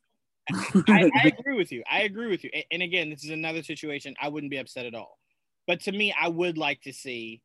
I, 0.89 1.11
I 1.15 1.33
agree 1.39 1.57
with 1.57 1.73
you. 1.73 1.83
I 1.91 2.03
agree 2.03 2.29
with 2.29 2.45
you. 2.45 2.51
And 2.71 2.83
again, 2.83 3.11
this 3.11 3.25
is 3.25 3.31
another 3.31 3.63
situation 3.63 4.15
I 4.21 4.29
wouldn't 4.29 4.51
be 4.51 4.59
upset 4.59 4.87
at 4.87 4.95
all. 4.95 5.19
But 5.67 5.81
to 5.83 5.93
me, 5.93 6.15
I 6.19 6.29
would 6.29 6.57
like 6.57 6.81
to 6.83 6.93
see 6.93 7.43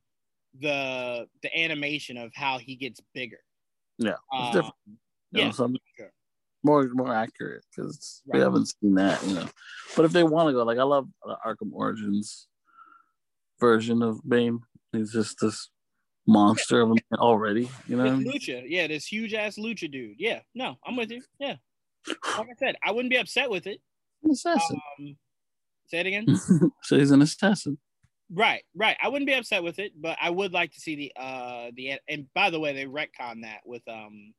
the 0.60 1.28
the 1.42 1.58
animation 1.58 2.18
of 2.18 2.32
how 2.36 2.60
he 2.60 2.76
gets 2.76 3.02
bigger. 3.14 3.40
Yeah, 3.98 4.16
it's 4.32 4.48
Um, 4.48 4.52
different. 4.54 4.76
You 4.86 4.98
yeah, 5.32 5.46
know, 5.58 5.76
sure. 5.98 6.14
more 6.64 6.88
more 6.94 7.14
accurate 7.14 7.66
because 7.76 8.22
we 8.26 8.40
haven't 8.40 8.68
seen 8.68 8.96
that, 8.96 9.24
you 9.26 9.36
know. 9.36 9.50
But 9.96 10.06
if 10.06 10.12
they 10.12 10.24
want 10.24 10.50
to 10.50 10.54
go, 10.54 10.64
like 10.64 10.78
I 10.78 10.84
love 10.84 11.08
the 11.26 11.38
Arkham 11.46 11.72
Origins 11.74 12.48
version 13.62 14.02
of 14.02 14.20
Bane. 14.28 14.60
He's 14.92 15.14
just 15.14 15.38
this 15.40 15.70
monster 16.28 16.82
of 16.82 16.90
a 16.90 16.96
man 16.96 17.20
already, 17.20 17.70
you 17.88 17.96
know. 17.96 18.04
Lucha, 18.04 18.64
yeah, 18.68 18.88
this 18.88 19.06
huge 19.06 19.34
ass 19.34 19.56
lucha 19.58 19.90
dude. 19.90 20.16
Yeah, 20.18 20.42
no, 20.54 20.76
I'm 20.86 20.98
with 20.98 21.12
you. 21.12 21.22
Yeah, 21.40 21.56
like 22.08 22.48
I 22.52 22.56
said, 22.60 22.76
I 22.84 22.92
wouldn't 22.92 23.12
be 23.12 23.18
upset 23.18 23.50
with 23.50 23.68
it. 23.68 23.80
An 24.24 24.32
assassin. 24.32 24.80
Um, 25.00 25.16
say 25.88 26.00
it 26.00 26.08
again. 26.08 26.26
so 26.84 26.98
he's 26.98 27.12
an 27.12 27.22
assassin. 27.22 27.78
right, 28.34 28.64
right. 28.76 28.98
I 29.02 29.08
wouldn't 29.08 29.28
be 29.28 29.34
upset 29.34 29.64
with 29.64 29.80
it, 29.80 29.94
but 29.96 30.18
I 30.22 30.30
would 30.30 30.52
like 30.52 30.74
to 30.74 30.80
see 30.80 30.96
the 30.96 31.14
uh 31.16 31.72
the 31.76 32.00
and 32.10 32.28
by 32.36 32.50
the 32.50 32.60
way, 32.60 32.74
they 32.74 32.86
retcon 32.86 33.44
that 33.44 33.62
with 33.66 33.84
um. 33.88 34.34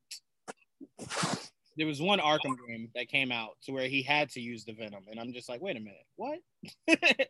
There 1.76 1.86
was 1.86 2.02
one 2.02 2.18
Arkham 2.18 2.56
game 2.68 2.90
that 2.94 3.08
came 3.08 3.32
out 3.32 3.52
to 3.64 3.72
where 3.72 3.88
he 3.88 4.02
had 4.02 4.28
to 4.30 4.40
use 4.40 4.64
the 4.64 4.72
Venom, 4.74 5.04
and 5.10 5.18
I'm 5.18 5.32
just 5.32 5.48
like, 5.48 5.62
wait 5.62 5.76
a 5.76 5.80
minute, 5.80 6.04
what? 6.16 6.38
I'm 6.88 7.26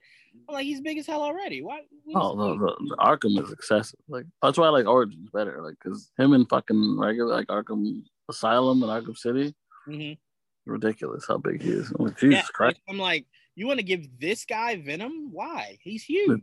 like, 0.49 0.65
he's 0.65 0.81
big 0.81 0.99
as 0.99 1.07
hell 1.07 1.23
already. 1.23 1.63
What? 1.63 1.83
Oh, 2.15 2.37
the, 2.37 2.59
the, 2.59 2.89
the 2.89 2.97
Arkham 2.97 3.41
is 3.43 3.53
excessive. 3.53 4.01
Like 4.09 4.27
that's 4.43 4.59
why 4.59 4.67
I 4.67 4.71
like 4.71 4.87
Origins 4.87 5.31
better. 5.33 5.63
Like, 5.63 5.79
cause 5.79 6.11
him 6.19 6.33
and 6.33 6.49
fucking 6.49 6.99
regular 6.99 7.33
like 7.35 7.47
Arkham 7.47 8.03
Asylum 8.29 8.83
and 8.83 8.91
Arkham 8.91 9.17
City, 9.17 9.55
Mhm. 9.89 10.19
ridiculous 10.67 11.25
how 11.29 11.39
big 11.39 11.63
he 11.63 11.71
is. 11.71 11.91
I'm 11.93 12.07
like, 12.07 12.19
Jesus 12.19 12.39
Yeah, 12.45 12.49
Christ! 12.53 12.81
I'm 12.89 12.99
like, 12.99 13.27
you 13.55 13.67
want 13.69 13.79
to 13.79 13.85
give 13.85 14.07
this 14.19 14.45
guy 14.45 14.77
Venom? 14.77 15.29
Why? 15.33 15.79
He's 15.83 16.03
huge. 16.03 16.43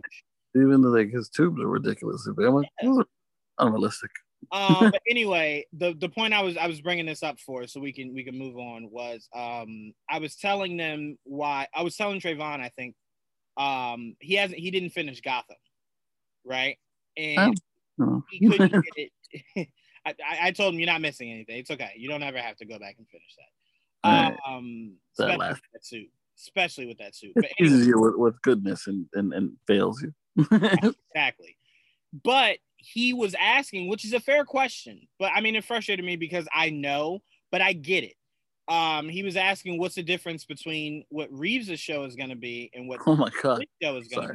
Even 0.56 0.82
though 0.82 0.89
like 0.89 1.12
his 1.12 1.30
tubes 1.30 1.60
are 1.62 1.68
ridiculously 1.68 2.34
big, 2.36 2.45
I'm 2.45 2.56
like, 2.56 2.70
Yeah. 2.82 3.02
unrealistic. 3.60 4.12
Um, 4.52 4.92
but 4.92 5.02
anyway, 5.10 5.66
the 5.74 5.94
the 5.94 6.10
point 6.10 6.34
I 6.34 6.42
was 6.42 6.58
I 6.58 6.68
was 6.68 6.82
bringing 6.82 7.06
this 7.06 7.24
up 7.24 7.40
for, 7.40 7.68
so 7.68 7.80
we 7.80 7.94
can 7.94 8.14
we 8.14 8.24
can 8.24 8.38
move 8.38 8.58
on, 8.58 8.90
was 8.92 9.28
um 9.36 9.94
I 10.10 10.20
was 10.20 10.36
telling 10.36 10.78
them 10.78 11.18
why 11.24 11.68
I 11.74 11.84
was 11.84 11.96
telling 11.96 12.20
Trayvon 12.20 12.60
I 12.60 12.70
think 12.76 12.96
um 13.58 14.16
he 14.20 14.36
hasn't 14.36 14.60
he 14.60 14.72
didn't 14.72 14.92
finish 14.92 15.22
Gotham, 15.22 15.58
right? 16.46 16.78
And 17.18 17.60
No. 17.98 18.24
he 18.30 18.48
couldn't 18.48 18.72
get 18.96 19.11
it. 19.56 19.68
I, 20.06 20.16
I, 20.44 20.52
told 20.52 20.74
him 20.74 20.80
you're 20.80 20.88
not 20.88 21.02
missing 21.02 21.30
anything. 21.30 21.57
It's 21.57 21.70
okay. 21.70 21.91
You 21.98 22.07
don't 22.10 22.24
ever 22.24 22.40
have 22.40 22.56
to 22.57 22.66
go 22.66 22.80
back 22.80 22.95
and 22.98 23.07
finish 23.10 23.36
that. 23.38 24.10
Alright. 24.10 24.40
Um, 24.48 24.94
especially 25.20 25.38
last- 25.38 25.53
with 25.56 25.61
that 25.74 25.86
suit, 25.86 26.10
especially 26.38 26.86
with 26.88 26.98
that 26.99 27.16
suit. 27.16 27.34
But 27.36 27.45
It 27.45 27.52
anyway, 27.60 27.86
you 27.86 27.99
with, 27.99 28.16
with 28.16 28.41
goodness 28.41 28.88
and, 28.88 29.06
and, 29.14 29.34
and 29.34 29.52
fails 29.68 30.02
you. 30.02 30.14
exactly. 30.49 31.57
But 32.24 32.57
he 32.80 33.14
was 33.14 33.35
asking, 33.39 33.89
which 33.89 34.06
is 34.06 34.14
a 34.14 34.19
fair 34.19 34.45
question. 34.45 35.07
But 35.19 35.31
I 35.35 35.41
mean, 35.41 35.56
it 35.56 35.65
frustrated 35.65 36.03
me 36.03 36.15
because 36.15 36.47
I 36.53 36.69
know, 36.69 37.19
but 37.51 37.61
I 37.61 37.73
get 37.73 38.03
it. 38.03 38.15
Um, 38.68 39.10
he 39.10 39.23
was 39.23 39.35
asking, 39.35 39.80
what's 39.80 39.95
the 39.95 40.03
difference 40.03 40.45
between 40.45 41.03
what 41.10 41.27
Reeves' 41.31 41.80
show 41.80 42.03
is 42.03 42.15
going 42.15 42.30
to 42.30 42.35
be 42.35 42.72
and 42.73 42.88
what 42.88 42.99
oh 43.06 43.15
my 43.15 43.30
god! 43.41 43.65
show 43.81 43.97
is 43.97 44.07
going 44.07 44.27
to 44.27 44.34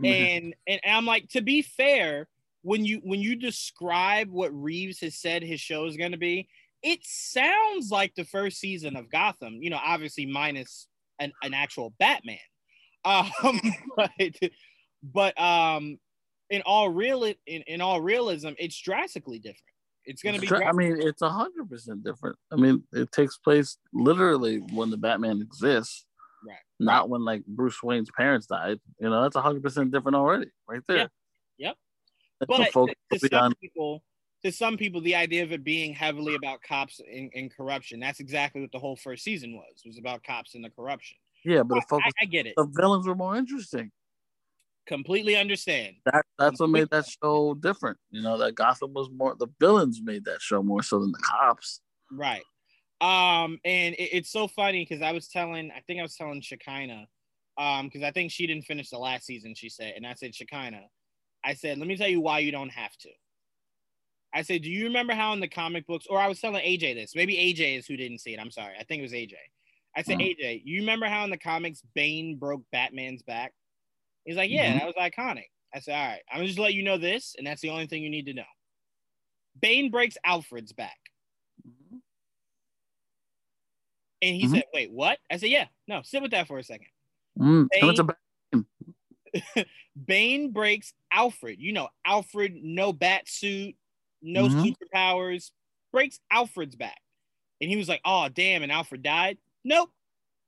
be? 0.00 0.08
And, 0.08 0.54
and 0.66 0.80
and 0.84 0.96
I'm 0.96 1.06
like, 1.06 1.28
to 1.30 1.40
be 1.40 1.62
fair, 1.62 2.28
when 2.62 2.84
you 2.84 3.00
when 3.02 3.20
you 3.20 3.34
describe 3.36 4.30
what 4.30 4.52
Reeves 4.54 5.00
has 5.00 5.16
said 5.16 5.42
his 5.42 5.60
show 5.60 5.86
is 5.86 5.96
going 5.96 6.12
to 6.12 6.18
be, 6.18 6.48
it 6.82 7.00
sounds 7.02 7.90
like 7.90 8.14
the 8.14 8.24
first 8.24 8.58
season 8.58 8.94
of 8.94 9.10
Gotham. 9.10 9.62
You 9.62 9.70
know, 9.70 9.80
obviously 9.82 10.26
minus 10.26 10.86
an, 11.18 11.32
an 11.42 11.54
actual 11.54 11.94
Batman. 11.98 12.38
Um, 13.06 13.60
but 13.96 14.10
but 15.00 15.40
um, 15.40 16.00
in 16.50 16.62
all 16.62 16.88
real 16.88 17.24
in, 17.24 17.34
in 17.46 17.80
all 17.80 18.00
realism, 18.00 18.50
it's 18.58 18.80
drastically 18.80 19.38
different. 19.38 19.62
It's 20.04 20.22
going 20.22 20.40
to 20.40 20.40
be. 20.40 20.48
I 20.64 20.72
mean, 20.72 20.96
it's 21.00 21.22
a 21.22 21.28
hundred 21.28 21.68
percent 21.68 22.04
different. 22.04 22.36
I 22.52 22.56
mean, 22.56 22.84
it 22.92 23.10
takes 23.10 23.38
place 23.38 23.76
literally 23.92 24.58
when 24.58 24.90
the 24.90 24.96
Batman 24.96 25.40
exists, 25.42 26.04
Right. 26.46 26.56
not 26.78 27.08
when 27.08 27.24
like 27.24 27.44
Bruce 27.46 27.82
Wayne's 27.82 28.10
parents 28.16 28.46
died. 28.46 28.78
You 29.00 29.10
know, 29.10 29.22
that's 29.22 29.34
a 29.34 29.40
hundred 29.42 29.64
percent 29.64 29.90
different 29.90 30.14
already, 30.14 30.46
right 30.68 30.82
there. 30.86 30.96
Yeah. 30.96 31.06
Yep. 31.58 31.76
That's 32.40 32.72
but 32.72 32.86
to, 32.86 33.18
to 33.18 33.28
some 33.28 33.54
people, 33.54 34.04
to 34.44 34.52
some 34.52 34.76
people, 34.76 35.00
the 35.00 35.16
idea 35.16 35.42
of 35.42 35.50
it 35.52 35.64
being 35.64 35.92
heavily 35.92 36.36
about 36.36 36.62
cops 36.62 37.00
and, 37.00 37.30
and 37.34 37.52
corruption. 37.52 37.98
That's 37.98 38.20
exactly 38.20 38.60
what 38.60 38.70
the 38.70 38.78
whole 38.78 38.94
first 38.94 39.24
season 39.24 39.54
was. 39.56 39.82
Was 39.84 39.98
about 39.98 40.22
cops 40.22 40.54
and 40.54 40.64
the 40.64 40.70
corruption. 40.70 41.16
yeah, 41.44 41.62
but 41.64 41.76
the 41.76 41.80
I, 41.80 41.86
focus, 41.88 42.12
I 42.22 42.26
get 42.26 42.46
it. 42.46 42.54
the 42.56 42.66
villains 42.66 43.08
were 43.08 43.16
more 43.16 43.36
interesting. 43.36 43.90
Completely 44.86 45.36
understand. 45.36 45.96
That 46.04 46.24
that's 46.38 46.60
what 46.60 46.70
made 46.70 46.90
that 46.90 47.06
show 47.06 47.54
different. 47.54 47.98
You 48.10 48.22
know, 48.22 48.38
that 48.38 48.54
Gotham 48.54 48.94
was 48.94 49.08
more 49.10 49.34
the 49.34 49.48
villains 49.58 50.00
made 50.02 50.24
that 50.26 50.40
show 50.40 50.62
more 50.62 50.82
so 50.82 51.00
than 51.00 51.12
the 51.12 51.18
cops. 51.18 51.80
Right. 52.12 52.42
Um, 53.00 53.58
and 53.64 53.94
it, 53.94 54.10
it's 54.12 54.30
so 54.30 54.48
funny 54.48 54.86
because 54.88 55.02
I 55.02 55.12
was 55.12 55.28
telling, 55.28 55.70
I 55.70 55.80
think 55.86 55.98
I 55.98 56.02
was 56.02 56.16
telling 56.16 56.40
Shekinah, 56.40 57.06
um, 57.58 57.86
because 57.86 58.02
I 58.02 58.10
think 58.10 58.30
she 58.30 58.46
didn't 58.46 58.64
finish 58.64 58.90
the 58.90 58.98
last 58.98 59.26
season. 59.26 59.54
She 59.54 59.68
said, 59.68 59.94
and 59.96 60.06
I 60.06 60.14
said, 60.14 60.34
Shekinah, 60.34 60.84
I 61.44 61.54
said, 61.54 61.78
let 61.78 61.88
me 61.88 61.96
tell 61.96 62.08
you 62.08 62.20
why 62.20 62.38
you 62.38 62.52
don't 62.52 62.70
have 62.70 62.96
to. 62.98 63.10
I 64.34 64.42
said, 64.42 64.62
do 64.62 64.70
you 64.70 64.84
remember 64.84 65.14
how 65.14 65.32
in 65.32 65.40
the 65.40 65.48
comic 65.48 65.86
books, 65.86 66.06
or 66.08 66.18
I 66.18 66.28
was 66.28 66.40
telling 66.40 66.62
AJ 66.62 66.94
this, 66.94 67.14
maybe 67.14 67.34
AJ 67.36 67.78
is 67.78 67.86
who 67.86 67.96
didn't 67.96 68.18
see 68.18 68.34
it. 68.34 68.40
I'm 68.40 68.50
sorry. 68.50 68.74
I 68.78 68.84
think 68.84 69.00
it 69.00 69.02
was 69.02 69.12
AJ. 69.12 69.34
I 69.96 70.02
said, 70.02 70.18
mm-hmm. 70.18 70.42
AJ, 70.42 70.62
you 70.64 70.80
remember 70.80 71.06
how 71.06 71.24
in 71.24 71.30
the 71.30 71.38
comics 71.38 71.82
Bane 71.94 72.36
broke 72.36 72.62
Batman's 72.70 73.22
back? 73.22 73.52
He's 74.26 74.36
like, 74.36 74.50
yeah, 74.50 74.70
mm-hmm. 74.70 74.78
that 74.78 74.86
was 74.86 74.96
iconic. 74.96 75.46
I 75.72 75.80
said, 75.80 75.94
all 75.94 76.08
right, 76.08 76.22
I'm 76.30 76.38
gonna 76.38 76.48
just 76.48 76.58
let 76.58 76.74
you 76.74 76.82
know 76.82 76.98
this, 76.98 77.34
and 77.38 77.46
that's 77.46 77.62
the 77.62 77.70
only 77.70 77.86
thing 77.86 78.02
you 78.02 78.10
need 78.10 78.26
to 78.26 78.34
know. 78.34 78.42
Bane 79.60 79.90
breaks 79.90 80.18
Alfred's 80.24 80.72
back. 80.72 80.98
Mm-hmm. 81.66 81.96
And 84.22 84.34
he 84.34 84.44
mm-hmm. 84.44 84.54
said, 84.54 84.64
wait, 84.74 84.90
what? 84.90 85.18
I 85.30 85.36
said, 85.36 85.50
yeah, 85.50 85.66
no, 85.86 86.02
sit 86.02 86.22
with 86.22 86.32
that 86.32 86.48
for 86.48 86.58
a 86.58 86.64
second. 86.64 86.88
Mm, 87.38 87.68
Bane, 88.52 88.64
Bane 90.06 90.50
breaks 90.52 90.92
Alfred. 91.12 91.58
You 91.60 91.72
know, 91.72 91.88
Alfred, 92.04 92.54
no 92.62 92.92
bat 92.92 93.28
suit, 93.28 93.76
no 94.22 94.48
mm-hmm. 94.48 94.64
superpowers, 94.64 95.50
breaks 95.92 96.18
Alfred's 96.30 96.76
back. 96.76 97.00
And 97.60 97.70
he 97.70 97.76
was 97.76 97.88
like, 97.88 98.00
oh, 98.04 98.28
damn, 98.28 98.62
and 98.62 98.72
Alfred 98.72 99.02
died? 99.02 99.38
Nope. 99.64 99.90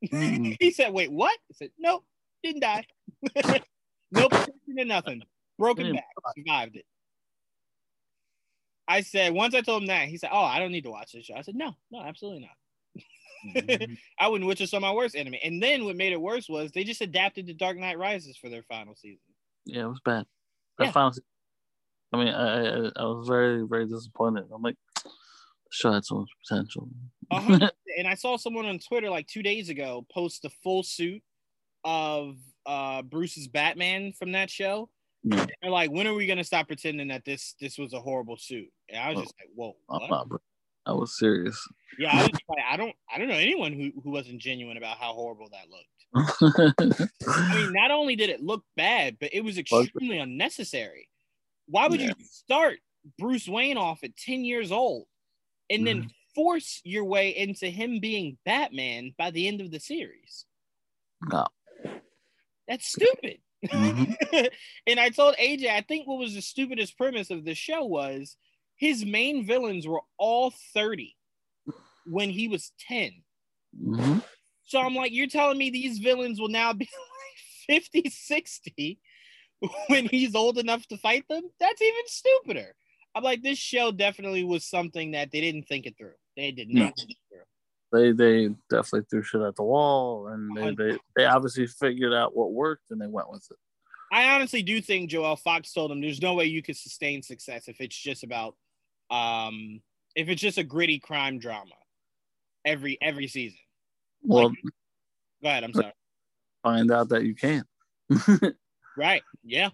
Mm-hmm. 0.05 0.53
he 0.61 0.71
said, 0.71 0.93
wait, 0.93 1.13
what? 1.13 1.37
I 1.51 1.55
said, 1.55 1.71
nope, 1.79 2.05
didn't 2.43 2.60
die. 2.60 2.85
nope, 4.10 4.32
nothing. 4.66 5.23
Broken 5.59 5.93
back, 5.93 6.06
survived 6.36 6.77
it. 6.77 6.85
I 8.86 9.02
said, 9.02 9.35
once 9.35 9.55
I 9.55 9.60
told 9.60 9.82
him 9.82 9.89
that, 9.89 10.09
he 10.09 10.16
said, 10.16 10.31
oh, 10.32 10.44
I 10.44 10.59
don't 10.59 10.73
need 10.73 10.85
to 10.85 10.90
watch 10.90 11.12
this 11.12 11.27
show. 11.27 11.35
I 11.35 11.43
said, 11.43 11.56
no, 11.56 11.74
no, 11.90 12.01
absolutely 12.01 12.40
not 12.40 12.56
mm-hmm. 13.47 13.94
I 14.19 14.28
wouldn't 14.28 14.48
wish 14.48 14.59
this 14.59 14.74
on 14.74 14.82
my 14.82 14.93
worst 14.93 15.15
enemy. 15.15 15.40
And 15.43 15.62
then 15.62 15.85
what 15.85 15.97
made 15.97 16.12
it 16.12 16.20
worse 16.20 16.48
was 16.48 16.70
they 16.73 16.85
just 16.85 17.01
adapted 17.01 17.47
to 17.47 17.55
Dark 17.55 17.77
Knight 17.77 17.98
Rises 17.98 18.36
for 18.36 18.48
their 18.48 18.62
final 18.62 18.94
season. 18.94 19.20
Yeah, 19.65 19.85
it 19.85 19.89
was 19.89 20.01
bad. 20.05 20.24
That 20.78 20.86
yeah. 20.86 20.93
final 20.93 21.12
season, 21.12 21.24
I 22.12 22.16
mean, 22.16 22.28
I, 22.28 22.66
I, 22.66 22.90
I 22.97 23.05
was 23.05 23.27
very 23.28 23.66
very 23.66 23.86
disappointed. 23.86 24.44
I'm 24.55 24.62
like, 24.62 24.77
sure 25.70 25.93
had 25.93 26.05
so 26.05 26.20
much 26.20 26.28
potential. 26.48 26.89
and 27.31 28.09
I 28.09 28.15
saw 28.15 28.36
someone 28.36 28.66
on 28.66 28.78
Twitter 28.78 29.10
like 29.10 29.27
two 29.27 29.43
days 29.43 29.69
ago 29.69 30.06
post 30.12 30.43
the 30.43 30.51
full 30.62 30.82
suit 30.82 31.23
of 31.85 32.37
uh, 32.67 33.03
Bruce's 33.03 33.49
Batman 33.49 34.13
from 34.13 34.33
that 34.33 34.51
show. 34.51 34.89
Yeah. 35.25 35.47
They're 35.63 35.71
like, 35.71 35.91
when 35.91 36.07
are 36.07 36.15
we 36.15 36.27
gonna 36.27 36.45
stop 36.45 36.69
pretending 36.69 37.09
that 37.09 37.25
this 37.25 37.55
this 37.61 37.79
was 37.79 37.93
a 37.93 38.01
horrible 38.01 38.37
suit? 38.37 38.69
And 38.89 38.99
I 38.99 39.09
was 39.11 39.19
oh, 39.19 39.23
just 39.23 39.35
like, 39.41 39.51
whoa. 39.55 39.77
What? 39.87 40.41
I 40.87 40.93
was 40.93 41.19
serious. 41.19 41.61
Yeah, 41.99 42.11
I, 42.13 42.23
was 42.23 42.31
like, 42.49 42.65
I 42.71 42.77
don't 42.77 42.95
I 43.13 43.19
don't 43.19 43.29
know 43.29 43.35
anyone 43.35 43.73
who, 43.73 43.91
who 44.03 44.11
wasn't 44.11 44.41
genuine 44.41 44.77
about 44.77 44.97
how 44.97 45.13
horrible 45.13 45.49
that 45.51 45.69
looked. 45.69 45.99
I 47.29 47.55
mean, 47.55 47.73
not 47.73 47.91
only 47.91 48.17
did 48.17 48.31
it 48.31 48.43
look 48.43 48.65
bad, 48.77 49.19
but 49.21 49.31
it 49.33 49.43
was 49.43 49.59
extremely 49.59 50.19
unnecessary. 50.19 51.09
Why 51.67 51.87
would 51.87 52.01
yeah. 52.01 52.13
you 52.19 52.25
start 52.25 52.79
Bruce 53.19 53.49
Wayne 53.49 53.77
off 53.77 54.03
at 54.03 54.17
10 54.17 54.45
years 54.45 54.73
old 54.73 55.05
and 55.69 55.87
then 55.87 56.05
mm. 56.05 56.11
force 56.35 56.81
your 56.85 57.05
way 57.05 57.37
into 57.37 57.67
him 57.67 58.01
being 58.01 58.39
Batman 58.47 59.13
by 59.19 59.31
the 59.31 59.47
end 59.47 59.61
of 59.61 59.71
the 59.71 59.81
series? 59.81 60.47
No. 61.31 61.47
That's 62.69 62.86
stupid. 62.86 63.39
Mm-hmm. 63.66 64.47
and 64.86 65.01
I 65.01 65.09
told 65.09 65.35
AJ, 65.36 65.69
I 65.70 65.81
think 65.81 66.07
what 66.07 66.19
was 66.19 66.35
the 66.35 66.43
stupidest 66.43 66.97
premise 66.97 67.31
of 67.31 67.45
the 67.45 67.55
show 67.55 67.85
was 67.85 68.36
his 68.77 69.05
main 69.05 69.45
villains 69.47 69.86
were 69.86 70.03
all 70.19 70.53
30 70.74 71.16
when 72.07 72.31
he 72.31 72.49
was 72.49 72.73
10. 72.89 73.11
Mm-hmm. 73.85 74.19
So 74.65 74.81
I'm 74.81 74.95
like, 74.95 75.12
you're 75.12 75.27
telling 75.27 75.59
me 75.59 75.70
these 75.70 75.99
villains 75.99 76.40
will 76.40 76.49
now 76.49 76.73
be 76.73 76.89
like 77.69 77.82
50, 77.82 78.11
60 78.11 78.99
when 79.89 80.07
he's 80.07 80.35
old 80.35 80.59
enough 80.59 80.86
to 80.89 80.99
fight 80.99 81.24
them? 81.28 81.43
That's 81.59 81.82
even 81.82 82.03
stupider. 82.07 82.74
I'm 83.15 83.24
like, 83.24 83.43
this 83.43 83.59
show 83.59 83.90
definitely 83.90 84.45
was 84.45 84.65
something 84.65 85.12
that 85.12 85.32
they 85.32 85.40
didn't 85.40 85.65
think 85.65 85.86
it 85.86 85.97
through. 85.99 86.12
They 86.36 86.53
did 86.53 86.69
not 86.69 86.97
think 86.97 87.11
it 87.11 87.16
through. 87.28 87.43
They 87.93 88.12
they 88.12 88.48
definitely 88.69 89.06
threw 89.10 89.23
shit 89.23 89.40
at 89.40 89.56
the 89.56 89.62
wall 89.62 90.28
and 90.28 90.55
they, 90.55 90.74
they, 90.74 90.98
they 91.16 91.24
obviously 91.24 91.66
figured 91.66 92.12
out 92.12 92.36
what 92.36 92.52
worked 92.52 92.90
and 92.90 93.01
they 93.01 93.06
went 93.06 93.31
with 93.31 93.47
it. 93.51 93.56
I 94.12 94.35
honestly 94.35 94.62
do 94.62 94.81
think 94.81 95.10
Joel 95.10 95.36
Fox 95.36 95.73
told 95.73 95.90
him 95.90 96.01
there's 96.01 96.23
no 96.23 96.35
way 96.35 96.47
you 96.47 96.62
could 96.62 96.77
sustain 96.77 97.23
success 97.23 97.69
if 97.69 97.81
it's 97.81 97.97
just 97.97 98.24
about 98.24 98.56
um, 99.10 99.81
if 100.15 100.28
it's 100.28 100.40
just 100.40 100.59
a 100.59 100.65
gritty 100.65 100.98
crime 100.98 101.39
drama 101.39 101.74
every 102.65 102.98
every 103.01 103.28
season. 103.28 103.59
Well, 104.23 104.48
like, 104.48 104.59
go 105.43 105.48
ahead. 105.48 105.65
I'm 105.65 105.73
sorry. 105.73 105.93
Find 106.62 106.90
out 106.90 107.09
that 107.10 107.24
you 107.24 107.35
can. 107.35 107.65
right. 108.97 109.23
Yeah. 109.44 109.70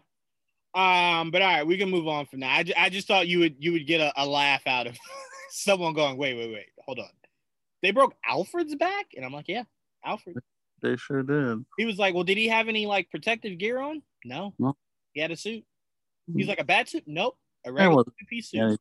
Um. 0.74 1.30
But 1.30 1.42
all 1.42 1.48
right, 1.48 1.66
we 1.66 1.78
can 1.78 1.90
move 1.90 2.08
on 2.08 2.26
from 2.26 2.40
that. 2.40 2.68
I, 2.76 2.84
I 2.84 2.88
just 2.90 3.06
thought 3.06 3.28
you 3.28 3.40
would 3.40 3.56
you 3.58 3.72
would 3.72 3.86
get 3.86 4.00
a, 4.00 4.12
a 4.16 4.26
laugh 4.26 4.66
out 4.66 4.86
of 4.86 4.98
someone 5.50 5.94
going, 5.94 6.16
wait, 6.16 6.36
wait, 6.36 6.52
wait, 6.52 6.66
hold 6.84 6.98
on. 6.98 7.06
They 7.84 7.90
broke 7.90 8.14
Alfred's 8.26 8.74
back, 8.76 9.08
and 9.14 9.26
I'm 9.26 9.32
like, 9.34 9.46
yeah, 9.46 9.64
Alfred. 10.02 10.38
They 10.80 10.96
sure 10.96 11.22
did. 11.22 11.66
He 11.76 11.84
was 11.84 11.98
like, 11.98 12.14
well, 12.14 12.24
did 12.24 12.38
he 12.38 12.48
have 12.48 12.66
any 12.66 12.86
like 12.86 13.10
protective 13.10 13.58
gear 13.58 13.78
on? 13.78 14.00
No. 14.24 14.54
No. 14.58 14.74
He 15.12 15.20
had 15.20 15.30
a 15.30 15.36
suit. 15.36 15.64
Mm-hmm. 16.30 16.38
He's 16.38 16.48
like 16.48 16.60
a 16.60 16.64
bat 16.64 16.88
suit. 16.88 17.04
Nope. 17.06 17.36
A 17.66 17.70
regular 17.72 18.04
piece 18.26 18.52
suit. 18.52 18.80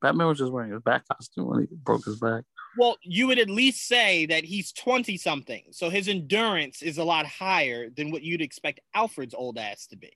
Batman 0.00 0.28
was 0.28 0.38
just 0.38 0.52
wearing 0.52 0.70
his 0.70 0.80
back 0.82 1.08
costume 1.08 1.46
when 1.46 1.60
he 1.62 1.66
broke 1.72 2.04
his 2.04 2.20
back. 2.20 2.44
Well, 2.78 2.96
you 3.02 3.26
would 3.26 3.40
at 3.40 3.50
least 3.50 3.88
say 3.88 4.26
that 4.26 4.44
he's 4.44 4.70
20 4.70 5.16
something. 5.16 5.64
So 5.72 5.90
his 5.90 6.06
endurance 6.06 6.82
is 6.82 6.98
a 6.98 7.04
lot 7.04 7.26
higher 7.26 7.90
than 7.90 8.12
what 8.12 8.22
you'd 8.22 8.42
expect 8.42 8.78
Alfred's 8.94 9.34
old 9.34 9.58
ass 9.58 9.88
to 9.88 9.96
be. 9.96 10.12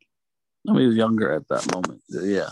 I 0.68 0.72
mean, 0.72 0.82
he 0.82 0.86
was 0.86 0.96
younger 0.96 1.32
at 1.32 1.48
that 1.48 1.74
moment. 1.74 2.00
Yeah. 2.08 2.48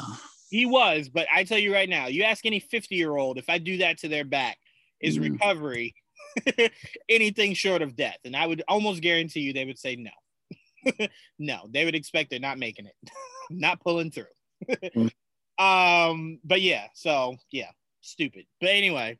He 0.51 0.67
was, 0.67 1.09
but 1.09 1.29
I 1.33 1.45
tell 1.45 1.59
you 1.59 1.73
right 1.73 1.89
now, 1.89 2.09
you 2.09 2.25
ask 2.25 2.45
any 2.45 2.59
50 2.59 2.97
year 2.97 3.17
old 3.17 3.39
if 3.39 3.49
I 3.49 3.59
do 3.59 3.79
that 3.79 3.99
to 3.99 4.09
their 4.09 4.25
back, 4.25 4.59
is 5.01 5.19
mm. 5.19 5.33
recovery 5.33 5.95
anything 7.09 7.55
short 7.55 7.83
of 7.83 7.97
death? 7.97 8.19
And 8.25 8.37
I 8.37 8.47
would 8.47 8.63
almost 8.69 9.03
guarantee 9.03 9.41
you 9.41 9.53
they 9.53 9.65
would 9.65 9.79
say 9.79 9.97
no. 9.97 11.09
no, 11.39 11.69
they 11.69 11.85
would 11.85 11.95
expect 11.95 12.31
they're 12.31 12.41
not 12.41 12.59
making 12.59 12.87
it, 12.87 13.11
not 13.51 13.81
pulling 13.81 14.11
through. 14.11 14.25
mm. 14.69 15.11
Um, 15.59 16.39
but 16.43 16.63
yeah, 16.63 16.87
so 16.95 17.37
yeah, 17.51 17.71
stupid. 18.01 18.47
But 18.61 18.71
anyway, 18.71 19.19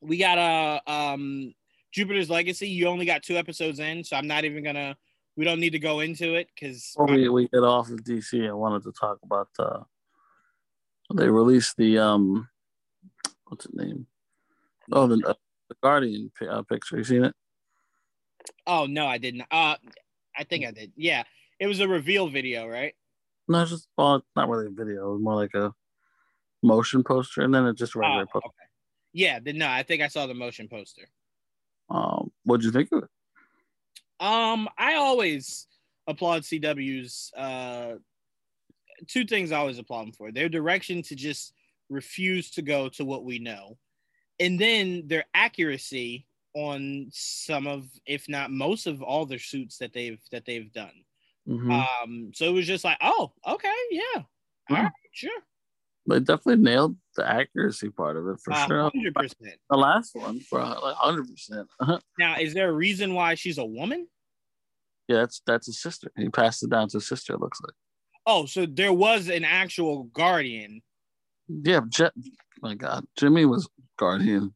we 0.00 0.16
got 0.16 0.38
a 0.38 0.80
uh, 0.86 0.90
um 0.90 1.52
Jupiter's 1.92 2.30
Legacy. 2.30 2.68
You 2.68 2.86
only 2.86 3.06
got 3.06 3.22
two 3.22 3.36
episodes 3.36 3.80
in, 3.80 4.04
so 4.04 4.16
I'm 4.16 4.28
not 4.28 4.44
even 4.44 4.62
gonna. 4.62 4.96
We 5.36 5.44
don't 5.44 5.60
need 5.60 5.70
to 5.70 5.78
go 5.78 6.00
into 6.00 6.34
it 6.34 6.48
because 6.54 6.94
we, 6.98 7.28
we 7.28 7.48
get 7.48 7.62
off 7.62 7.90
of 7.90 8.02
DC, 8.02 8.48
I 8.48 8.52
wanted 8.52 8.82
to 8.84 8.92
talk 8.92 9.18
about 9.22 9.48
uh 9.58 9.80
they 11.14 11.28
released 11.28 11.76
the 11.76 11.98
um 11.98 12.48
what's 13.46 13.66
the 13.66 13.84
name? 13.84 14.06
Oh, 14.92 15.06
the, 15.06 15.22
uh, 15.26 15.34
the 15.68 15.76
Guardian 15.82 16.30
uh, 16.48 16.62
picture. 16.62 16.96
You 16.96 17.04
seen 17.04 17.24
it? 17.24 17.34
Oh 18.66 18.86
no, 18.86 19.06
I 19.06 19.18
didn't. 19.18 19.42
Uh, 19.50 19.76
I 20.36 20.44
think 20.44 20.64
I 20.64 20.70
did. 20.70 20.92
Yeah, 20.96 21.24
it 21.58 21.66
was 21.66 21.80
a 21.80 21.88
reveal 21.88 22.28
video, 22.28 22.66
right? 22.66 22.94
No, 23.48 23.62
it's 23.62 23.70
just 23.70 23.88
well, 23.96 24.16
it's 24.16 24.26
not 24.36 24.48
really 24.48 24.66
a 24.66 24.70
video. 24.70 25.08
It 25.08 25.12
was 25.14 25.22
more 25.22 25.34
like 25.34 25.54
a 25.54 25.72
motion 26.62 27.02
poster, 27.02 27.42
and 27.42 27.54
then 27.54 27.66
it 27.66 27.76
just 27.76 27.94
regular 27.94 28.22
oh, 28.22 28.26
poster. 28.26 28.46
Okay. 28.46 28.54
Yeah, 29.12 29.40
no, 29.44 29.68
I 29.68 29.82
think 29.82 30.02
I 30.02 30.08
saw 30.08 30.26
the 30.26 30.34
motion 30.34 30.68
poster. 30.68 31.08
Um, 31.90 32.30
what'd 32.44 32.64
you 32.64 32.70
think 32.70 32.92
of 32.92 33.04
it? 33.04 34.24
Um, 34.24 34.68
I 34.76 34.94
always 34.94 35.66
applaud 36.06 36.42
CW's 36.42 37.30
uh 37.36 37.94
two 39.06 39.24
things 39.24 39.52
I 39.52 39.58
always 39.58 39.78
applaud 39.78 40.06
them 40.06 40.12
for. 40.12 40.32
Their 40.32 40.48
direction 40.48 41.02
to 41.02 41.14
just 41.14 41.52
refuse 41.88 42.50
to 42.52 42.62
go 42.62 42.88
to 42.90 43.04
what 43.04 43.24
we 43.24 43.38
know. 43.38 43.78
And 44.40 44.58
then 44.58 45.04
their 45.06 45.24
accuracy 45.34 46.26
on 46.54 47.08
some 47.12 47.66
of, 47.66 47.86
if 48.06 48.28
not 48.28 48.50
most 48.50 48.86
of 48.86 49.02
all 49.02 49.26
their 49.26 49.38
suits 49.38 49.78
that 49.78 49.92
they've 49.92 50.20
that 50.30 50.44
they've 50.44 50.72
done. 50.72 51.04
Mm-hmm. 51.48 51.70
Um, 51.70 52.30
so 52.34 52.46
it 52.46 52.52
was 52.52 52.66
just 52.66 52.84
like, 52.84 52.98
oh, 53.00 53.32
okay, 53.46 53.72
yeah, 53.90 54.22
all 54.70 54.76
right, 54.76 54.92
sure. 55.12 55.30
They 56.08 56.20
definitely 56.20 56.62
nailed 56.62 56.96
the 57.16 57.30
accuracy 57.30 57.90
part 57.90 58.16
of 58.16 58.26
it 58.28 58.40
for 58.42 58.52
uh, 58.52 58.66
sure. 58.66 58.82
Hundred 58.82 59.14
percent. 59.14 59.56
The 59.68 59.76
last 59.76 60.14
one, 60.14 60.40
like 60.52 60.96
hundred 60.96 61.28
percent. 61.28 61.68
Now, 62.18 62.36
is 62.38 62.54
there 62.54 62.70
a 62.70 62.72
reason 62.72 63.14
why 63.14 63.34
she's 63.34 63.58
a 63.58 63.64
woman? 63.64 64.08
Yeah, 65.06 65.16
that's 65.16 65.42
that's 65.46 65.66
his 65.66 65.80
sister. 65.80 66.10
He 66.16 66.28
passed 66.28 66.62
it 66.62 66.70
down 66.70 66.88
to 66.88 66.96
his 66.96 67.08
sister. 67.08 67.34
It 67.34 67.40
looks 67.40 67.60
like. 67.62 67.74
Oh, 68.26 68.46
so 68.46 68.66
there 68.66 68.92
was 68.92 69.28
an 69.28 69.44
actual 69.44 70.04
guardian. 70.04 70.82
Yeah, 71.48 71.80
Je- 71.88 72.10
my 72.60 72.74
God, 72.74 73.06
Jimmy 73.16 73.44
was 73.44 73.68
guardian. 73.96 74.54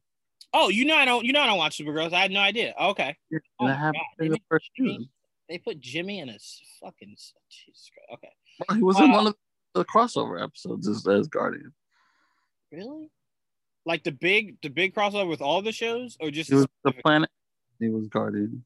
Oh, 0.53 0.69
you 0.69 0.85
know 0.85 0.95
I 0.95 1.05
don't. 1.05 1.25
You 1.25 1.33
know 1.33 1.41
I 1.41 1.47
don't 1.47 1.57
watch 1.57 1.77
Supergirls. 1.77 2.13
I 2.13 2.21
had 2.21 2.31
no 2.31 2.39
idea. 2.39 2.75
Okay. 2.79 3.17
Yeah, 3.31 3.39
oh, 3.59 3.67
that 3.67 3.75
happened 3.75 4.03
in 4.19 4.31
the 4.31 4.41
first 4.49 4.69
season. 4.77 5.09
They 5.49 5.57
put 5.57 5.79
Jimmy 5.79 6.19
in 6.19 6.29
a 6.29 6.37
fucking 6.79 7.15
Jesus 7.49 7.89
Christ. 7.91 8.13
Okay. 8.13 8.29
Well, 8.67 8.77
he 8.77 8.83
was 8.83 8.99
uh, 8.99 9.05
in 9.05 9.11
one 9.11 9.27
of 9.27 9.35
the 9.73 9.83
crossover 9.85 10.41
episodes 10.41 10.87
as, 10.87 11.07
as 11.07 11.27
Guardian. 11.27 11.73
Really? 12.71 13.09
Like 13.85 14.03
the 14.03 14.11
big 14.11 14.57
the 14.61 14.69
big 14.69 14.93
crossover 14.93 15.27
with 15.27 15.41
all 15.41 15.61
the 15.61 15.71
shows, 15.71 16.17
or 16.21 16.29
just 16.29 16.51
it 16.51 16.55
was 16.55 16.67
the 16.83 16.91
planet? 16.91 17.29
He 17.79 17.89
was 17.89 18.07
Guardian. 18.07 18.63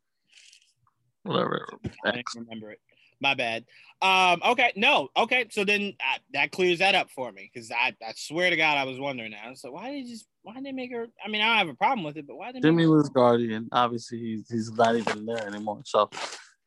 whatever. 1.24 1.68
I 2.06 2.12
didn't 2.12 2.26
remember 2.36 2.72
it. 2.72 2.80
My 3.20 3.34
bad. 3.34 3.66
Um, 4.02 4.42
okay, 4.46 4.72
no, 4.76 5.10
okay. 5.18 5.48
So 5.50 5.64
then 5.64 5.94
uh, 6.00 6.20
that 6.34 6.52
clears 6.52 6.80
that 6.80 6.94
up 6.94 7.10
for 7.10 7.32
me 7.32 7.50
because 7.52 7.72
I, 7.72 7.96
I 8.06 8.14
swear 8.16 8.50
to 8.52 8.56
God 8.56 8.78
I 8.78 8.84
was 8.84 9.00
wondering 9.00 9.32
that. 9.32 9.58
So 9.58 9.72
why 9.72 9.92
did 9.92 10.06
they 10.06 10.10
just 10.10 10.28
why 10.44 10.54
did 10.54 10.66
they 10.66 10.72
make 10.72 10.92
her? 10.92 11.08
I 11.24 11.30
mean, 11.30 11.42
I 11.42 11.48
don't 11.48 11.58
have 11.58 11.70
a 11.70 11.78
problem 11.78 12.06
with 12.06 12.16
it, 12.18 12.28
but 12.28 12.38
why 12.38 12.52
did 12.52 12.62
Jimmy 12.62 12.86
was 12.86 13.10
guardian? 13.10 13.70
Obviously, 13.72 14.20
he's 14.20 14.48
he's 14.50 14.72
not 14.72 14.96
even 14.96 15.26
there 15.26 15.48
anymore. 15.48 15.82
So 15.86 16.12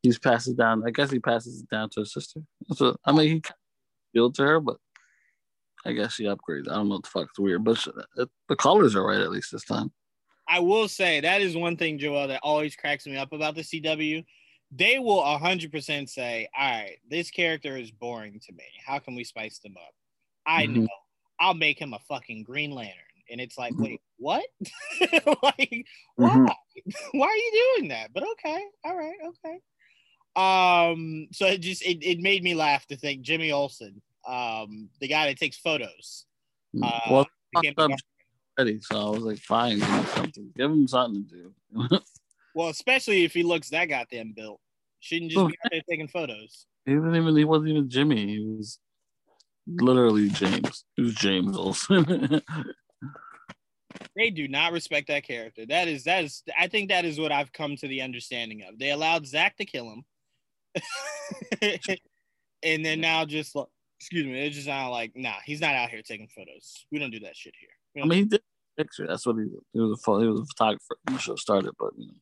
he's 0.03 0.19
passes 0.19 0.55
down. 0.55 0.83
I 0.85 0.91
guess 0.91 1.11
he 1.11 1.21
passes 1.21 1.63
it 1.63 1.71
down 1.71 1.89
to 1.91 2.01
his 2.01 2.13
sister. 2.13 2.41
So 2.73 2.97
I 3.05 3.13
mean, 3.13 3.29
he 3.29 3.43
killed 4.13 4.35
to 4.37 4.43
her, 4.43 4.59
but 4.59 4.79
I 5.85 5.93
guess 5.93 6.15
she 6.15 6.25
upgraded. 6.25 6.69
I 6.69 6.75
don't 6.75 6.89
know 6.89 6.97
what 6.97 7.05
the 7.05 7.11
fuck. 7.11 7.29
It's 7.31 7.39
weird, 7.39 7.63
but 7.63 7.87
it, 8.17 8.29
the 8.49 8.57
colors 8.57 8.97
are 8.97 9.07
right 9.07 9.21
at 9.21 9.31
least 9.31 9.53
this 9.53 9.65
time. 9.65 9.93
I 10.49 10.59
will 10.59 10.89
say 10.89 11.21
that 11.21 11.43
is 11.43 11.57
one 11.57 11.77
thing, 11.77 11.97
Joel, 11.99 12.27
that 12.27 12.41
always 12.43 12.75
cracks 12.75 13.07
me 13.07 13.17
up 13.17 13.33
about 13.33 13.55
the 13.55 13.63
CW 13.63 14.25
they 14.73 14.99
will 14.99 15.23
100% 15.23 16.09
say, 16.09 16.49
all 16.57 16.71
right, 16.71 16.99
this 17.09 17.31
character 17.31 17.77
is 17.77 17.91
boring 17.91 18.41
to 18.47 18.53
me. 18.53 18.65
How 18.85 18.99
can 18.99 19.15
we 19.15 19.25
spice 19.25 19.59
them 19.59 19.75
up? 19.77 19.95
I 20.47 20.67
mm-hmm. 20.67 20.83
know. 20.83 20.89
I'll 21.41 21.55
make 21.55 21.79
him 21.79 21.95
a 21.95 21.99
fucking 22.09 22.45
Green 22.45 22.71
Lantern. 22.71 22.95
And 23.31 23.41
it's 23.41 23.57
like, 23.57 23.73
mm-hmm. 23.73 23.83
wait, 23.85 24.01
what? 24.19 24.45
like, 25.01 25.87
why? 26.17 26.31
Mm-hmm. 26.37 26.47
Why 27.19 27.27
are 27.27 27.37
you 27.37 27.75
doing 27.77 27.89
that? 27.89 28.13
But 28.13 28.25
okay. 28.33 28.65
All 28.85 28.97
right. 28.97 29.17
Okay. 29.45 29.61
Um, 30.37 31.29
so 31.33 31.47
it 31.47 31.59
just 31.59 31.83
it, 31.83 31.99
it 32.03 32.21
made 32.21 32.43
me 32.43 32.55
laugh 32.55 32.87
to 32.87 32.97
think 32.97 33.23
Jimmy 33.23 33.53
Olsen, 33.53 34.01
um, 34.27 34.89
the 35.01 35.09
guy 35.09 35.27
that 35.27 35.39
takes 35.39 35.59
photos. 35.59 36.27
Mm, 36.75 36.85
uh, 36.85 37.01
well, 37.11 37.27
ready, 38.59 38.81
so 38.81 38.99
I 38.99 39.11
was 39.11 39.23
like, 39.23 39.39
fine, 39.39 39.79
give 39.79 39.89
him 39.89 40.07
something. 40.07 40.53
Give 40.57 40.71
him 40.71 40.89
something 40.89 41.27
to 41.29 41.89
do. 41.91 41.99
Well, 42.55 42.69
especially 42.69 43.25
if 43.25 43.33
he 43.33 43.43
looks 43.43 43.71
that 43.71 43.87
goddamn 43.87 44.33
built. 44.35 44.61
Shouldn't 45.01 45.31
just 45.31 45.41
oh, 45.41 45.49
be 45.49 45.57
out 45.65 45.71
there 45.71 45.83
taking 45.89 46.09
photos. 46.09 46.67
He 46.85 46.97
wasn't 46.97 47.17
even 47.17 47.37
he 47.37 47.45
wasn't 47.45 47.69
even 47.71 47.89
Jimmy. 47.89 48.27
He 48.27 48.41
was 48.45 48.79
literally 49.67 50.29
James. 50.29 50.85
He 50.97 51.03
was 51.03 51.15
James 51.15 51.57
Olsen. 51.57 52.43
they 54.17 54.31
do 54.31 54.49
not 54.49 54.73
respect 54.73 55.09
that 55.09 55.25
character. 55.25 55.65
That 55.67 55.89
is 55.89 56.05
that 56.05 56.25
is 56.25 56.43
I 56.59 56.69
think 56.69 56.91
that 56.91 57.05
is 57.05 57.19
what 57.19 57.33
I've 57.33 57.53
come 57.53 57.77
to 57.77 57.89
the 57.89 58.03
understanding 58.03 58.63
of. 58.69 58.79
They 58.79 58.91
allowed 58.91 59.27
Zach 59.27 59.57
to 59.57 59.65
kill 59.65 59.91
him. 59.91 60.05
and 62.63 62.85
then 62.85 63.01
now 63.01 63.25
just 63.25 63.57
excuse 63.99 64.27
me, 64.27 64.47
it's 64.47 64.57
just 64.57 64.69
not 64.69 64.89
like, 64.89 65.13
nah, 65.15 65.35
he's 65.45 65.61
not 65.61 65.75
out 65.75 65.91
here 65.91 66.03
taking 66.03 66.29
photos. 66.29 66.87
We 66.91 66.99
don't 66.99 67.11
do 67.11 67.21
that 67.21 67.37
shit 67.37 67.55
here. 67.59 68.03
I 68.03 68.07
mean, 68.07 68.19
he 68.19 68.25
did 68.25 68.43
picture. 68.77 69.07
That's 69.07 69.27
what 69.27 69.37
he, 69.37 69.47
he 69.73 69.81
was. 69.81 70.03
A, 70.07 70.21
he 70.21 70.27
was 70.27 70.41
a 70.41 70.47
photographer 70.47 70.97
when 71.05 71.17
the 71.17 71.21
show 71.21 71.37
started, 71.37 71.73
but 71.79 71.91
you 71.97 72.07
know, 72.07 72.15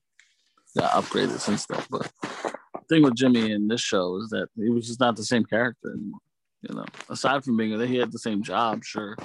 got 0.77 0.91
upgraded 0.93 1.39
since 1.39 1.67
then. 1.67 1.83
But 1.91 2.11
the 2.23 2.81
thing 2.89 3.03
with 3.03 3.15
Jimmy 3.15 3.53
in 3.53 3.69
this 3.69 3.81
show 3.81 4.17
is 4.17 4.31
that 4.31 4.49
he 4.57 4.71
was 4.71 4.87
just 4.87 5.01
not 5.01 5.17
the 5.17 5.25
same 5.25 5.45
character 5.45 5.93
anymore. 5.93 6.21
You 6.63 6.75
know, 6.75 6.85
aside 7.09 7.45
from 7.45 7.57
being 7.57 7.79
that 7.79 7.89
he 7.89 7.97
had 7.97 8.11
the 8.11 8.19
same 8.19 8.43
job, 8.43 8.85
sure. 8.85 9.17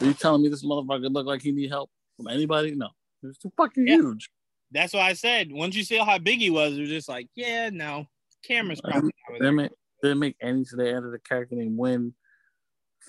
Are 0.00 0.06
you 0.06 0.14
telling 0.14 0.42
me 0.42 0.48
this 0.48 0.64
motherfucker 0.64 1.12
looked 1.12 1.28
like 1.28 1.42
he 1.42 1.52
need 1.52 1.68
help 1.68 1.90
from 2.16 2.28
anybody? 2.28 2.74
No, 2.74 2.88
he 3.20 3.26
was 3.26 3.36
too 3.36 3.52
fucking 3.56 3.86
yeah. 3.86 3.96
huge. 3.96 4.30
That's 4.70 4.94
why 4.94 5.02
I 5.08 5.12
said 5.12 5.52
once 5.52 5.76
you 5.76 5.84
see 5.84 5.98
how 5.98 6.18
big 6.18 6.38
he 6.38 6.50
was, 6.50 6.76
it 6.76 6.80
was 6.80 6.88
just 6.88 7.08
like, 7.08 7.28
yeah, 7.34 7.70
no, 7.70 8.06
camera's 8.44 8.80
probably. 8.80 9.10
Didn't 9.34 9.56
make, 9.56 9.70
didn't 10.02 10.18
make 10.18 10.36
any. 10.40 10.64
They 10.76 10.94
added 10.94 11.12
a 11.14 11.18
character 11.18 11.56
named 11.56 11.76
Winn 11.76 12.14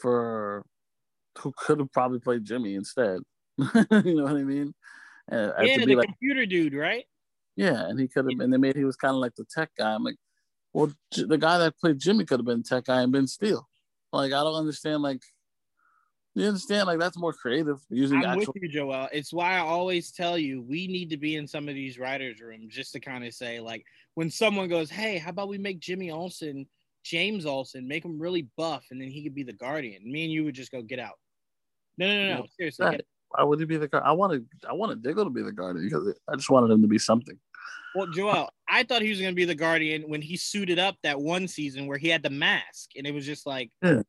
for 0.02 0.66
who 1.38 1.54
could 1.58 1.80
have 1.80 1.92
probably 1.92 2.20
played 2.20 2.46
Jimmy 2.46 2.76
instead. 2.76 3.22
you 3.58 3.66
know 4.16 4.24
what 4.24 4.36
I 4.36 4.44
mean? 4.44 4.74
And 5.30 5.52
uh, 5.52 5.62
yeah, 5.62 5.78
the 5.86 5.96
like, 5.96 6.08
computer 6.08 6.46
dude, 6.46 6.74
right? 6.74 7.06
Yeah, 7.56 7.88
and 7.88 8.00
he 8.00 8.08
could 8.08 8.26
have, 8.26 8.40
and 8.40 8.54
they 8.54 8.58
made 8.58 8.76
he 8.76 8.86
was 8.86 8.96
kind 8.96 9.14
of 9.14 9.20
like 9.20 9.36
the 9.36 9.46
tech 9.46 9.70
guy. 9.78 9.94
I'm 9.94 10.04
like, 10.04 10.16
well, 10.74 10.92
the 11.12 11.38
guy 11.38 11.58
that 11.58 11.78
played 11.78 12.00
Jimmy 12.00 12.26
could 12.26 12.40
have 12.40 12.46
been 12.46 12.64
tech 12.64 12.86
guy 12.86 13.02
and 13.02 13.12
been 13.12 13.28
Steel. 13.28 13.68
Like, 14.14 14.32
I 14.32 14.44
don't 14.44 14.56
understand. 14.56 15.02
Like, 15.02 15.22
you 16.36 16.46
understand? 16.46 16.88
Like, 16.88 17.00
that's 17.00 17.18
more 17.18 17.34
creative 17.34 17.80
using. 17.90 18.20
I'm 18.20 18.38
actual- 18.40 18.54
with 18.54 18.64
you, 18.64 18.70
Joel. 18.70 19.10
It's 19.12 19.34
why 19.34 19.54
I 19.56 19.60
always 19.60 20.12
tell 20.12 20.38
you 20.38 20.62
we 20.62 20.88
need 20.88 21.10
to 21.10 21.18
be 21.18 21.36
in 21.36 21.48
some 21.48 21.68
of 21.68 21.76
these 21.76 22.00
writers' 22.00 22.40
rooms 22.40 22.74
just 22.74 22.94
to 22.94 23.00
kind 23.00 23.26
of 23.26 23.34
say, 23.34 23.60
like, 23.60 23.84
when 24.14 24.30
someone 24.30 24.70
goes, 24.70 24.90
"Hey, 24.90 25.18
how 25.18 25.32
about 25.32 25.50
we 25.50 25.58
make 25.58 25.80
Jimmy 25.80 26.12
Olsen, 26.12 26.68
James 27.04 27.46
Olsen, 27.46 27.88
make 27.88 28.06
him 28.06 28.20
really 28.20 28.44
buff, 28.58 28.86
and 28.92 29.02
then 29.02 29.10
he 29.10 29.24
could 29.24 29.36
be 29.36 29.44
the 29.44 29.54
Guardian." 29.54 30.10
Me 30.10 30.24
and 30.24 30.32
you 30.32 30.44
would 30.46 30.56
just 30.56 30.72
go, 30.72 30.82
"Get 30.82 31.00
out." 31.00 31.20
No, 31.98 32.08
no, 32.08 32.14
no, 32.14 32.36
no. 32.42 32.46
Seriously. 32.58 33.00
Why 33.30 33.44
would 33.44 33.60
he 33.60 33.66
be 33.66 33.78
the 33.78 33.88
guard? 33.88 34.04
I 34.06 34.12
wanted 34.12 34.46
I 34.68 34.74
wanted 34.74 35.04
Diggle 35.04 35.26
to 35.26 35.30
be 35.30 35.44
the 35.44 35.52
guardian 35.52 35.88
because 35.88 36.14
I 36.28 36.36
just 36.36 36.50
wanted 36.50 36.72
him 36.72 36.82
to 36.82 36.88
be 36.88 36.98
something. 36.98 37.38
Well, 37.96 38.08
Joel, 38.08 38.50
I 38.68 38.84
thought 38.84 39.02
he 39.02 39.10
was 39.10 39.20
going 39.20 39.32
to 39.32 39.36
be 39.36 39.46
the 39.46 39.56
guardian 39.56 40.04
when 40.04 40.22
he 40.22 40.38
suited 40.38 40.78
up 40.78 40.96
that 41.04 41.20
one 41.20 41.48
season 41.48 41.88
where 41.88 41.98
he 41.98 42.08
had 42.08 42.22
the 42.22 42.30
mask, 42.30 42.92
and 42.96 43.08
it 43.08 43.14
was 43.14 43.26
just 43.26 43.48
like, 43.48 43.72
yeah. 43.82 44.04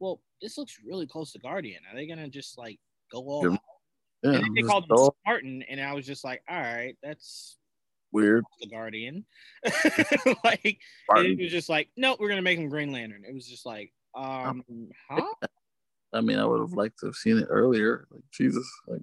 well, 0.00 0.20
this 0.42 0.58
looks 0.58 0.78
really 0.84 1.06
close 1.06 1.32
to 1.32 1.38
Guardian. 1.38 1.80
Are 1.90 1.96
they 1.96 2.06
going 2.06 2.18
to 2.18 2.28
just 2.28 2.58
like 2.58 2.78
go 3.10 3.20
all 3.20 3.50
yeah. 3.50 3.56
Yeah, 4.22 4.34
and 4.34 4.44
then 4.44 4.54
they 4.54 4.62
called 4.62 4.84
him 4.88 4.96
Spartan, 4.96 5.62
and 5.68 5.80
I 5.80 5.94
was 5.94 6.06
just 6.06 6.22
like, 6.22 6.42
all 6.48 6.60
right, 6.60 6.96
that's 7.02 7.58
weird. 8.12 8.44
The 8.60 8.68
Guardian, 8.68 9.24
like, 10.44 10.78
it 11.16 11.40
was 11.40 11.50
just 11.50 11.68
like, 11.68 11.88
no, 11.96 12.16
we're 12.20 12.28
gonna 12.28 12.40
make 12.40 12.58
him 12.58 12.68
Green 12.68 12.92
Lantern. 12.92 13.24
It 13.28 13.34
was 13.34 13.48
just 13.48 13.66
like, 13.66 13.92
um, 14.14 14.62
huh? 15.10 15.32
I 16.12 16.20
mean, 16.20 16.38
I 16.38 16.44
would 16.44 16.60
have 16.60 16.72
liked 16.72 16.98
to 17.00 17.06
have 17.06 17.14
seen 17.14 17.38
it 17.38 17.46
earlier. 17.48 18.06
Like 18.10 18.22
Jesus, 18.32 18.68
like 18.86 19.02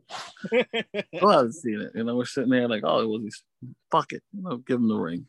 I 0.53 1.03
haven't 1.13 1.53
seen 1.53 1.81
it. 1.81 1.91
You 1.95 2.03
know, 2.03 2.15
we're 2.15 2.25
sitting 2.25 2.51
there 2.51 2.67
like, 2.67 2.83
oh, 2.85 3.01
it 3.01 3.07
was 3.07 3.43
fuck 3.91 4.13
it, 4.13 4.23
you 4.31 4.43
know, 4.43 4.57
give 4.57 4.77
him 4.77 4.87
the 4.87 4.95
ring. 4.95 5.25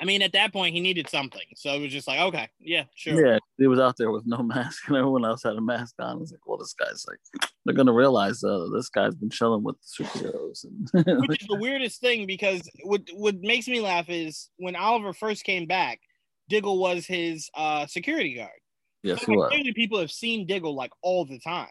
I 0.00 0.04
mean, 0.04 0.22
at 0.22 0.32
that 0.32 0.52
point, 0.52 0.74
he 0.74 0.80
needed 0.80 1.08
something, 1.08 1.46
so 1.54 1.72
it 1.72 1.80
was 1.80 1.92
just 1.92 2.08
like, 2.08 2.18
okay, 2.18 2.48
yeah, 2.58 2.84
sure. 2.96 3.24
Yeah, 3.24 3.38
he 3.58 3.68
was 3.68 3.78
out 3.78 3.96
there 3.96 4.10
with 4.10 4.26
no 4.26 4.38
mask, 4.42 4.88
and 4.88 4.96
everyone 4.96 5.24
else 5.24 5.44
had 5.44 5.54
a 5.54 5.60
mask 5.60 5.94
on. 6.00 6.20
It's 6.20 6.32
like, 6.32 6.44
well, 6.46 6.58
this 6.58 6.74
guy's 6.74 7.06
like, 7.08 7.48
they're 7.64 7.74
gonna 7.74 7.92
realize 7.92 8.42
uh, 8.42 8.66
this 8.74 8.88
guy's 8.88 9.14
been 9.14 9.30
chilling 9.30 9.62
with 9.62 9.76
the 9.80 10.04
superheroes. 10.04 10.64
And 10.64 11.20
Which 11.28 11.42
is 11.42 11.48
the 11.48 11.58
weirdest 11.58 12.00
thing 12.00 12.26
because 12.26 12.68
what 12.82 13.02
what 13.14 13.40
makes 13.40 13.68
me 13.68 13.80
laugh 13.80 14.06
is 14.08 14.50
when 14.56 14.74
Oliver 14.74 15.12
first 15.12 15.44
came 15.44 15.66
back, 15.66 16.00
Diggle 16.48 16.78
was 16.78 17.06
his 17.06 17.48
uh, 17.54 17.86
security 17.86 18.34
guard. 18.34 18.50
Yes, 19.04 19.24
so, 19.24 19.32
like, 19.32 19.50
clearly 19.50 19.74
people 19.74 20.00
have 20.00 20.10
seen 20.10 20.46
Diggle 20.46 20.74
like 20.74 20.90
all 21.02 21.26
the 21.26 21.38
time. 21.38 21.68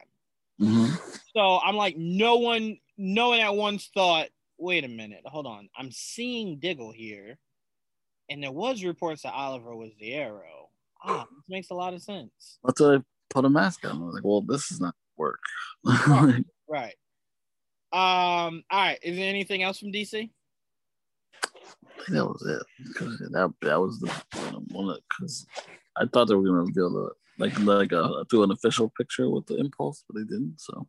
Mm-hmm. 0.62 0.94
So 1.36 1.60
I'm 1.64 1.76
like, 1.76 1.98
no 1.98 2.38
one, 2.38 2.78
no 2.96 3.30
one 3.30 3.40
at 3.40 3.56
once 3.56 3.90
thought, 3.92 4.28
wait 4.60 4.86
a 4.86 4.88
minute, 4.88 5.22
hold 5.26 5.48
on, 5.48 5.68
I'm 5.76 5.92
seeing 5.92 6.60
Diggle 6.60 6.92
here, 6.92 7.40
and 8.30 8.42
there 8.42 8.52
was 8.52 8.84
reports 8.84 9.24
that 9.24 9.34
Oliver 9.34 9.76
was 9.76 9.92
the 10.00 10.14
Arrow. 10.14 10.70
Ah, 11.04 11.26
this 11.30 11.50
makes 11.50 11.72
a 11.72 11.74
lot 11.74 11.96
of 11.96 12.04
sense. 12.04 12.60
That's 12.64 12.80
why 12.80 12.96
I 12.96 13.04
put 13.32 13.46
a 13.46 13.50
mask 13.50 13.84
on. 13.84 14.02
I 14.02 14.06
was 14.06 14.14
like, 14.14 14.24
well, 14.24 14.42
this 14.42 14.72
is 14.72 14.80
not 14.80 14.94
work. 15.18 15.40
right. 15.84 16.46
right. 16.70 16.96
Um. 17.92 18.64
All 18.72 18.80
right. 18.80 19.00
Is 19.02 19.18
there 19.18 19.28
anything 19.28 19.64
else 19.64 19.80
from 19.80 19.92
DC? 19.92 20.30
that 22.10 22.26
was 22.26 22.46
it. 22.46 22.88
Because 22.88 23.20
that 23.20 23.54
that 23.62 23.80
was 23.80 24.00
the 24.00 24.08
one 24.72 24.98
because 25.10 25.46
I 25.98 26.06
thought 26.06 26.26
they 26.26 26.36
were 26.36 26.44
gonna 26.44 26.64
reveal 26.64 26.90
the 26.90 27.10
like 27.38 27.58
like 27.60 27.92
a 27.92 28.26
do 28.30 28.44
an 28.44 28.52
official 28.52 28.92
picture 28.98 29.30
with 29.30 29.46
the 29.48 29.58
impulse, 29.58 30.04
but 30.08 30.18
they 30.18 30.26
didn't. 30.26 30.56
So 30.60 30.88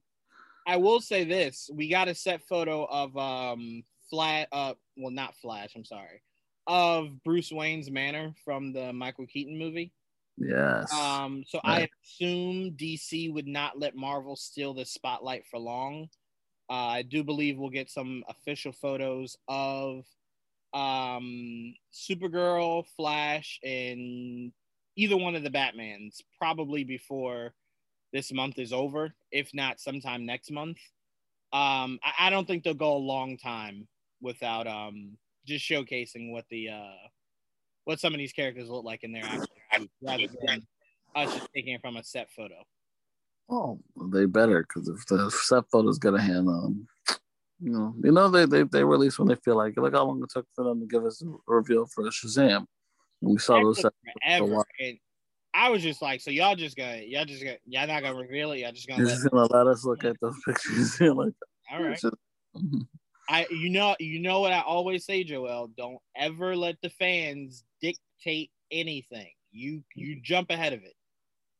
I 0.67 0.77
will 0.77 1.01
say 1.01 1.25
this: 1.25 1.71
we 1.73 1.89
got 1.89 2.09
a 2.09 2.15
set 2.15 2.43
photo 2.47 2.85
of 2.85 3.17
um 3.17 3.83
flat 4.11 4.49
uh 4.53 4.75
well 4.97 5.11
not 5.11 5.37
Flash, 5.37 5.73
I'm 5.75 5.85
sorry, 5.85 6.23
of 6.67 7.23
Bruce 7.25 7.51
Wayne's 7.51 7.91
manor 7.91 8.35
from 8.45 8.73
the 8.73 8.93
Michael 8.93 9.27
Keaton 9.27 9.59
movie. 9.59 9.93
Yes. 10.37 10.93
Um. 10.93 11.45
So 11.47 11.61
right. 11.65 11.83
I 11.83 11.89
assume 12.03 12.77
DC 12.77 13.33
would 13.33 13.47
not 13.47 13.79
let 13.79 13.97
Marvel 13.97 14.37
steal 14.37 14.75
the 14.75 14.85
spotlight 14.85 15.47
for 15.51 15.59
long. 15.59 16.09
Uh, 16.69 16.73
I 16.73 17.03
do 17.03 17.23
believe 17.23 17.59
we'll 17.59 17.71
get 17.71 17.91
some 17.91 18.25
official 18.29 18.73
photos 18.73 19.37
of 19.49 20.05
um 20.73 21.75
Supergirl, 21.93 22.85
Flash, 22.97 23.61
and 23.63 24.53
either 24.97 25.17
one 25.17 25.35
of 25.35 25.43
the 25.43 25.51
Batmans 25.51 26.23
probably 26.39 26.85
before 26.85 27.55
this 28.13 28.33
month 28.33 28.59
is 28.59 28.73
over, 28.73 29.15
if 29.33 29.53
not 29.55 29.81
sometime 29.81 30.25
next 30.25 30.51
month. 30.51 30.79
Um, 31.53 31.99
I, 32.03 32.27
I 32.27 32.31
don't 32.31 32.47
think 32.47 32.65
they'll 32.65 32.75
go 32.75 32.97
a 32.97 32.99
long 32.99 33.37
time 33.37 33.87
without 34.21 34.67
um, 34.67 35.17
just 35.47 35.69
showcasing 35.69 36.33
what 36.33 36.45
the 36.51 36.71
uh, 36.71 37.09
what 37.85 38.01
some 38.01 38.15
of 38.15 38.19
these 38.19 38.33
characters 38.33 38.69
look 38.69 38.85
like 38.85 39.05
in 39.05 39.13
their 39.13 39.25
actual 39.25 39.89
rather 40.03 40.27
than 40.47 40.67
us 41.15 41.33
just 41.35 41.49
taking 41.55 41.75
it 41.75 41.81
from 41.81 41.97
a 41.97 42.05
set 42.05 42.31
photo. 42.31 42.65
Oh, 43.51 43.79
they 44.11 44.25
better 44.25 44.63
because 44.67 44.89
if 44.89 45.07
the 45.07 45.31
set 45.31 45.65
photos 45.71 45.99
get 45.99 46.15
a 46.15 46.21
hand 46.21 46.49
them, 46.49 46.89
you 47.61 47.71
know, 47.71 47.95
you 48.03 48.11
know 48.11 48.29
they, 48.29 48.47
they 48.47 48.63
they 48.63 48.85
release 48.85 49.19
when 49.19 49.29
they 49.29 49.37
feel 49.37 49.57
like. 49.57 49.75
It 49.77 49.81
look 49.81 49.95
how 49.95 50.05
long 50.05 50.23
it 50.23 50.31
took 50.31 50.47
for 50.55 50.65
them 50.65 50.81
to 50.81 50.87
give 50.87 51.05
us 51.05 51.23
a 51.23 51.27
reveal 51.47 51.87
for 51.87 52.05
Shazam. 52.05 52.67
We 53.25 53.39
saw 53.39 53.61
those 53.61 53.81
forever. 53.81 54.65
And 54.81 54.99
I 55.55 55.71
was 55.71 55.83
just 55.83 56.03
like, 56.03 56.21
so 56.21 56.31
y'all 56.31 56.57
just 56.57 56.77
gonna, 56.77 57.03
y'all 57.07 57.25
just 57.25 57.43
gonna, 57.43 57.57
y'all 57.67 57.87
not 57.87 58.03
gonna 58.03 58.19
reveal 58.19 58.53
it. 58.53 58.59
Y'all 58.59 58.73
just 58.73 58.89
gonna, 58.89 59.05
just 59.05 59.29
gonna 59.31 59.47
let 59.53 59.67
us 59.67 59.85
look 59.85 60.05
at 60.05 60.17
those 60.21 60.37
pictures. 60.47 61.01
like, 61.01 61.33
all 61.73 61.83
right. 61.83 61.99
Just. 62.01 62.15
I 63.29 63.47
you 63.51 63.71
know 63.71 63.97
you 63.99 64.21
know 64.21 64.41
what 64.41 64.53
I 64.53 64.61
always 64.61 65.07
say, 65.07 65.25
Joel. 65.25 65.71
Don't 65.77 65.99
ever 66.17 66.55
let 66.55 66.77
the 66.83 66.91
fans 66.91 67.65
dictate 67.81 68.51
anything. 68.71 69.31
You 69.51 69.83
you 69.95 70.21
jump 70.21 70.51
ahead 70.51 70.73
of 70.73 70.83
it. 70.83 70.95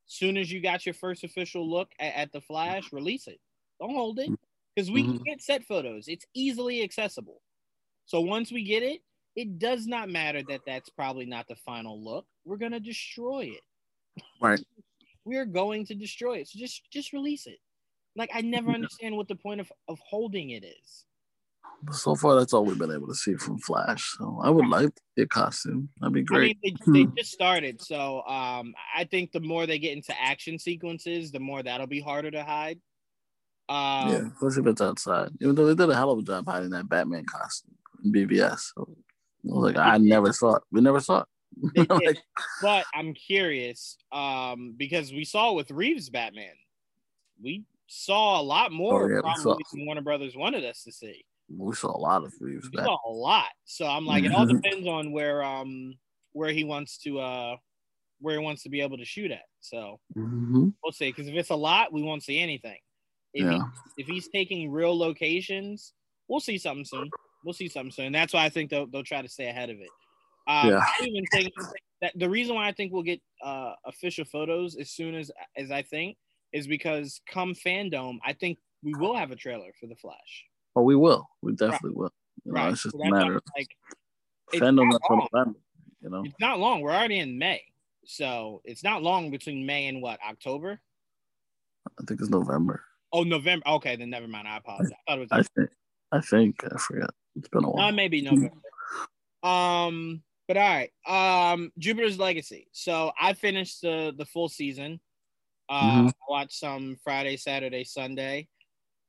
Soon 0.07 0.37
as 0.37 0.53
you 0.53 0.61
got 0.61 0.85
your 0.85 0.95
first 0.95 1.25
official 1.25 1.69
look 1.69 1.91
at, 1.99 2.15
at 2.15 2.33
the 2.33 2.41
Flash, 2.43 2.93
release 2.93 3.27
it. 3.27 3.41
Don't 3.81 3.95
hold 3.95 4.19
it 4.19 4.31
because 4.75 4.91
we 4.91 5.05
mm-hmm. 5.05 5.23
get 5.23 5.41
set 5.41 5.65
photos. 5.65 6.09
It's 6.09 6.27
easily 6.35 6.83
accessible. 6.83 7.41
So 8.07 8.21
once 8.21 8.53
we 8.53 8.63
get 8.63 8.83
it, 8.83 9.01
it 9.37 9.59
does 9.59 9.87
not 9.87 10.09
matter 10.09 10.43
that 10.49 10.61
that's 10.67 10.91
probably 10.91 11.27
not 11.27 11.49
the 11.49 11.57
final 11.57 12.03
look. 12.03 12.27
We're 12.45 12.57
gonna 12.57 12.81
destroy 12.81 13.53
it. 13.55 14.23
Right. 14.41 14.61
We're 15.25 15.47
going 15.47 15.87
to 15.87 15.95
destroy 15.95 16.39
it. 16.39 16.49
So 16.49 16.59
just 16.59 16.83
just 16.91 17.13
release 17.13 17.47
it. 17.47 17.59
Like 18.17 18.31
I 18.35 18.43
never 18.43 18.71
understand 18.71 19.17
what 19.17 19.29
the 19.29 19.37
point 19.37 19.61
of, 19.61 19.73
of 19.89 19.99
holding 20.07 20.51
it 20.51 20.65
is. 20.65 21.07
So 21.93 22.15
far, 22.15 22.39
that's 22.39 22.53
all 22.53 22.65
we've 22.65 22.79
been 22.79 22.93
able 22.93 23.09
to 23.09 23.15
see 23.15 23.35
from 23.35 23.59
Flash. 23.59 24.17
So 24.19 24.41
I 24.43 24.51
would 24.51 24.67
like 24.69 24.91
a 25.19 25.27
costume. 25.27 25.89
That'd 26.01 26.15
be 26.15 26.23
great. 26.23 26.57
I 26.65 26.69
mean, 26.69 26.77
they, 26.87 26.93
they 27.05 27.13
just 27.17 27.33
started, 27.33 27.83
so 27.83 28.23
um, 28.27 28.75
I 28.97 29.05
think 29.05 29.33
the 29.33 29.41
more 29.41 29.67
they 29.67 29.79
get 29.79 29.97
into 29.97 30.15
action 30.19 30.59
sequences, 30.59 31.31
the 31.31 31.41
more 31.41 31.63
that'll 31.63 31.87
be 31.87 32.01
harder 32.01 32.31
to 32.31 32.43
hide. 32.43 32.81
Um, 33.69 34.09
yeah, 34.09 34.29
especially 34.35 34.63
if 34.63 34.67
it's 34.73 34.81
outside. 34.81 35.31
Even 35.41 35.55
though 35.55 35.67
they 35.67 35.75
did 35.75 35.91
a 35.91 35.95
hell 35.95 36.11
of 36.11 36.19
a 36.19 36.23
job 36.23 36.47
hiding 36.47 36.71
that 36.71 36.89
Batman 36.89 37.25
costume 37.27 37.75
in 38.03 38.13
BVS. 38.13 38.73
So 38.75 38.97
I 39.45 39.55
was 39.55 39.75
like, 39.75 39.77
I 39.77 39.99
never 39.99 40.33
saw 40.33 40.57
it. 40.57 40.63
We 40.71 40.81
never 40.81 41.01
saw 41.01 41.21
it. 41.23 41.27
like, 41.91 42.19
but 42.63 42.85
I'm 42.95 43.15
curious 43.15 43.97
um, 44.13 44.75
because 44.77 45.13
we 45.13 45.25
saw 45.25 45.53
with 45.53 45.71
Reeves 45.71 46.11
Batman, 46.11 46.55
we 47.43 47.65
saw 47.87 48.41
a 48.41 48.43
lot 48.43 48.73
more 48.73 49.05
oh, 49.05 49.15
yeah, 49.15 49.21
probably 49.21 49.65
than 49.73 49.87
Warner 49.87 50.01
Brothers 50.01 50.37
wanted 50.37 50.65
us 50.65 50.83
to 50.85 50.93
see. 50.93 51.25
We 51.49 51.75
saw 51.75 51.97
a 51.97 51.99
lot 51.99 52.25
of 52.25 52.33
Reeves. 52.41 52.69
We 52.73 52.83
saw 52.83 52.99
a 53.07 53.11
lot. 53.11 53.51
So 53.65 53.87
I'm 53.87 54.07
like, 54.07 54.25
it 54.25 54.33
all 54.33 54.47
depends 54.63 54.87
on 54.87 55.13
where 55.13 55.43
um 55.43 55.95
where 56.33 56.51
he 56.51 56.65
wants 56.65 56.99
to 56.99 57.21
uh 57.21 57.57
where 58.21 58.39
he 58.39 58.45
wants 58.45 58.63
to 58.63 58.71
be 58.71 58.81
able 58.81 58.97
to 58.97 59.05
shoot 59.05 59.31
at. 59.31 59.45
So 59.61 60.01
mm-hmm. 60.17 60.69
we'll 60.83 60.93
see. 60.93 61.11
Because 61.11 61.29
if 61.29 61.35
it's 61.35 61.51
a 61.51 61.57
lot, 61.57 61.93
we 61.93 62.03
won't 62.03 62.23
see 62.23 62.41
anything. 62.41 62.79
If, 63.35 63.45
yeah. 63.45 63.59
he, 63.97 64.03
if 64.03 64.07
he's 64.07 64.29
taking 64.29 64.71
real 64.71 64.97
locations, 64.97 65.93
we'll 66.29 66.41
see 66.41 66.57
something 66.57 66.85
soon. 66.85 67.11
We'll 67.45 67.53
see 67.55 67.69
something 67.69 67.93
soon. 67.93 68.13
That's 68.13 68.33
why 68.33 68.45
I 68.45 68.49
think 68.49 68.71
they'll 68.71 68.87
they'll 68.87 69.03
try 69.03 69.23
to 69.23 69.29
stay 69.29 69.49
ahead 69.49 69.71
of 69.71 69.77
it. 69.77 69.91
Um, 70.47 70.71
yeah. 70.71 70.81
I 70.81 71.05
even 71.05 71.25
think 71.33 71.53
that 72.01 72.13
the 72.17 72.29
reason 72.29 72.55
why 72.55 72.69
I 72.69 72.73
think 72.73 72.93
we'll 72.93 73.03
get 73.03 73.21
uh, 73.43 73.75
official 73.85 74.25
photos 74.25 74.77
as 74.77 74.91
soon 74.91 75.15
as 75.15 75.31
as 75.57 75.71
I 75.71 75.83
think 75.83 76.17
is 76.53 76.67
because 76.67 77.21
come 77.29 77.55
FanDome, 77.55 78.19
I 78.25 78.33
think 78.33 78.59
we 78.83 78.95
will 78.95 79.17
have 79.17 79.31
a 79.31 79.37
trailer 79.37 79.73
for 79.79 79.87
the 79.87 79.97
Flash. 79.97 80.45
Oh, 80.77 80.83
we 80.83 80.97
will. 80.97 81.29
We 81.43 81.53
definitely 81.53 81.91
right. 81.91 81.97
will. 81.97 82.13
You 82.45 82.53
know, 82.53 82.61
right. 82.61 82.73
It's 82.73 82.83
just 82.83 82.97
so 82.97 83.03
a 83.03 83.11
matter 83.11 83.37
of 83.37 83.43
like 83.57 83.69
FanDome 84.53 84.91
not 84.91 85.01
November. 85.11 85.59
You 86.01 86.11
know, 86.11 86.23
it's 86.25 86.41
not 86.41 86.59
long. 86.59 86.81
We're 86.81 86.93
already 86.93 87.19
in 87.19 87.39
May, 87.39 87.63
so 88.05 88.61
it's 88.65 88.85
not 88.85 89.03
long 89.03 89.31
between 89.31 89.65
May 89.65 89.87
and 89.87 90.03
what 90.03 90.19
October. 90.27 90.81
I 91.99 92.05
think 92.07 92.21
it's 92.21 92.31
November. 92.31 92.83
Oh, 93.13 93.23
November. 93.23 93.67
Okay, 93.67 93.97
then 93.97 94.11
never 94.11 94.27
mind. 94.27 94.49
I 94.49 94.57
apologize. 94.57 94.91
I 94.93 95.11
thought 95.11 95.19
it 95.19 95.21
was. 95.21 95.29
I 95.33 95.43
think. 95.43 95.71
I 96.13 96.21
think 96.21 96.65
I 96.65 96.79
forget. 96.79 97.11
It's 97.37 97.49
been 97.49 97.65
a 97.65 97.71
while. 97.71 97.89
Uh, 97.89 97.93
maybe 97.93 98.23
November. 98.23 98.51
um, 99.43 100.23
but 100.47 100.57
all 100.57 100.63
right. 100.63 101.53
Um, 101.53 101.73
Jupiter's 101.79 102.19
Legacy. 102.19 102.69
So 102.73 103.13
I 103.21 103.33
finished 103.35 103.83
the 103.83 104.15
the 104.17 104.27
full 104.27 104.49
season. 104.49 105.01
Uh, 105.69 105.83
mm-hmm. 105.83 106.07
I 106.09 106.13
watched 106.29 106.59
some 106.59 106.97
Friday, 107.03 107.37
Saturday, 107.37 107.85
Sunday. 107.85 108.49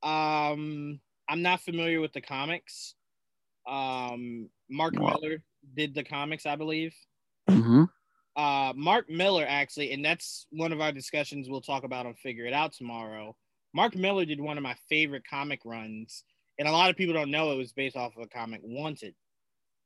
Um, 0.03 0.99
I'm 1.27 1.41
not 1.41 1.61
familiar 1.61 1.99
with 1.99 2.13
the 2.13 2.21
comics. 2.21 2.95
Um, 3.67 4.49
Mark 4.69 4.93
wow. 4.97 5.17
Millar 5.21 5.43
did 5.75 5.95
the 5.95 6.03
comics, 6.03 6.45
I 6.45 6.55
believe. 6.55 6.95
Mm-hmm. 7.49 7.83
Uh, 8.35 8.73
Mark 8.75 9.09
Millar 9.09 9.45
actually, 9.47 9.93
and 9.93 10.03
that's 10.03 10.47
one 10.51 10.71
of 10.71 10.81
our 10.81 10.91
discussions 10.91 11.49
we'll 11.49 11.61
talk 11.61 11.83
about 11.83 12.05
on 12.05 12.15
Figure 12.15 12.45
It 12.45 12.53
Out 12.53 12.73
tomorrow. 12.73 13.35
Mark 13.73 13.95
Millar 13.95 14.25
did 14.25 14.39
one 14.39 14.57
of 14.57 14.63
my 14.63 14.75
favorite 14.89 15.23
comic 15.29 15.61
runs, 15.65 16.23
and 16.57 16.67
a 16.67 16.71
lot 16.71 16.89
of 16.89 16.95
people 16.95 17.13
don't 17.13 17.31
know 17.31 17.51
it 17.51 17.57
was 17.57 17.73
based 17.73 17.95
off 17.95 18.15
of 18.15 18.23
a 18.23 18.27
comic 18.27 18.61
Wanted. 18.63 19.15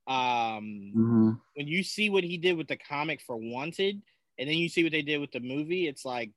Um, 0.08 0.92
mm-hmm. 0.96 1.32
When 1.56 1.68
you 1.68 1.84
see 1.84 2.10
what 2.10 2.24
he 2.24 2.38
did 2.38 2.58
with 2.58 2.68
the 2.68 2.78
comic 2.78 3.22
for 3.22 3.38
Wanted, 3.38 4.02
and 4.38 4.50
then 4.50 4.58
you 4.58 4.70
see 4.70 4.84
what 4.84 4.92
they 4.92 5.02
did 5.02 5.20
with 5.20 5.32
the 5.32 5.40
movie, 5.40 5.88
it's 5.88 6.06
like 6.06 6.32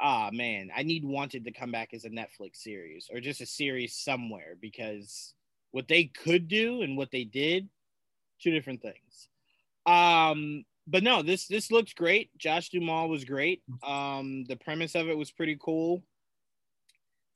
ah 0.00 0.30
man, 0.32 0.70
I 0.74 0.82
need 0.82 1.04
Wanted 1.04 1.44
to 1.44 1.52
come 1.52 1.70
back 1.70 1.94
as 1.94 2.04
a 2.04 2.10
Netflix 2.10 2.56
series 2.56 3.08
or 3.12 3.20
just 3.20 3.40
a 3.40 3.46
series 3.46 3.94
somewhere 3.96 4.56
because 4.60 5.34
what 5.70 5.88
they 5.88 6.04
could 6.04 6.48
do 6.48 6.82
and 6.82 6.96
what 6.96 7.10
they 7.10 7.24
did, 7.24 7.68
two 8.40 8.50
different 8.50 8.82
things. 8.82 9.28
Um, 9.86 10.64
but 10.86 11.02
no, 11.02 11.22
this 11.22 11.46
this 11.46 11.70
looks 11.70 11.92
great. 11.94 12.36
Josh 12.36 12.70
Duhamel 12.70 13.08
was 13.08 13.24
great. 13.24 13.62
Um, 13.82 14.44
the 14.44 14.56
premise 14.56 14.94
of 14.94 15.08
it 15.08 15.16
was 15.16 15.30
pretty 15.30 15.56
cool. 15.60 16.02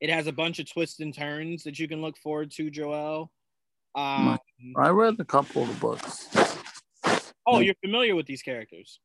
It 0.01 0.11
has 0.11 0.27
a 0.27 0.33
bunch 0.33 0.59
of 0.59 0.71
twists 0.71 1.01
and 1.01 1.13
turns 1.13 1.65
that 1.65 1.79
you 1.79 1.89
can 1.89 2.01
look 2.01 2.17
forward 2.19 2.51
to, 2.53 2.71
Joel. 2.71 3.31
Um, 3.95 4.39
I 4.77 4.91
read 4.91 5.17
a 5.19 5.25
couple 5.25 5.63
of 5.63 5.69
the 5.69 5.75
books. 5.75 6.29
Oh, 7.47 7.61
you're 7.61 7.75
familiar 7.83 8.15
with 8.15 8.27
these 8.27 8.43
characters? 8.43 9.01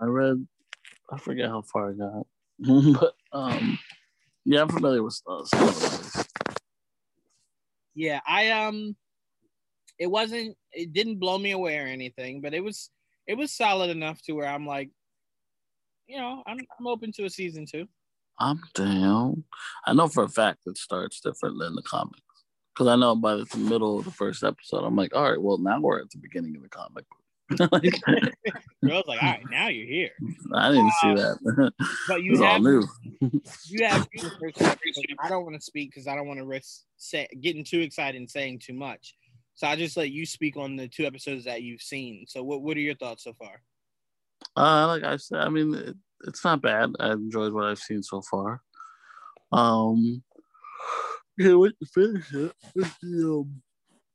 I 0.00 0.06
read. 0.06 0.46
I 1.12 1.18
forget 1.18 1.48
how 1.48 1.62
far 1.62 1.90
I 1.90 1.92
got. 1.92 2.26
but 3.00 3.14
um, 3.32 3.78
yeah, 4.44 4.62
I'm 4.62 4.68
familiar 4.68 5.02
with 5.02 5.20
uh, 5.28 5.44
those. 5.52 6.26
Yeah, 7.94 8.20
I 8.26 8.50
um, 8.50 8.96
it 9.98 10.06
wasn't, 10.06 10.56
it 10.72 10.92
didn't 10.92 11.18
blow 11.18 11.36
me 11.36 11.50
away 11.50 11.78
or 11.78 11.86
anything, 11.86 12.40
but 12.40 12.54
it 12.54 12.62
was, 12.62 12.90
it 13.26 13.34
was 13.34 13.52
solid 13.52 13.90
enough 13.90 14.22
to 14.22 14.32
where 14.32 14.48
I'm 14.48 14.66
like, 14.66 14.90
you 16.06 16.16
know, 16.16 16.42
I'm 16.46 16.58
I'm 16.78 16.86
open 16.86 17.12
to 17.12 17.24
a 17.24 17.30
season 17.30 17.66
two. 17.70 17.86
I'm 18.40 18.60
down. 18.74 19.44
I 19.86 19.92
know 19.92 20.08
for 20.08 20.24
a 20.24 20.28
fact 20.28 20.60
it 20.66 20.78
starts 20.78 21.20
different 21.20 21.58
than 21.58 21.74
the 21.74 21.82
comics 21.82 22.20
because 22.74 22.88
I 22.88 22.96
know 22.96 23.14
by 23.14 23.36
the 23.36 23.58
middle 23.58 23.98
of 23.98 24.06
the 24.06 24.10
first 24.10 24.42
episode, 24.42 24.84
I'm 24.84 24.96
like, 24.96 25.14
all 25.14 25.28
right, 25.30 25.40
well 25.40 25.58
now 25.58 25.80
we're 25.80 26.00
at 26.00 26.10
the 26.10 26.18
beginning 26.18 26.56
of 26.56 26.62
the 26.62 26.68
comic. 26.68 27.04
like, 27.72 28.00
Girls 28.84 29.04
like, 29.06 29.22
all 29.22 29.28
right, 29.28 29.44
now 29.50 29.68
you're 29.68 29.86
here. 29.86 30.10
I 30.54 30.70
didn't 30.70 30.92
see 31.02 31.14
that. 31.14 31.72
But 32.08 32.22
you 32.22 32.40
have, 32.42 32.62
new. 32.62 32.82
you 33.66 33.86
have 33.86 34.08
I 35.18 35.28
don't 35.28 35.44
want 35.44 35.56
to 35.56 35.60
speak 35.60 35.90
because 35.90 36.06
I 36.06 36.14
don't 36.16 36.26
want 36.26 36.38
to 36.38 36.46
risk 36.46 36.82
say, 36.96 37.28
getting 37.40 37.64
too 37.64 37.80
excited 37.80 38.18
and 38.18 38.30
saying 38.30 38.60
too 38.60 38.74
much. 38.74 39.14
So 39.54 39.66
I 39.66 39.76
just 39.76 39.96
let 39.96 40.10
you 40.10 40.24
speak 40.24 40.56
on 40.56 40.76
the 40.76 40.88
two 40.88 41.04
episodes 41.04 41.44
that 41.44 41.62
you've 41.62 41.82
seen. 41.82 42.24
So 42.28 42.42
what 42.42 42.62
what 42.62 42.76
are 42.76 42.80
your 42.80 42.94
thoughts 42.94 43.24
so 43.24 43.34
far? 43.34 43.60
Uh, 44.56 44.86
like 44.86 45.02
I 45.02 45.16
said, 45.16 45.40
I 45.40 45.50
mean, 45.50 45.94
it's 46.26 46.44
not 46.44 46.62
bad. 46.62 46.92
I 47.00 47.12
enjoyed 47.12 47.52
what 47.52 47.64
I've 47.64 47.78
seen 47.78 48.02
so 48.02 48.22
far. 48.22 48.62
Um, 49.52 50.22
yeah, 51.38 51.54
wait 51.54 51.74
to 51.80 51.86
finish 51.86 52.34
it. 52.34 52.52
Um, 53.02 53.62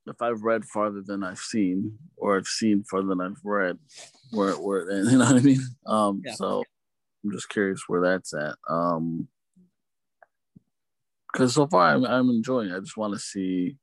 if 0.07 0.21
I've 0.21 0.43
read 0.43 0.65
farther 0.65 1.01
than 1.05 1.23
I've 1.23 1.39
seen, 1.39 1.97
or 2.17 2.37
I've 2.37 2.47
seen 2.47 2.83
farther 2.83 3.07
than 3.07 3.21
I've 3.21 3.41
read, 3.43 3.77
where 4.31 4.53
where 4.53 4.89
you 5.03 5.17
know 5.17 5.25
what 5.25 5.35
I 5.35 5.39
mean. 5.39 5.61
Um, 5.85 6.21
yeah. 6.25 6.33
so 6.33 6.63
I'm 7.23 7.31
just 7.31 7.49
curious 7.49 7.83
where 7.87 8.01
that's 8.01 8.33
at. 8.33 8.55
Um, 8.69 9.27
because 11.31 11.53
so 11.53 11.67
far 11.67 11.87
I'm, 11.87 12.05
I'm 12.05 12.29
enjoying. 12.29 12.69
It. 12.69 12.77
I 12.77 12.79
just 12.79 12.97
want 12.97 13.13
to 13.13 13.19
see 13.19 13.77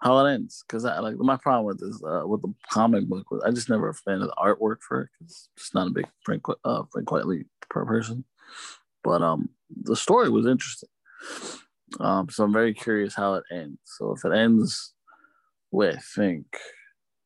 how 0.00 0.24
it 0.24 0.32
ends. 0.32 0.64
Because 0.66 0.84
I 0.84 1.00
like 1.00 1.16
my 1.16 1.36
problem 1.36 1.66
with 1.66 1.80
this 1.80 2.02
uh, 2.02 2.26
with 2.26 2.42
the 2.42 2.52
comic 2.70 3.06
book 3.06 3.30
was 3.30 3.42
I 3.44 3.50
just 3.50 3.70
never 3.70 3.88
a 3.88 3.94
fan 3.94 4.22
of 4.22 4.28
the 4.28 4.36
artwork 4.38 4.80
for 4.80 5.02
it. 5.02 5.08
Cause 5.18 5.48
just 5.56 5.74
not 5.74 5.88
a 5.88 5.90
big 5.90 6.08
Frank 6.24 6.44
uh 6.64 6.84
Frank 6.92 7.08
Quitely 7.08 7.44
per 7.68 7.84
person. 7.84 8.24
But 9.02 9.22
um, 9.22 9.50
the 9.70 9.96
story 9.96 10.28
was 10.28 10.46
interesting. 10.46 10.88
Um, 12.00 12.28
so 12.28 12.44
I'm 12.44 12.52
very 12.52 12.74
curious 12.74 13.14
how 13.14 13.34
it 13.34 13.44
ends. 13.50 13.78
So 13.84 14.12
if 14.12 14.24
it 14.24 14.32
ends 14.32 14.94
with 15.70 15.96
I 15.96 16.00
think 16.14 16.46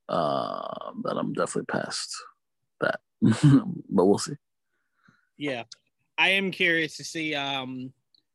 uh, 0.09 0.93
that 1.05 1.17
I'm 1.17 1.33
definitely 1.33 1.67
past 1.67 2.15
that, 2.81 3.01
but 3.21 4.05
we'll 4.05 4.19
see. 4.19 4.35
Yeah, 5.37 5.65
I 6.19 6.31
am 6.31 6.51
curious 6.51 6.97
to 6.99 7.05
see 7.05 7.35
um, 7.35 7.93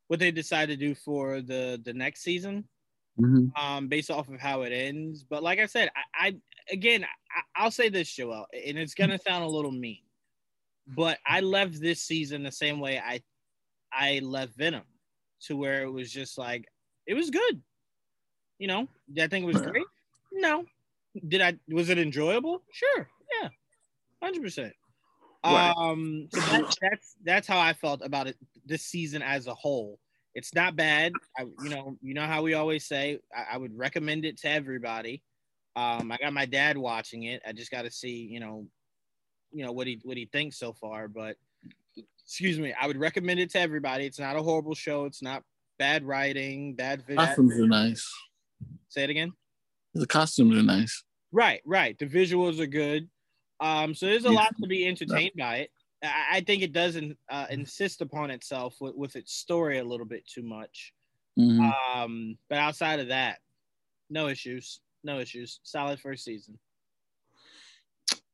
what 0.07 0.19
they 0.19 0.31
decide 0.31 0.69
to 0.69 0.77
do 0.77 0.95
for 0.95 1.41
the 1.41 1.79
the 1.83 1.93
next 1.93 2.21
season, 2.21 2.65
mm-hmm. 3.19 3.47
um, 3.61 3.87
based 3.87 4.11
off 4.11 4.29
of 4.29 4.39
how 4.39 4.61
it 4.61 4.71
ends. 4.71 5.23
But 5.23 5.43
like 5.43 5.59
I 5.59 5.65
said, 5.65 5.89
I, 5.95 6.27
I 6.27 6.35
again 6.71 7.05
I, 7.55 7.63
will 7.63 7.71
say 7.71 7.89
this, 7.89 8.11
Joel, 8.11 8.47
and 8.53 8.77
it's 8.77 8.93
gonna 8.93 9.19
sound 9.19 9.43
a 9.43 9.47
little 9.47 9.71
mean, 9.71 10.01
but 10.87 11.17
I 11.25 11.41
left 11.41 11.79
this 11.79 12.01
season 12.01 12.43
the 12.43 12.51
same 12.51 12.79
way 12.79 12.99
I 12.99 13.21
I 13.91 14.19
left 14.19 14.55
Venom 14.55 14.83
to 15.41 15.55
where 15.55 15.83
it 15.83 15.91
was 15.91 16.11
just 16.11 16.37
like 16.37 16.65
it 17.05 17.13
was 17.13 17.29
good. 17.29 17.61
You 18.59 18.67
know, 18.67 18.87
did 19.13 19.23
I 19.23 19.27
think 19.27 19.43
it 19.43 19.53
was 19.53 19.61
great? 19.61 19.85
No. 20.31 20.65
Did 21.27 21.41
I 21.41 21.57
was 21.69 21.89
it 21.89 21.97
enjoyable? 21.97 22.63
Sure. 22.71 23.09
Yeah. 23.41 23.49
100%. 24.23 24.71
Right. 25.45 25.73
Um 25.77 26.27
so 26.31 26.39
that, 26.39 26.75
that's 26.81 27.15
that's 27.23 27.47
how 27.47 27.59
I 27.59 27.73
felt 27.73 28.01
about 28.03 28.27
it 28.27 28.35
this 28.65 28.83
season 28.83 29.21
as 29.21 29.47
a 29.47 29.53
whole. 29.53 29.99
It's 30.35 30.53
not 30.53 30.75
bad. 30.75 31.13
I, 31.37 31.43
you 31.63 31.69
know, 31.69 31.97
you 32.01 32.13
know 32.13 32.25
how 32.25 32.43
we 32.43 32.53
always 32.53 32.85
say. 32.85 33.19
I, 33.35 33.55
I 33.55 33.57
would 33.57 33.77
recommend 33.77 34.25
it 34.25 34.37
to 34.41 34.49
everybody. 34.49 35.23
Um, 35.75 36.11
I 36.11 36.17
got 36.17 36.33
my 36.33 36.45
dad 36.45 36.77
watching 36.77 37.23
it. 37.23 37.41
I 37.47 37.53
just 37.53 37.71
got 37.71 37.83
to 37.83 37.91
see, 37.91 38.27
you 38.29 38.39
know, 38.39 38.67
you 39.51 39.65
know 39.65 39.71
what 39.71 39.87
he 39.87 39.99
what 40.03 40.17
he 40.17 40.25
thinks 40.25 40.59
so 40.59 40.73
far. 40.73 41.07
But 41.07 41.37
excuse 42.23 42.59
me, 42.59 42.73
I 42.79 42.87
would 42.87 42.97
recommend 42.97 43.39
it 43.39 43.51
to 43.51 43.59
everybody. 43.59 44.05
It's 44.05 44.19
not 44.19 44.35
a 44.35 44.41
horrible 44.41 44.75
show. 44.75 45.05
It's 45.05 45.21
not 45.21 45.43
bad 45.79 46.03
writing, 46.03 46.75
bad. 46.75 47.03
Costumes 47.15 47.59
are 47.59 47.67
nice. 47.67 48.11
Say 48.89 49.03
it 49.03 49.09
again. 49.09 49.31
The 49.93 50.07
costumes 50.07 50.57
are 50.57 50.63
nice. 50.63 51.03
Right, 51.31 51.61
right. 51.65 51.97
The 51.97 52.05
visuals 52.05 52.59
are 52.59 52.67
good. 52.67 53.09
Um, 53.59 53.95
so 53.95 54.05
there's 54.05 54.25
a 54.25 54.31
lot 54.31 54.53
to 54.61 54.67
be 54.67 54.87
entertained 54.87 55.31
by 55.37 55.57
it. 55.57 55.71
I, 56.03 56.37
I 56.37 56.41
think 56.41 56.63
it 56.63 56.73
doesn't 56.73 57.17
uh, 57.29 57.47
insist 57.49 58.01
upon 58.01 58.31
itself 58.31 58.75
with, 58.79 58.95
with 58.95 59.15
its 59.15 59.33
story 59.33 59.79
a 59.79 59.83
little 59.83 60.05
bit 60.05 60.25
too 60.27 60.43
much. 60.43 60.93
Mm-hmm. 61.37 61.69
Um, 61.99 62.37
but 62.49 62.57
outside 62.57 62.99
of 62.99 63.09
that, 63.09 63.39
no 64.09 64.27
issues. 64.27 64.81
No 65.03 65.19
issues. 65.19 65.59
Solid 65.63 65.99
first 65.99 66.23
season. 66.23 66.57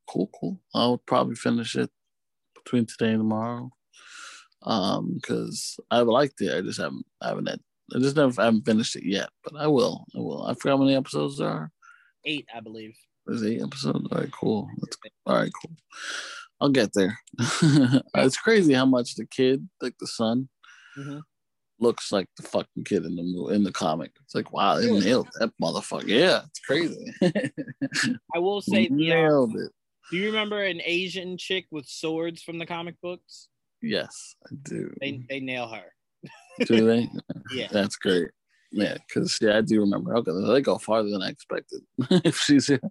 Cool, 0.07 0.29
cool. 0.39 0.59
I'll 0.73 0.97
probably 0.97 1.35
finish 1.35 1.75
it 1.75 1.89
between 2.55 2.85
today 2.85 3.11
and 3.11 3.19
tomorrow. 3.19 3.69
Um, 4.63 5.15
because 5.15 5.77
I 5.91 5.99
liked 5.99 6.39
it. 6.41 6.55
I 6.55 6.61
just 6.61 6.79
haven't 6.79 7.05
I 7.21 7.29
haven't 7.29 7.49
had 7.49 7.59
I 7.93 7.99
just 7.99 8.15
never 8.15 8.41
I 8.41 8.45
haven't 8.45 8.65
finished 8.65 8.95
it 8.95 9.03
yet, 9.05 9.29
but 9.43 9.59
I 9.59 9.67
will. 9.67 10.05
I 10.15 10.19
will. 10.19 10.45
I 10.45 10.53
forgot 10.53 10.77
how 10.77 10.83
many 10.83 10.95
episodes 10.95 11.37
there 11.37 11.49
are. 11.49 11.71
Eight, 12.25 12.47
I 12.55 12.61
believe. 12.61 12.95
There's 13.25 13.43
eight 13.43 13.61
episodes. 13.61 14.07
All 14.11 14.17
right, 14.17 14.31
cool. 14.31 14.69
That's, 14.79 14.97
all 15.25 15.35
right, 15.35 15.51
cool. 15.61 15.75
I'll 16.61 16.69
get 16.69 16.93
there. 16.93 17.19
it's 18.15 18.37
crazy 18.37 18.73
how 18.73 18.85
much 18.85 19.15
the 19.15 19.25
kid, 19.25 19.67
like 19.81 19.95
the 19.99 20.07
son, 20.07 20.49
mm-hmm. 20.97 21.19
looks 21.79 22.11
like 22.11 22.27
the 22.37 22.43
fucking 22.43 22.85
kid 22.85 23.05
in 23.05 23.15
the 23.15 23.47
in 23.49 23.63
the 23.63 23.71
comic. 23.71 24.11
It's 24.23 24.35
like, 24.35 24.53
wow, 24.53 24.77
they 24.77 24.91
nailed 24.91 25.29
that 25.39 25.51
motherfucker. 25.61 26.07
Yeah, 26.07 26.41
it's 26.47 26.59
crazy. 26.59 27.13
I 28.35 28.39
will 28.39 28.61
say, 28.61 28.87
nailed 28.89 29.55
it. 29.55 29.71
Do 30.11 30.17
you 30.17 30.27
remember 30.27 30.63
an 30.63 30.81
Asian 30.83 31.37
chick 31.37 31.65
with 31.71 31.85
swords 31.87 32.43
from 32.43 32.59
the 32.59 32.65
comic 32.65 32.95
books? 33.01 33.47
Yes, 33.81 34.35
I 34.45 34.55
do. 34.63 34.93
They 35.01 35.23
they 35.29 35.39
nail 35.39 35.67
her. 35.67 35.93
do 36.65 36.85
they? 36.85 37.09
yeah, 37.53 37.67
that's 37.71 37.97
great. 37.97 38.29
Yeah, 38.71 38.97
because 39.07 39.37
yeah, 39.41 39.57
I 39.57 39.61
do 39.61 39.81
remember. 39.81 40.15
Okay, 40.17 40.31
they 40.31 40.61
go 40.61 40.77
farther 40.77 41.09
than 41.09 41.21
I 41.21 41.29
expected. 41.29 41.81
if 42.09 42.37
she's 42.39 42.67
here. 42.67 42.81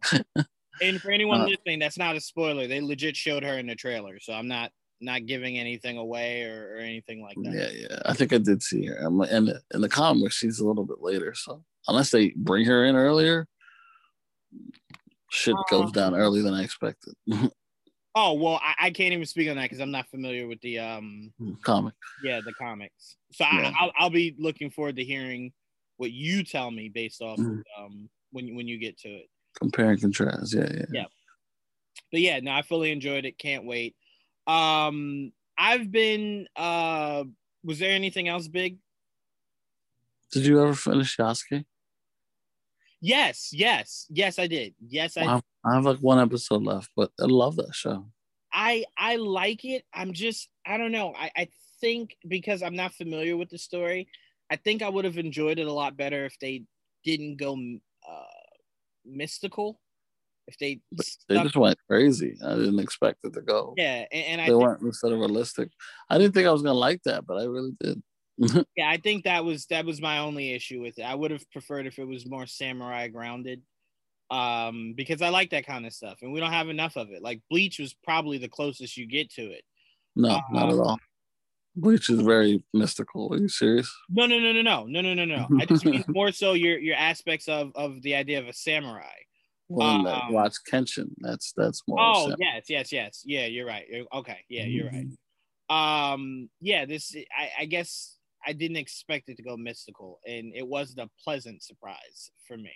And 0.81 1.01
for 1.01 1.11
anyone 1.11 1.43
uh, 1.43 1.47
listening, 1.47 1.79
that's 1.79 1.99
not 1.99 2.17
a 2.17 2.21
spoiler. 2.21 2.67
They 2.67 2.81
legit 2.81 3.17
showed 3.17 3.43
her 3.43 3.59
in 3.59 3.67
the 3.67 3.75
trailer, 3.75 4.19
so 4.21 4.33
I'm 4.33 4.49
not 4.49 4.71
not 5.03 5.27
giving 5.27 5.59
anything 5.59 5.99
away 5.99 6.45
or, 6.45 6.77
or 6.77 6.79
anything 6.79 7.23
like 7.23 7.37
that. 7.43 7.53
Yeah, 7.53 7.69
yeah. 7.73 7.99
I 8.07 8.15
think 8.15 8.33
I 8.33 8.39
did 8.39 8.63
see 8.63 8.87
her. 8.87 8.95
And 8.95 9.51
in 9.73 9.81
the, 9.81 9.89
comics, 9.89 10.37
she's 10.37 10.61
a 10.61 10.67
little 10.67 10.85
bit 10.85 10.99
later. 11.01 11.35
So 11.35 11.65
unless 11.89 12.11
they 12.11 12.33
bring 12.37 12.65
her 12.67 12.85
in 12.85 12.95
earlier, 12.95 13.49
shit 15.31 15.57
goes 15.71 15.87
um, 15.87 15.93
down 15.93 16.15
earlier 16.15 16.43
than 16.43 16.55
I 16.55 16.63
expected. 16.63 17.15
oh 18.15 18.35
well, 18.35 18.61
I, 18.63 18.87
I, 18.87 18.91
can't 18.91 19.13
even 19.13 19.27
speak 19.27 19.51
on 19.51 19.57
that 19.57 19.63
because 19.63 19.81
I'm 19.81 19.91
not 19.91 20.09
familiar 20.09 20.47
with 20.47 20.61
the 20.61 20.79
um 20.79 21.33
comic. 21.65 21.95
Yeah, 22.23 22.41
the 22.45 22.53
comics. 22.55 23.17
So 23.33 23.45
yeah. 23.45 23.73
I, 23.79 23.85
will 23.85 23.93
I'll 23.99 24.11
be 24.11 24.37
looking 24.39 24.71
forward 24.71 24.97
to 24.97 25.05
hearing 25.05 25.53
what 25.97 26.13
you 26.13 26.45
tell 26.45 26.71
me 26.71 26.89
based 26.89 27.23
off 27.23 27.39
mm. 27.39 27.63
um 27.79 28.09
when 28.31 28.55
when 28.55 28.69
you 28.69 28.79
get 28.79 28.99
to 29.01 29.09
it. 29.09 29.27
Compare 29.59 29.91
and 29.91 30.01
contrast. 30.01 30.55
Yeah, 30.55 30.69
yeah. 30.73 30.85
Yeah. 30.93 31.05
But 32.11 32.21
yeah, 32.21 32.41
no, 32.41 32.53
I 32.53 32.63
fully 32.63 32.91
enjoyed 32.91 33.25
it. 33.25 33.39
Can't 33.39 33.65
wait. 33.65 33.97
Um, 34.47 35.33
I've 35.59 35.91
been. 35.91 36.47
Uh, 36.57 37.25
was 37.65 37.79
there 37.79 37.93
anything 37.93 38.29
else 38.29 38.49
big? 38.49 38.79
Did 40.33 40.47
you 40.47 40.63
ever 40.63 40.75
finish 40.75 41.17
Yasuke? 41.17 41.65
Yes, 43.01 43.51
yes, 43.53 44.07
yes, 44.11 44.39
I 44.39 44.47
did. 44.47 44.75
Yes, 44.81 45.17
I. 45.17 45.27
Well, 45.27 45.43
I 45.65 45.75
have 45.75 45.85
like 45.85 45.99
one 45.99 46.19
episode 46.19 46.63
left, 46.63 46.91
but 46.97 47.11
I 47.21 47.25
love 47.25 47.57
that 47.57 47.75
show. 47.75 48.07
I 48.53 48.85
I 48.97 49.17
like 49.17 49.65
it. 49.65 49.85
I'm 49.95 50.13
just 50.13 50.49
I 50.67 50.77
don't 50.77 50.93
know. 50.93 51.15
I 51.17 51.31
I 51.37 51.49
think 51.81 52.17
because 52.29 52.63
I'm 52.63 52.77
not 52.77 52.95
familiar 52.95 53.37
with 53.37 53.51
the 53.51 53.59
story, 53.59 54.09
I 54.51 54.57
think 54.57 54.83
I 54.83 54.89
would 54.89 55.05
have 55.05 55.19
enjoyed 55.19 55.59
it 55.59 55.67
a 55.67 55.73
lot 55.73 55.97
better 55.97 56.25
if 56.25 56.39
they 56.39 56.65
didn't 57.05 57.37
go 57.37 57.55
uh, 57.55 58.42
mystical. 59.05 59.81
If 60.49 60.59
they 60.59 60.81
they 61.29 61.41
just 61.41 61.57
went 61.57 61.79
crazy, 61.89 62.37
I 62.45 62.55
didn't 62.57 62.81
expect 62.81 63.25
it 63.25 63.33
to 63.35 63.43
go. 63.43 63.75
Yeah, 63.77 64.05
and, 64.11 64.41
and 64.41 64.49
they 64.49 64.53
I 64.53 64.57
weren't 64.57 64.83
instead 64.83 65.13
of 65.13 65.21
realistic. 65.21 65.71
I 66.11 66.19
didn't 66.19 66.35
think 66.35 66.49
I 66.49 66.53
was 66.53 66.63
gonna 66.63 66.75
like 66.75 67.01
that, 67.05 67.27
but 67.27 67.39
I 67.39 67.45
really 67.45 67.77
did. 67.81 68.03
yeah, 68.77 68.89
I 68.89 68.97
think 68.97 69.25
that 69.25 69.45
was 69.45 69.67
that 69.67 69.85
was 69.85 70.01
my 70.01 70.19
only 70.19 70.53
issue 70.53 70.81
with 70.81 70.99
it. 70.99 71.03
I 71.03 71.15
would 71.15 71.31
have 71.31 71.49
preferred 71.53 71.87
if 71.87 71.99
it 71.99 72.07
was 72.07 72.27
more 72.27 72.47
samurai 72.47 73.07
grounded, 73.07 73.63
um, 74.31 74.95
because 74.97 75.23
I 75.23 75.29
like 75.29 75.51
that 75.51 75.67
kind 75.67 75.87
of 75.87 75.93
stuff, 75.93 76.19
and 76.23 76.33
we 76.33 76.41
don't 76.41 76.53
have 76.53 76.69
enough 76.69 76.97
of 76.97 77.11
it. 77.11 77.23
Like 77.23 77.41
Bleach 77.49 77.79
was 77.79 77.95
probably 78.03 78.39
the 78.39 78.49
closest 78.49 78.97
you 78.97 79.07
get 79.07 79.31
to 79.35 79.43
it. 79.43 79.63
No, 80.17 80.41
not 80.51 80.69
at 80.71 80.75
um, 80.75 80.81
all. 80.81 80.99
Bleach 81.75 82.11
is 82.11 82.21
very 82.21 82.63
mystical. 82.75 83.33
Are 83.33 83.39
you 83.39 83.49
serious? 83.49 83.95
No, 84.11 84.27
no, 84.27 84.39
no, 84.39 84.53
no, 84.53 84.63
no, 84.63 84.85
no, 84.87 85.01
no, 85.01 85.15
no, 85.15 85.25
no. 85.25 85.49
I 85.59 85.65
just 85.65 85.85
mean 85.85 86.05
more 86.09 86.31
so 86.31 86.53
your 86.53 86.79
your 86.79 86.97
aspects 86.97 87.49
of 87.49 87.73
of 87.75 88.03
the 88.03 88.15
idea 88.15 88.39
of 88.39 88.47
a 88.47 88.53
samurai. 88.53 89.07
Well, 89.69 90.07
um, 90.07 90.33
watch 90.33 90.55
Kenshin. 90.71 91.11
That's 91.19 91.53
that's 91.57 91.83
more. 91.89 91.99
Oh 91.99 92.35
yes, 92.39 92.65
yes, 92.69 92.93
yes. 92.93 93.23
Yeah, 93.25 93.47
you're 93.47 93.67
right. 93.67 93.87
Okay, 94.13 94.39
yeah, 94.49 94.65
you're 94.65 94.91
right. 94.91 95.07
Um, 95.71 96.51
yeah, 96.61 96.85
this 96.85 97.17
I, 97.37 97.63
I 97.63 97.65
guess 97.65 98.19
I 98.47 98.53
didn't 98.53 98.77
expect 98.77 99.31
it 99.31 99.37
to 99.39 99.43
go 99.43 99.57
mystical, 99.57 100.21
and 100.27 100.53
it 100.55 100.67
wasn't 100.67 101.01
a 101.01 101.11
pleasant 101.25 101.63
surprise 101.63 102.31
for 102.47 102.57
me. 102.59 102.75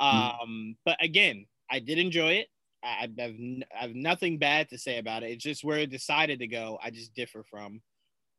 Mm-hmm. 0.00 0.42
Um, 0.42 0.76
but 0.84 0.96
again, 1.02 1.46
I 1.68 1.80
did 1.80 1.98
enjoy 1.98 2.34
it. 2.34 2.48
I, 2.82 3.08
have 3.08 3.10
I 3.18 3.64
have 3.74 3.94
nothing 3.94 4.38
bad 4.38 4.68
to 4.70 4.78
say 4.78 4.98
about 4.98 5.22
it. 5.22 5.30
It's 5.30 5.44
just 5.44 5.64
where 5.64 5.78
it 5.78 5.90
decided 5.90 6.38
to 6.38 6.46
go. 6.46 6.78
I 6.82 6.90
just 6.90 7.14
differ 7.14 7.44
from. 7.50 7.80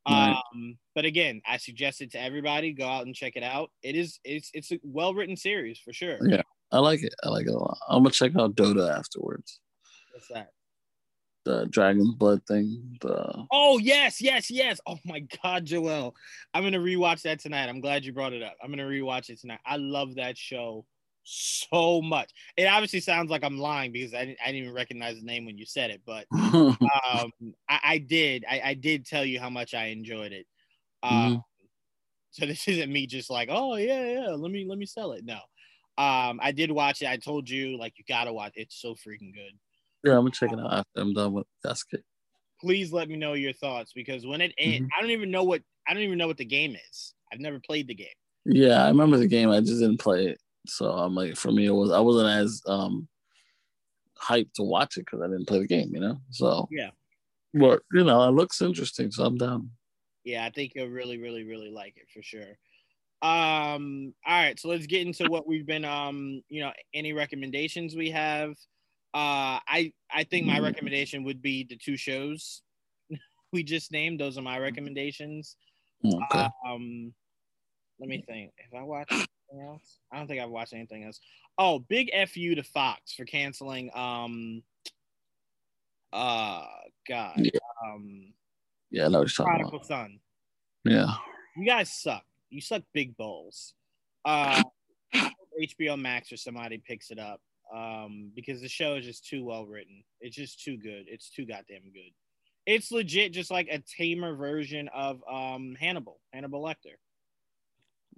Right. 0.08 0.36
Um, 0.54 0.78
but 0.94 1.04
again, 1.04 1.40
I 1.46 1.58
suggest 1.58 2.00
it 2.00 2.10
to 2.12 2.20
everybody. 2.20 2.72
Go 2.72 2.86
out 2.86 3.06
and 3.06 3.14
check 3.14 3.34
it 3.36 3.42
out. 3.42 3.70
It 3.82 3.94
is 3.94 4.18
it's 4.24 4.50
it's 4.52 4.72
a 4.72 4.80
well 4.82 5.14
written 5.14 5.36
series 5.36 5.78
for 5.78 5.92
sure. 5.92 6.18
Yeah, 6.22 6.42
I 6.72 6.78
like 6.78 7.02
it. 7.02 7.14
I 7.22 7.28
like 7.28 7.46
it 7.46 7.54
a 7.54 7.58
lot. 7.58 7.78
I'm 7.88 8.02
gonna 8.02 8.10
check 8.10 8.32
out 8.36 8.56
Dota 8.56 8.96
afterwards. 8.96 9.60
What's 10.12 10.28
that? 10.28 10.50
The 11.44 11.66
dragon 11.66 12.14
blood 12.16 12.42
thing. 12.46 12.98
The 13.00 13.46
oh 13.52 13.78
yes, 13.78 14.20
yes, 14.20 14.50
yes. 14.50 14.80
Oh 14.86 14.98
my 15.04 15.24
god, 15.42 15.66
Joel. 15.66 16.14
I'm 16.52 16.62
gonna 16.64 16.78
rewatch 16.78 17.22
that 17.22 17.40
tonight. 17.40 17.68
I'm 17.68 17.80
glad 17.80 18.04
you 18.04 18.12
brought 18.12 18.32
it 18.32 18.42
up. 18.42 18.56
I'm 18.62 18.70
gonna 18.70 18.84
rewatch 18.84 19.30
it 19.30 19.40
tonight. 19.40 19.60
I 19.64 19.76
love 19.76 20.16
that 20.16 20.36
show 20.36 20.84
so 21.24 22.02
much. 22.02 22.30
It 22.56 22.64
obviously 22.64 23.00
sounds 23.00 23.30
like 23.30 23.44
I'm 23.44 23.58
lying 23.58 23.92
because 23.92 24.14
I 24.14 24.24
didn't, 24.24 24.38
I 24.42 24.46
didn't 24.46 24.62
even 24.62 24.74
recognize 24.74 25.16
the 25.16 25.24
name 25.24 25.46
when 25.46 25.58
you 25.58 25.66
said 25.66 25.90
it, 25.90 26.02
but 26.04 26.26
um, 26.32 26.84
I, 27.68 27.80
I, 27.84 27.98
did. 27.98 28.44
I, 28.50 28.60
I, 28.64 28.74
did 28.74 29.06
tell 29.06 29.24
you 29.24 29.40
how 29.40 29.50
much 29.50 29.74
I 29.74 29.86
enjoyed 29.86 30.32
it. 30.32 30.46
Um, 31.02 31.12
mm-hmm. 31.12 31.36
So 32.32 32.46
this 32.46 32.66
isn't 32.66 32.92
me 32.92 33.06
just 33.06 33.30
like, 33.30 33.48
oh 33.50 33.76
yeah, 33.76 34.04
yeah, 34.04 34.28
let 34.30 34.50
me 34.50 34.66
let 34.68 34.78
me 34.78 34.86
sell 34.86 35.12
it. 35.12 35.24
No, 35.24 35.38
um, 35.98 36.40
I 36.42 36.52
did 36.52 36.70
watch 36.70 37.02
it. 37.02 37.08
I 37.08 37.16
told 37.16 37.48
you 37.48 37.78
like 37.78 37.94
you 37.96 38.04
gotta 38.08 38.32
watch. 38.32 38.52
It's 38.56 38.80
so 38.80 38.94
freaking 38.94 39.34
good. 39.34 39.52
Yeah, 40.04 40.12
I'm 40.12 40.22
gonna 40.22 40.30
check 40.30 40.52
it 40.52 40.58
out 40.58 40.72
after 40.72 41.00
I'm 41.00 41.14
done 41.14 41.32
with 41.32 41.46
Basket. 41.62 42.02
Please 42.60 42.92
let 42.92 43.08
me 43.08 43.16
know 43.16 43.34
your 43.34 43.52
thoughts 43.52 43.92
because 43.94 44.26
when 44.26 44.40
it 44.40 44.52
mm-hmm. 44.60 44.86
I 44.96 45.00
don't 45.00 45.10
even 45.10 45.30
know 45.30 45.44
what 45.44 45.62
I 45.86 45.94
don't 45.94 46.02
even 46.02 46.18
know 46.18 46.26
what 46.26 46.38
the 46.38 46.44
game 46.44 46.76
is. 46.90 47.14
I've 47.32 47.40
never 47.40 47.60
played 47.60 47.88
the 47.88 47.94
game. 47.94 48.08
Yeah, 48.44 48.84
I 48.84 48.88
remember 48.88 49.16
the 49.16 49.28
game. 49.28 49.50
I 49.50 49.60
just 49.60 49.80
didn't 49.80 50.00
play 50.00 50.26
it. 50.26 50.40
So 50.66 50.90
I'm 50.90 51.14
like, 51.14 51.36
for 51.36 51.50
me, 51.52 51.66
it 51.66 51.70
was 51.72 51.90
I 51.90 52.00
wasn't 52.00 52.28
as 52.28 52.62
um 52.66 53.08
hyped 54.20 54.52
to 54.54 54.62
watch 54.62 54.96
it 54.96 55.00
because 55.06 55.20
I 55.20 55.26
didn't 55.26 55.46
play 55.46 55.58
the 55.58 55.66
game, 55.66 55.94
you 55.94 56.00
know. 56.00 56.20
So 56.30 56.68
yeah, 56.70 56.90
but 57.54 57.82
you 57.92 58.04
know, 58.04 58.22
it 58.28 58.32
looks 58.32 58.62
interesting, 58.62 59.10
so 59.10 59.24
I'm 59.24 59.36
down. 59.36 59.70
Yeah, 60.24 60.44
I 60.44 60.50
think 60.50 60.74
you'll 60.74 60.88
really, 60.88 61.18
really, 61.18 61.44
really 61.44 61.70
like 61.70 61.96
it 61.96 62.08
for 62.14 62.22
sure. 62.22 62.56
Um, 63.22 64.14
all 64.26 64.40
right, 64.42 64.58
so 64.58 64.68
let's 64.68 64.86
get 64.86 65.06
into 65.06 65.28
what 65.28 65.46
we've 65.46 65.66
been 65.66 65.84
um, 65.84 66.42
you 66.48 66.60
know, 66.60 66.72
any 66.94 67.12
recommendations 67.12 67.94
we 67.94 68.10
have. 68.10 68.50
Uh 69.14 69.60
I 69.68 69.92
I 70.10 70.24
think 70.24 70.46
my 70.46 70.58
recommendation 70.58 71.24
would 71.24 71.42
be 71.42 71.64
the 71.64 71.76
two 71.76 71.98
shows 71.98 72.62
we 73.52 73.62
just 73.62 73.92
named. 73.92 74.18
Those 74.18 74.38
are 74.38 74.42
my 74.42 74.58
recommendations. 74.58 75.56
Okay. 76.04 76.48
Um 76.66 77.14
let 78.02 78.08
me 78.08 78.24
think. 78.26 78.52
If 78.58 78.74
I 78.74 78.82
watch 78.82 79.06
anything 79.12 79.68
else? 79.68 79.98
I 80.10 80.18
don't 80.18 80.26
think 80.26 80.42
I've 80.42 80.50
watched 80.50 80.72
anything 80.72 81.04
else. 81.04 81.20
Oh, 81.56 81.78
big 81.78 82.10
fu 82.28 82.56
to 82.56 82.64
Fox 82.64 83.14
for 83.14 83.24
canceling. 83.24 83.90
Um, 83.94 84.64
uh, 86.12 86.64
God. 87.08 87.34
Yeah. 87.36 87.60
Um, 87.86 88.32
yeah, 88.90 89.04
I 89.04 89.08
know 89.08 89.20
what 89.20 89.38
you're 89.38 89.46
talking 89.46 89.60
Prodigal 89.60 89.84
Son. 89.84 90.18
Yeah. 90.84 91.14
You 91.56 91.64
guys 91.64 91.92
suck. 91.92 92.24
You 92.50 92.60
suck 92.60 92.82
big 92.92 93.16
bowls. 93.16 93.74
Uh, 94.24 94.62
HBO 95.14 95.96
Max 95.96 96.32
or 96.32 96.36
somebody 96.36 96.78
picks 96.78 97.12
it 97.12 97.20
up. 97.20 97.40
Um, 97.72 98.32
because 98.34 98.60
the 98.60 98.68
show 98.68 98.96
is 98.96 99.04
just 99.04 99.28
too 99.28 99.44
well 99.44 99.64
written. 99.64 100.02
It's 100.20 100.34
just 100.34 100.60
too 100.62 100.76
good. 100.76 101.04
It's 101.06 101.30
too 101.30 101.46
goddamn 101.46 101.84
good. 101.84 102.10
It's 102.66 102.90
legit 102.90 103.32
just 103.32 103.50
like 103.52 103.68
a 103.70 103.78
tamer 103.96 104.34
version 104.34 104.88
of 104.92 105.22
um 105.30 105.76
Hannibal, 105.78 106.20
Hannibal 106.32 106.62
Lecter. 106.62 106.96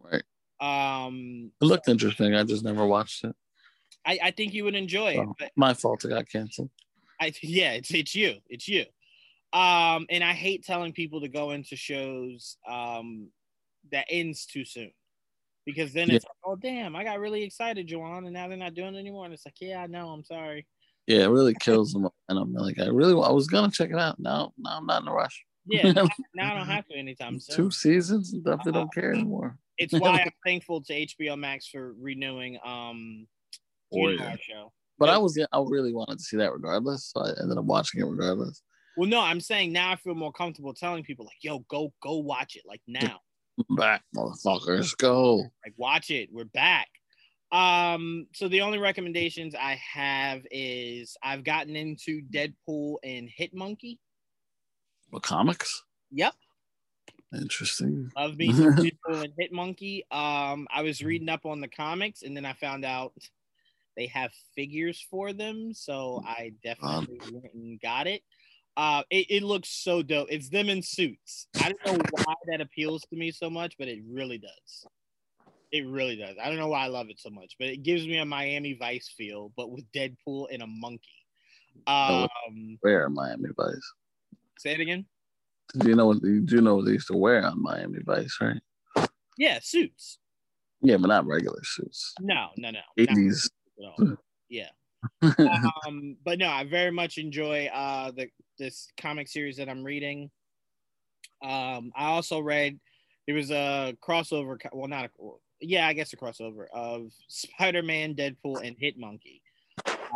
Right. 0.03 0.23
Um, 0.61 1.51
it 1.61 1.65
looked 1.65 1.89
interesting. 1.89 2.35
I 2.35 2.45
just 2.45 2.65
never 2.65 2.87
watched 2.87 3.25
it. 3.25 3.35
I, 4.07 4.19
I 4.25 4.31
think 4.31 4.53
you 4.55 4.65
would 4.65 4.75
enjoy 4.75 5.15
so, 5.15 5.35
it. 5.41 5.53
my 5.57 5.75
fault. 5.75 6.05
It 6.05 6.09
got 6.09 6.29
canceled. 6.29 6.71
I 7.21 7.33
yeah, 7.43 7.73
it's 7.73 7.93
it's 7.93 8.15
you. 8.15 8.37
It's 8.49 8.69
you. 8.69 8.85
Um, 9.53 10.07
and 10.11 10.25
I 10.25 10.33
hate 10.33 10.65
telling 10.65 10.93
people 10.93 11.21
to 11.21 11.29
go 11.29 11.53
into 11.53 11.77
shows 11.77 12.57
um 12.69 13.29
that 13.93 14.07
ends 14.11 14.47
too 14.47 14.65
soon 14.65 14.91
because 15.65 15.93
then 15.93 16.11
it's 16.11 16.25
yeah. 16.25 16.31
like, 16.31 16.37
oh 16.45 16.57
damn, 16.57 16.97
I 16.97 17.05
got 17.05 17.21
really 17.21 17.43
excited, 17.43 17.89
Juwan, 17.89 18.25
and 18.25 18.33
now 18.33 18.49
they're 18.49 18.57
not 18.57 18.75
doing 18.75 18.95
it 18.95 18.99
anymore. 18.99 19.25
And 19.25 19.35
it's 19.35 19.47
like, 19.47 19.61
yeah, 19.61 19.83
I 19.83 19.87
know, 19.87 20.09
I'm 20.09 20.25
sorry. 20.25 20.67
Yeah, 21.07 21.25
it 21.25 21.29
really 21.31 21.55
kills 21.61 21.93
them. 21.93 22.09
And 22.29 22.39
I'm 22.39 22.53
like, 22.55 22.79
I 22.79 22.87
really, 22.87 23.13
I 23.13 23.31
was 23.31 23.47
gonna 23.47 23.71
check 23.71 23.91
it 23.91 23.99
out. 23.99 24.19
Now, 24.19 24.53
now 24.59 24.79
I'm 24.79 24.87
not 24.87 25.03
in 25.03 25.09
a 25.09 25.13
rush. 25.13 25.45
Yeah, 25.67 25.93
now, 25.93 26.05
I 26.41 26.55
don't 26.55 26.67
have 26.67 26.87
to 26.89 26.95
anytime 26.95 27.41
soon. 27.41 27.57
Two 27.57 27.71
seasons, 27.71 28.33
and 28.33 28.45
definitely 28.45 28.73
uh, 28.73 28.83
don't 28.83 28.95
care 28.95 29.13
anymore. 29.13 29.59
It's 29.79 29.93
why 29.99 30.21
I'm 30.21 30.31
thankful 30.45 30.83
to 30.83 31.07
HBO 31.07 31.39
Max 31.39 31.69
for 31.69 31.95
renewing 32.01 32.59
um 32.65 33.27
Warrior 33.91 34.37
show. 34.41 34.73
But 34.99 35.09
I 35.09 35.19
was, 35.19 35.39
I 35.53 35.59
really 35.59 35.93
wanted 35.93 36.19
to 36.19 36.25
see 36.25 36.37
that 36.37 36.53
regardless, 36.53 37.13
so 37.13 37.23
I 37.23 37.31
ended 37.43 37.59
up 37.59 37.65
watching 37.65 38.01
it 38.01 38.05
regardless. 38.05 38.63
Well, 38.97 39.09
no, 39.09 39.21
I'm 39.21 39.41
saying 39.41 39.73
now 39.73 39.91
I 39.91 39.97
feel 39.97 40.15
more 40.15 40.33
comfortable 40.33 40.73
telling 40.73 41.03
people 41.03 41.25
like, 41.25 41.39
"Yo, 41.43 41.61
go, 41.69 41.93
go 42.01 42.19
watch 42.19 42.57
it!" 42.57 42.63
Like 42.67 42.81
now. 42.87 43.21
Back, 43.71 44.03
motherfuckers, 44.17 44.97
go. 44.97 45.37
Like, 45.37 45.75
watch 45.77 46.11
it. 46.11 46.29
We're 46.33 46.45
back. 46.45 46.89
Um, 47.53 48.27
so 48.35 48.49
the 48.49 48.63
only 48.63 48.79
recommendations 48.79 49.55
I 49.55 49.81
have 49.93 50.43
is 50.51 51.17
I've 51.23 51.45
gotten 51.45 51.77
into 51.77 52.23
Deadpool 52.33 52.97
and 53.05 53.29
Hit 53.29 53.55
Monkey. 53.55 54.01
What 55.11 55.23
comics? 55.23 55.85
Yep. 56.11 56.35
Interesting. 57.35 58.11
Love 58.17 58.37
me 58.39 58.53
Deadpool 58.53 59.25
and 59.25 59.33
Hit 59.39 59.53
Monkey. 59.53 60.05
Um, 60.11 60.67
I 60.73 60.83
was 60.83 61.03
reading 61.03 61.29
up 61.29 61.47
on 61.47 61.61
the 61.61 61.69
comics 61.69 62.23
and 62.23 62.37
then 62.37 62.45
I 62.45 62.53
found 62.55 62.85
out 62.85 63.13
they 63.97 64.07
have 64.09 64.33
figures 64.57 65.07
for 65.11 65.33
them, 65.33 65.73
so 65.73 66.23
I 66.27 66.53
definitely 66.65 67.21
um, 67.27 67.35
went 67.35 67.55
and 67.55 67.81
got 67.81 68.07
it. 68.07 68.23
Uh, 68.77 69.03
it, 69.09 69.27
it 69.31 69.43
looks 69.45 69.69
so 69.69 70.03
dope. 70.03 70.27
It's 70.31 70.49
them 70.49 70.69
in 70.69 70.83
suits. 70.83 71.47
I 71.63 71.73
don't 71.73 71.87
know 71.87 72.05
why 72.25 72.35
that 72.49 72.61
appeals 72.61 73.03
to 73.11 73.17
me 73.17 73.31
so 73.31 73.49
much, 73.49 73.77
but 73.79 73.87
it 73.87 74.01
really 74.11 74.39
does. 74.39 74.87
It 75.71 75.87
really 75.87 76.17
does. 76.17 76.37
I 76.43 76.49
don't 76.49 76.59
know 76.59 76.69
why 76.69 76.85
I 76.85 76.89
love 76.89 77.09
it 77.09 77.21
so 77.21 77.31
much, 77.31 77.55
but 77.59 77.69
it 77.69 77.83
gives 77.83 78.07
me 78.07 78.19
a 78.19 78.25
Miami 78.25 78.75
Vice 78.75 79.13
feel, 79.17 79.53
but 79.57 79.71
with 79.71 79.85
Deadpool 79.93 80.47
and 80.53 80.63
a 80.63 80.67
monkey. 80.67 81.01
Um, 81.87 82.79
where 82.81 83.09
Miami 83.09 83.51
Vice? 83.57 83.93
Say 84.59 84.73
it 84.73 84.81
again. 84.81 85.07
Do 85.79 85.89
you 85.89 85.97
know 85.97 86.07
what 86.07 86.23
you 86.23 86.41
do 86.41 86.61
know 86.61 86.77
what 86.77 86.87
they 86.87 86.93
used 86.93 87.09
to 87.09 87.17
wear 87.17 87.45
on 87.45 87.63
Miami 87.63 87.99
Vice, 88.05 88.39
right? 88.41 89.09
Yeah, 89.37 89.59
suits. 89.63 90.19
Yeah, 90.83 90.99
but 90.99 91.09
not 91.09 91.27
regular 91.27 91.63
suits. 91.65 92.15
No, 92.21 92.49
no, 92.57 92.71
no. 92.71 92.81
80s. 92.99 93.49
Yeah. 94.49 94.69
um, 95.87 96.17
but 96.25 96.39
no, 96.39 96.49
I 96.49 96.65
very 96.65 96.91
much 96.91 97.19
enjoy 97.19 97.67
uh 97.67 98.11
the 98.13 98.29
this 98.59 98.89
comic 98.97 99.29
series 99.29 99.57
that 99.57 99.69
I'm 99.69 99.83
reading. 99.83 100.31
Um, 101.43 101.93
I 101.97 102.07
also 102.07 102.41
read 102.41 102.79
there 103.27 103.37
was 103.37 103.51
a 103.51 103.97
crossover. 104.03 104.57
Well, 104.73 104.89
not 104.89 105.07
a 105.07 105.09
yeah, 105.61 105.87
I 105.87 105.93
guess 105.93 106.13
a 106.13 106.17
crossover 106.17 106.67
of 106.73 107.13
Spider-Man, 107.29 108.15
Deadpool, 108.15 108.67
and 108.67 108.77
Hit 108.79 108.99
Monkey. 108.99 109.43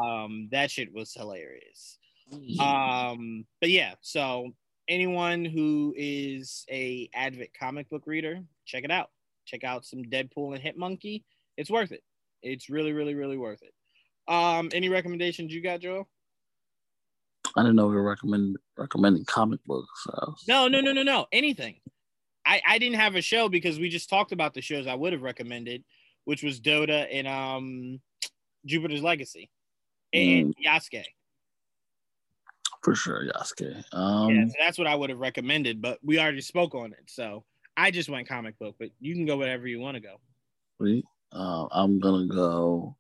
Um, 0.02 0.48
that 0.52 0.70
shit 0.70 0.92
was 0.92 1.12
hilarious. 1.14 1.98
Um, 2.60 3.46
but 3.60 3.70
yeah, 3.70 3.94
so 4.00 4.52
anyone 4.88 5.44
who 5.44 5.94
is 5.96 6.64
a 6.70 7.08
avid 7.14 7.50
comic 7.58 7.88
book 7.90 8.04
reader, 8.06 8.40
check 8.64 8.84
it 8.84 8.90
out. 8.90 9.10
Check 9.44 9.64
out 9.64 9.84
some 9.84 10.02
Deadpool 10.04 10.54
and 10.54 10.62
Hit 10.62 10.76
Monkey. 10.76 11.24
It's 11.56 11.70
worth 11.70 11.92
it. 11.92 12.02
It's 12.42 12.68
really, 12.68 12.92
really, 12.92 13.14
really 13.14 13.36
worth 13.36 13.62
it. 13.62 13.72
Um, 14.32 14.70
any 14.72 14.88
recommendations 14.88 15.52
you 15.52 15.62
got, 15.62 15.80
Joel? 15.80 16.08
I 17.56 17.62
didn't 17.62 17.76
know 17.76 17.86
we 17.86 17.94
were 17.94 18.02
recommend 18.02 18.56
recommending 18.76 19.24
comic 19.24 19.60
books. 19.66 19.88
So. 20.04 20.34
No, 20.46 20.68
no, 20.68 20.80
no, 20.80 20.92
no, 20.92 21.02
no. 21.02 21.26
Anything. 21.32 21.76
I, 22.46 22.62
I 22.66 22.78
didn't 22.78 22.98
have 22.98 23.14
a 23.14 23.22
show 23.22 23.48
because 23.48 23.78
we 23.78 23.88
just 23.88 24.08
talked 24.08 24.32
about 24.32 24.54
the 24.54 24.62
shows 24.62 24.86
I 24.86 24.94
would 24.94 25.12
have 25.12 25.22
recommended, 25.22 25.84
which 26.24 26.42
was 26.42 26.60
Dota 26.60 27.06
and 27.10 27.26
um 27.26 28.00
Jupiter's 28.66 29.02
Legacy 29.02 29.50
and 30.12 30.54
mm. 30.54 30.66
Yasuke. 30.66 31.04
For 32.88 32.94
sure, 32.94 33.26
Yasuke. 33.26 33.84
Um, 33.92 34.34
yeah, 34.34 34.46
so 34.46 34.52
that's 34.58 34.78
what 34.78 34.86
I 34.86 34.94
would 34.94 35.10
have 35.10 35.18
recommended, 35.18 35.82
but 35.82 35.98
we 36.02 36.18
already 36.18 36.40
spoke 36.40 36.74
on 36.74 36.92
it. 36.92 37.04
So 37.06 37.44
I 37.76 37.90
just 37.90 38.08
went 38.08 38.26
comic 38.26 38.58
book, 38.58 38.76
but 38.78 38.88
you 38.98 39.14
can 39.14 39.26
go 39.26 39.36
wherever 39.36 39.66
you 39.66 39.78
want 39.78 39.96
to 39.96 40.00
go. 40.00 40.16
Sweet. 40.78 41.04
Uh, 41.30 41.66
I'm 41.70 41.98
gonna 41.98 42.26
go. 42.26 42.96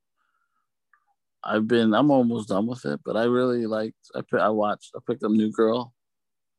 I've 1.42 1.66
been. 1.66 1.94
I'm 1.94 2.10
almost 2.10 2.50
done 2.50 2.66
with 2.66 2.84
it, 2.84 3.00
but 3.02 3.16
I 3.16 3.24
really 3.24 3.64
liked. 3.64 3.96
I 4.14 4.20
I 4.36 4.50
watched. 4.50 4.90
I 4.94 4.98
picked 5.06 5.22
up 5.22 5.30
New 5.30 5.50
Girl. 5.50 5.94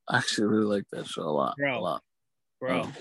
I 0.07 0.18
actually 0.18 0.47
really 0.47 0.65
like 0.65 0.85
that 0.91 1.06
show 1.06 1.22
a 1.22 1.30
lot. 1.30 1.56
Bro, 1.57 1.77
a 1.77 1.81
lot 1.81 2.03
bro. 2.60 2.81
Um, 2.81 2.93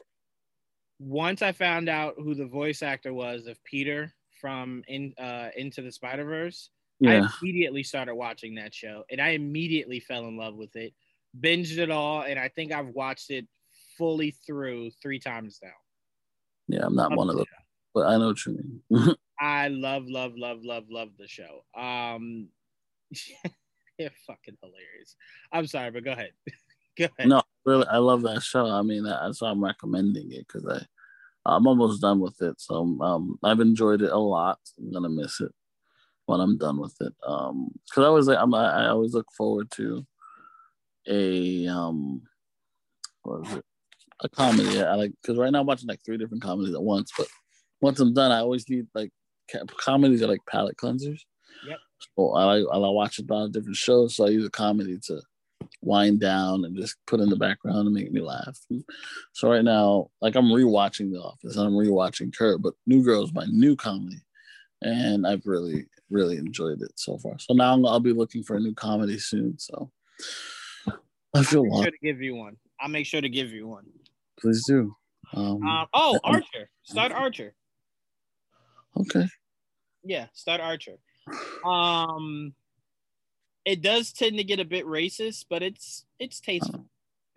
once 0.99 1.41
I 1.41 1.53
found 1.53 1.89
out 1.89 2.17
who 2.19 2.35
the 2.35 2.47
voice 2.47 2.83
actor 2.83 3.15
was 3.15 3.47
of 3.47 3.63
Peter 3.65 4.13
from 4.41 4.83
in 4.89 5.15
uh, 5.19 5.49
Into 5.57 5.81
the 5.81 5.93
Spider 5.93 6.25
Verse, 6.25 6.71
yeah. 7.01 7.11
I 7.11 7.29
immediately 7.43 7.83
started 7.83 8.15
watching 8.15 8.57
that 8.57 8.75
show, 8.75 9.05
and 9.11 9.21
I 9.21 9.31
immediately 9.31 10.01
fell 10.01 10.27
in 10.27 10.37
love 10.37 10.55
with 10.55 10.75
it. 10.77 10.95
Binged 11.39 11.79
it 11.79 11.91
all, 11.91 12.23
and 12.23 12.39
I 12.39 12.49
think 12.49 12.73
I've 12.73 12.89
watched 12.89 13.31
it 13.31 13.47
fully 13.97 14.35
through 14.47 14.91
three 15.03 15.19
times 15.19 15.61
now. 15.63 15.71
Yeah, 16.69 16.87
I'm 16.87 16.95
not 16.95 17.11
love 17.11 17.19
one 17.19 17.31
of 17.31 17.37
them, 17.37 17.47
but 17.95 18.07
I 18.07 18.17
know 18.17 18.29
what 18.29 18.47
you 18.47 18.81
mean. 18.91 19.17
I 19.41 19.69
love, 19.69 20.05
love, 20.07 20.33
love, 20.37 20.61
love, 20.63 20.85
love 20.91 21.11
the 21.19 21.29
show. 21.29 21.65
Um, 21.77 22.49
yeah, 23.99 24.09
fucking 24.27 24.59
hilarious. 24.61 25.15
I'm 25.53 25.67
sorry, 25.67 25.91
but 25.93 26.05
go 26.05 26.13
ahead. 26.13 26.33
No, 27.25 27.43
really, 27.65 27.87
I 27.87 27.99
love 27.99 28.23
that 28.23 28.43
show. 28.43 28.67
I 28.67 28.83
mean, 28.83 29.05
that's 29.05 29.41
why 29.41 29.51
I'm 29.51 29.63
recommending 29.63 30.33
it 30.33 30.47
because 30.49 30.67
I, 30.67 30.85
I'm 31.45 31.67
almost 31.67 32.03
done 32.03 32.19
with 32.19 32.41
it. 32.43 32.61
So 32.61 32.99
um, 33.01 33.39
I've 33.45 33.61
enjoyed 33.61 34.03
it 34.03 34.11
a 34.11 34.19
lot. 34.19 34.59
I'm 34.79 34.93
gonna 34.93 35.09
miss 35.09 35.41
it 35.41 35.53
when 36.29 36.41
I'm 36.41 36.59
done 36.59 36.79
with 36.79 36.95
it. 37.01 37.13
Um, 37.27 37.71
because 37.87 38.05
I 38.05 38.07
always 38.07 38.27
like, 38.27 38.39
I'm, 38.39 38.53
I 38.55 38.89
always 38.89 39.15
look 39.15 39.27
forward 39.37 39.71
to 39.73 40.07
a 41.09 41.67
um, 41.67 42.23
what 43.23 43.47
is 43.47 43.55
it? 43.55 43.65
A 44.21 44.29
comedy. 44.29 44.83
I 44.83 44.95
like 44.95 45.13
because 45.23 45.39
right 45.39 45.51
now 45.51 45.61
I'm 45.61 45.67
watching 45.67 45.89
like 45.89 46.01
three 46.05 46.19
different 46.19 46.43
comedies 46.43 46.75
at 46.75 46.83
once. 46.83 47.11
But 47.17 47.29
once 47.81 47.99
I'm 48.01 48.13
done, 48.13 48.31
I 48.31 48.41
always 48.41 48.69
need 48.69 48.87
like 48.95 49.11
comedies 49.79 50.23
are 50.23 50.27
like 50.27 50.45
palate 50.49 50.77
cleansers. 50.77 51.21
Yep. 51.67 51.79
So 52.17 52.33
I 52.35 52.45
like 52.45 52.65
I 52.73 52.77
like 52.77 52.93
watching 52.93 53.27
a 53.29 53.33
lot 53.33 53.45
of 53.45 53.53
different 53.53 53.77
shows. 53.77 54.17
So 54.17 54.27
I 54.27 54.31
use 54.31 54.45
a 54.45 54.51
comedy 54.51 54.99
to 55.07 55.23
wind 55.83 56.21
down 56.21 56.65
and 56.65 56.77
just 56.77 56.97
put 57.07 57.21
in 57.21 57.31
the 57.31 57.37
background 57.37 57.87
and 57.87 57.95
make 57.95 58.13
me 58.13 58.21
laugh. 58.21 58.59
So 59.33 59.51
right 59.51 59.65
now, 59.65 60.11
like 60.21 60.35
I'm 60.35 60.47
rewatching 60.47 61.11
The 61.13 61.21
Office 61.21 61.57
and 61.57 61.67
I'm 61.67 61.75
rewatching 61.75 62.37
Curb, 62.37 62.63
but 62.63 62.75
New 62.87 63.03
Girl 63.03 63.25
is 63.25 63.33
my 63.33 63.47
new 63.47 63.77
comedy, 63.77 64.21
and 64.83 65.27
I've 65.27 65.47
really 65.47 65.87
really 66.11 66.37
enjoyed 66.37 66.81
it 66.83 66.93
so 66.97 67.19
far. 67.19 67.39
So 67.39 67.55
now 67.55 67.81
I'll 67.85 68.01
be 68.01 68.13
looking 68.13 68.43
for 68.43 68.57
a 68.57 68.61
new 68.61 68.75
comedy 68.75 69.19
soon. 69.19 69.59
So 69.59 69.91
I 71.35 71.43
feel 71.43 71.65
like 71.65 71.73
I'll 71.73 71.83
sure 71.83 71.91
to 71.91 71.99
give 72.03 72.23
you 72.23 72.35
one. 72.35 72.57
I'll 72.81 72.89
make 72.89 73.07
sure 73.07 73.21
to 73.21 73.29
give 73.29 73.51
you 73.51 73.69
one. 73.69 73.85
Please 74.41 74.65
do. 74.67 74.95
Um, 75.35 75.63
um, 75.67 75.87
oh, 75.93 76.19
Archer. 76.25 76.71
Start 76.85 77.13
Archer. 77.13 77.55
Okay. 78.97 79.27
Yeah, 80.05 80.27
start 80.33 80.61
Archer. 80.61 80.99
Um, 81.65 82.55
it 83.65 83.83
does 83.83 84.13
tend 84.13 84.39
to 84.39 84.45
get 84.45 84.61
a 84.61 84.65
bit 84.65 84.87
racist, 84.87 85.47
but 85.51 85.63
it's 85.63 86.07
it's 86.19 86.41
tasteful. 86.41 86.87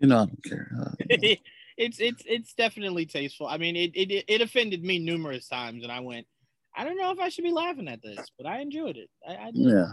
You 0.00 0.08
know, 0.08 0.16
I 0.16 0.26
don't 0.26 0.44
care. 0.44 0.70
Uh, 0.80 0.90
it's 1.76 2.00
it's 2.00 2.22
it's 2.26 2.54
definitely 2.54 3.06
tasteful. 3.06 3.46
I 3.46 3.58
mean, 3.58 3.76
it, 3.76 3.92
it 3.94 4.24
it 4.26 4.40
offended 4.40 4.82
me 4.82 4.98
numerous 4.98 5.46
times, 5.48 5.82
and 5.82 5.92
I 5.92 6.00
went, 6.00 6.26
I 6.74 6.84
don't 6.84 6.96
know 6.96 7.10
if 7.10 7.18
I 7.18 7.28
should 7.28 7.44
be 7.44 7.52
laughing 7.52 7.88
at 7.88 8.02
this, 8.02 8.18
but 8.36 8.46
I 8.46 8.60
enjoyed 8.60 8.96
it. 8.96 9.10
I, 9.28 9.32
I 9.34 9.50
yeah, 9.52 9.86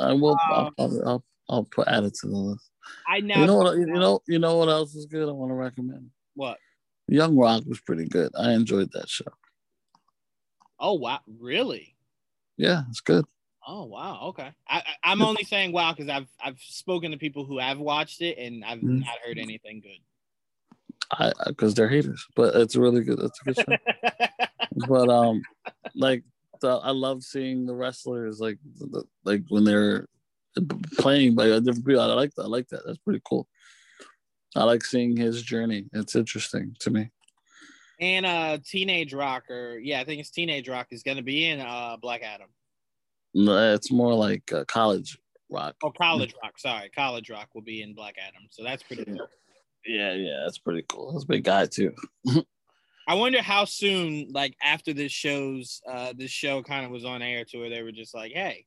I 0.00 0.12
will. 0.12 0.38
Um, 0.52 0.70
I'll, 0.78 1.08
I'll, 1.08 1.24
I'll, 1.48 1.64
put 1.64 1.88
add 1.88 2.04
it 2.04 2.14
to 2.20 2.26
the 2.26 2.36
list. 2.36 2.70
I 3.06 3.20
now 3.20 3.40
you 3.40 3.46
know 3.46 3.56
what 3.56 3.76
you 3.76 3.86
know 3.86 4.20
you 4.26 4.38
know 4.38 4.56
what 4.56 4.68
else 4.68 4.94
is 4.94 5.06
good. 5.06 5.28
I 5.28 5.32
want 5.32 5.50
to 5.50 5.54
recommend. 5.54 6.10
What? 6.34 6.58
Young 7.08 7.36
Rock 7.36 7.64
was 7.66 7.80
pretty 7.80 8.06
good. 8.06 8.30
I 8.38 8.52
enjoyed 8.52 8.90
that 8.92 9.08
show. 9.08 9.26
Oh 10.78 10.94
wow! 10.94 11.20
Really? 11.38 11.94
Yeah, 12.56 12.82
it's 12.88 13.00
good. 13.00 13.24
Oh 13.66 13.84
wow, 13.84 14.20
okay. 14.28 14.50
I, 14.68 14.82
I 15.04 15.12
am 15.12 15.22
only 15.22 15.44
saying 15.44 15.72
wow 15.72 15.92
because 15.92 16.08
I've 16.08 16.26
I've 16.42 16.58
spoken 16.60 17.12
to 17.12 17.16
people 17.16 17.44
who 17.44 17.58
have 17.58 17.78
watched 17.78 18.20
it 18.22 18.38
and 18.38 18.64
I've 18.64 18.78
mm-hmm. 18.78 19.00
not 19.00 19.18
heard 19.24 19.38
anything 19.38 19.80
good. 19.80 20.00
I 21.12 21.32
because 21.46 21.74
they're 21.74 21.88
haters, 21.88 22.26
but 22.34 22.54
it's 22.56 22.76
really 22.76 23.02
good. 23.02 23.20
It's 23.20 23.40
a 23.40 23.44
good 23.44 23.56
show. 23.56 24.46
but 24.88 25.08
um, 25.08 25.42
like 25.94 26.24
the, 26.60 26.68
I 26.68 26.90
love 26.90 27.22
seeing 27.22 27.66
the 27.66 27.74
wrestlers 27.74 28.40
like 28.40 28.58
the, 28.78 29.04
like 29.24 29.42
when 29.48 29.64
they're 29.64 30.06
playing 30.98 31.34
by 31.34 31.46
different 31.46 31.86
people. 31.86 32.00
I 32.00 32.06
like 32.14 32.34
that. 32.36 32.44
I 32.44 32.48
like 32.48 32.68
that. 32.68 32.82
That's 32.86 32.98
pretty 32.98 33.20
cool. 33.28 33.46
I 34.56 34.64
like 34.64 34.84
seeing 34.84 35.16
his 35.16 35.42
journey. 35.42 35.86
It's 35.92 36.14
interesting 36.14 36.76
to 36.80 36.90
me. 36.90 37.10
And 38.00 38.26
uh, 38.26 38.58
Teenage 38.64 39.14
Rocker, 39.14 39.78
yeah, 39.78 40.00
I 40.00 40.04
think 40.04 40.20
it's 40.20 40.30
Teenage 40.30 40.68
Rock 40.68 40.88
is 40.90 41.02
going 41.02 41.18
to 41.18 41.22
be 41.22 41.46
in 41.46 41.60
uh 41.60 41.96
Black 42.00 42.22
Adam. 42.22 42.48
No, 43.34 43.74
it's 43.74 43.90
more 43.90 44.14
like 44.14 44.52
uh, 44.52 44.64
College 44.66 45.18
Rock. 45.50 45.76
Oh, 45.82 45.90
College 45.90 46.34
Rock. 46.42 46.58
Sorry, 46.58 46.90
College 46.90 47.30
Rock 47.30 47.48
will 47.54 47.62
be 47.62 47.82
in 47.82 47.94
Black 47.94 48.16
Adam. 48.18 48.42
So 48.50 48.62
that's 48.62 48.82
pretty 48.82 49.04
cool. 49.04 49.26
Yeah, 49.86 50.12
yeah, 50.12 50.40
that's 50.44 50.58
pretty 50.58 50.84
cool. 50.88 51.12
That's 51.12 51.24
a 51.24 51.28
big 51.28 51.44
guy 51.44 51.66
too. 51.66 51.92
I 53.08 53.14
wonder 53.14 53.42
how 53.42 53.64
soon, 53.64 54.28
like 54.32 54.56
after 54.62 54.92
this 54.92 55.12
show's 55.12 55.80
uh 55.86 56.12
this 56.16 56.30
show 56.30 56.62
kind 56.62 56.84
of 56.84 56.92
was 56.92 57.04
on 57.04 57.22
air 57.22 57.44
to 57.46 57.58
where 57.58 57.70
they 57.70 57.82
were 57.82 57.92
just 57.92 58.14
like, 58.14 58.32
Hey, 58.32 58.66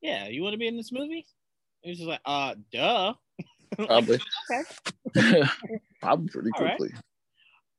yeah, 0.00 0.28
you 0.28 0.42
want 0.42 0.54
to 0.54 0.58
be 0.58 0.68
in 0.68 0.76
this 0.76 0.92
movie? 0.92 1.26
And 1.84 1.94
just 1.94 2.08
like, 2.08 2.20
uh 2.24 2.54
duh. 2.72 3.14
Probably. 3.76 4.20
okay. 5.16 5.42
Probably 6.00 6.28
pretty 6.28 6.50
All 6.56 6.64
right. 6.64 6.76
quickly. 6.76 6.96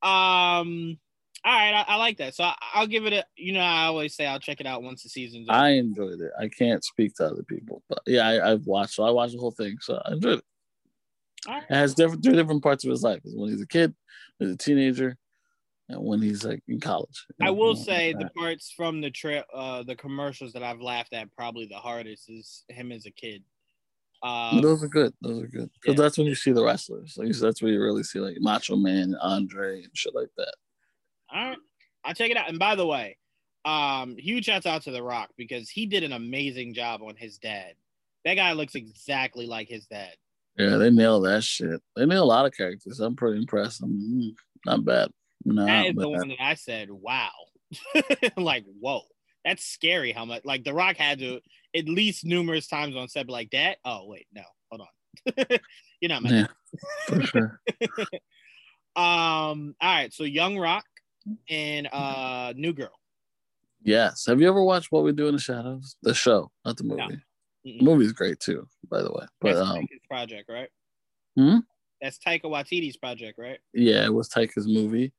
Um 0.02 0.98
all 1.42 1.52
right, 1.52 1.72
I, 1.88 1.94
I 1.94 1.96
like 1.96 2.18
that. 2.18 2.34
So 2.34 2.44
I, 2.44 2.80
will 2.80 2.86
give 2.86 3.06
it 3.06 3.14
a 3.14 3.24
you 3.36 3.54
know, 3.54 3.60
I 3.60 3.86
always 3.86 4.14
say 4.14 4.26
I'll 4.26 4.38
check 4.38 4.60
it 4.60 4.66
out 4.66 4.82
once 4.82 5.02
the 5.02 5.08
season's 5.08 5.48
over. 5.48 5.58
I 5.58 5.70
enjoyed 5.70 6.20
it. 6.20 6.32
I 6.38 6.48
can't 6.48 6.84
speak 6.84 7.14
to 7.16 7.26
other 7.26 7.42
people, 7.42 7.82
but 7.88 8.00
yeah, 8.06 8.28
I, 8.28 8.52
I've 8.52 8.66
watched. 8.66 8.94
So 8.94 9.04
I 9.04 9.10
watched 9.10 9.32
the 9.32 9.40
whole 9.40 9.50
thing, 9.50 9.78
so 9.80 10.00
I 10.04 10.12
enjoyed 10.12 10.38
it. 10.38 10.44
Right. 11.48 11.62
It 11.62 11.74
has 11.74 11.94
different 11.94 12.22
three 12.22 12.34
different 12.34 12.62
parts 12.62 12.84
of 12.84 12.90
his 12.90 13.02
life. 13.02 13.20
It's 13.24 13.34
when 13.34 13.50
he's 13.50 13.62
a 13.62 13.66
kid, 13.66 13.94
when 14.38 14.48
he's 14.48 14.54
a 14.54 14.58
teenager, 14.58 15.16
and 15.88 16.02
when 16.02 16.20
he's 16.20 16.44
like 16.44 16.62
in 16.68 16.80
college. 16.80 17.26
I 17.40 17.50
will 17.50 17.76
Yeah. 17.76 17.82
say 17.82 18.12
the 18.12 18.30
parts 18.36 18.70
from 18.70 19.00
the 19.00 19.10
trip, 19.10 19.46
uh, 19.52 19.82
the 19.82 19.96
commercials 19.96 20.52
that 20.52 20.62
I've 20.62 20.80
laughed 20.80 21.12
at 21.12 21.32
probably 21.32 21.66
the 21.66 21.78
hardest 21.78 22.28
is 22.28 22.64
him 22.68 22.92
as 22.92 23.06
a 23.06 23.10
kid. 23.10 23.42
Um, 24.22 24.60
those 24.60 24.84
are 24.84 24.88
good. 24.88 25.14
Those 25.22 25.44
are 25.44 25.48
good. 25.48 25.70
Because 25.80 25.96
yeah. 25.96 26.02
that's 26.02 26.18
when 26.18 26.26
you 26.26 26.34
see 26.34 26.52
the 26.52 26.62
wrestlers. 26.62 27.16
Like 27.16 27.32
that's 27.32 27.62
where 27.62 27.72
you 27.72 27.82
really 27.82 28.02
see 28.02 28.20
like 28.20 28.36
Macho 28.38 28.76
Man, 28.76 29.16
Andre, 29.20 29.82
and 29.82 29.96
shit 29.96 30.14
like 30.14 30.28
that. 30.36 30.54
all 31.32 31.48
right, 31.48 31.58
I'll 32.04 32.14
check 32.14 32.30
it 32.30 32.36
out. 32.36 32.48
And 32.50 32.58
by 32.58 32.74
the 32.74 32.86
way, 32.86 33.16
um, 33.64 34.16
huge 34.18 34.44
shouts 34.44 34.66
out 34.66 34.82
to 34.82 34.90
The 34.90 35.02
Rock 35.02 35.30
because 35.36 35.70
he 35.70 35.86
did 35.86 36.02
an 36.02 36.12
amazing 36.12 36.74
job 36.74 37.02
on 37.02 37.16
his 37.16 37.38
dad. 37.38 37.74
That 38.24 38.34
guy 38.34 38.52
looks 38.52 38.74
exactly 38.74 39.46
like 39.46 39.68
his 39.68 39.86
dad. 39.86 40.14
Yeah, 40.56 40.76
they 40.76 40.90
nail 40.90 41.20
that 41.22 41.42
shit. 41.42 41.80
They 41.96 42.06
nail 42.06 42.24
a 42.24 42.24
lot 42.24 42.46
of 42.46 42.56
characters. 42.56 43.00
I'm 43.00 43.16
pretty 43.16 43.38
impressed. 43.38 43.82
I'm 43.82 43.90
mm, 43.90 44.34
not 44.66 44.84
bad. 44.84 45.10
Not 45.44 45.66
That 45.66 45.86
is 45.86 45.94
the 45.94 46.08
one 46.08 46.28
that 46.28 46.42
I 46.42 46.54
said, 46.54 46.90
"Wow," 46.90 47.30
like 48.36 48.64
whoa, 48.80 49.02
that's 49.44 49.64
scary. 49.64 50.12
How 50.12 50.24
much? 50.24 50.44
Like 50.44 50.64
The 50.64 50.74
Rock 50.74 50.96
had 50.96 51.18
to 51.20 51.40
at 51.74 51.88
least 51.88 52.24
numerous 52.24 52.66
times 52.66 52.94
on 52.94 53.08
set, 53.08 53.28
like 53.28 53.50
that. 53.52 53.78
Oh 53.84 54.06
wait, 54.06 54.26
no, 54.34 54.42
hold 54.70 54.82
on, 54.82 55.44
you're 56.00 56.08
not 56.10 56.22
my 56.22 56.30
Yeah, 56.30 56.46
for 57.06 57.22
sure. 57.22 57.60
Um. 58.96 59.76
All 59.80 59.94
right. 59.94 60.12
So 60.12 60.24
Young 60.24 60.58
Rock 60.58 60.84
and 61.48 61.88
uh 61.92 62.52
New 62.56 62.72
Girl. 62.72 62.90
Yes. 63.82 64.26
Have 64.26 64.40
you 64.40 64.48
ever 64.48 64.62
watched 64.62 64.90
What 64.90 65.04
We 65.04 65.12
Do 65.12 65.28
in 65.28 65.34
the 65.34 65.40
Shadows? 65.40 65.96
The 66.02 66.12
show, 66.12 66.50
not 66.64 66.76
the 66.76 66.84
movie. 66.84 67.02
No. 67.08 67.16
Mm-mm. 67.66 67.82
movie's 67.82 68.12
great 68.12 68.40
too, 68.40 68.66
by 68.90 69.02
the 69.02 69.10
way. 69.12 69.26
But 69.40 69.54
That's 69.54 69.68
um, 69.68 69.76
Taika's 69.76 70.06
project, 70.08 70.50
right? 70.50 70.68
Hmm? 71.36 71.58
That's 72.00 72.18
Taika 72.18 72.44
Waititi's 72.44 72.96
project, 72.96 73.38
right? 73.38 73.58
yeah, 73.74 74.04
it 74.04 74.14
was 74.14 74.28
Taika's 74.28 74.66
movie, 74.66 75.12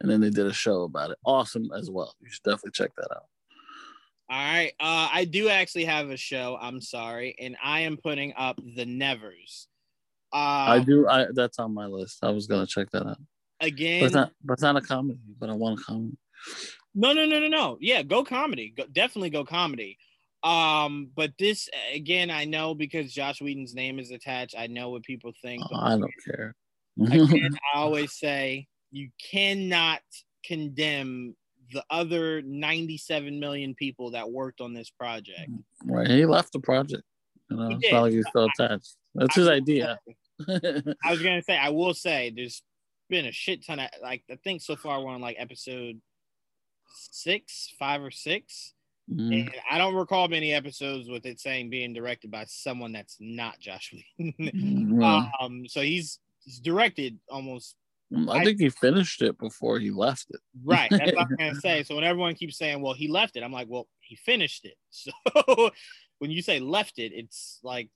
and 0.00 0.10
then 0.10 0.20
they 0.20 0.30
did 0.30 0.46
a 0.46 0.52
show 0.52 0.84
about 0.84 1.10
it. 1.10 1.18
Awesome 1.24 1.70
as 1.76 1.90
well. 1.90 2.14
You 2.20 2.30
should 2.30 2.42
definitely 2.42 2.72
check 2.72 2.90
that 2.96 3.10
out. 3.12 3.24
All 4.30 4.38
right. 4.38 4.72
Uh, 4.80 5.10
I 5.12 5.26
do 5.26 5.50
actually 5.50 5.84
have 5.84 6.08
a 6.08 6.16
show. 6.16 6.56
I'm 6.58 6.80
sorry, 6.80 7.36
and 7.38 7.56
I 7.62 7.80
am 7.80 7.98
putting 7.98 8.32
up 8.36 8.58
the 8.76 8.86
Nevers. 8.86 9.68
Uh, 10.32 10.36
I 10.36 10.78
do. 10.78 11.06
I 11.06 11.26
that's 11.34 11.58
on 11.58 11.74
my 11.74 11.84
list. 11.84 12.20
I 12.22 12.30
was 12.30 12.46
gonna 12.46 12.66
check 12.66 12.90
that 12.92 13.06
out. 13.06 13.18
But 13.60 13.68
again. 13.68 14.04
it's 14.04 14.14
not. 14.14 14.32
But 14.42 14.54
it's 14.54 14.62
not 14.62 14.76
a 14.76 14.80
comedy. 14.80 15.20
But 15.38 15.50
I 15.50 15.52
want 15.52 15.80
a 15.80 15.82
comedy. 15.82 16.16
No, 16.94 17.12
no, 17.12 17.26
no, 17.26 17.40
no, 17.40 17.48
no. 17.48 17.76
Yeah, 17.80 18.02
go 18.02 18.24
comedy. 18.24 18.72
Go, 18.74 18.84
definitely 18.90 19.30
go 19.30 19.44
comedy. 19.44 19.98
Um, 20.44 21.10
but 21.14 21.32
this 21.38 21.68
again, 21.92 22.30
I 22.30 22.44
know 22.44 22.74
because 22.74 23.12
Joss 23.12 23.40
Whedon's 23.40 23.74
name 23.74 23.98
is 23.98 24.10
attached. 24.10 24.54
I 24.58 24.66
know 24.66 24.90
what 24.90 25.04
people 25.04 25.32
think. 25.40 25.62
Oh, 25.72 25.76
I 25.76 25.90
don't 25.90 26.12
care. 26.24 26.54
again, 27.00 27.56
I 27.74 27.78
always 27.78 28.12
say 28.12 28.66
you 28.90 29.10
cannot 29.30 30.00
condemn 30.44 31.36
the 31.72 31.84
other 31.90 32.42
97 32.42 33.40
million 33.40 33.74
people 33.74 34.10
that 34.10 34.30
worked 34.30 34.60
on 34.60 34.74
this 34.74 34.90
project. 34.90 35.50
right. 35.86 36.08
He 36.08 36.26
left 36.26 36.52
the 36.52 36.60
project. 36.60 37.04
You 37.50 37.56
know, 37.56 37.70
it's 37.70 37.92
not 37.92 38.02
like 38.02 38.12
he's 38.12 38.26
still 38.28 38.48
attached. 38.58 38.96
That's 39.14 39.34
his 39.34 39.48
I- 39.48 39.54
idea. 39.54 39.98
I 40.48 41.10
was 41.10 41.22
gonna 41.22 41.42
say, 41.42 41.56
I 41.56 41.68
will 41.68 41.94
say, 41.94 42.32
there's 42.34 42.62
been 43.08 43.26
a 43.26 43.32
shit 43.32 43.64
ton 43.64 43.78
of 43.78 43.88
like 44.02 44.24
I 44.30 44.36
think 44.42 44.60
so 44.62 44.74
far 44.74 45.00
we're 45.00 45.12
on 45.12 45.20
like 45.20 45.36
episode 45.38 46.00
six, 47.10 47.72
five 47.78 48.02
or 48.02 48.10
six. 48.10 48.72
Mhm. 49.12 49.32
And 49.32 49.50
I 49.70 49.78
don't 49.78 49.94
recall 49.94 50.28
many 50.28 50.52
episodes 50.52 51.08
with 51.08 51.26
it 51.26 51.40
saying 51.40 51.70
being 51.70 51.92
directed 51.92 52.30
by 52.30 52.44
someone 52.46 52.92
that's 52.92 53.16
not 53.20 53.58
Joss 53.58 53.90
Whedon. 54.18 54.88
Well, 54.96 55.30
um, 55.40 55.66
so 55.66 55.80
he's 55.80 56.18
he's 56.44 56.60
directed 56.60 57.18
almost 57.28 57.76
I 58.28 58.44
think 58.44 58.60
he 58.60 58.68
finished 58.68 59.22
it 59.22 59.38
before 59.38 59.78
he 59.78 59.90
left 59.90 60.26
it. 60.30 60.40
right. 60.64 60.90
That's 60.90 61.12
what 61.14 61.26
I'm 61.30 61.36
gonna 61.38 61.54
say. 61.60 61.82
So 61.82 61.94
when 61.94 62.04
everyone 62.04 62.34
keeps 62.34 62.58
saying, 62.58 62.80
"Well, 62.80 62.92
he 62.94 63.08
left 63.08 63.36
it," 63.36 63.42
I'm 63.42 63.52
like, 63.52 63.68
"Well, 63.68 63.88
he 64.00 64.16
finished 64.16 64.64
it." 64.64 64.76
So 65.34 65.70
when 66.18 66.30
you 66.30 66.42
say 66.42 66.60
left 66.60 66.98
it, 66.98 67.12
it's 67.12 67.58
like 67.62 67.88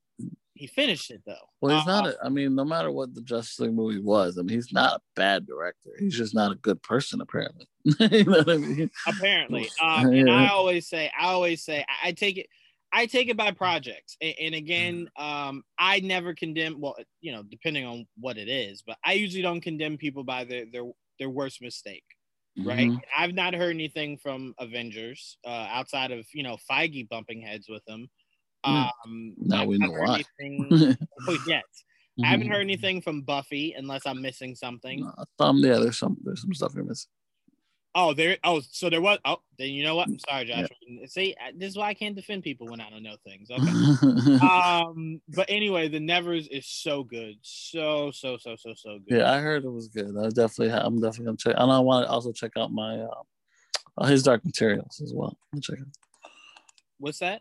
he 0.56 0.66
finished 0.66 1.10
it 1.10 1.22
though. 1.26 1.34
Well, 1.60 1.78
he's 1.78 1.86
Uh, 1.86 2.00
not. 2.02 2.06
A, 2.08 2.16
I 2.24 2.28
mean, 2.28 2.54
no 2.54 2.64
matter 2.64 2.90
what 2.90 3.14
the 3.14 3.20
Justice 3.22 3.60
League 3.60 3.74
movie 3.74 4.00
was, 4.00 4.38
I 4.38 4.42
mean, 4.42 4.56
he's 4.56 4.72
not 4.72 4.94
a 4.96 5.00
bad 5.14 5.46
director. 5.46 5.90
He's 5.98 6.16
just 6.16 6.34
not 6.34 6.52
a 6.52 6.56
good 6.56 6.82
person, 6.82 7.20
apparently. 7.20 7.66
you 7.84 8.24
know 8.24 8.38
what 8.38 8.50
I 8.50 8.56
mean? 8.56 8.90
apparently. 9.06 9.68
Um, 9.82 10.06
and 10.12 10.30
I 10.30 10.48
always 10.48 10.88
say, 10.88 11.10
I 11.18 11.26
always 11.26 11.62
say, 11.64 11.84
I, 11.88 12.08
I 12.08 12.12
take 12.12 12.38
it, 12.38 12.46
I 12.92 13.06
take 13.06 13.28
it 13.28 13.36
by 13.36 13.50
projects. 13.50 14.16
And, 14.20 14.34
and 14.40 14.54
again, 14.54 15.08
um, 15.16 15.62
I 15.78 16.00
never 16.00 16.34
condemn. 16.34 16.80
Well, 16.80 16.96
you 17.20 17.32
know, 17.32 17.42
depending 17.42 17.84
on 17.84 18.06
what 18.18 18.38
it 18.38 18.48
is, 18.48 18.82
but 18.86 18.96
I 19.04 19.12
usually 19.14 19.42
don't 19.42 19.60
condemn 19.60 19.98
people 19.98 20.24
by 20.24 20.44
their 20.44 20.64
their 20.72 20.84
their 21.18 21.30
worst 21.30 21.60
mistake. 21.62 22.04
Right. 22.58 22.88
Mhm. 22.88 23.00
I've 23.16 23.34
not 23.34 23.52
heard 23.54 23.74
anything 23.74 24.16
from 24.16 24.54
Avengers 24.58 25.36
uh, 25.44 25.66
outside 25.70 26.10
of 26.10 26.26
you 26.32 26.42
know 26.42 26.56
Feige 26.70 27.06
bumping 27.08 27.42
heads 27.42 27.68
with 27.68 27.84
them. 27.84 28.08
Yeah. 28.64 28.90
Um, 29.04 29.34
Now 29.38 29.62
I've 29.62 29.68
we 29.68 29.78
know 29.78 29.90
why. 29.90 30.24
anything- 30.40 30.96
oh, 31.28 31.36
yes. 31.46 31.64
I 32.22 32.26
haven't 32.28 32.46
Mhm. 32.46 32.50
heard 32.50 32.60
anything 32.62 33.02
from 33.02 33.22
Buffy 33.22 33.74
unless 33.76 34.06
I'm 34.06 34.22
missing 34.22 34.54
something. 34.54 35.00
No, 35.00 35.12
some, 35.38 35.58
yeah, 35.58 35.78
there's 35.78 35.98
some, 35.98 36.16
there's 36.24 36.40
some 36.40 36.54
stuff 36.54 36.72
you're 36.74 36.84
missing. 36.84 37.10
Oh, 37.94 38.12
there. 38.12 38.36
Oh, 38.44 38.60
so 38.60 38.90
there 38.90 39.00
was. 39.00 39.18
Oh, 39.24 39.38
then 39.58 39.70
you 39.70 39.82
know 39.82 39.94
what? 39.96 40.08
I'm 40.08 40.18
sorry, 40.18 40.44
Joss. 40.44 40.68
See, 41.06 41.34
this 41.54 41.70
is 41.70 41.76
why 41.78 41.88
I 41.88 41.94
can't 41.94 42.14
defend 42.14 42.42
people 42.42 42.66
when 42.68 42.78
I 42.80 42.90
don't 42.90 43.02
know 43.02 43.16
things. 43.24 43.48
Okay. 43.50 44.46
um, 44.46 45.20
but 45.30 45.46
anyway, 45.48 45.88
the 45.88 45.98
Nevers 46.00 46.46
is 46.48 46.66
so 46.66 47.02
good, 47.02 47.36
so 47.40 48.10
so 48.10 48.36
so 48.36 48.54
so 48.56 48.74
so 48.74 48.98
good. 48.98 49.18
yeah, 49.18 49.32
I 49.32 49.40
heard 49.40 49.64
it 49.64 49.70
was 49.70 49.88
good. 49.88 50.14
I 50.18 50.28
definitely, 50.28 50.72
I'm 50.72 51.00
definitely 51.00 51.26
gonna 51.26 51.36
check. 51.38 51.54
And 51.56 51.72
I 51.72 51.78
want 51.78 52.06
to 52.06 52.10
also 52.10 52.32
check 52.32 52.52
out 52.58 52.70
my 52.70 52.98
uh, 53.00 53.22
uh, 53.96 54.06
his 54.06 54.22
Dark 54.22 54.44
Materials 54.44 55.00
as 55.02 55.14
well. 55.14 55.36
I'll 55.54 55.60
check 55.62 55.78
out 55.80 55.86
What's 56.98 57.20
that? 57.20 57.40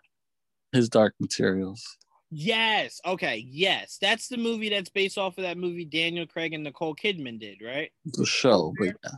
His 0.76 0.90
Dark 0.90 1.16
Materials. 1.20 1.82
Yes. 2.30 3.00
Okay. 3.06 3.46
Yes, 3.48 3.98
that's 4.02 4.28
the 4.28 4.38
movie 4.38 4.70
that's 4.70 4.90
based 4.90 5.18
off 5.18 5.38
of 5.38 5.44
that 5.44 5.58
movie 5.58 5.86
Daniel 5.86 6.28
Craig 6.28 6.54
and 6.54 6.64
Nicole 6.64 6.96
Kidman 6.96 7.40
did, 7.40 7.62
right? 7.64 7.92
The 8.06 8.26
show, 8.26 8.74
but 8.78 8.88
yeah, 9.04 9.12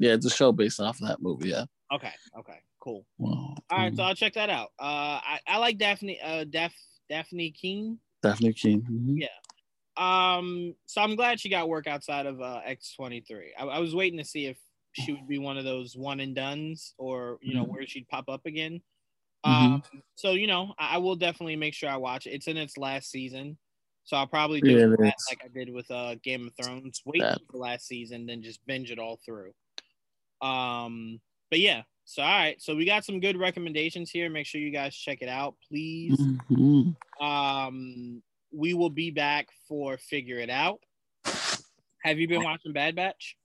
yeah, 0.00 0.12
it's 0.14 0.24
a 0.26 0.30
show 0.30 0.50
based 0.52 0.80
off 0.80 1.00
of 1.02 1.08
that 1.08 1.20
movie. 1.20 1.50
Yeah. 1.50 1.64
Okay. 1.92 2.12
Okay. 2.38 2.58
Cool. 2.80 3.04
Wow. 3.18 3.54
All 3.70 3.78
right, 3.78 3.94
so 3.94 4.02
I'll 4.04 4.14
check 4.14 4.34
that 4.34 4.48
out. 4.50 4.68
Uh, 4.78 5.20
I, 5.20 5.40
I 5.46 5.58
like 5.58 5.78
Daphne. 5.78 6.18
Uh, 6.22 6.44
Daph 6.44 6.72
Daphne 7.10 7.50
King. 7.50 7.98
Dafne 8.24 8.54
Keen. 8.56 8.80
Mhm. 8.82 9.20
Yeah. 9.20 9.28
Um, 10.36 10.74
so 10.86 11.02
I'm 11.02 11.16
glad 11.16 11.40
she 11.40 11.48
got 11.48 11.68
work 11.68 11.86
outside 11.88 12.24
of 12.26 12.40
uh, 12.40 12.60
X23. 12.66 13.48
I, 13.58 13.64
I 13.64 13.78
was 13.80 13.94
waiting 13.96 14.18
to 14.18 14.24
see 14.24 14.46
if 14.46 14.56
she 14.92 15.12
would 15.12 15.26
be 15.28 15.38
one 15.38 15.58
of 15.58 15.64
those 15.64 15.96
one 15.96 16.20
and 16.20 16.34
dones 16.36 16.94
or, 16.98 17.38
you 17.42 17.52
know, 17.54 17.64
Mhm. 17.64 17.68
where 17.68 17.86
she'd 17.86 18.08
pop 18.08 18.28
up 18.28 18.46
again. 18.46 18.80
Mhm. 19.46 19.50
Um, 19.74 19.82
so, 20.16 20.32
you 20.32 20.46
know, 20.46 20.74
I, 20.78 20.94
I 20.94 20.98
will 20.98 21.16
definitely 21.16 21.56
make 21.56 21.74
sure 21.74 21.88
I 21.88 21.96
watch 21.96 22.26
it. 22.26 22.30
It's 22.30 22.48
in 22.48 22.56
its 22.56 22.76
last 22.76 23.10
season. 23.10 23.56
So 24.04 24.16
I'll 24.16 24.26
probably 24.26 24.60
do 24.60 24.70
Yeah, 24.70 24.86
that 24.86 25.14
like 25.28 25.42
I 25.44 25.48
did 25.54 25.70
with 25.72 25.90
uh, 25.90 26.14
Game 26.22 26.46
of 26.46 26.54
Thrones. 26.56 27.02
Wait 27.04 27.22
for 27.22 27.52
the 27.52 27.58
last 27.58 27.86
season, 27.86 28.26
then 28.26 28.42
just 28.42 28.64
binge 28.66 28.90
it 28.90 28.98
all 28.98 29.20
through. 29.24 29.52
Um, 30.40 31.20
but 31.50 31.60
yeah. 31.60 31.82
So 32.06 32.22
all 32.22 32.28
right. 32.28 32.60
So 32.60 32.74
we 32.74 32.86
got 32.86 33.04
some 33.04 33.20
good 33.20 33.36
recommendations 33.36 34.10
here. 34.10 34.30
Make 34.30 34.46
sure 34.46 34.62
you 34.62 34.70
guys 34.70 34.96
check 34.96 35.18
it 35.20 35.28
out, 35.28 35.56
please. 35.68 36.18
Mhm. 36.18 36.96
Um, 37.20 38.22
we 38.50 38.72
will 38.72 38.88
be 38.88 39.10
back 39.10 39.48
for 39.68 39.98
Figure 39.98 40.38
It 40.38 40.48
Out. 40.48 40.80
Have 42.02 42.18
you 42.18 42.26
been 42.26 42.42
watching 42.42 42.72
Bad 42.72 42.96
Batch? 42.96 43.36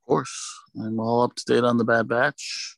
Of 0.00 0.06
course, 0.06 0.58
I'm 0.80 0.98
all 0.98 1.22
up 1.24 1.34
to 1.34 1.44
date 1.44 1.64
on 1.64 1.76
the 1.76 1.84
Bad 1.84 2.08
Batch. 2.08 2.77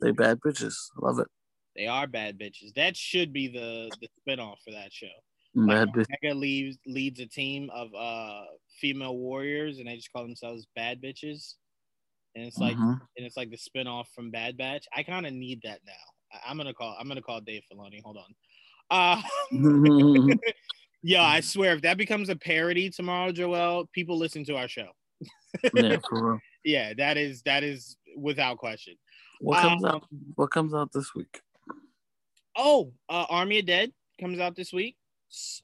They 0.00 0.10
bad 0.12 0.38
bitches. 0.40 0.74
Love 1.00 1.18
it. 1.18 1.28
They 1.74 1.86
are 1.86 2.06
bad 2.06 2.38
bitches. 2.38 2.74
That 2.74 2.96
should 2.96 3.32
be 3.32 3.48
the 3.48 3.90
the 4.00 4.08
spinoff 4.26 4.56
for 4.64 4.72
that 4.72 4.92
show. 4.92 5.06
Bad 5.54 5.88
bitch. 5.88 6.06
Omega 6.22 6.38
leads 6.38 6.78
leads 6.86 7.20
a 7.20 7.26
team 7.26 7.70
of 7.74 7.88
uh 7.94 8.44
female 8.80 9.16
warriors, 9.16 9.78
and 9.78 9.86
they 9.88 9.96
just 9.96 10.12
call 10.12 10.22
themselves 10.22 10.66
bad 10.74 11.02
bitches. 11.02 11.54
And 12.34 12.44
it's 12.44 12.58
like 12.58 12.76
Mhm. 12.76 13.00
and 13.16 13.26
it's 13.26 13.36
like 13.36 13.50
the 13.50 13.56
spinoff 13.56 14.06
from 14.14 14.30
Bad 14.30 14.56
Batch. 14.56 14.86
I 14.94 15.02
kind 15.02 15.26
of 15.26 15.32
need 15.32 15.60
that 15.64 15.80
now. 15.86 15.92
I- 16.32 16.50
I'm 16.50 16.56
gonna 16.56 16.74
call. 16.74 16.96
I'm 16.98 17.08
gonna 17.08 17.22
call 17.22 17.40
Dave 17.40 17.62
Filoni. 17.72 18.02
Hold 18.02 18.18
on. 18.18 18.34
Uh, 18.90 19.22
yeah, 21.02 21.22
I 21.22 21.40
swear, 21.40 21.74
if 21.74 21.82
that 21.82 21.96
becomes 21.98 22.28
a 22.28 22.36
parody 22.36 22.90
tomorrow, 22.90 23.32
Joel, 23.32 23.88
people 23.92 24.16
listen 24.18 24.44
to 24.44 24.56
our 24.56 24.68
show. 24.68 24.90
yeah, 25.74 25.98
for 26.08 26.30
real. 26.32 26.40
Yeah, 26.64 26.94
that 26.94 27.16
is 27.16 27.42
that 27.42 27.62
is 27.62 27.96
without 28.16 28.58
question. 28.58 28.96
What 29.40 29.60
comes 29.60 29.84
Um, 29.84 29.90
out? 29.90 30.04
What 30.34 30.50
comes 30.50 30.74
out 30.74 30.92
this 30.92 31.14
week? 31.14 31.40
Oh, 32.56 32.92
uh, 33.08 33.26
Army 33.28 33.58
of 33.58 33.66
Dead 33.66 33.92
comes 34.20 34.38
out 34.38 34.56
this 34.56 34.72
week. 34.72 34.96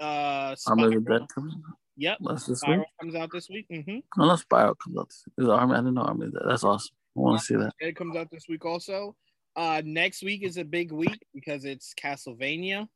Uh, 0.01 0.55
Army 0.67 0.85
of 0.85 1.05
the 1.05 1.19
Dead 1.19 1.29
comes 1.35 1.55
out. 1.55 1.77
Yep, 1.97 2.19
That's 2.21 2.47
this 2.47 2.61
Spiral 2.61 2.79
week. 2.81 2.87
comes 3.01 3.15
out 3.15 3.31
this 3.33 3.49
week. 3.49 3.67
Mm-hmm. 3.71 3.99
Oh, 4.21 4.27
no, 4.27 4.37
Spiral 4.37 4.75
comes 4.75 4.99
out 4.99 5.09
this 5.09 5.25
week. 5.39 5.49
Army? 5.49 5.75
I 5.75 5.77
didn't 5.79 5.95
know 5.95 6.03
Army 6.03 6.27
of 6.27 6.33
Dead. 6.33 6.43
That's 6.47 6.65
awesome. 6.65 6.95
I 7.17 7.21
want 7.21 7.41
to 7.41 7.45
see 7.45 7.57
that. 7.57 7.73
It 7.81 7.97
comes 7.97 8.17
out 8.17 8.31
this 8.31 8.47
week 8.49 8.65
also. 8.65 9.15
Uh, 9.55 9.83
next 9.85 10.23
week 10.23 10.43
is 10.43 10.57
a 10.57 10.65
big 10.65 10.93
week 10.93 11.25
because 11.35 11.65
it's 11.65 11.93
Castlevania. 11.95 12.89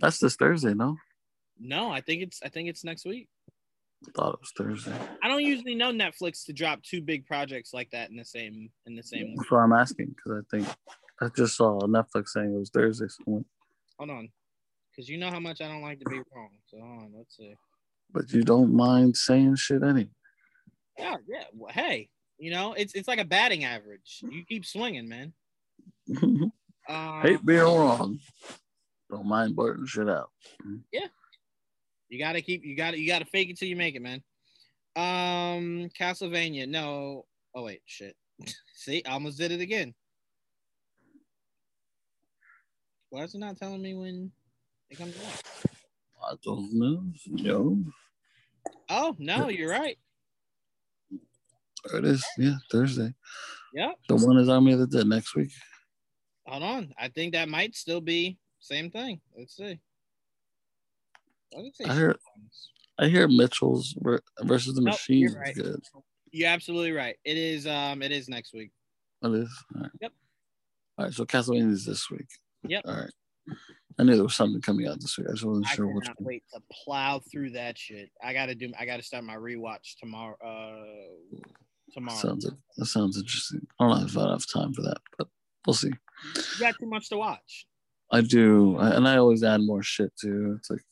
That's 0.00 0.18
this 0.18 0.34
Thursday, 0.36 0.74
no? 0.74 0.96
No, 1.58 1.90
I 1.90 2.00
think 2.00 2.22
it's 2.22 2.40
I 2.42 2.48
think 2.48 2.68
it's 2.68 2.82
next 2.84 3.04
week. 3.04 3.28
I 4.08 4.10
thought 4.16 4.34
it 4.34 4.40
was 4.40 4.52
Thursday. 4.56 4.98
I 5.22 5.28
don't 5.28 5.44
usually 5.44 5.74
know 5.74 5.92
Netflix 5.92 6.44
to 6.46 6.52
drop 6.52 6.82
two 6.82 7.02
big 7.02 7.26
projects 7.26 7.74
like 7.74 7.90
that 7.90 8.10
in 8.10 8.16
the 8.16 8.24
same 8.24 8.70
in 8.86 8.96
the 8.96 9.02
same. 9.02 9.34
That's 9.36 9.50
why 9.50 9.62
I'm 9.62 9.72
asking 9.74 10.14
because 10.16 10.42
I 10.42 10.56
think 10.56 10.68
I 11.20 11.28
just 11.36 11.56
saw 11.56 11.78
Netflix 11.80 12.28
saying 12.28 12.54
it 12.54 12.58
was 12.58 12.70
Thursday. 12.70 13.06
So 13.08 13.44
Hold 13.98 14.10
on, 14.10 14.30
because 14.90 15.08
you 15.08 15.18
know 15.18 15.30
how 15.30 15.40
much 15.40 15.60
I 15.60 15.68
don't 15.68 15.82
like 15.82 15.98
to 15.98 16.08
be 16.08 16.16
wrong. 16.34 16.50
So 16.68 16.78
hold 16.80 17.02
on, 17.02 17.12
let's 17.16 17.36
see. 17.36 17.54
but 18.10 18.32
you 18.32 18.42
don't 18.42 18.74
mind 18.74 19.16
saying 19.16 19.56
shit 19.56 19.82
anyway. 19.82 20.08
Yeah, 20.98 21.16
yeah. 21.28 21.44
Well, 21.52 21.72
hey, 21.72 22.08
you 22.38 22.50
know 22.50 22.72
it's 22.72 22.94
it's 22.94 23.08
like 23.08 23.20
a 23.20 23.24
batting 23.24 23.64
average. 23.64 24.22
You 24.22 24.44
keep 24.48 24.64
swinging, 24.64 25.08
man. 25.08 25.34
Um, 26.18 26.52
Hate 27.22 27.44
being 27.44 27.60
wrong. 27.60 28.18
Don't 29.10 29.26
mind 29.26 29.54
blurting 29.56 29.86
shit 29.86 30.08
out. 30.08 30.30
You 32.10 32.18
gotta 32.18 32.42
keep 32.42 32.64
you 32.64 32.76
gotta 32.76 32.98
you 32.98 33.06
gotta 33.06 33.24
fake 33.24 33.48
it 33.50 33.58
till 33.58 33.68
you 33.68 33.76
make 33.76 33.94
it, 33.94 34.02
man. 34.02 34.22
Um 34.96 35.88
Castlevania, 35.98 36.68
no. 36.68 37.24
Oh 37.54 37.64
wait, 37.64 37.82
shit. 37.86 38.16
See, 38.74 39.02
I 39.06 39.12
almost 39.12 39.38
did 39.38 39.52
it 39.52 39.60
again. 39.60 39.94
Why 43.10 43.22
is 43.22 43.34
it 43.34 43.38
not 43.38 43.56
telling 43.56 43.80
me 43.82 43.94
when 43.94 44.30
it 44.90 44.98
comes 44.98 45.16
out? 45.16 45.42
I 46.22 46.34
don't 46.44 46.72
know. 46.74 47.04
Yo, 47.26 47.78
Oh 48.88 49.14
no, 49.18 49.48
you're 49.48 49.70
right. 49.70 49.96
there 51.84 52.00
it 52.00 52.04
is. 52.04 52.24
Yeah, 52.36 52.56
Thursday. 52.70 53.14
Yep. 53.72 53.94
The 54.08 54.16
one 54.16 54.36
is 54.36 54.48
Army 54.48 54.72
of 54.72 54.80
the 54.80 54.86
Dead 54.86 55.06
next 55.06 55.34
week. 55.36 55.50
Hold 56.46 56.62
on. 56.64 56.92
I 56.98 57.08
think 57.08 57.32
that 57.34 57.48
might 57.48 57.76
still 57.76 58.00
be 58.00 58.36
same 58.58 58.90
thing. 58.90 59.20
Let's 59.38 59.56
see. 59.56 59.78
Why 61.52 61.62
did 61.62 61.68
it 61.68 61.76
say 61.76 61.84
I 61.84 61.94
hear. 61.94 62.16
I 62.98 63.08
hear 63.08 63.28
Mitchell's 63.28 63.94
versus 64.42 64.74
the 64.74 64.82
Nope, 64.82 64.92
Machine 64.94 65.20
you're 65.20 65.42
is 65.44 65.56
good. 65.56 65.80
You're 66.32 66.50
absolutely 66.50 66.92
right. 66.92 67.16
It 67.24 67.38
is 67.38 67.66
um 67.66 68.02
it 68.02 68.12
is 68.12 68.28
next 68.28 68.52
week. 68.52 68.70
It 69.22 69.32
is. 69.32 69.64
All 69.74 69.82
right. 69.82 69.90
Yep. 70.00 70.12
All 70.98 71.04
right. 71.06 71.14
So 71.14 71.24
Castlevania 71.24 71.72
is 71.72 71.86
this 71.86 72.10
week. 72.10 72.28
Yep. 72.68 72.82
All 72.86 72.94
right. 72.94 73.56
I 73.98 74.02
knew 74.02 74.14
there 74.14 74.22
was 74.22 74.34
something 74.34 74.60
coming 74.60 74.86
out 74.86 75.00
this 75.00 75.16
week. 75.18 75.28
I 75.28 75.32
just 75.32 75.44
wasn't 75.44 75.66
I 75.66 75.74
sure 75.74 75.86
which 75.86 76.06
one. 76.06 76.14
wait 76.20 76.44
to 76.54 76.60
plow 76.70 77.20
through 77.30 77.50
that 77.50 77.78
shit. 77.78 78.10
I 78.22 78.32
gotta 78.32 78.54
do 78.54 78.70
I 78.78 78.84
gotta 78.84 79.02
start 79.02 79.24
my 79.24 79.36
rewatch 79.36 79.96
tomorrow 79.98 80.36
uh 80.44 81.38
tomorrow. 81.92 82.18
Sounds 82.18 82.50
that 82.76 82.86
sounds 82.86 83.18
interesting. 83.18 83.66
I 83.78 83.88
don't 83.88 83.98
know 83.98 84.06
if 84.06 84.16
I 84.16 84.30
have 84.30 84.46
time 84.46 84.74
for 84.74 84.82
that, 84.82 84.98
but 85.18 85.28
we'll 85.66 85.74
see. 85.74 85.92
You 86.36 86.60
got 86.60 86.74
too 86.78 86.86
much 86.86 87.08
to 87.08 87.16
watch. 87.16 87.66
I 88.12 88.20
do, 88.22 88.76
and 88.78 89.06
I 89.06 89.16
always 89.18 89.44
add 89.44 89.60
more 89.60 89.82
shit 89.82 90.12
too. 90.20 90.56
It's 90.58 90.68
like 90.68 90.82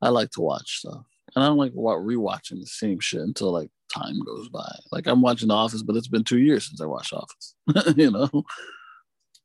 I 0.00 0.10
like 0.10 0.30
to 0.32 0.40
watch 0.40 0.78
stuff, 0.78 1.04
and 1.34 1.44
I 1.44 1.48
don't 1.48 1.58
like 1.58 1.72
rewatching 1.72 2.60
the 2.60 2.66
same 2.66 3.00
shit 3.00 3.20
until 3.20 3.52
like 3.52 3.70
time 3.92 4.20
goes 4.20 4.48
by. 4.48 4.70
Like 4.92 5.06
I'm 5.06 5.22
watching 5.22 5.48
The 5.48 5.54
Office, 5.54 5.82
but 5.82 5.96
it's 5.96 6.08
been 6.08 6.24
two 6.24 6.38
years 6.38 6.66
since 6.68 6.80
I 6.80 6.86
watched 6.86 7.12
Office. 7.12 7.54
you 7.96 8.10
know, 8.10 8.28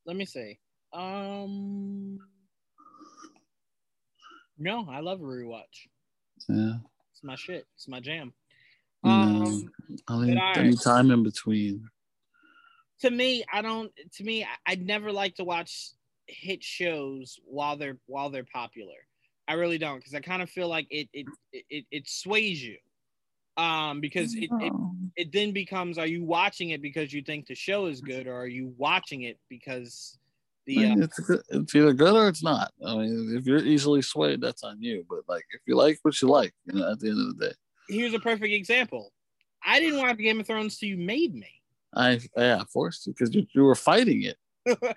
Let 0.06 0.16
me 0.16 0.26
see. 0.26 0.60
Um 0.94 2.20
No, 4.58 4.88
I 4.90 5.00
love 5.00 5.22
a 5.22 5.24
rewatch. 5.24 5.88
yeah. 6.48 6.76
It's 7.12 7.24
my 7.24 7.36
shit. 7.36 7.66
It's 7.76 7.88
my 7.88 8.00
jam. 8.00 8.34
No, 9.04 9.12
Um 9.12 9.72
I 10.08 10.26
need, 10.26 10.36
but 10.36 10.58
I 10.60 10.64
need 10.64 10.82
time 10.82 11.10
in 11.12 11.24
between. 11.24 11.90
to 13.02 13.10
me, 13.10 13.44
I 13.52 13.62
don't 13.62 13.92
to 14.16 14.24
me, 14.24 14.46
I'd 14.68 14.86
never 14.86 15.12
like 15.12 15.36
to 15.36 15.44
watch 15.44 15.92
hit 16.28 16.64
shows 16.64 17.40
while 17.44 17.76
they're 17.78 17.98
while 18.06 18.30
they're 18.30 18.46
popular. 18.46 18.94
I 19.48 19.54
really 19.54 19.78
don't 19.78 19.98
because 19.98 20.14
I 20.14 20.20
kind 20.20 20.42
of 20.42 20.50
feel 20.50 20.68
like 20.68 20.88
it 20.90 21.10
it, 21.14 21.28
it 21.52 21.86
it 21.92 22.10
sways 22.10 22.64
you. 22.64 22.78
Um 23.58 24.02
because 24.02 24.34
it, 24.36 24.50
it 24.52 24.72
Oh. 24.74 24.96
it 25.16 25.32
then 25.32 25.52
becomes 25.52 25.98
are 25.98 26.08
you 26.08 26.24
watching 26.24 26.70
it 26.70 26.82
because 26.82 27.14
you 27.14 27.22
think 27.22 27.48
the 27.48 27.56
show 27.56 27.86
is 27.86 28.02
good 28.02 28.28
or 28.28 28.36
are 28.36 28.48
you 28.48 28.74
watching 28.78 29.24
it 29.24 29.38
because 29.50 30.18
the 30.66 30.86
uh, 30.86 30.96
it's, 30.98 31.20
it's 31.50 31.76
either 31.76 31.94
good 31.94 32.16
or 32.16 32.30
it's 32.30 32.44
not. 32.44 32.72
I 32.86 32.96
mean, 32.96 33.36
if 33.38 33.46
you're 33.46 33.58
easily 33.58 34.02
swayed, 34.02 34.40
that's 34.40 34.64
on 34.64 34.82
you. 34.82 35.06
But 35.10 35.20
like, 35.28 35.44
if 35.52 35.62
you 35.66 35.76
like 35.76 36.00
what 36.04 36.22
you 36.22 36.30
like, 36.30 36.54
you 36.66 36.80
know, 36.80 36.92
at 36.92 37.00
the 37.02 37.10
end 37.10 37.20
of 37.20 37.38
the 37.38 37.48
day, 37.48 37.54
here's 37.90 38.14
a 38.14 38.20
perfect 38.20 38.54
example. 38.54 39.12
I 39.66 39.80
didn't 39.80 40.00
watch 40.00 40.18
Game 40.18 40.40
of 40.40 40.48
Thrones 40.48 40.78
till 40.78 40.90
you 40.90 40.98
made 40.98 41.36
me. 41.36 41.50
I 41.96 42.20
yeah 42.38 42.64
forced 42.72 43.06
you 43.06 43.14
because 43.14 43.36
you, 43.36 43.46
you 43.54 43.64
were 43.64 43.76
fighting 43.76 44.24
it. 44.24 44.38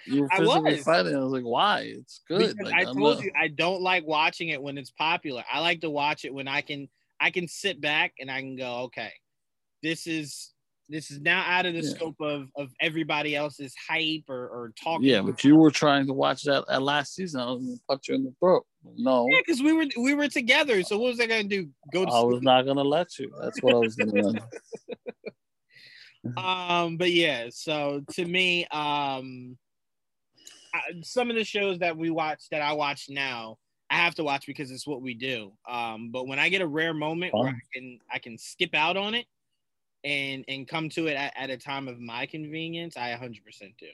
You 0.06 0.22
were 0.22 0.28
I 0.32 0.40
was. 0.40 0.82
fighting. 0.84 1.14
I 1.16 1.18
was 1.20 1.32
like, 1.32 1.42
why? 1.44 1.80
It's 1.98 2.22
good. 2.28 2.54
Like, 2.62 2.74
I 2.74 2.84
told 2.84 2.96
not- 2.98 3.22
you 3.24 3.32
I 3.40 3.48
don't 3.48 3.82
like 3.82 4.06
watching 4.06 4.48
it 4.50 4.62
when 4.62 4.78
it's 4.78 4.90
popular. 4.92 5.42
I 5.52 5.60
like 5.60 5.80
to 5.80 5.90
watch 5.90 6.24
it 6.24 6.32
when 6.32 6.48
I 6.48 6.60
can 6.60 6.88
I 7.20 7.30
can 7.30 7.48
sit 7.48 7.80
back 7.80 8.12
and 8.20 8.30
I 8.30 8.40
can 8.40 8.56
go, 8.56 8.82
okay, 8.84 9.10
this 9.82 10.06
is 10.06 10.52
this 10.88 11.10
is 11.10 11.18
now 11.20 11.42
out 11.44 11.66
of 11.66 11.74
the 11.74 11.80
Yeah. 11.80 11.90
scope 11.90 12.14
of 12.20 12.48
of 12.56 12.70
everybody 12.80 13.34
else's 13.34 13.74
hype 13.88 14.22
or, 14.28 14.46
or 14.48 14.72
talk. 14.80 15.00
Yeah, 15.02 15.20
but 15.22 15.42
you 15.42 15.56
were 15.56 15.72
trying 15.72 16.06
to 16.06 16.12
watch 16.12 16.42
that 16.44 16.64
at 16.70 16.80
last 16.82 17.14
season. 17.16 17.40
I 17.40 17.46
was 17.46 17.60
gonna 17.64 17.76
punch 17.88 18.08
you 18.08 18.14
in 18.14 18.22
the 18.24 18.32
throat. 18.38 18.64
No, 18.96 19.26
Yeah, 19.28 19.40
because 19.44 19.60
we 19.60 19.72
were 19.72 19.86
we 19.96 20.14
were 20.14 20.28
together. 20.28 20.84
So 20.84 20.96
what 20.98 21.08
was 21.10 21.20
I 21.20 21.26
gonna 21.26 21.42
do? 21.42 21.68
Go 21.92 22.04
to 22.04 22.12
I 22.12 22.20
was 22.20 22.34
sleep? 22.34 22.44
not 22.44 22.66
gonna 22.66 22.84
let 22.84 23.18
you. 23.18 23.32
That's 23.42 23.60
what 23.62 23.74
I 23.74 23.78
was 23.78 23.96
gonna 23.96 24.12
do. 24.32 24.38
Um 26.36 26.96
but 26.96 27.10
yeah 27.12 27.46
so 27.50 28.02
to 28.10 28.24
me 28.24 28.64
um 28.66 29.56
I, 30.74 30.80
some 31.02 31.30
of 31.30 31.36
the 31.36 31.44
shows 31.44 31.78
that 31.78 31.96
we 31.96 32.10
watch 32.10 32.48
that 32.50 32.62
i 32.62 32.72
watch 32.72 33.06
now 33.08 33.58
i 33.90 33.96
have 33.96 34.14
to 34.16 34.24
watch 34.24 34.46
because 34.46 34.70
it's 34.70 34.86
what 34.86 35.02
we 35.02 35.14
do 35.14 35.52
um 35.68 36.10
but 36.10 36.26
when 36.26 36.38
i 36.38 36.48
get 36.48 36.62
a 36.62 36.66
rare 36.66 36.94
moment 36.94 37.32
where 37.34 37.48
i 37.50 37.60
can 37.72 37.98
i 38.12 38.18
can 38.18 38.36
skip 38.38 38.74
out 38.74 38.96
on 38.96 39.14
it 39.14 39.26
and 40.04 40.44
and 40.48 40.68
come 40.68 40.88
to 40.90 41.06
it 41.06 41.14
at, 41.16 41.32
at 41.36 41.50
a 41.50 41.56
time 41.56 41.88
of 41.88 41.98
my 41.98 42.26
convenience 42.26 42.96
i 42.96 43.10
100% 43.10 43.40
do 43.78 43.86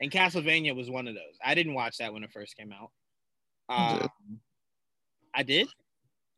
and 0.00 0.10
castlevania 0.10 0.74
was 0.74 0.90
one 0.90 1.08
of 1.08 1.14
those 1.14 1.36
i 1.44 1.54
didn't 1.54 1.74
watch 1.74 1.98
that 1.98 2.12
when 2.12 2.22
it 2.22 2.32
first 2.32 2.56
came 2.56 2.72
out 2.72 2.90
You 3.70 3.98
did. 3.98 4.02
um, 4.02 4.40
i 5.34 5.42
did 5.42 5.68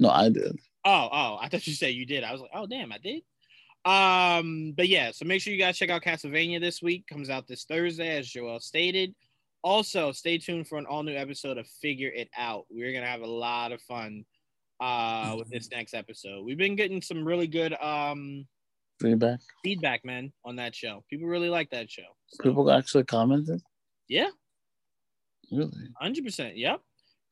No, 0.01 0.09
I 0.09 0.31
did. 0.31 0.59
Oh, 0.83 1.09
oh, 1.13 1.39
I 1.39 1.49
thought 1.51 1.67
you 1.67 1.75
said 1.75 1.93
you 1.93 2.07
did. 2.07 2.25
I 2.25 2.33
was 2.33 2.41
like, 2.41 2.53
oh 2.55 2.67
damn, 2.67 2.91
I 2.91 2.97
did. 2.97 3.23
Um, 3.85 4.73
but 4.77 4.89
yeah, 4.89 5.11
so 5.13 5.25
make 5.25 5.41
sure 5.41 5.53
you 5.53 5.59
guys 5.59 5.79
check 5.79 5.91
out 5.91 6.03
Castlevania 6.03 6.61
this 6.61 6.83
week. 6.83 7.07
Comes 7.07 7.31
out 7.31 7.47
this 7.47 7.65
Thursday, 7.65 8.19
as 8.19 8.29
Joel 8.29 8.61
stated. 8.61 9.15
Also, 9.63 10.13
stay 10.13 10.39
tuned 10.39 10.67
for 10.69 10.79
an 10.79 10.87
all 10.87 11.03
new 11.03 11.15
episode 11.15 11.59
of 11.59 11.67
Figure 11.83 12.11
It 12.11 12.29
Out. 12.37 12.65
We're 12.71 12.93
gonna 12.93 13.07
have 13.07 13.21
a 13.23 13.27
lot 13.27 13.73
of 13.73 13.81
fun 13.83 14.25
uh 14.81 15.35
with 15.39 15.51
this 15.51 15.71
next 15.71 15.93
episode. 15.95 16.45
We've 16.45 16.57
been 16.59 16.77
getting 16.77 17.03
some 17.03 17.25
really 17.27 17.47
good 17.47 17.75
um 17.81 18.47
Feedback. 19.01 19.41
feedback, 19.65 20.05
man, 20.05 20.31
on 20.45 20.57
that 20.57 20.75
show. 20.75 21.05
People 21.09 21.27
really 21.29 21.49
like 21.49 21.71
that 21.71 21.91
show. 21.91 22.03
So, 22.29 22.43
People 22.45 22.71
actually 22.71 23.05
commented. 23.05 23.61
yeah, 24.09 24.29
Really? 25.51 25.73
hundred 26.01 26.25
percent. 26.25 26.57
Yep. 26.57 26.81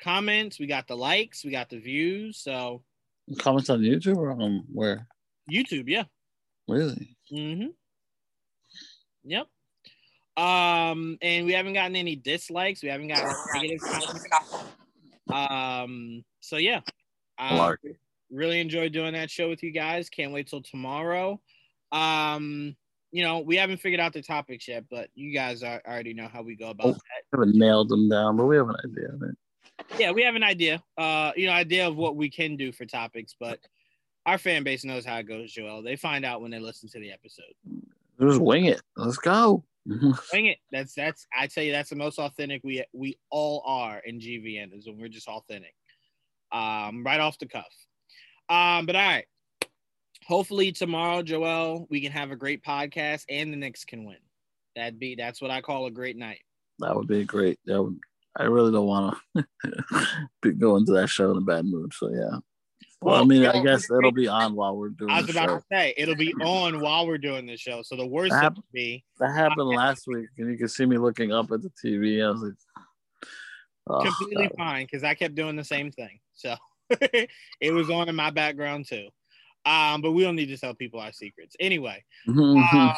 Comments, 0.03 0.59
we 0.59 0.67
got 0.67 0.87
the 0.87 0.97
likes, 0.97 1.45
we 1.45 1.51
got 1.51 1.69
the 1.71 1.79
views. 1.79 2.39
So 2.39 2.83
Comments 3.39 3.69
on 3.69 3.81
YouTube 3.81 4.17
or 4.17 4.31
on 4.31 4.65
where? 4.73 5.07
YouTube, 5.51 5.85
yeah. 5.89 6.05
Really? 6.69 7.17
Mm-hmm. 7.33 7.69
Yep. 9.25 9.47
Um, 10.37 11.19
and 11.21 11.47
we 11.47 11.53
haven't 11.53 11.73
gotten 11.73 11.97
any 11.97 12.15
dislikes. 12.15 12.83
We 12.83 12.91
haven't 12.91 13.09
gotten 13.09 13.35
negative 13.55 13.81
comments. 13.81 14.27
Um, 15.33 16.25
so 16.41 16.57
yeah. 16.57 16.81
Um, 17.39 17.77
really 18.31 18.61
enjoyed 18.61 18.93
doing 18.93 19.15
that 19.15 19.31
show 19.31 19.49
with 19.49 19.63
you 19.63 19.71
guys. 19.73 20.09
Can't 20.09 20.33
wait 20.33 20.49
till 20.49 20.63
tomorrow. 20.63 21.41
Um, 21.93 22.77
you 23.11 23.23
know, 23.23 23.39
we 23.41 23.57
haven't 23.57 23.79
figured 23.81 24.01
out 24.01 24.13
the 24.13 24.23
topics 24.23 24.69
yet, 24.69 24.85
but 24.91 25.09
you 25.15 25.33
guys 25.33 25.63
are, 25.63 25.81
already 25.89 26.13
know 26.15 26.29
how 26.31 26.43
we 26.43 26.55
go 26.57 26.71
about 26.71 26.87
Oh. 26.89 26.93
that. 26.93 27.01
haven't 27.33 27.55
nailed 27.57 27.89
them 27.89 28.09
down, 28.09 28.37
but 28.37 28.47
we 28.47 28.57
have 28.57 28.69
an 28.69 28.77
idea 28.85 29.09
of 29.13 29.23
it. 29.23 29.37
yeah, 29.99 30.11
we 30.13 30.23
have 30.23 30.35
an 30.35 30.43
idea. 30.43 30.83
Uh, 30.99 31.33
you 31.37 31.47
know, 31.47 31.53
idea 31.53 31.89
of 31.89 31.97
what 31.97 32.17
we 32.17 32.29
can 32.31 32.57
do 32.57 32.71
for 32.73 32.85
topics, 32.85 33.35
but 33.41 33.59
our 34.29 34.37
fan 34.37 34.63
base 34.63 34.85
knows 34.85 35.07
how 35.07 35.17
it 35.17 35.27
goes, 35.27 35.51
Joel. 35.51 35.83
They 35.83 35.97
find 35.97 36.23
out 36.23 36.43
when 36.43 36.51
they 36.51 36.59
listen 36.59 36.87
to 36.91 37.01
the 37.01 37.11
episode. 37.11 37.55
Just 38.21 38.41
wing 38.41 38.67
it. 38.67 38.83
Let's 38.95 39.17
go. 39.17 39.65
wing 39.87 40.47
it. 40.47 40.59
That's 40.71 40.93
that's 40.95 41.27
I 41.37 41.47
tell 41.47 41.65
you 41.65 41.73
that's 41.73 41.89
the 41.89 41.97
most 41.97 42.19
authentic 42.19 42.61
we 42.63 42.85
we 42.93 43.19
all 43.31 43.63
are 43.65 44.01
in 44.01 44.21
GVN 44.21 44.77
is 44.77 44.87
when 44.87 44.99
we're 44.99 45.09
just 45.09 45.29
authentic. 45.29 45.75
Um, 46.53 47.05
right 47.05 47.21
off 47.21 47.39
the 47.39 47.47
cuff. 47.47 47.73
Um, 48.51 48.85
but 48.85 48.97
all 48.97 49.03
right. 49.03 49.25
Hopefully 50.27 50.73
tomorrow, 50.73 51.23
Joel, 51.23 51.87
we 51.89 52.03
can 52.03 52.13
have 52.13 52.31
a 52.31 52.37
great 52.37 52.63
podcast 52.63 53.25
and 53.31 53.51
the 53.51 53.57
Knicks 53.57 53.87
can 53.87 54.05
win. 54.05 54.19
That'd 54.77 54.99
be 54.99 55.15
that's 55.15 55.41
what 55.41 55.51
I 55.51 55.63
call 55.63 55.87
a 55.87 55.91
great 55.91 56.19
night. 56.19 56.41
That 56.81 56.95
would 56.95 57.09
be 57.09 57.25
great. 57.25 57.59
That 57.65 57.83
would 57.83 57.99
I 58.37 58.43
really 58.43 58.73
don't 58.73 58.87
want 58.87 59.17
to 60.43 60.53
go 60.53 60.77
into 60.77 60.93
that 60.93 61.09
show 61.09 61.31
in 61.31 61.39
a 61.39 61.41
bad 61.41 61.65
mood. 61.65 61.95
So 61.95 62.11
yeah. 62.11 62.41
Well, 63.01 63.15
well 63.15 63.23
I 63.23 63.27
mean, 63.27 63.47
I 63.47 63.63
guess 63.63 63.91
it'll 63.91 64.13
be 64.13 64.29
on 64.29 64.55
while 64.55 64.77
we're 64.77 64.89
doing. 64.91 65.11
I 65.11 65.21
was 65.21 65.31
about 65.31 65.49
show. 65.49 65.57
to 65.59 65.65
say 65.71 65.95
it'll 65.97 66.17
be 66.17 66.35
on 66.43 66.81
while 66.81 67.07
we're 67.07 67.19
doing 67.19 67.47
the 67.47 67.57
show. 67.57 67.83
So 67.83 67.97
the 67.97 68.07
worst 68.07 68.33
that 68.33 68.55
be 68.73 69.05
that 69.21 69.35
happened 69.35 69.69
last 69.69 70.07
week, 70.07 70.29
and 70.39 70.51
you 70.51 70.59
can 70.59 70.69
see 70.69 70.87
me 70.87 70.99
looking 70.99 71.33
up 71.33 71.51
at 71.53 71.61
the 71.63 71.71
TV. 71.85 72.25
I 72.25 72.31
was 72.31 72.43
like, 72.43 72.53
oh, 73.89 74.01
completely 74.03 74.49
God. 74.49 74.57
fine 74.57 74.87
because 74.87 75.05
I 75.05 75.15
kept 75.15 75.35
doing 75.35 75.57
the 75.57 75.65
same 75.65 75.93
thing. 75.93 76.19
So 76.35 76.55
it 76.91 77.73
was 77.73 77.91
on 77.91 78.09
in 78.09 78.17
my 78.17 78.31
background 78.31 78.87
too. 78.89 79.09
Um, 79.65 80.01
but 80.01 80.13
we 80.13 80.23
don't 80.23 80.37
need 80.37 80.47
to 80.47 80.57
tell 80.57 80.75
people 80.75 81.01
our 81.01 81.13
secrets. 81.13 81.55
Anyway, 81.61 82.03
um, 82.29 82.95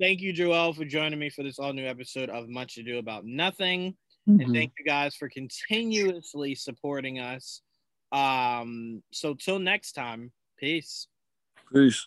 thank 0.00 0.20
you, 0.20 0.32
Joel, 0.32 0.72
for 0.72 0.84
joining 0.84 1.18
me 1.18 1.30
for 1.30 1.42
this 1.42 1.58
all 1.58 1.72
new 1.72 1.86
episode 1.86 2.28
of 2.28 2.48
Much 2.48 2.74
to 2.74 2.82
Do 2.82 2.98
About 2.98 3.24
Nothing. 3.24 3.96
Mm-hmm. 4.28 4.40
And 4.40 4.54
thank 4.54 4.72
you 4.78 4.84
guys 4.84 5.14
for 5.14 5.28
continuously 5.28 6.54
supporting 6.54 7.18
us. 7.18 7.62
Um, 8.12 9.02
so 9.10 9.34
till 9.34 9.58
next 9.58 9.92
time, 9.92 10.32
peace. 10.58 11.08
Peace. 11.72 12.06